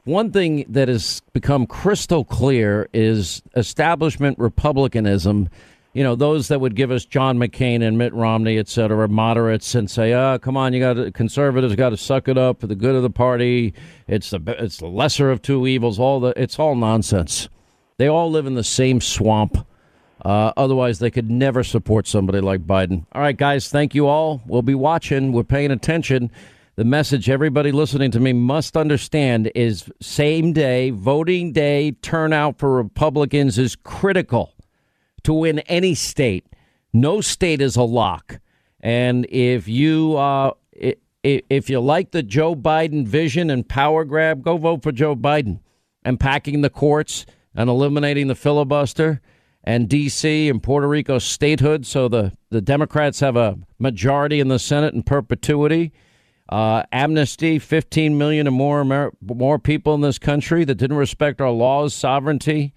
One 0.05 0.31
thing 0.31 0.65
that 0.69 0.87
has 0.87 1.23
become 1.33 1.65
crystal 1.65 2.23
clear 2.23 2.87
is 2.93 3.41
establishment 3.55 4.37
republicanism. 4.37 5.49
You 5.93 6.03
know, 6.03 6.13
those 6.13 6.47
that 6.49 6.61
would 6.61 6.75
give 6.75 6.91
us 6.91 7.05
John 7.05 7.39
McCain 7.39 7.81
and 7.81 7.97
Mitt 7.97 8.13
Romney, 8.13 8.59
et 8.59 8.67
cetera, 8.67 9.07
moderates, 9.09 9.73
and 9.73 9.89
say, 9.89 10.13
"Ah, 10.13 10.33
oh, 10.33 10.39
come 10.39 10.57
on, 10.57 10.73
you 10.73 10.79
got 10.79 11.13
conservatives 11.15 11.75
got 11.75 11.89
to 11.89 11.97
suck 11.97 12.27
it 12.27 12.37
up 12.37 12.61
for 12.61 12.67
the 12.67 12.75
good 12.75 12.93
of 12.93 13.01
the 13.01 13.09
party. 13.09 13.73
It's 14.07 14.29
the 14.29 14.41
it's 14.59 14.77
the 14.77 14.87
lesser 14.87 15.31
of 15.31 15.41
two 15.41 15.65
evils. 15.65 15.97
All 15.97 16.19
the 16.19 16.33
it's 16.39 16.59
all 16.59 16.75
nonsense. 16.75 17.49
They 17.97 18.07
all 18.07 18.29
live 18.29 18.45
in 18.45 18.53
the 18.53 18.63
same 18.63 19.01
swamp. 19.01 19.65
Uh, 20.23 20.51
otherwise, 20.55 20.99
they 20.99 21.09
could 21.09 21.31
never 21.31 21.63
support 21.63 22.07
somebody 22.07 22.41
like 22.41 22.61
Biden. 22.67 23.05
All 23.13 23.21
right, 23.21 23.37
guys, 23.37 23.69
thank 23.69 23.95
you 23.95 24.07
all. 24.07 24.41
We'll 24.45 24.61
be 24.61 24.75
watching. 24.75 25.31
We're 25.31 25.43
paying 25.43 25.71
attention 25.71 26.29
the 26.75 26.83
message 26.83 27.29
everybody 27.29 27.71
listening 27.71 28.11
to 28.11 28.19
me 28.19 28.33
must 28.33 28.75
understand 28.75 29.49
is 29.55 29.89
same 30.01 30.51
day, 30.51 30.89
voting 30.89 31.53
day 31.53 31.91
turnout 32.01 32.59
for 32.59 32.75
Republicans 32.75 33.57
is 33.57 33.77
critical 33.77 34.53
to 35.23 35.33
win 35.33 35.59
any 35.59 35.95
state. 35.95 36.45
No 36.93 37.21
state 37.21 37.61
is 37.61 37.77
a 37.77 37.83
lock. 37.83 38.39
And 38.81 39.25
if 39.29 39.69
you 39.69 40.17
uh, 40.17 40.51
if 41.23 41.69
you 41.69 41.79
like 41.79 42.11
the 42.11 42.21
Joe 42.21 42.55
Biden 42.55 43.07
vision 43.07 43.49
and 43.49 43.67
power 43.67 44.03
grab, 44.03 44.43
go 44.43 44.57
vote 44.57 44.83
for 44.83 44.91
Joe 44.91 45.15
Biden 45.15 45.59
and 46.03 46.19
packing 46.19 46.61
the 46.61 46.69
courts 46.69 47.25
and 47.55 47.69
eliminating 47.69 48.27
the 48.27 48.35
filibuster 48.35 49.21
and 49.63 49.89
D.C. 49.89 50.49
and 50.49 50.61
Puerto 50.61 50.87
Rico 50.87 51.17
statehood 51.17 51.85
so 51.87 52.07
the, 52.07 52.33
the 52.51 52.61
Democrats 52.61 53.21
have 53.21 53.35
a 53.35 53.57
majority 53.79 54.39
in 54.39 54.49
the 54.49 54.59
Senate 54.59 54.93
in 54.93 55.01
perpetuity 55.01 55.91
uh, 56.49 56.83
amnesty, 56.91 57.57
15 57.59 58.17
million 58.17 58.47
or 58.47 58.51
more 58.51 58.81
Amer- 58.81 59.13
more 59.21 59.57
people 59.57 59.95
in 59.95 60.01
this 60.01 60.19
country 60.19 60.63
that 60.63 60.75
didn't 60.75 60.97
respect 60.97 61.41
our 61.41 61.49
laws, 61.49 61.93
sovereignty, 61.93 62.73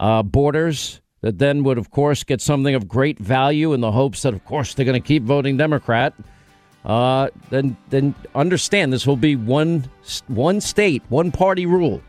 uh, 0.00 0.22
borders, 0.22 1.00
that 1.20 1.38
then 1.38 1.62
would, 1.64 1.78
of 1.78 1.90
course, 1.90 2.24
get 2.24 2.40
something 2.40 2.74
of 2.74 2.88
great 2.88 3.18
value 3.18 3.72
in 3.72 3.80
the 3.80 3.92
hopes 3.92 4.22
that, 4.22 4.34
of 4.34 4.44
course, 4.44 4.74
they're 4.74 4.84
going 4.84 5.00
to 5.00 5.06
keep 5.06 5.22
voting 5.22 5.56
Democrat. 5.56 6.14
Uh, 6.84 7.28
then, 7.50 7.76
then 7.90 8.14
understand 8.34 8.92
this 8.92 9.06
will 9.06 9.16
be 9.16 9.34
one 9.34 9.84
one 10.28 10.60
state, 10.60 11.02
one 11.08 11.32
party 11.32 11.66
rule, 11.66 12.00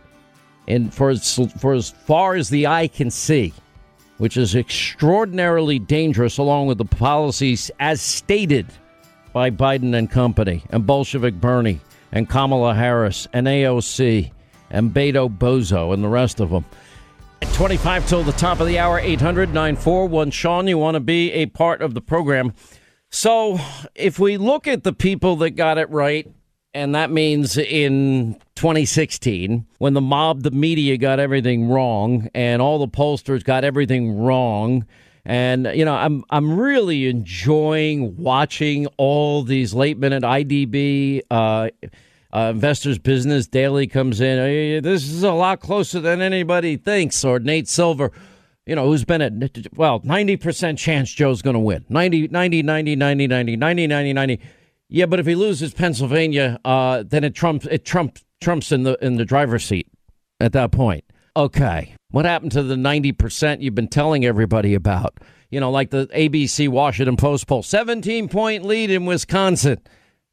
and 0.68 0.94
for 0.94 1.10
as, 1.10 1.40
for 1.60 1.74
as 1.74 1.90
far 1.90 2.36
as 2.36 2.50
the 2.50 2.68
eye 2.68 2.88
can 2.88 3.10
see, 3.10 3.54
which 4.20 4.38
is 4.38 4.56
extraordinarily 4.56 5.80
dangerous, 5.80 6.38
along 6.38 6.68
with 6.68 6.78
the 6.78 6.86
policies 6.86 7.72
as 7.80 8.02
stated 8.02 8.68
by 9.38 9.52
Biden 9.52 9.96
and 9.96 10.10
company, 10.10 10.64
and 10.72 10.88
Bolshevik 10.88 11.36
Bernie, 11.36 11.80
and 12.12 12.28
Kamala 12.28 12.74
Harris, 12.74 13.28
and 13.34 13.46
AOC, 13.46 14.32
and 14.72 14.92
Beto 14.92 15.30
Bozo, 15.30 15.94
and 15.94 16.04
the 16.04 16.08
rest 16.08 16.40
of 16.40 16.50
them. 16.50 16.66
25 17.54 18.08
till 18.08 18.24
the 18.24 18.32
top 18.32 18.60
of 18.60 18.66
the 18.66 18.80
hour, 18.80 18.98
800 18.98 19.50
941 19.50 20.32
Sean. 20.32 20.68
You 20.68 20.80
want 20.80 20.96
to 20.96 21.00
be 21.00 21.32
a 21.34 21.46
part 21.46 21.84
of 21.84 21.94
the 21.94 22.02
program. 22.02 22.52
So, 23.12 23.60
if 23.94 24.18
we 24.18 24.38
look 24.38 24.68
at 24.68 24.84
the 24.84 24.92
people 24.92 25.36
that 25.36 25.52
got 25.52 25.78
it 25.78 25.92
right, 25.92 26.28
and 26.74 26.96
that 26.96 27.12
means 27.12 27.60
in 27.60 28.40
2016, 28.56 29.68
when 29.78 29.94
the 29.94 30.02
mob, 30.02 30.42
the 30.42 30.50
media 30.50 30.98
got 30.98 31.20
everything 31.20 31.70
wrong, 31.70 32.28
and 32.34 32.60
all 32.60 32.80
the 32.80 32.88
pollsters 32.88 33.44
got 33.44 33.64
everything 33.64 34.18
wrong, 34.18 34.88
and 35.28 35.70
you 35.74 35.84
know, 35.84 35.94
I'm 35.94 36.24
I'm 36.30 36.58
really 36.58 37.08
enjoying 37.08 38.16
watching 38.16 38.88
all 38.96 39.44
these 39.44 39.74
late 39.74 39.98
minute 39.98 40.24
IDB 40.24 41.22
uh, 41.30 41.68
uh, 42.34 42.52
Investors 42.54 42.98
Business 42.98 43.46
Daily 43.46 43.88
comes 43.88 44.22
in. 44.22 44.38
Hey, 44.38 44.80
this 44.80 45.04
is 45.04 45.24
a 45.24 45.34
lot 45.34 45.60
closer 45.60 46.00
than 46.00 46.22
anybody 46.22 46.78
thinks. 46.78 47.26
Or 47.26 47.40
Nate 47.40 47.68
Silver, 47.68 48.14
you 48.66 48.74
know, 48.74 48.88
who's 48.88 49.04
been 49.04 49.22
at 49.22 49.34
well, 49.76 50.00
90% 50.00 50.78
chance 50.78 51.12
Joe's 51.12 51.42
going 51.42 51.56
to 51.56 51.60
win. 51.60 51.84
90 51.90 52.30
90 52.30 52.64
90 52.64 52.96
90 52.96 53.28
90 53.28 53.58
90 53.58 53.88
90 53.88 54.14
90. 54.14 54.40
Yeah, 54.88 55.08
but 55.08 55.20
if 55.20 55.26
he 55.26 55.36
loses 55.36 55.74
Pennsylvania, 55.74 56.58
uh, 56.64 57.04
then 57.06 57.26
it 57.26 57.36
trumps 57.36 57.68
it 57.70 57.84
Trump 57.84 58.18
Trump's 58.40 58.72
in 58.72 58.84
the 58.84 58.98
in 59.06 59.18
the 59.18 59.26
driver's 59.26 59.66
seat 59.66 59.90
at 60.40 60.54
that 60.54 60.72
point. 60.72 61.04
Okay, 61.38 61.94
what 62.10 62.26
happened 62.26 62.52
to 62.54 62.64
the 62.64 62.76
ninety 62.76 63.12
percent 63.12 63.62
you've 63.62 63.76
been 63.76 63.88
telling 63.88 64.26
everybody 64.26 64.74
about? 64.74 65.20
You 65.52 65.60
know, 65.60 65.70
like 65.70 65.92
the 65.92 66.08
ABC 66.08 66.68
Washington 66.68 67.16
Post 67.16 67.46
poll, 67.46 67.62
seventeen 67.62 68.28
point 68.28 68.66
lead 68.66 68.90
in 68.90 69.06
Wisconsin. 69.06 69.78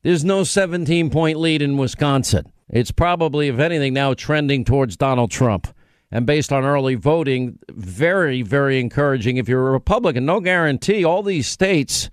There's 0.02 0.24
no 0.24 0.44
seventeen 0.44 1.10
point 1.10 1.38
lead 1.38 1.60
in 1.60 1.76
Wisconsin. 1.76 2.50
It's 2.70 2.90
probably, 2.90 3.48
if 3.48 3.58
anything, 3.58 3.92
now 3.92 4.14
trending 4.14 4.64
towards 4.64 4.96
Donald 4.96 5.30
Trump. 5.30 5.68
And 6.10 6.24
based 6.24 6.50
on 6.50 6.64
early 6.64 6.94
voting, 6.94 7.58
very, 7.68 8.40
very 8.40 8.80
encouraging. 8.80 9.36
If 9.36 9.46
you're 9.46 9.68
a 9.68 9.72
Republican, 9.72 10.24
no 10.24 10.40
guarantee. 10.40 11.04
All 11.04 11.22
these 11.22 11.46
states 11.46 12.08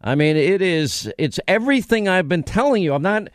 I 0.00 0.14
mean, 0.14 0.36
it 0.36 0.62
is, 0.62 1.10
it's 1.18 1.40
everything 1.48 2.08
I've 2.08 2.28
been 2.28 2.42
telling 2.42 2.82
you. 2.82 2.94
I'm 2.94 3.02
not, 3.02 3.28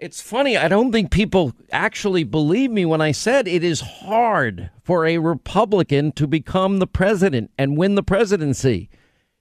it's 0.00 0.22
funny. 0.22 0.56
I 0.56 0.66
don't 0.66 0.92
think 0.92 1.10
people 1.10 1.52
actually 1.70 2.24
believe 2.24 2.70
me 2.70 2.86
when 2.86 3.02
I 3.02 3.12
said 3.12 3.46
it 3.46 3.62
is 3.62 3.80
hard 3.80 4.70
for 4.82 5.04
a 5.04 5.18
Republican 5.18 6.12
to 6.12 6.26
become 6.26 6.78
the 6.78 6.86
president 6.86 7.50
and 7.58 7.76
win 7.76 7.96
the 7.96 8.02
presidency. 8.02 8.88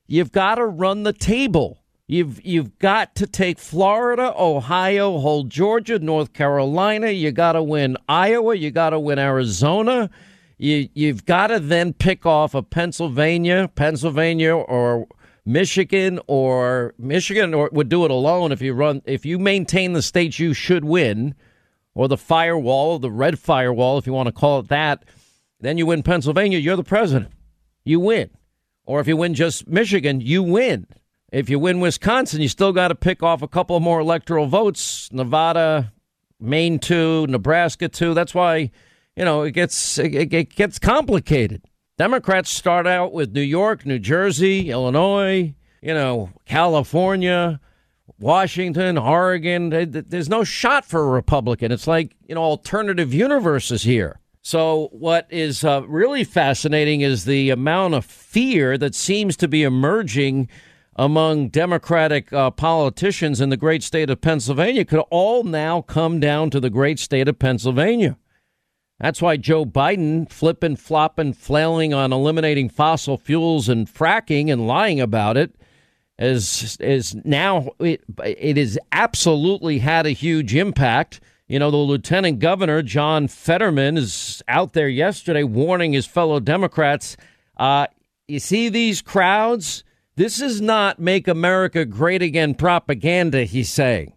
You've 0.05 0.33
got 0.33 0.55
to 0.55 0.65
run 0.65 1.03
the 1.03 1.13
table. 1.13 1.81
You've 2.07 2.43
you've 2.45 2.77
got 2.79 3.15
to 3.15 3.27
take 3.27 3.57
Florida, 3.57 4.33
Ohio, 4.37 5.19
hold 5.19 5.49
Georgia, 5.49 5.99
North 5.99 6.33
Carolina. 6.33 7.11
You 7.11 7.31
got 7.31 7.53
to 7.53 7.63
win 7.63 7.95
Iowa. 8.09 8.55
You 8.55 8.71
got 8.71 8.89
to 8.89 8.99
win 8.99 9.19
Arizona. 9.19 10.09
You 10.57 10.89
you've 10.93 11.25
got 11.25 11.47
to 11.47 11.59
then 11.59 11.93
pick 11.93 12.25
off 12.25 12.53
a 12.53 12.63
Pennsylvania, 12.63 13.69
Pennsylvania, 13.75 14.55
or 14.55 15.07
Michigan 15.49 16.19
or 16.27 16.93
Michigan 16.99 17.55
or 17.55 17.71
would 17.73 17.89
do 17.89 18.05
it 18.05 18.11
alone 18.11 18.51
if 18.51 18.61
you 18.61 18.71
run 18.71 19.01
if 19.05 19.25
you 19.25 19.39
maintain 19.39 19.93
the 19.93 20.01
states 20.03 20.37
you 20.37 20.53
should 20.53 20.85
win 20.85 21.33
or 21.95 22.07
the 22.07 22.17
firewall, 22.17 22.99
the 22.99 23.09
red 23.09 23.39
firewall 23.39 23.97
if 23.97 24.05
you 24.05 24.13
want 24.13 24.27
to 24.27 24.31
call 24.31 24.59
it 24.59 24.67
that, 24.67 25.05
then 25.59 25.79
you 25.79 25.87
win 25.87 26.03
Pennsylvania, 26.03 26.59
you're 26.59 26.75
the 26.75 26.83
president. 26.83 27.31
You 27.83 27.99
win. 27.99 28.29
Or 28.85 28.99
if 28.99 29.07
you 29.07 29.17
win 29.17 29.33
just 29.33 29.67
Michigan, 29.67 30.21
you 30.21 30.43
win. 30.43 30.85
If 31.31 31.49
you 31.49 31.57
win 31.57 31.79
Wisconsin, 31.79 32.41
you 32.41 32.47
still 32.47 32.71
got 32.71 32.89
to 32.89 32.95
pick 32.95 33.23
off 33.23 33.41
a 33.41 33.47
couple 33.47 33.79
more 33.79 33.99
electoral 33.99 34.45
votes. 34.45 35.11
Nevada, 35.11 35.91
Maine 36.39 36.77
too, 36.77 37.25
Nebraska 37.25 37.89
too. 37.89 38.13
That's 38.13 38.35
why, 38.35 38.69
you 39.15 39.25
know, 39.25 39.41
it 39.41 39.53
gets 39.53 39.97
it, 39.97 40.31
it 40.31 40.55
gets 40.55 40.77
complicated. 40.77 41.63
Democrats 41.99 42.49
start 42.49 42.87
out 42.87 43.11
with 43.11 43.33
New 43.33 43.41
York, 43.41 43.85
New 43.85 43.99
Jersey, 43.99 44.69
Illinois, 44.69 45.53
you 45.81 45.93
know, 45.93 46.29
California, 46.45 47.59
Washington, 48.17 48.97
Oregon. 48.97 49.69
There's 49.69 50.29
no 50.29 50.45
shot 50.45 50.85
for 50.85 51.01
a 51.01 51.07
Republican. 51.07 51.73
It's 51.73 51.87
like, 51.87 52.15
you 52.25 52.35
know, 52.35 52.41
alternative 52.41 53.13
universes 53.13 53.83
here. 53.83 54.21
So, 54.41 54.87
what 54.93 55.27
is 55.29 55.65
uh, 55.65 55.81
really 55.89 56.23
fascinating 56.23 57.01
is 57.01 57.25
the 57.25 57.49
amount 57.49 57.95
of 57.95 58.05
fear 58.05 58.77
that 58.77 58.95
seems 58.95 59.35
to 59.35 59.49
be 59.49 59.63
emerging 59.63 60.47
among 60.95 61.49
Democratic 61.49 62.31
uh, 62.31 62.49
politicians 62.49 63.41
in 63.41 63.49
the 63.49 63.57
great 63.57 63.83
state 63.83 64.09
of 64.09 64.21
Pennsylvania 64.21 64.85
could 64.85 65.03
all 65.09 65.43
now 65.43 65.81
come 65.81 66.21
down 66.21 66.49
to 66.51 66.61
the 66.61 66.69
great 66.69 66.97
state 66.97 67.27
of 67.27 67.39
Pennsylvania. 67.39 68.17
That's 68.99 69.21
why 69.21 69.37
Joe 69.37 69.65
Biden, 69.65 70.29
flipping, 70.29 70.75
flopping, 70.75 71.33
flailing 71.33 71.93
on 71.93 72.11
eliminating 72.11 72.69
fossil 72.69 73.17
fuels 73.17 73.69
and 73.69 73.87
fracking 73.87 74.51
and 74.51 74.67
lying 74.67 74.99
about 74.99 75.37
it, 75.37 75.55
is 76.17 76.77
is 76.81 77.15
now 77.23 77.69
it 77.79 78.03
it 78.23 78.57
has 78.57 78.77
absolutely 78.91 79.79
had 79.79 80.05
a 80.05 80.11
huge 80.11 80.53
impact. 80.53 81.21
You 81.47 81.59
know, 81.59 81.71
the 81.71 81.77
lieutenant 81.77 82.39
governor 82.39 82.81
John 82.81 83.27
Fetterman 83.29 83.97
is 83.97 84.43
out 84.47 84.73
there 84.73 84.89
yesterday 84.89 85.43
warning 85.43 85.93
his 85.93 86.05
fellow 86.05 86.39
Democrats. 86.41 87.15
Uh, 87.57 87.87
you 88.27 88.39
see 88.39 88.69
these 88.69 89.01
crowds? 89.01 89.85
This 90.17 90.41
is 90.41 90.59
not 90.59 90.99
"Make 90.99 91.29
America 91.29 91.85
Great 91.85 92.21
Again" 92.21 92.53
propaganda. 92.53 93.45
He's 93.45 93.69
saying 93.69 94.11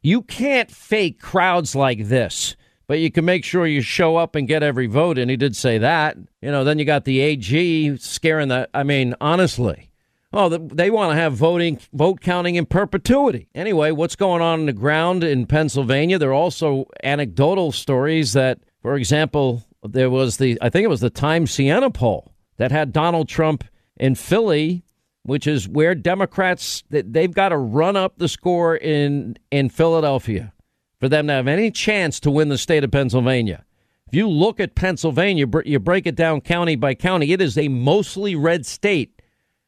you 0.00 0.22
can't 0.22 0.70
fake 0.70 1.20
crowds 1.20 1.74
like 1.74 2.06
this 2.06 2.54
but 2.88 2.98
you 2.98 3.12
can 3.12 3.24
make 3.24 3.44
sure 3.44 3.66
you 3.66 3.82
show 3.82 4.16
up 4.16 4.34
and 4.34 4.48
get 4.48 4.62
every 4.62 4.86
vote. 4.86 5.18
And 5.18 5.30
he 5.30 5.36
did 5.36 5.54
say 5.54 5.78
that. 5.78 6.16
You 6.40 6.50
know, 6.50 6.64
then 6.64 6.78
you 6.78 6.84
got 6.84 7.04
the 7.04 7.20
AG 7.20 7.98
scaring 7.98 8.48
the. 8.48 8.68
I 8.72 8.82
mean, 8.82 9.14
honestly, 9.20 9.90
oh, 10.32 10.48
they 10.48 10.90
want 10.90 11.12
to 11.12 11.16
have 11.16 11.34
voting, 11.34 11.78
vote 11.92 12.22
counting 12.22 12.56
in 12.56 12.66
perpetuity. 12.66 13.48
Anyway, 13.54 13.92
what's 13.92 14.16
going 14.16 14.42
on 14.42 14.60
on 14.60 14.66
the 14.66 14.72
ground 14.72 15.22
in 15.22 15.46
Pennsylvania? 15.46 16.18
There 16.18 16.30
are 16.30 16.34
also 16.34 16.86
anecdotal 17.04 17.72
stories 17.72 18.32
that, 18.32 18.58
for 18.80 18.96
example, 18.96 19.62
there 19.84 20.10
was 20.10 20.38
the 20.38 20.58
I 20.62 20.70
think 20.70 20.84
it 20.84 20.88
was 20.88 21.00
the 21.00 21.10
Time 21.10 21.46
Siena 21.46 21.90
poll 21.90 22.32
that 22.56 22.72
had 22.72 22.92
Donald 22.92 23.28
Trump 23.28 23.64
in 23.96 24.14
Philly 24.14 24.82
which 25.24 25.46
is 25.46 25.68
where 25.68 25.94
Democrats 25.94 26.82
they've 26.88 27.34
got 27.34 27.50
to 27.50 27.56
run 27.58 27.96
up 27.96 28.14
the 28.16 28.28
score 28.28 28.76
in 28.76 29.36
in 29.50 29.68
Philadelphia 29.68 30.54
for 31.00 31.08
them 31.08 31.26
to 31.26 31.32
have 31.32 31.48
any 31.48 31.70
chance 31.70 32.20
to 32.20 32.30
win 32.30 32.48
the 32.48 32.58
state 32.58 32.84
of 32.84 32.90
Pennsylvania. 32.90 33.64
If 34.06 34.14
you 34.14 34.28
look 34.28 34.58
at 34.58 34.74
Pennsylvania, 34.74 35.46
you 35.64 35.78
break 35.78 36.06
it 36.06 36.14
down 36.14 36.40
county 36.40 36.76
by 36.76 36.94
county, 36.94 37.32
it 37.32 37.42
is 37.42 37.58
a 37.58 37.68
mostly 37.68 38.34
red 38.34 38.64
state, 38.64 39.20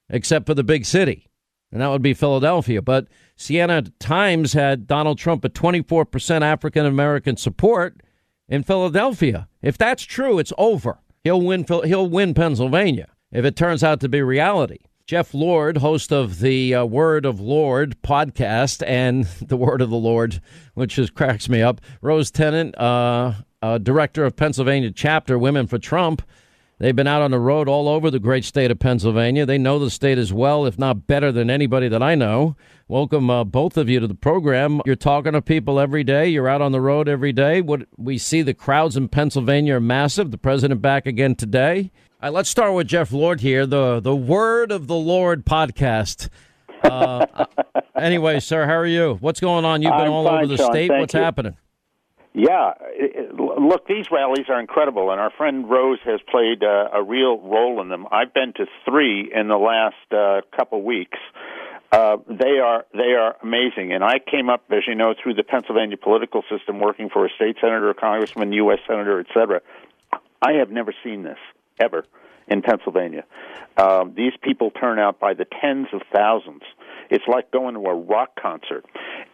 except 0.08 0.46
for 0.46 0.54
the 0.54 0.64
big 0.64 0.86
city, 0.86 1.28
and 1.70 1.80
that 1.80 1.88
would 1.88 2.02
be 2.02 2.14
Philadelphia. 2.14 2.80
But 2.80 3.08
Siena 3.36 3.82
Times 3.98 4.54
had 4.54 4.86
Donald 4.86 5.18
Trump 5.18 5.44
at 5.44 5.54
24% 5.54 6.40
African 6.40 6.86
American 6.86 7.36
support 7.36 8.02
in 8.48 8.62
Philadelphia. 8.62 9.46
If 9.62 9.78
that's 9.78 10.02
true, 10.02 10.38
it's 10.38 10.52
over. 10.58 11.00
He'll 11.22 11.42
win. 11.42 11.66
He'll 11.84 12.08
win 12.08 12.34
Pennsylvania 12.34 13.08
if 13.30 13.44
it 13.44 13.56
turns 13.56 13.84
out 13.84 14.00
to 14.00 14.08
be 14.08 14.22
reality. 14.22 14.78
Jeff 15.10 15.34
Lord, 15.34 15.78
host 15.78 16.12
of 16.12 16.38
the 16.38 16.72
uh, 16.72 16.84
Word 16.84 17.26
of 17.26 17.40
Lord 17.40 18.00
podcast 18.00 18.80
and 18.86 19.24
the 19.44 19.56
Word 19.56 19.82
of 19.82 19.90
the 19.90 19.96
Lord, 19.96 20.40
which 20.74 20.94
just 20.94 21.14
cracks 21.14 21.48
me 21.48 21.60
up. 21.60 21.80
Rose 22.00 22.30
Tennent, 22.30 22.78
uh, 22.78 23.32
uh, 23.60 23.78
director 23.78 24.24
of 24.24 24.36
Pennsylvania 24.36 24.92
chapter 24.92 25.36
Women 25.36 25.66
for 25.66 25.78
Trump. 25.78 26.22
They've 26.78 26.94
been 26.94 27.08
out 27.08 27.22
on 27.22 27.32
the 27.32 27.40
road 27.40 27.68
all 27.68 27.88
over 27.88 28.08
the 28.08 28.20
great 28.20 28.44
state 28.44 28.70
of 28.70 28.78
Pennsylvania. 28.78 29.44
They 29.44 29.58
know 29.58 29.80
the 29.80 29.90
state 29.90 30.16
as 30.16 30.32
well, 30.32 30.64
if 30.64 30.78
not 30.78 31.08
better 31.08 31.32
than 31.32 31.50
anybody 31.50 31.88
that 31.88 32.04
I 32.04 32.14
know. 32.14 32.54
Welcome, 32.86 33.30
uh, 33.30 33.42
both 33.42 33.76
of 33.76 33.88
you, 33.88 33.98
to 33.98 34.06
the 34.06 34.14
program. 34.14 34.80
You're 34.86 34.94
talking 34.94 35.32
to 35.32 35.42
people 35.42 35.80
every 35.80 36.04
day. 36.04 36.28
You're 36.28 36.48
out 36.48 36.62
on 36.62 36.70
the 36.70 36.80
road 36.80 37.08
every 37.08 37.32
day. 37.32 37.62
What 37.62 37.88
we 37.96 38.16
see 38.16 38.42
the 38.42 38.54
crowds 38.54 38.96
in 38.96 39.08
Pennsylvania 39.08 39.74
are 39.74 39.80
massive. 39.80 40.30
The 40.30 40.38
president 40.38 40.80
back 40.80 41.04
again 41.04 41.34
today. 41.34 41.90
Right, 42.22 42.32
let's 42.32 42.50
start 42.50 42.74
with 42.74 42.86
Jeff 42.86 43.12
Lord 43.12 43.40
here, 43.40 43.64
the 43.64 43.98
the 44.00 44.14
Word 44.14 44.72
of 44.72 44.86
the 44.86 44.94
Lord 44.96 45.44
podcast. 45.46 46.28
Uh, 46.82 47.24
anyway, 47.96 48.40
sir, 48.40 48.66
how 48.66 48.74
are 48.74 48.86
you? 48.86 49.16
What's 49.20 49.40
going 49.40 49.64
on? 49.64 49.80
You've 49.80 49.92
been 49.92 50.00
I'm 50.06 50.12
all 50.12 50.26
fine, 50.26 50.44
over 50.44 50.46
the 50.46 50.56
Sean, 50.58 50.72
state. 50.72 50.90
What's 50.90 51.14
you. 51.14 51.20
happening? 51.20 51.56
Yeah, 52.34 52.74
it- 52.90 53.34
look, 53.34 53.86
these 53.86 54.06
rallies 54.12 54.46
are 54.50 54.60
incredible, 54.60 55.10
and 55.10 55.20
our 55.20 55.30
friend 55.30 55.68
Rose 55.68 55.98
has 56.04 56.20
played 56.30 56.62
uh, 56.62 56.90
a 56.92 57.02
real 57.02 57.38
role 57.38 57.80
in 57.80 57.88
them. 57.88 58.06
I've 58.12 58.34
been 58.34 58.52
to 58.54 58.66
three 58.84 59.32
in 59.34 59.48
the 59.48 59.56
last 59.56 59.96
uh, 60.12 60.42
couple 60.56 60.82
weeks. 60.82 61.18
Uh, 61.90 62.18
they 62.28 62.58
are 62.62 62.84
they 62.92 63.14
are 63.18 63.36
amazing, 63.42 63.92
and 63.94 64.04
I 64.04 64.18
came 64.18 64.50
up, 64.50 64.64
as 64.70 64.82
you 64.86 64.94
know, 64.94 65.14
through 65.22 65.34
the 65.34 65.42
Pennsylvania 65.42 65.96
political 65.96 66.42
system, 66.50 66.80
working 66.80 67.08
for 67.08 67.24
a 67.24 67.30
state 67.30 67.56
senator, 67.62 67.94
congressman, 67.94 68.52
U.S. 68.52 68.78
senator, 68.86 69.20
et 69.20 69.26
cetera. 69.32 69.62
I 70.42 70.52
have 70.52 70.70
never 70.70 70.94
seen 71.02 71.22
this 71.22 71.38
ever 71.80 72.04
in 72.48 72.62
Pennsylvania. 72.62 73.24
Um, 73.76 74.14
these 74.16 74.32
people 74.42 74.70
turn 74.70 74.98
out 74.98 75.20
by 75.20 75.34
the 75.34 75.46
tens 75.60 75.86
of 75.92 76.02
thousands. 76.12 76.62
It's 77.10 77.24
like 77.26 77.50
going 77.50 77.74
to 77.74 77.80
a 77.80 77.94
rock 77.94 78.30
concert. 78.40 78.84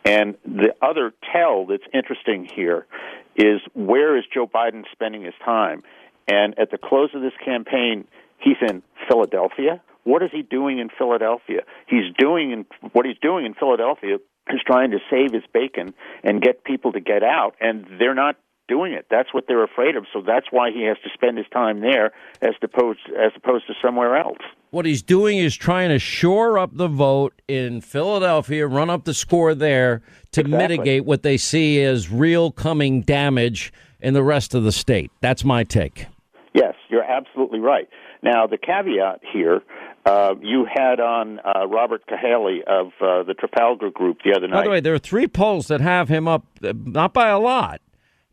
And 0.04 0.36
the 0.44 0.74
other 0.82 1.12
tell 1.32 1.66
that's 1.66 1.82
interesting 1.92 2.46
here 2.54 2.86
is 3.34 3.60
where 3.74 4.16
is 4.16 4.24
Joe 4.32 4.46
Biden 4.46 4.84
spending 4.92 5.24
his 5.24 5.34
time? 5.44 5.82
And 6.28 6.58
at 6.58 6.70
the 6.70 6.78
close 6.78 7.10
of 7.14 7.22
this 7.22 7.32
campaign, 7.44 8.06
he's 8.38 8.56
in 8.68 8.82
Philadelphia. 9.08 9.80
What 10.04 10.22
is 10.22 10.30
he 10.32 10.42
doing 10.42 10.78
in 10.78 10.88
Philadelphia? 10.96 11.62
He's 11.86 12.14
doing 12.18 12.52
in, 12.52 12.66
what 12.92 13.06
he's 13.06 13.18
doing 13.20 13.44
in 13.44 13.54
Philadelphia 13.54 14.16
is 14.48 14.60
trying 14.64 14.92
to 14.92 14.98
save 15.10 15.32
his 15.32 15.42
bacon 15.52 15.94
and 16.22 16.40
get 16.40 16.64
people 16.64 16.92
to 16.92 17.00
get 17.00 17.22
out, 17.22 17.56
and 17.60 17.86
they're 17.98 18.14
not 18.14 18.36
doing 18.68 18.92
it. 18.92 19.06
That's 19.10 19.32
what 19.32 19.44
they're 19.48 19.64
afraid 19.64 19.96
of. 19.96 20.06
So 20.12 20.22
that's 20.26 20.46
why 20.50 20.70
he 20.70 20.82
has 20.84 20.96
to 21.04 21.10
spend 21.14 21.38
his 21.38 21.46
time 21.52 21.80
there 21.80 22.12
as 22.42 22.54
opposed 22.62 23.00
as 23.18 23.32
opposed 23.36 23.66
to 23.68 23.74
somewhere 23.82 24.16
else. 24.16 24.38
What 24.70 24.84
he's 24.86 25.02
doing 25.02 25.38
is 25.38 25.54
trying 25.56 25.88
to 25.90 25.98
shore 25.98 26.58
up 26.58 26.70
the 26.72 26.88
vote 26.88 27.40
in 27.48 27.80
Philadelphia, 27.80 28.66
run 28.66 28.90
up 28.90 29.04
the 29.04 29.14
score 29.14 29.54
there 29.54 30.02
to 30.32 30.40
Exactly. 30.40 30.58
mitigate 30.58 31.04
what 31.04 31.22
they 31.22 31.36
see 31.36 31.82
as 31.82 32.10
real 32.10 32.50
coming 32.50 33.02
damage 33.02 33.72
in 34.00 34.12
the 34.14 34.22
rest 34.22 34.54
of 34.54 34.64
the 34.64 34.72
state. 34.72 35.10
That's 35.20 35.44
my 35.44 35.64
take. 35.64 36.06
Yes, 36.52 36.74
you're 36.88 37.04
absolutely 37.04 37.60
right. 37.60 37.88
Now, 38.22 38.46
the 38.46 38.58
caveat 38.58 39.20
here 39.32 39.62
Uh, 40.04 40.36
you 40.40 40.64
had 40.72 41.00
on 41.00 41.40
uh, 41.40 41.66
Robert 41.66 42.02
Cahaly 42.06 42.62
of 42.64 42.92
uh, 43.00 43.24
the 43.24 43.34
Trafalgar 43.34 43.90
Group 43.90 44.18
the 44.24 44.36
other 44.36 44.46
night. 44.46 44.58
By 44.58 44.62
the 44.62 44.70
way, 44.70 44.78
there 44.80 44.94
are 44.94 45.00
three 45.00 45.26
polls 45.26 45.66
that 45.66 45.80
have 45.80 46.08
him 46.08 46.28
up, 46.28 46.44
uh, 46.62 46.72
not 46.84 47.12
by 47.12 47.26
a 47.28 47.40
lot. 47.40 47.80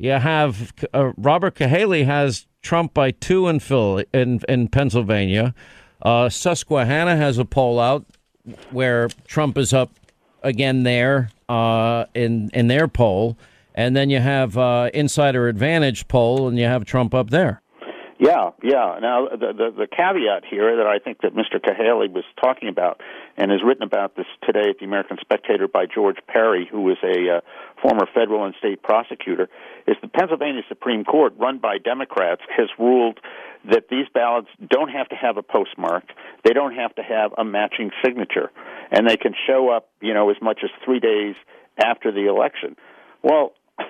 You 0.03 0.11
have 0.11 0.73
uh, 0.93 1.13
Robert 1.15 1.55
Cahaly 1.55 2.03
has 2.03 2.45
Trump 2.61 2.93
by 2.93 3.11
two 3.11 3.47
in 3.47 3.61
Philly, 3.61 4.05
in 4.13 4.41
in 4.49 4.67
Pennsylvania. 4.67 5.55
Uh, 6.01 6.27
Susquehanna 6.27 7.15
has 7.15 7.37
a 7.37 7.45
poll 7.45 7.79
out 7.79 8.05
where 8.71 9.07
Trump 9.27 9.57
is 9.57 9.71
up 9.71 9.91
again 10.41 10.83
there 10.83 11.29
uh, 11.47 12.03
in 12.13 12.49
in 12.53 12.67
their 12.67 12.89
poll, 12.89 13.37
and 13.75 13.95
then 13.95 14.09
you 14.09 14.19
have 14.19 14.57
uh, 14.57 14.89
Insider 14.93 15.47
Advantage 15.47 16.09
poll, 16.09 16.49
and 16.49 16.59
you 16.59 16.65
have 16.65 16.83
Trump 16.83 17.13
up 17.13 17.29
there. 17.29 17.61
Yeah, 18.19 18.51
yeah. 18.61 18.99
Now 19.01 19.27
the, 19.29 19.53
the 19.53 19.71
the 19.75 19.87
caveat 19.87 20.45
here 20.49 20.77
that 20.77 20.85
I 20.85 20.99
think 20.99 21.21
that 21.21 21.33
Mr. 21.33 21.59
Cahaly 21.59 22.11
was 22.11 22.23
talking 22.41 22.69
about 22.69 23.01
and 23.37 23.49
has 23.51 23.61
written 23.65 23.83
about 23.83 24.15
this 24.15 24.27
today 24.45 24.69
at 24.69 24.77
the 24.79 24.85
American 24.85 25.17
Spectator 25.19 25.67
by 25.67 25.85
George 25.85 26.17
Parry, 26.27 26.67
who 26.69 26.89
is 26.91 26.97
a 27.03 27.37
uh, 27.37 27.41
former 27.81 28.07
federal 28.13 28.45
and 28.45 28.53
state 28.59 28.83
prosecutor, 28.83 29.49
is 29.87 29.95
the 30.01 30.07
Pennsylvania 30.07 30.61
Supreme 30.69 31.03
Court, 31.03 31.33
run 31.37 31.57
by 31.57 31.77
Democrats, 31.79 32.41
has 32.55 32.69
ruled 32.77 33.19
that 33.69 33.89
these 33.89 34.05
ballots 34.13 34.49
don't 34.69 34.89
have 34.89 35.09
to 35.09 35.15
have 35.15 35.37
a 35.37 35.43
postmark, 35.43 36.03
they 36.43 36.53
don't 36.53 36.75
have 36.75 36.93
to 36.95 37.01
have 37.01 37.31
a 37.37 37.43
matching 37.43 37.91
signature, 38.05 38.51
and 38.91 39.09
they 39.09 39.17
can 39.17 39.33
show 39.47 39.69
up, 39.69 39.89
you 40.01 40.13
know, 40.13 40.29
as 40.29 40.37
much 40.41 40.59
as 40.63 40.69
three 40.85 40.99
days 40.99 41.35
after 41.83 42.11
the 42.11 42.27
election. 42.29 42.75
Well. 43.23 43.53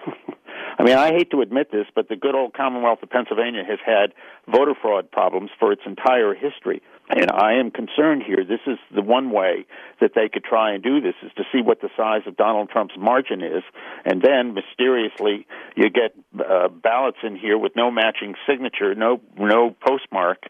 I 0.78 0.84
mean, 0.84 0.98
I 0.98 1.10
hate 1.10 1.32
to 1.32 1.42
admit 1.42 1.72
this, 1.72 1.86
but 1.94 2.10
the 2.10 2.16
good 2.16 2.36
old 2.36 2.54
Commonwealth 2.54 3.00
of 3.04 3.10
Pennsylvania 3.10 3.64
has 3.68 3.80
had 3.86 4.14
voter 4.52 4.74
fraud 4.80 5.12
problems 5.12 5.52
for 5.60 5.72
its 5.72 5.84
entire 5.86 6.34
history. 6.34 6.82
And 7.10 7.30
I 7.30 7.56
am 7.56 7.70
concerned 7.70 8.24
here. 8.26 8.46
This 8.48 8.62
is 8.66 8.78
the 8.94 9.02
one 9.02 9.30
way 9.30 9.66
that 10.00 10.12
they 10.16 10.30
could 10.30 10.44
try 10.44 10.74
and 10.74 10.82
do 10.82 11.02
this 11.02 11.16
is 11.22 11.32
to 11.36 11.44
see 11.52 11.62
what 11.62 11.82
the 11.82 11.90
size 11.98 12.22
of 12.26 12.38
Donald 12.38 12.70
Trump's 12.70 12.96
margin 12.98 13.42
is, 13.44 13.64
and 14.06 14.22
then 14.22 14.54
mysteriously 14.54 15.46
you 15.76 15.90
get 15.90 16.16
uh, 16.40 16.70
ballots 16.70 17.18
in 17.24 17.36
here 17.36 17.58
with 17.58 17.76
no 17.76 17.92
matching 17.92 18.36
signature, 18.48 18.96
no 18.96 19.20
no 19.38 19.76
postmark, 19.86 20.44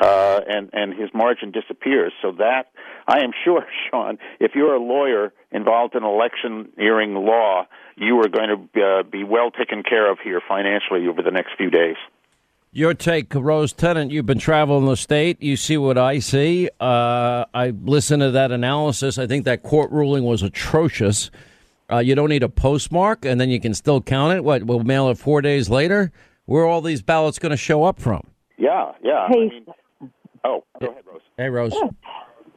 uh, 0.00 0.40
and 0.48 0.70
and 0.72 0.92
his 0.98 1.10
margin 1.14 1.50
disappears. 1.50 2.12
So 2.22 2.32
that 2.32 2.66
I 3.06 3.20
am 3.20 3.30
sure, 3.44 3.66
Sean, 3.90 4.18
if 4.40 4.52
you're 4.54 4.74
a 4.74 4.82
lawyer 4.82 5.32
involved 5.50 5.94
in 5.94 6.04
electioneering 6.04 7.14
law, 7.14 7.66
you 7.96 8.20
are 8.20 8.28
going 8.28 8.68
to 8.74 8.82
uh, 8.82 9.02
be 9.02 9.24
well 9.24 9.50
taken 9.50 9.82
care 9.82 10.10
of 10.10 10.18
here 10.22 10.40
financially 10.46 11.06
over 11.08 11.22
the 11.22 11.30
next 11.30 11.50
few 11.56 11.70
days. 11.70 11.96
Your 12.74 12.94
take, 12.94 13.34
Rose 13.34 13.74
Tennent. 13.74 14.12
You've 14.12 14.24
been 14.24 14.38
traveling 14.38 14.86
the 14.86 14.96
state. 14.96 15.42
You 15.42 15.56
see 15.56 15.76
what 15.76 15.98
I 15.98 16.20
see. 16.20 16.70
Uh, 16.80 17.44
I 17.52 17.74
listened 17.84 18.22
to 18.22 18.30
that 18.30 18.50
analysis. 18.50 19.18
I 19.18 19.26
think 19.26 19.44
that 19.44 19.62
court 19.62 19.90
ruling 19.90 20.24
was 20.24 20.42
atrocious. 20.42 21.30
Uh, 21.92 21.98
you 21.98 22.14
don't 22.14 22.30
need 22.30 22.42
a 22.42 22.48
postmark, 22.48 23.26
and 23.26 23.38
then 23.38 23.50
you 23.50 23.60
can 23.60 23.74
still 23.74 24.00
count 24.00 24.34
it. 24.34 24.42
What? 24.42 24.62
We'll 24.62 24.84
mail 24.84 25.10
it 25.10 25.18
four 25.18 25.42
days 25.42 25.68
later. 25.68 26.12
Where 26.46 26.62
are 26.62 26.66
all 26.66 26.80
these 26.80 27.02
ballots 27.02 27.38
going 27.38 27.50
to 27.50 27.58
show 27.58 27.84
up 27.84 28.00
from? 28.00 28.26
Yeah, 28.56 28.92
yeah. 29.02 29.28
Hey. 29.28 29.34
I 29.34 29.50
mean, 29.50 29.66
oh, 30.44 30.64
go 30.80 30.88
ahead, 30.88 31.04
Rose. 31.06 31.20
Hey, 31.36 31.48
Rose. 31.48 31.74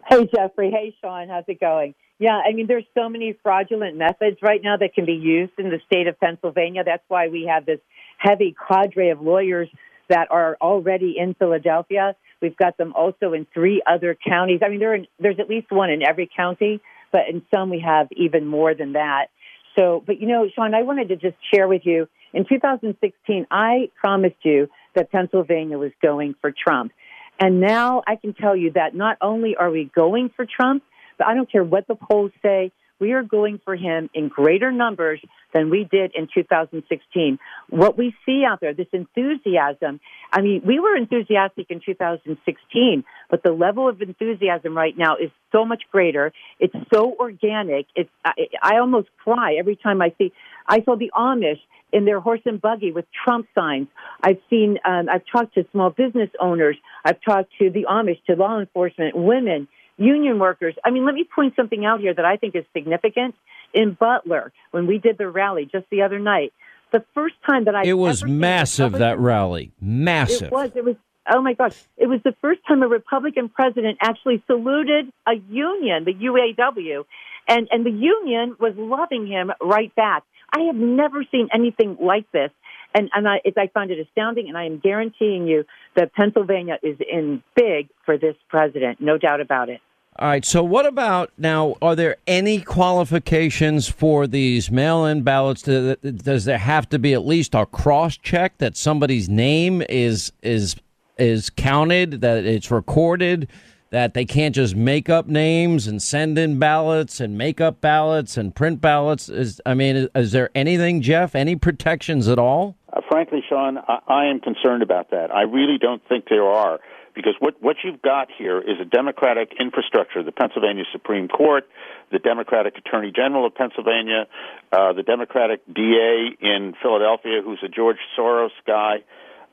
Hey, 0.08 0.30
Jeffrey. 0.34 0.72
Hey, 0.72 0.96
Sean. 1.02 1.30
How's 1.30 1.46
it 1.48 1.60
going? 1.60 1.96
Yeah, 2.20 2.40
I 2.48 2.54
mean, 2.54 2.68
there's 2.68 2.86
so 2.98 3.10
many 3.10 3.38
fraudulent 3.44 3.98
methods 3.98 4.38
right 4.42 4.62
now 4.64 4.78
that 4.78 4.94
can 4.94 5.06
be 5.06 5.14
used 5.14 5.54
in 5.58 5.70
the 5.70 5.80
state 5.86 6.08
of 6.08 6.20
Pennsylvania. 6.20 6.84
That's 6.86 7.04
why 7.08 7.28
we 7.28 7.50
have 7.52 7.66
this 7.66 7.80
heavy 8.18 8.56
cadre 8.68 9.10
of 9.10 9.22
lawyers 9.22 9.68
that 10.10 10.30
are 10.32 10.58
already 10.62 11.16
in 11.18 11.34
Philadelphia. 11.34 12.16
We've 12.42 12.56
got 12.56 12.78
them 12.78 12.94
also 12.96 13.34
in 13.34 13.48
three 13.54 13.82
other 13.86 14.16
counties. 14.16 14.62
I 14.64 14.70
mean, 14.70 14.80
there 14.80 14.94
are, 14.94 15.00
there's 15.20 15.40
at 15.40 15.50
least 15.50 15.72
one 15.72 15.90
in 15.90 16.04
every 16.08 16.30
county, 16.34 16.80
but 17.12 17.22
in 17.30 17.42
some 17.54 17.70
we 17.70 17.84
have 17.86 18.08
even 18.16 18.46
more 18.46 18.74
than 18.74 18.94
that. 18.94 19.28
So, 19.76 20.02
but 20.06 20.22
you 20.22 20.28
know, 20.28 20.48
Sean, 20.56 20.74
I 20.74 20.84
wanted 20.84 21.10
to 21.10 21.16
just 21.18 21.36
share 21.52 21.68
with 21.68 21.82
you 21.86 22.08
in 22.36 22.46
2016, 22.48 23.48
I 23.50 23.90
promised 23.96 24.36
you 24.44 24.68
that 24.94 25.10
Pennsylvania 25.10 25.78
was 25.78 25.92
going 26.02 26.36
for 26.42 26.52
Trump. 26.52 26.92
And 27.40 27.60
now 27.60 28.02
I 28.08 28.16
can 28.16 28.34
tell 28.34 28.56
you 28.56 28.72
that 28.74 28.96
not 28.96 29.18
only 29.22 29.56
are 29.56 29.70
we 29.70 29.92
going 29.94 30.30
for 30.36 30.46
Trump, 30.46 30.84
but 31.18 31.28
I 31.28 31.34
don't 31.34 31.52
care 31.52 31.64
what 31.64 31.88
the 31.88 31.96
polls 31.96 32.32
say, 32.42 32.72
we 33.00 33.12
are 33.12 33.24
going 33.24 33.60
for 33.66 33.76
him 33.76 34.10
in 34.14 34.30
greater 34.30 34.72
numbers 34.72 35.20
than 35.54 35.70
we 35.70 35.88
did 35.90 36.14
in 36.16 36.30
2016. 36.34 37.40
What 37.70 37.98
we 37.98 38.16
see 38.26 38.44
out 38.48 38.62
there, 38.62 38.74
this 38.74 38.88
enthusiasm, 38.94 40.00
I 40.32 40.42
mean, 40.42 40.62
we 40.66 40.80
were 40.80 40.96
enthusiastic 40.96 41.68
in 41.70 41.82
2016, 41.86 43.04
but 43.30 43.44
the 43.44 43.52
level 43.52 43.90
of 43.90 44.02
enthusiasm 44.02 44.78
right 44.78 44.98
now 44.98 45.18
is 45.18 45.30
so 45.52 45.66
much 45.66 45.84
greater. 45.92 46.32
It's 46.60 46.76
so 46.94 47.16
organic. 47.20 47.88
It's, 47.96 48.10
I, 48.24 48.32
I 48.62 48.78
almost 48.78 49.10
cry 49.18 49.56
every 49.60 49.76
time 49.76 50.02
I 50.02 50.14
see, 50.18 50.32
I 50.66 50.82
saw 50.84 50.96
the 50.96 51.12
Amish 51.14 51.60
in 51.96 52.04
their 52.04 52.20
horse 52.20 52.42
and 52.46 52.60
buggy 52.60 52.92
with 52.92 53.06
Trump 53.24 53.48
signs. 53.56 53.88
I've 54.22 54.40
seen, 54.50 54.80
um, 54.84 55.08
I've 55.10 55.24
talked 55.32 55.56
to 55.56 55.66
small 55.72 55.92
business 55.92 56.30
owners. 56.42 56.76
I've 57.06 57.22
talked 57.22 57.54
to 57.60 57.70
the 57.70 57.86
Amish, 57.90 58.22
to 58.26 58.36
law 58.36 58.60
enforcement, 58.60 59.16
women, 59.16 59.70
union 59.98 60.38
workers. 60.38 60.76
I 60.84 60.92
mean, 60.92 61.06
let 61.06 61.16
me 61.16 61.24
point 61.24 61.56
something 61.56 61.86
out 61.86 62.02
here 62.02 62.14
that 62.14 62.26
I 62.26 62.36
think 62.36 62.54
is 62.54 62.66
significant. 62.74 63.34
In 63.74 63.94
Butler, 63.94 64.52
when 64.72 64.88
we 64.88 64.98
did 65.00 65.18
the 65.18 65.30
rally 65.30 65.70
just 65.72 65.86
the 65.90 66.02
other 66.02 66.20
night, 66.20 66.52
the 66.92 67.04
first 67.14 67.36
time 67.46 67.66
that 67.66 67.76
I 67.76 67.84
It 67.86 67.94
was 67.94 68.24
massive 68.24 68.94
that 68.94 69.18
rally, 69.20 69.72
massive. 69.82 70.48
It 70.48 70.52
was. 70.52 70.72
It 70.76 70.84
was. 70.84 70.96
Oh 71.30 71.42
my 71.42 71.54
gosh! 71.54 71.76
It 71.98 72.08
was 72.08 72.22
the 72.24 72.36
first 72.42 72.62
time 72.68 72.84
a 72.84 72.88
Republican 72.88 73.50
president 73.50 73.98
actually 74.02 74.44
saluted 74.48 75.12
a 75.28 75.34
union, 75.50 76.06
the 76.06 76.14
UAW, 76.14 77.04
and 77.50 77.68
and 77.72 77.86
the 77.86 77.92
union 77.92 78.56
was 78.60 78.74
loving 78.78 79.28
him 79.28 79.52
right 79.62 79.94
back. 79.96 80.24
I 80.56 80.60
have 80.68 80.76
never 80.76 81.24
seen 81.32 81.50
anything 81.54 81.98
like 82.00 82.32
this, 82.32 82.52
and 82.94 83.10
and 83.14 83.28
I, 83.28 83.42
I 83.58 83.68
find 83.74 83.92
it 83.92 84.00
astounding. 84.00 84.48
And 84.48 84.58
I 84.58 84.66
am 84.66 84.80
guaranteeing 84.80 85.48
you 85.48 85.66
that 85.96 86.14
Pennsylvania 86.14 86.78
is 86.82 86.98
in 87.12 87.44
big 87.56 87.90
for 88.06 88.18
this 88.18 88.36
president, 88.48 89.02
no 89.02 89.18
doubt 89.18 89.42
about 89.42 89.70
it. 89.70 89.82
All 90.18 90.30
right. 90.30 90.46
So, 90.46 90.64
what 90.64 90.86
about 90.86 91.32
now? 91.38 91.76
Are 91.82 91.94
there 91.94 92.16
any 92.26 92.62
qualifications 92.62 93.90
for 93.90 94.28
these 94.28 94.72
mail-in 94.72 95.24
ballots? 95.24 95.62
Does 95.62 96.46
there 96.46 96.58
have 96.58 96.88
to 96.90 97.00
be 97.00 97.14
at 97.14 97.26
least 97.26 97.54
a 97.54 97.66
cross-check 97.66 98.58
that 98.60 98.78
somebody's 98.78 99.28
name 99.28 99.84
is 99.90 100.32
is 100.42 100.78
is 101.18 101.50
counted, 101.50 102.22
that 102.22 102.46
it's 102.46 102.72
recorded, 102.72 103.50
that 103.96 104.14
they 104.14 104.26
can't 104.26 104.54
just 104.54 104.76
make 104.76 105.08
up 105.10 105.26
names 105.26 105.88
and 105.88 106.04
send 106.04 106.38
in 106.38 106.60
ballots 106.60 107.22
and 107.22 107.38
make 107.38 107.62
up 107.62 107.80
ballots 107.80 108.36
and 108.36 108.54
print 108.54 108.82
ballots? 108.82 109.30
Is 109.30 109.62
I 109.66 109.74
mean, 109.74 109.96
is, 109.96 110.10
is 110.14 110.32
there 110.34 110.50
anything, 110.54 111.02
Jeff? 111.02 111.34
Any 111.34 111.56
protections 111.56 112.28
at 112.28 112.38
all? 112.38 112.76
Uh, 112.92 113.00
frankly, 113.08 113.42
Sean, 113.48 113.78
I, 113.78 114.00
I 114.06 114.26
am 114.26 114.42
concerned 114.42 114.84
about 114.84 115.12
that. 115.12 115.34
I 115.34 115.44
really 115.44 115.78
don't 115.80 116.02
think 116.10 116.26
there 116.30 116.44
are 116.44 116.82
because 117.14 117.36
what 117.40 117.56
what 117.62 117.78
you've 117.86 118.02
got 118.02 118.28
here 118.38 118.60
is 118.60 118.82
a 118.82 118.84
democratic 118.84 119.54
infrastructure: 119.62 120.22
the 120.24 120.34
Pennsylvania 120.34 120.84
Supreme 120.92 121.30
Court, 121.30 121.66
the 122.12 122.20
Democratic 122.20 122.78
Attorney 122.78 123.14
General 123.16 123.48
of 123.48 123.56
Pennsylvania, 123.56 124.28
uh, 124.74 124.92
the 124.92 125.04
Democratic 125.04 125.62
DA 125.74 126.36
in 126.42 126.74
Philadelphia, 126.82 127.42
who's 127.42 127.62
a 127.64 127.70
George 127.70 128.00
Soros 128.20 128.50
guy. 128.68 129.06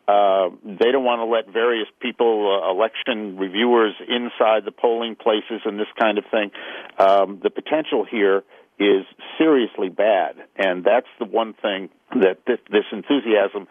Uh, 0.08 0.50
they 0.64 0.90
don't 0.90 1.04
want 1.04 1.20
to 1.20 1.24
let 1.24 1.52
various 1.52 1.88
people, 2.00 2.60
uh, 2.62 2.70
election 2.70 3.36
reviewers, 3.38 3.94
inside 4.08 4.64
the 4.64 4.72
polling 4.72 5.14
places 5.14 5.60
and 5.64 5.78
this 5.78 5.86
kind 5.98 6.18
of 6.18 6.24
thing. 6.30 6.50
Um, 6.98 7.40
the 7.42 7.50
potential 7.50 8.04
here 8.04 8.42
is 8.78 9.04
seriously 9.38 9.88
bad, 9.88 10.36
and 10.56 10.82
that's 10.82 11.06
the 11.18 11.24
one 11.24 11.54
thing 11.54 11.88
that 12.20 12.38
this, 12.46 12.58
this 12.70 12.84
enthusiasm, 12.90 13.68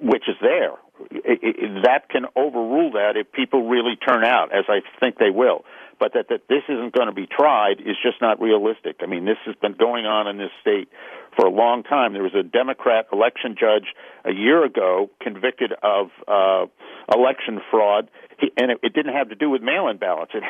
which 0.00 0.28
is 0.28 0.36
there, 0.42 0.72
it, 1.10 1.40
it, 1.42 1.82
that 1.84 2.08
can 2.10 2.26
overrule 2.36 2.92
that 2.92 3.16
if 3.16 3.32
people 3.32 3.68
really 3.68 3.96
turn 3.96 4.24
out, 4.24 4.54
as 4.54 4.64
I 4.68 4.80
think 5.00 5.16
they 5.18 5.30
will. 5.30 5.64
But 6.02 6.14
that, 6.14 6.26
that 6.30 6.48
this 6.48 6.64
isn't 6.68 6.92
going 6.92 7.06
to 7.06 7.14
be 7.14 7.28
tried 7.30 7.78
is 7.78 7.94
just 8.02 8.20
not 8.20 8.40
realistic. 8.40 8.96
I 9.04 9.06
mean, 9.06 9.24
this 9.24 9.38
has 9.46 9.54
been 9.62 9.74
going 9.78 10.04
on 10.04 10.26
in 10.26 10.36
this 10.36 10.50
state 10.60 10.88
for 11.36 11.46
a 11.46 11.48
long 11.48 11.84
time. 11.84 12.12
There 12.12 12.24
was 12.24 12.34
a 12.34 12.42
Democrat 12.42 13.06
election 13.12 13.54
judge 13.54 13.86
a 14.24 14.32
year 14.32 14.64
ago 14.64 15.10
convicted 15.20 15.70
of 15.80 16.10
uh, 16.26 16.66
election 17.14 17.60
fraud, 17.70 18.10
and 18.56 18.72
it, 18.72 18.78
it 18.82 18.94
didn't 18.94 19.14
have 19.14 19.28
to 19.28 19.36
do 19.36 19.48
with 19.48 19.62
mail-in 19.62 19.98
ballots. 19.98 20.32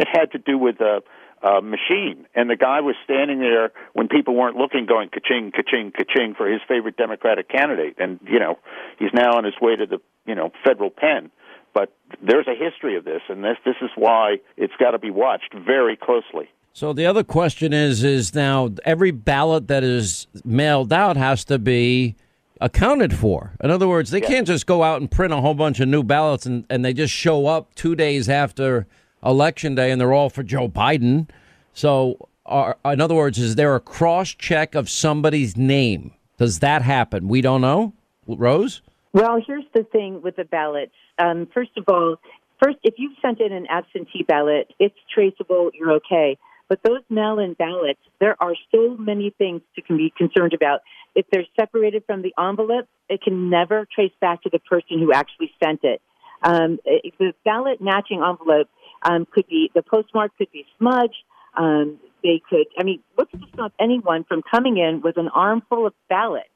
It, 0.00 0.06
it 0.06 0.08
had 0.12 0.30
to 0.32 0.38
do 0.38 0.56
with 0.56 0.80
a, 0.80 1.02
a 1.42 1.60
machine, 1.60 2.26
and 2.36 2.48
the 2.48 2.54
guy 2.54 2.80
was 2.80 2.94
standing 3.02 3.40
there 3.40 3.72
when 3.94 4.06
people 4.06 4.36
weren't 4.36 4.56
looking, 4.56 4.86
going 4.86 5.08
ka-ching, 5.08 5.50
ka-ching, 5.50 5.90
ka-ching 5.90 6.34
for 6.36 6.48
his 6.48 6.60
favorite 6.68 6.96
Democratic 6.96 7.48
candidate. 7.48 7.96
And 7.98 8.20
you 8.24 8.38
know, 8.38 8.58
he's 9.00 9.10
now 9.12 9.36
on 9.36 9.42
his 9.44 9.54
way 9.60 9.74
to 9.74 9.86
the 9.86 9.98
you 10.24 10.36
know 10.36 10.52
federal 10.64 10.90
pen. 10.90 11.32
But 11.74 11.92
there's 12.22 12.46
a 12.46 12.54
history 12.54 12.96
of 12.96 13.04
this, 13.04 13.22
and 13.28 13.44
this 13.44 13.56
this 13.64 13.76
is 13.82 13.90
why 13.96 14.36
it's 14.56 14.74
got 14.78 14.92
to 14.92 14.98
be 14.98 15.10
watched 15.10 15.54
very 15.54 15.96
closely. 15.96 16.48
So 16.72 16.92
the 16.92 17.06
other 17.06 17.24
question 17.24 17.72
is: 17.72 18.02
is 18.02 18.34
now 18.34 18.70
every 18.84 19.10
ballot 19.10 19.68
that 19.68 19.84
is 19.84 20.26
mailed 20.44 20.92
out 20.92 21.16
has 21.16 21.44
to 21.46 21.58
be 21.58 22.16
accounted 22.60 23.14
for. 23.14 23.52
In 23.62 23.70
other 23.70 23.88
words, 23.88 24.10
they 24.10 24.20
can't 24.20 24.46
just 24.46 24.66
go 24.66 24.82
out 24.82 25.00
and 25.00 25.10
print 25.10 25.32
a 25.32 25.40
whole 25.40 25.54
bunch 25.54 25.80
of 25.80 25.88
new 25.88 26.02
ballots 26.02 26.46
and, 26.46 26.64
and 26.68 26.84
they 26.84 26.92
just 26.92 27.12
show 27.12 27.46
up 27.46 27.74
two 27.74 27.94
days 27.94 28.28
after 28.28 28.86
election 29.24 29.74
day 29.74 29.90
and 29.90 30.00
they're 30.00 30.12
all 30.12 30.30
for 30.30 30.42
Joe 30.42 30.68
Biden. 30.68 31.28
So, 31.72 32.28
are, 32.46 32.76
in 32.84 33.00
other 33.00 33.14
words, 33.14 33.38
is 33.38 33.56
there 33.56 33.74
a 33.74 33.80
cross 33.80 34.30
check 34.30 34.74
of 34.74 34.88
somebody's 34.88 35.56
name? 35.56 36.12
Does 36.38 36.60
that 36.60 36.82
happen? 36.82 37.28
We 37.28 37.40
don't 37.40 37.60
know. 37.60 37.92
Rose? 38.26 38.82
Well, 39.12 39.42
here's 39.44 39.64
the 39.74 39.84
thing 39.84 40.22
with 40.22 40.36
the 40.36 40.44
ballots. 40.44 40.92
Um, 41.18 41.48
first 41.52 41.70
of 41.76 41.84
all, 41.88 42.16
first, 42.62 42.78
if 42.82 42.94
you've 42.98 43.16
sent 43.22 43.40
in 43.40 43.52
an 43.52 43.66
absentee 43.68 44.24
ballot, 44.26 44.72
it's 44.78 44.96
traceable, 45.12 45.70
you're 45.74 45.92
okay. 45.92 46.38
But 46.68 46.80
those 46.84 47.00
mail 47.08 47.38
in 47.38 47.54
ballots, 47.54 48.00
there 48.20 48.36
are 48.40 48.54
so 48.74 48.96
many 48.98 49.30
things 49.38 49.62
to 49.76 49.82
be 49.96 50.12
concerned 50.16 50.52
about. 50.52 50.80
If 51.14 51.26
they're 51.32 51.46
separated 51.58 52.04
from 52.06 52.22
the 52.22 52.34
envelope, 52.38 52.86
it 53.08 53.22
can 53.22 53.48
never 53.48 53.86
trace 53.92 54.12
back 54.20 54.42
to 54.42 54.50
the 54.50 54.58
person 54.58 54.98
who 55.00 55.12
actually 55.12 55.50
sent 55.64 55.80
it. 55.82 56.02
Um, 56.42 56.78
the 56.84 57.32
ballot 57.44 57.80
matching 57.80 58.22
envelope 58.22 58.68
um, 59.02 59.26
could 59.32 59.46
be, 59.48 59.70
the 59.74 59.82
postmark 59.82 60.36
could 60.36 60.52
be 60.52 60.66
smudged. 60.78 61.16
Um, 61.56 61.98
they 62.22 62.40
could, 62.48 62.66
I 62.78 62.84
mean, 62.84 63.02
what's 63.14 63.32
to 63.32 63.38
stop 63.54 63.72
anyone 63.80 64.24
from 64.24 64.42
coming 64.48 64.76
in 64.76 65.00
with 65.02 65.16
an 65.16 65.28
armful 65.28 65.86
of 65.86 65.94
ballots? 66.08 66.48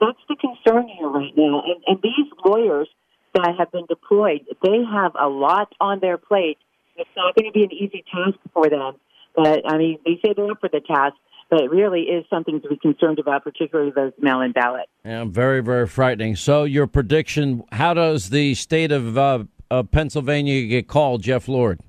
That's 0.00 0.18
the 0.28 0.36
concern 0.36 0.88
here 0.88 1.08
right 1.08 1.32
now. 1.36 1.62
And, 1.64 1.82
and 1.86 2.02
these 2.02 2.26
lawyers 2.44 2.88
that 3.34 3.54
have 3.58 3.72
been 3.72 3.86
deployed, 3.86 4.40
they 4.62 4.82
have 4.90 5.12
a 5.20 5.28
lot 5.28 5.72
on 5.80 6.00
their 6.00 6.18
plate. 6.18 6.58
It's 6.96 7.10
not 7.16 7.34
going 7.34 7.52
to 7.52 7.52
be 7.52 7.64
an 7.64 7.72
easy 7.72 8.04
task 8.12 8.38
for 8.52 8.68
them. 8.68 8.94
But, 9.34 9.62
I 9.68 9.78
mean, 9.78 9.98
they 10.04 10.20
say 10.24 10.32
they're 10.36 10.50
up 10.50 10.60
for 10.60 10.68
the 10.68 10.80
task 10.80 11.14
but 11.50 11.60
it 11.60 11.70
really 11.70 12.00
is 12.00 12.24
something 12.30 12.60
to 12.62 12.68
be 12.68 12.76
concerned 12.76 13.18
about, 13.18 13.44
particularly 13.44 13.92
those 13.94 14.12
mail-in 14.18 14.52
ballots. 14.52 14.88
Yeah, 15.04 15.24
very, 15.24 15.60
very 15.60 15.86
frightening. 15.86 16.36
So, 16.36 16.64
your 16.64 16.86
prediction: 16.86 17.62
How 17.70 17.94
does 17.94 18.30
the 18.30 18.54
state 18.54 18.90
of 18.90 19.16
uh, 19.16 19.44
uh, 19.70 19.82
Pennsylvania 19.82 20.66
get 20.66 20.88
called, 20.88 21.22
Jeff 21.22 21.46
Lord? 21.46 21.80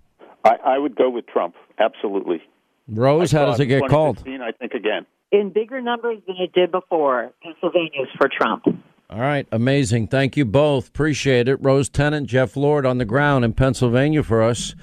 I, 0.44 0.58
I, 0.64 0.78
would 0.78 0.96
go 0.96 1.10
with 1.10 1.26
Trump. 1.28 1.56
Absolutely. 1.80 2.44
Rose, 2.88 3.32
how 3.32 3.46
does 3.46 3.60
it 3.60 3.68
get 3.68 3.88
called? 3.88 4.20
I 4.28 4.52
think 4.52 4.74
again 4.74 5.08
in 5.32 5.52
bigger 5.52 5.82
numbers 5.82 6.20
than 6.28 6.38
it 6.38 6.54
did 6.54 6.72
before. 6.72 7.32
Pennsylvania's 7.44 8.10
for 8.18 8.30
Trump. 8.30 8.66
All 9.10 9.20
right, 9.20 9.48
amazing. 9.52 10.08
Thank 10.08 10.36
you 10.36 10.46
both. 10.46 10.88
Appreciate 10.88 11.48
it. 11.48 11.58
Rose 11.62 11.90
Tennent, 11.90 12.26
Jeff 12.26 12.58
Lord 12.58 12.86
on 12.86 12.98
the 12.98 13.06
ground 13.06 13.46
in 13.46 13.54
Pennsylvania 13.54 14.24
for 14.24 14.42
us. 14.42 14.74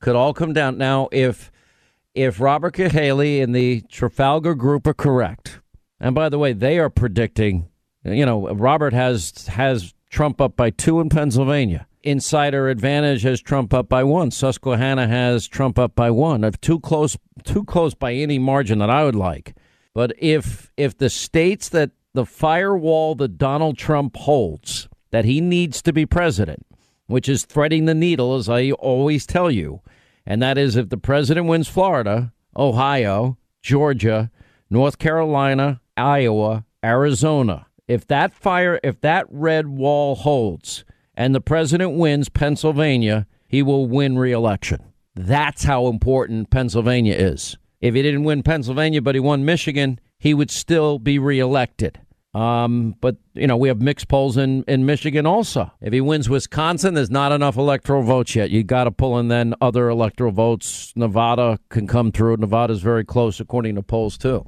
Could 0.00 0.14
all 0.14 0.32
come 0.32 0.52
down 0.52 0.78
now 0.78 1.08
if 1.10 1.50
if 2.14 2.40
Robert 2.40 2.74
Cahaly 2.74 3.42
and 3.42 3.54
the 3.54 3.80
Trafalgar 3.82 4.54
Group 4.54 4.86
are 4.86 4.94
correct. 4.94 5.60
And 5.98 6.14
by 6.14 6.28
the 6.28 6.38
way, 6.38 6.52
they 6.52 6.78
are 6.78 6.90
predicting. 6.90 7.68
You 8.04 8.26
know, 8.26 8.48
Robert 8.54 8.92
has 8.92 9.46
has 9.48 9.94
Trump 10.10 10.40
up 10.40 10.56
by 10.56 10.70
two 10.70 11.00
in 11.00 11.08
Pennsylvania. 11.08 11.86
Insider 12.02 12.68
Advantage 12.68 13.22
has 13.22 13.40
Trump 13.40 13.72
up 13.72 13.88
by 13.88 14.04
one. 14.04 14.30
Susquehanna 14.30 15.06
has 15.06 15.46
Trump 15.46 15.78
up 15.78 15.94
by 15.94 16.10
one. 16.10 16.48
Too 16.60 16.80
close, 16.80 17.16
too 17.44 17.64
close 17.64 17.94
by 17.94 18.12
any 18.12 18.38
margin 18.38 18.78
that 18.80 18.90
I 18.90 19.04
would 19.04 19.14
like. 19.14 19.54
But 19.94 20.12
if 20.18 20.72
if 20.76 20.98
the 20.98 21.10
states 21.10 21.68
that 21.70 21.90
the 22.14 22.26
firewall 22.26 23.14
that 23.16 23.38
Donald 23.38 23.78
Trump 23.78 24.16
holds 24.16 24.88
that 25.10 25.24
he 25.24 25.40
needs 25.40 25.82
to 25.82 25.92
be 25.92 26.06
president, 26.06 26.66
which 27.06 27.28
is 27.28 27.44
threading 27.44 27.84
the 27.84 27.94
needle, 27.94 28.34
as 28.34 28.48
I 28.48 28.70
always 28.72 29.26
tell 29.26 29.50
you, 29.50 29.80
and 30.26 30.42
that 30.42 30.58
is 30.58 30.76
if 30.76 30.88
the 30.88 30.96
president 30.96 31.46
wins 31.46 31.68
Florida, 31.68 32.32
Ohio, 32.56 33.38
Georgia, 33.62 34.30
North 34.70 34.98
Carolina, 34.98 35.80
Iowa, 35.96 36.64
Arizona, 36.84 37.66
if 37.88 38.06
that 38.06 38.34
fire, 38.34 38.80
if 38.82 39.00
that 39.00 39.26
red 39.30 39.68
wall 39.68 40.14
holds, 40.14 40.84
and 41.14 41.34
the 41.34 41.40
president 41.40 41.92
wins 41.92 42.28
Pennsylvania, 42.28 43.26
he 43.46 43.62
will 43.62 43.86
win 43.86 44.16
reelection. 44.16 44.92
That's 45.14 45.64
how 45.64 45.88
important 45.88 46.50
Pennsylvania 46.50 47.14
is. 47.14 47.58
If 47.80 47.94
he 47.94 48.02
didn't 48.02 48.24
win 48.24 48.42
Pennsylvania, 48.42 49.02
but 49.02 49.14
he 49.14 49.20
won 49.20 49.44
Michigan, 49.44 50.00
he 50.18 50.32
would 50.32 50.50
still 50.50 50.98
be 50.98 51.18
reelected. 51.18 52.00
Um, 52.34 52.96
but 53.02 53.16
you 53.34 53.46
know 53.46 53.58
we 53.58 53.68
have 53.68 53.82
mixed 53.82 54.08
polls 54.08 54.38
in 54.38 54.64
in 54.64 54.86
Michigan 54.86 55.26
also. 55.26 55.70
If 55.82 55.92
he 55.92 56.00
wins 56.00 56.30
Wisconsin, 56.30 56.94
there's 56.94 57.10
not 57.10 57.30
enough 57.30 57.56
electoral 57.56 58.02
votes 58.02 58.34
yet. 58.34 58.50
You 58.50 58.62
got 58.62 58.84
to 58.84 58.90
pull 58.90 59.18
in 59.18 59.28
then 59.28 59.54
other 59.60 59.90
electoral 59.90 60.32
votes. 60.32 60.94
Nevada 60.96 61.58
can 61.68 61.86
come 61.86 62.10
through. 62.10 62.38
Nevada's 62.38 62.80
very 62.80 63.04
close 63.04 63.38
according 63.38 63.74
to 63.74 63.82
polls 63.82 64.16
too. 64.16 64.46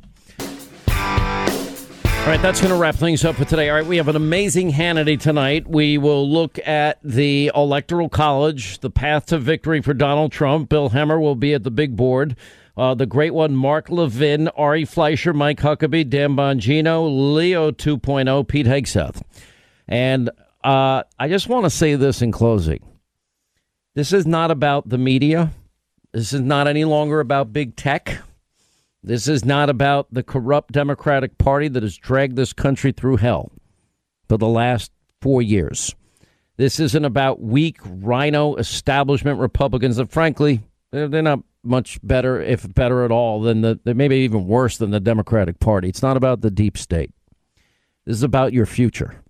All 2.24 2.30
right, 2.30 2.40
that's 2.40 2.58
going 2.58 2.72
to 2.72 2.78
wrap 2.78 2.94
things 2.94 3.22
up 3.22 3.34
for 3.34 3.44
today. 3.44 3.68
All 3.68 3.76
right, 3.76 3.84
we 3.84 3.98
have 3.98 4.08
an 4.08 4.16
amazing 4.16 4.72
Hannity 4.72 5.20
tonight. 5.20 5.68
We 5.68 5.98
will 5.98 6.26
look 6.26 6.58
at 6.66 6.98
the 7.04 7.52
Electoral 7.54 8.08
College, 8.08 8.78
the 8.78 8.88
path 8.88 9.26
to 9.26 9.38
victory 9.38 9.82
for 9.82 9.92
Donald 9.92 10.32
Trump. 10.32 10.70
Bill 10.70 10.88
Hemmer 10.88 11.20
will 11.20 11.34
be 11.34 11.52
at 11.52 11.64
the 11.64 11.70
big 11.70 11.96
board. 11.96 12.34
Uh, 12.76 12.94
the 12.94 13.06
great 13.06 13.32
one, 13.32 13.54
Mark 13.54 13.88
Levin, 13.88 14.48
Ari 14.48 14.84
Fleischer, 14.84 15.32
Mike 15.32 15.60
Huckabee, 15.60 16.08
Dan 16.08 16.34
Bongino, 16.34 17.34
Leo 17.34 17.70
2.0, 17.70 18.48
Pete 18.48 18.66
Hegseth. 18.66 19.22
And 19.86 20.30
uh, 20.64 21.04
I 21.18 21.28
just 21.28 21.48
want 21.48 21.64
to 21.64 21.70
say 21.70 21.94
this 21.94 22.20
in 22.20 22.32
closing. 22.32 22.84
This 23.94 24.12
is 24.12 24.26
not 24.26 24.50
about 24.50 24.88
the 24.88 24.98
media. 24.98 25.52
This 26.12 26.32
is 26.32 26.40
not 26.40 26.66
any 26.66 26.84
longer 26.84 27.20
about 27.20 27.52
big 27.52 27.76
tech. 27.76 28.18
This 29.04 29.28
is 29.28 29.44
not 29.44 29.70
about 29.70 30.12
the 30.12 30.22
corrupt 30.22 30.72
Democratic 30.72 31.38
Party 31.38 31.68
that 31.68 31.82
has 31.82 31.96
dragged 31.96 32.34
this 32.36 32.52
country 32.52 32.90
through 32.90 33.18
hell 33.18 33.52
for 34.28 34.36
the 34.36 34.48
last 34.48 34.90
four 35.20 35.42
years. 35.42 35.94
This 36.56 36.80
isn't 36.80 37.04
about 37.04 37.40
weak 37.40 37.78
RINO 37.84 38.56
establishment 38.56 39.38
Republicans 39.38 39.96
that, 39.96 40.10
frankly, 40.10 40.60
they're, 40.90 41.08
they're 41.08 41.22
not 41.22 41.40
much 41.64 41.98
better, 42.02 42.40
if 42.40 42.72
better 42.74 43.04
at 43.04 43.10
all, 43.10 43.40
than 43.40 43.60
the, 43.60 43.78
maybe 43.84 44.16
even 44.16 44.46
worse 44.46 44.78
than 44.78 44.90
the 44.90 45.00
Democratic 45.00 45.58
Party. 45.60 45.88
It's 45.88 46.02
not 46.02 46.16
about 46.16 46.40
the 46.40 46.50
deep 46.50 46.76
state. 46.76 47.10
This 48.04 48.16
is 48.16 48.22
about 48.22 48.52
your 48.52 48.66
future. 48.66 49.22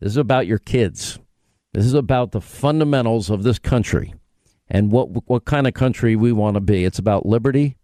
This 0.00 0.10
is 0.10 0.16
about 0.16 0.46
your 0.46 0.58
kids. 0.58 1.18
This 1.72 1.86
is 1.86 1.94
about 1.94 2.32
the 2.32 2.40
fundamentals 2.40 3.30
of 3.30 3.42
this 3.42 3.58
country 3.58 4.14
and 4.68 4.92
what 4.92 5.28
what 5.28 5.44
kind 5.44 5.66
of 5.66 5.74
country 5.74 6.14
we 6.16 6.32
want 6.32 6.54
to 6.54 6.60
be. 6.60 6.84
It's 6.84 6.98
about 6.98 7.26
liberty. 7.26 7.76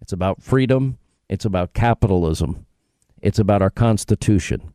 It's 0.00 0.12
about 0.12 0.42
freedom. 0.42 0.98
It's 1.28 1.44
about 1.44 1.74
capitalism. 1.74 2.66
It's 3.20 3.38
about 3.38 3.62
our 3.62 3.70
Constitution. 3.70 4.72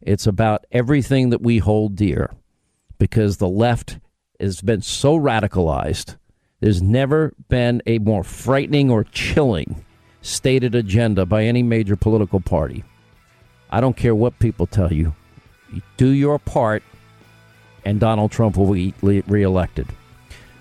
It's 0.00 0.26
about 0.26 0.64
everything 0.70 1.30
that 1.30 1.40
we 1.40 1.58
hold 1.58 1.96
dear 1.96 2.34
because 2.98 3.38
the 3.38 3.48
left 3.48 3.98
has 4.38 4.60
been 4.60 4.82
so 4.82 5.18
radicalized 5.18 6.16
there's 6.64 6.80
never 6.80 7.34
been 7.50 7.82
a 7.84 7.98
more 7.98 8.24
frightening 8.24 8.90
or 8.90 9.04
chilling 9.04 9.84
stated 10.22 10.74
agenda 10.74 11.26
by 11.26 11.44
any 11.44 11.62
major 11.62 11.94
political 11.94 12.40
party. 12.40 12.82
I 13.68 13.82
don't 13.82 13.98
care 13.98 14.14
what 14.14 14.38
people 14.38 14.66
tell 14.66 14.90
you. 14.90 15.14
you 15.70 15.82
do 15.98 16.08
your 16.08 16.38
part, 16.38 16.82
and 17.84 18.00
Donald 18.00 18.32
Trump 18.32 18.56
will 18.56 18.72
be 18.72 18.94
reelected. 19.02 19.88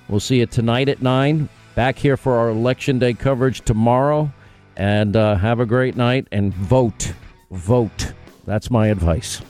We'll 0.09 0.19
see 0.19 0.39
you 0.39 0.45
tonight 0.45 0.89
at 0.89 1.01
9. 1.01 1.47
Back 1.73 1.97
here 1.97 2.17
for 2.17 2.35
our 2.35 2.49
Election 2.49 2.99
Day 2.99 3.13
coverage 3.13 3.61
tomorrow. 3.61 4.30
And 4.75 5.15
uh, 5.15 5.38
have 5.38 5.61
a 5.61 5.65
great 5.65 5.95
night 5.95 6.27
and 6.34 6.53
vote. 6.53 7.13
Vote. 7.49 8.11
That's 8.45 8.69
my 8.69 8.88
advice. 8.88 9.41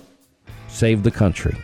Save 0.67 1.01
the 1.01 1.09
country. 1.09 1.57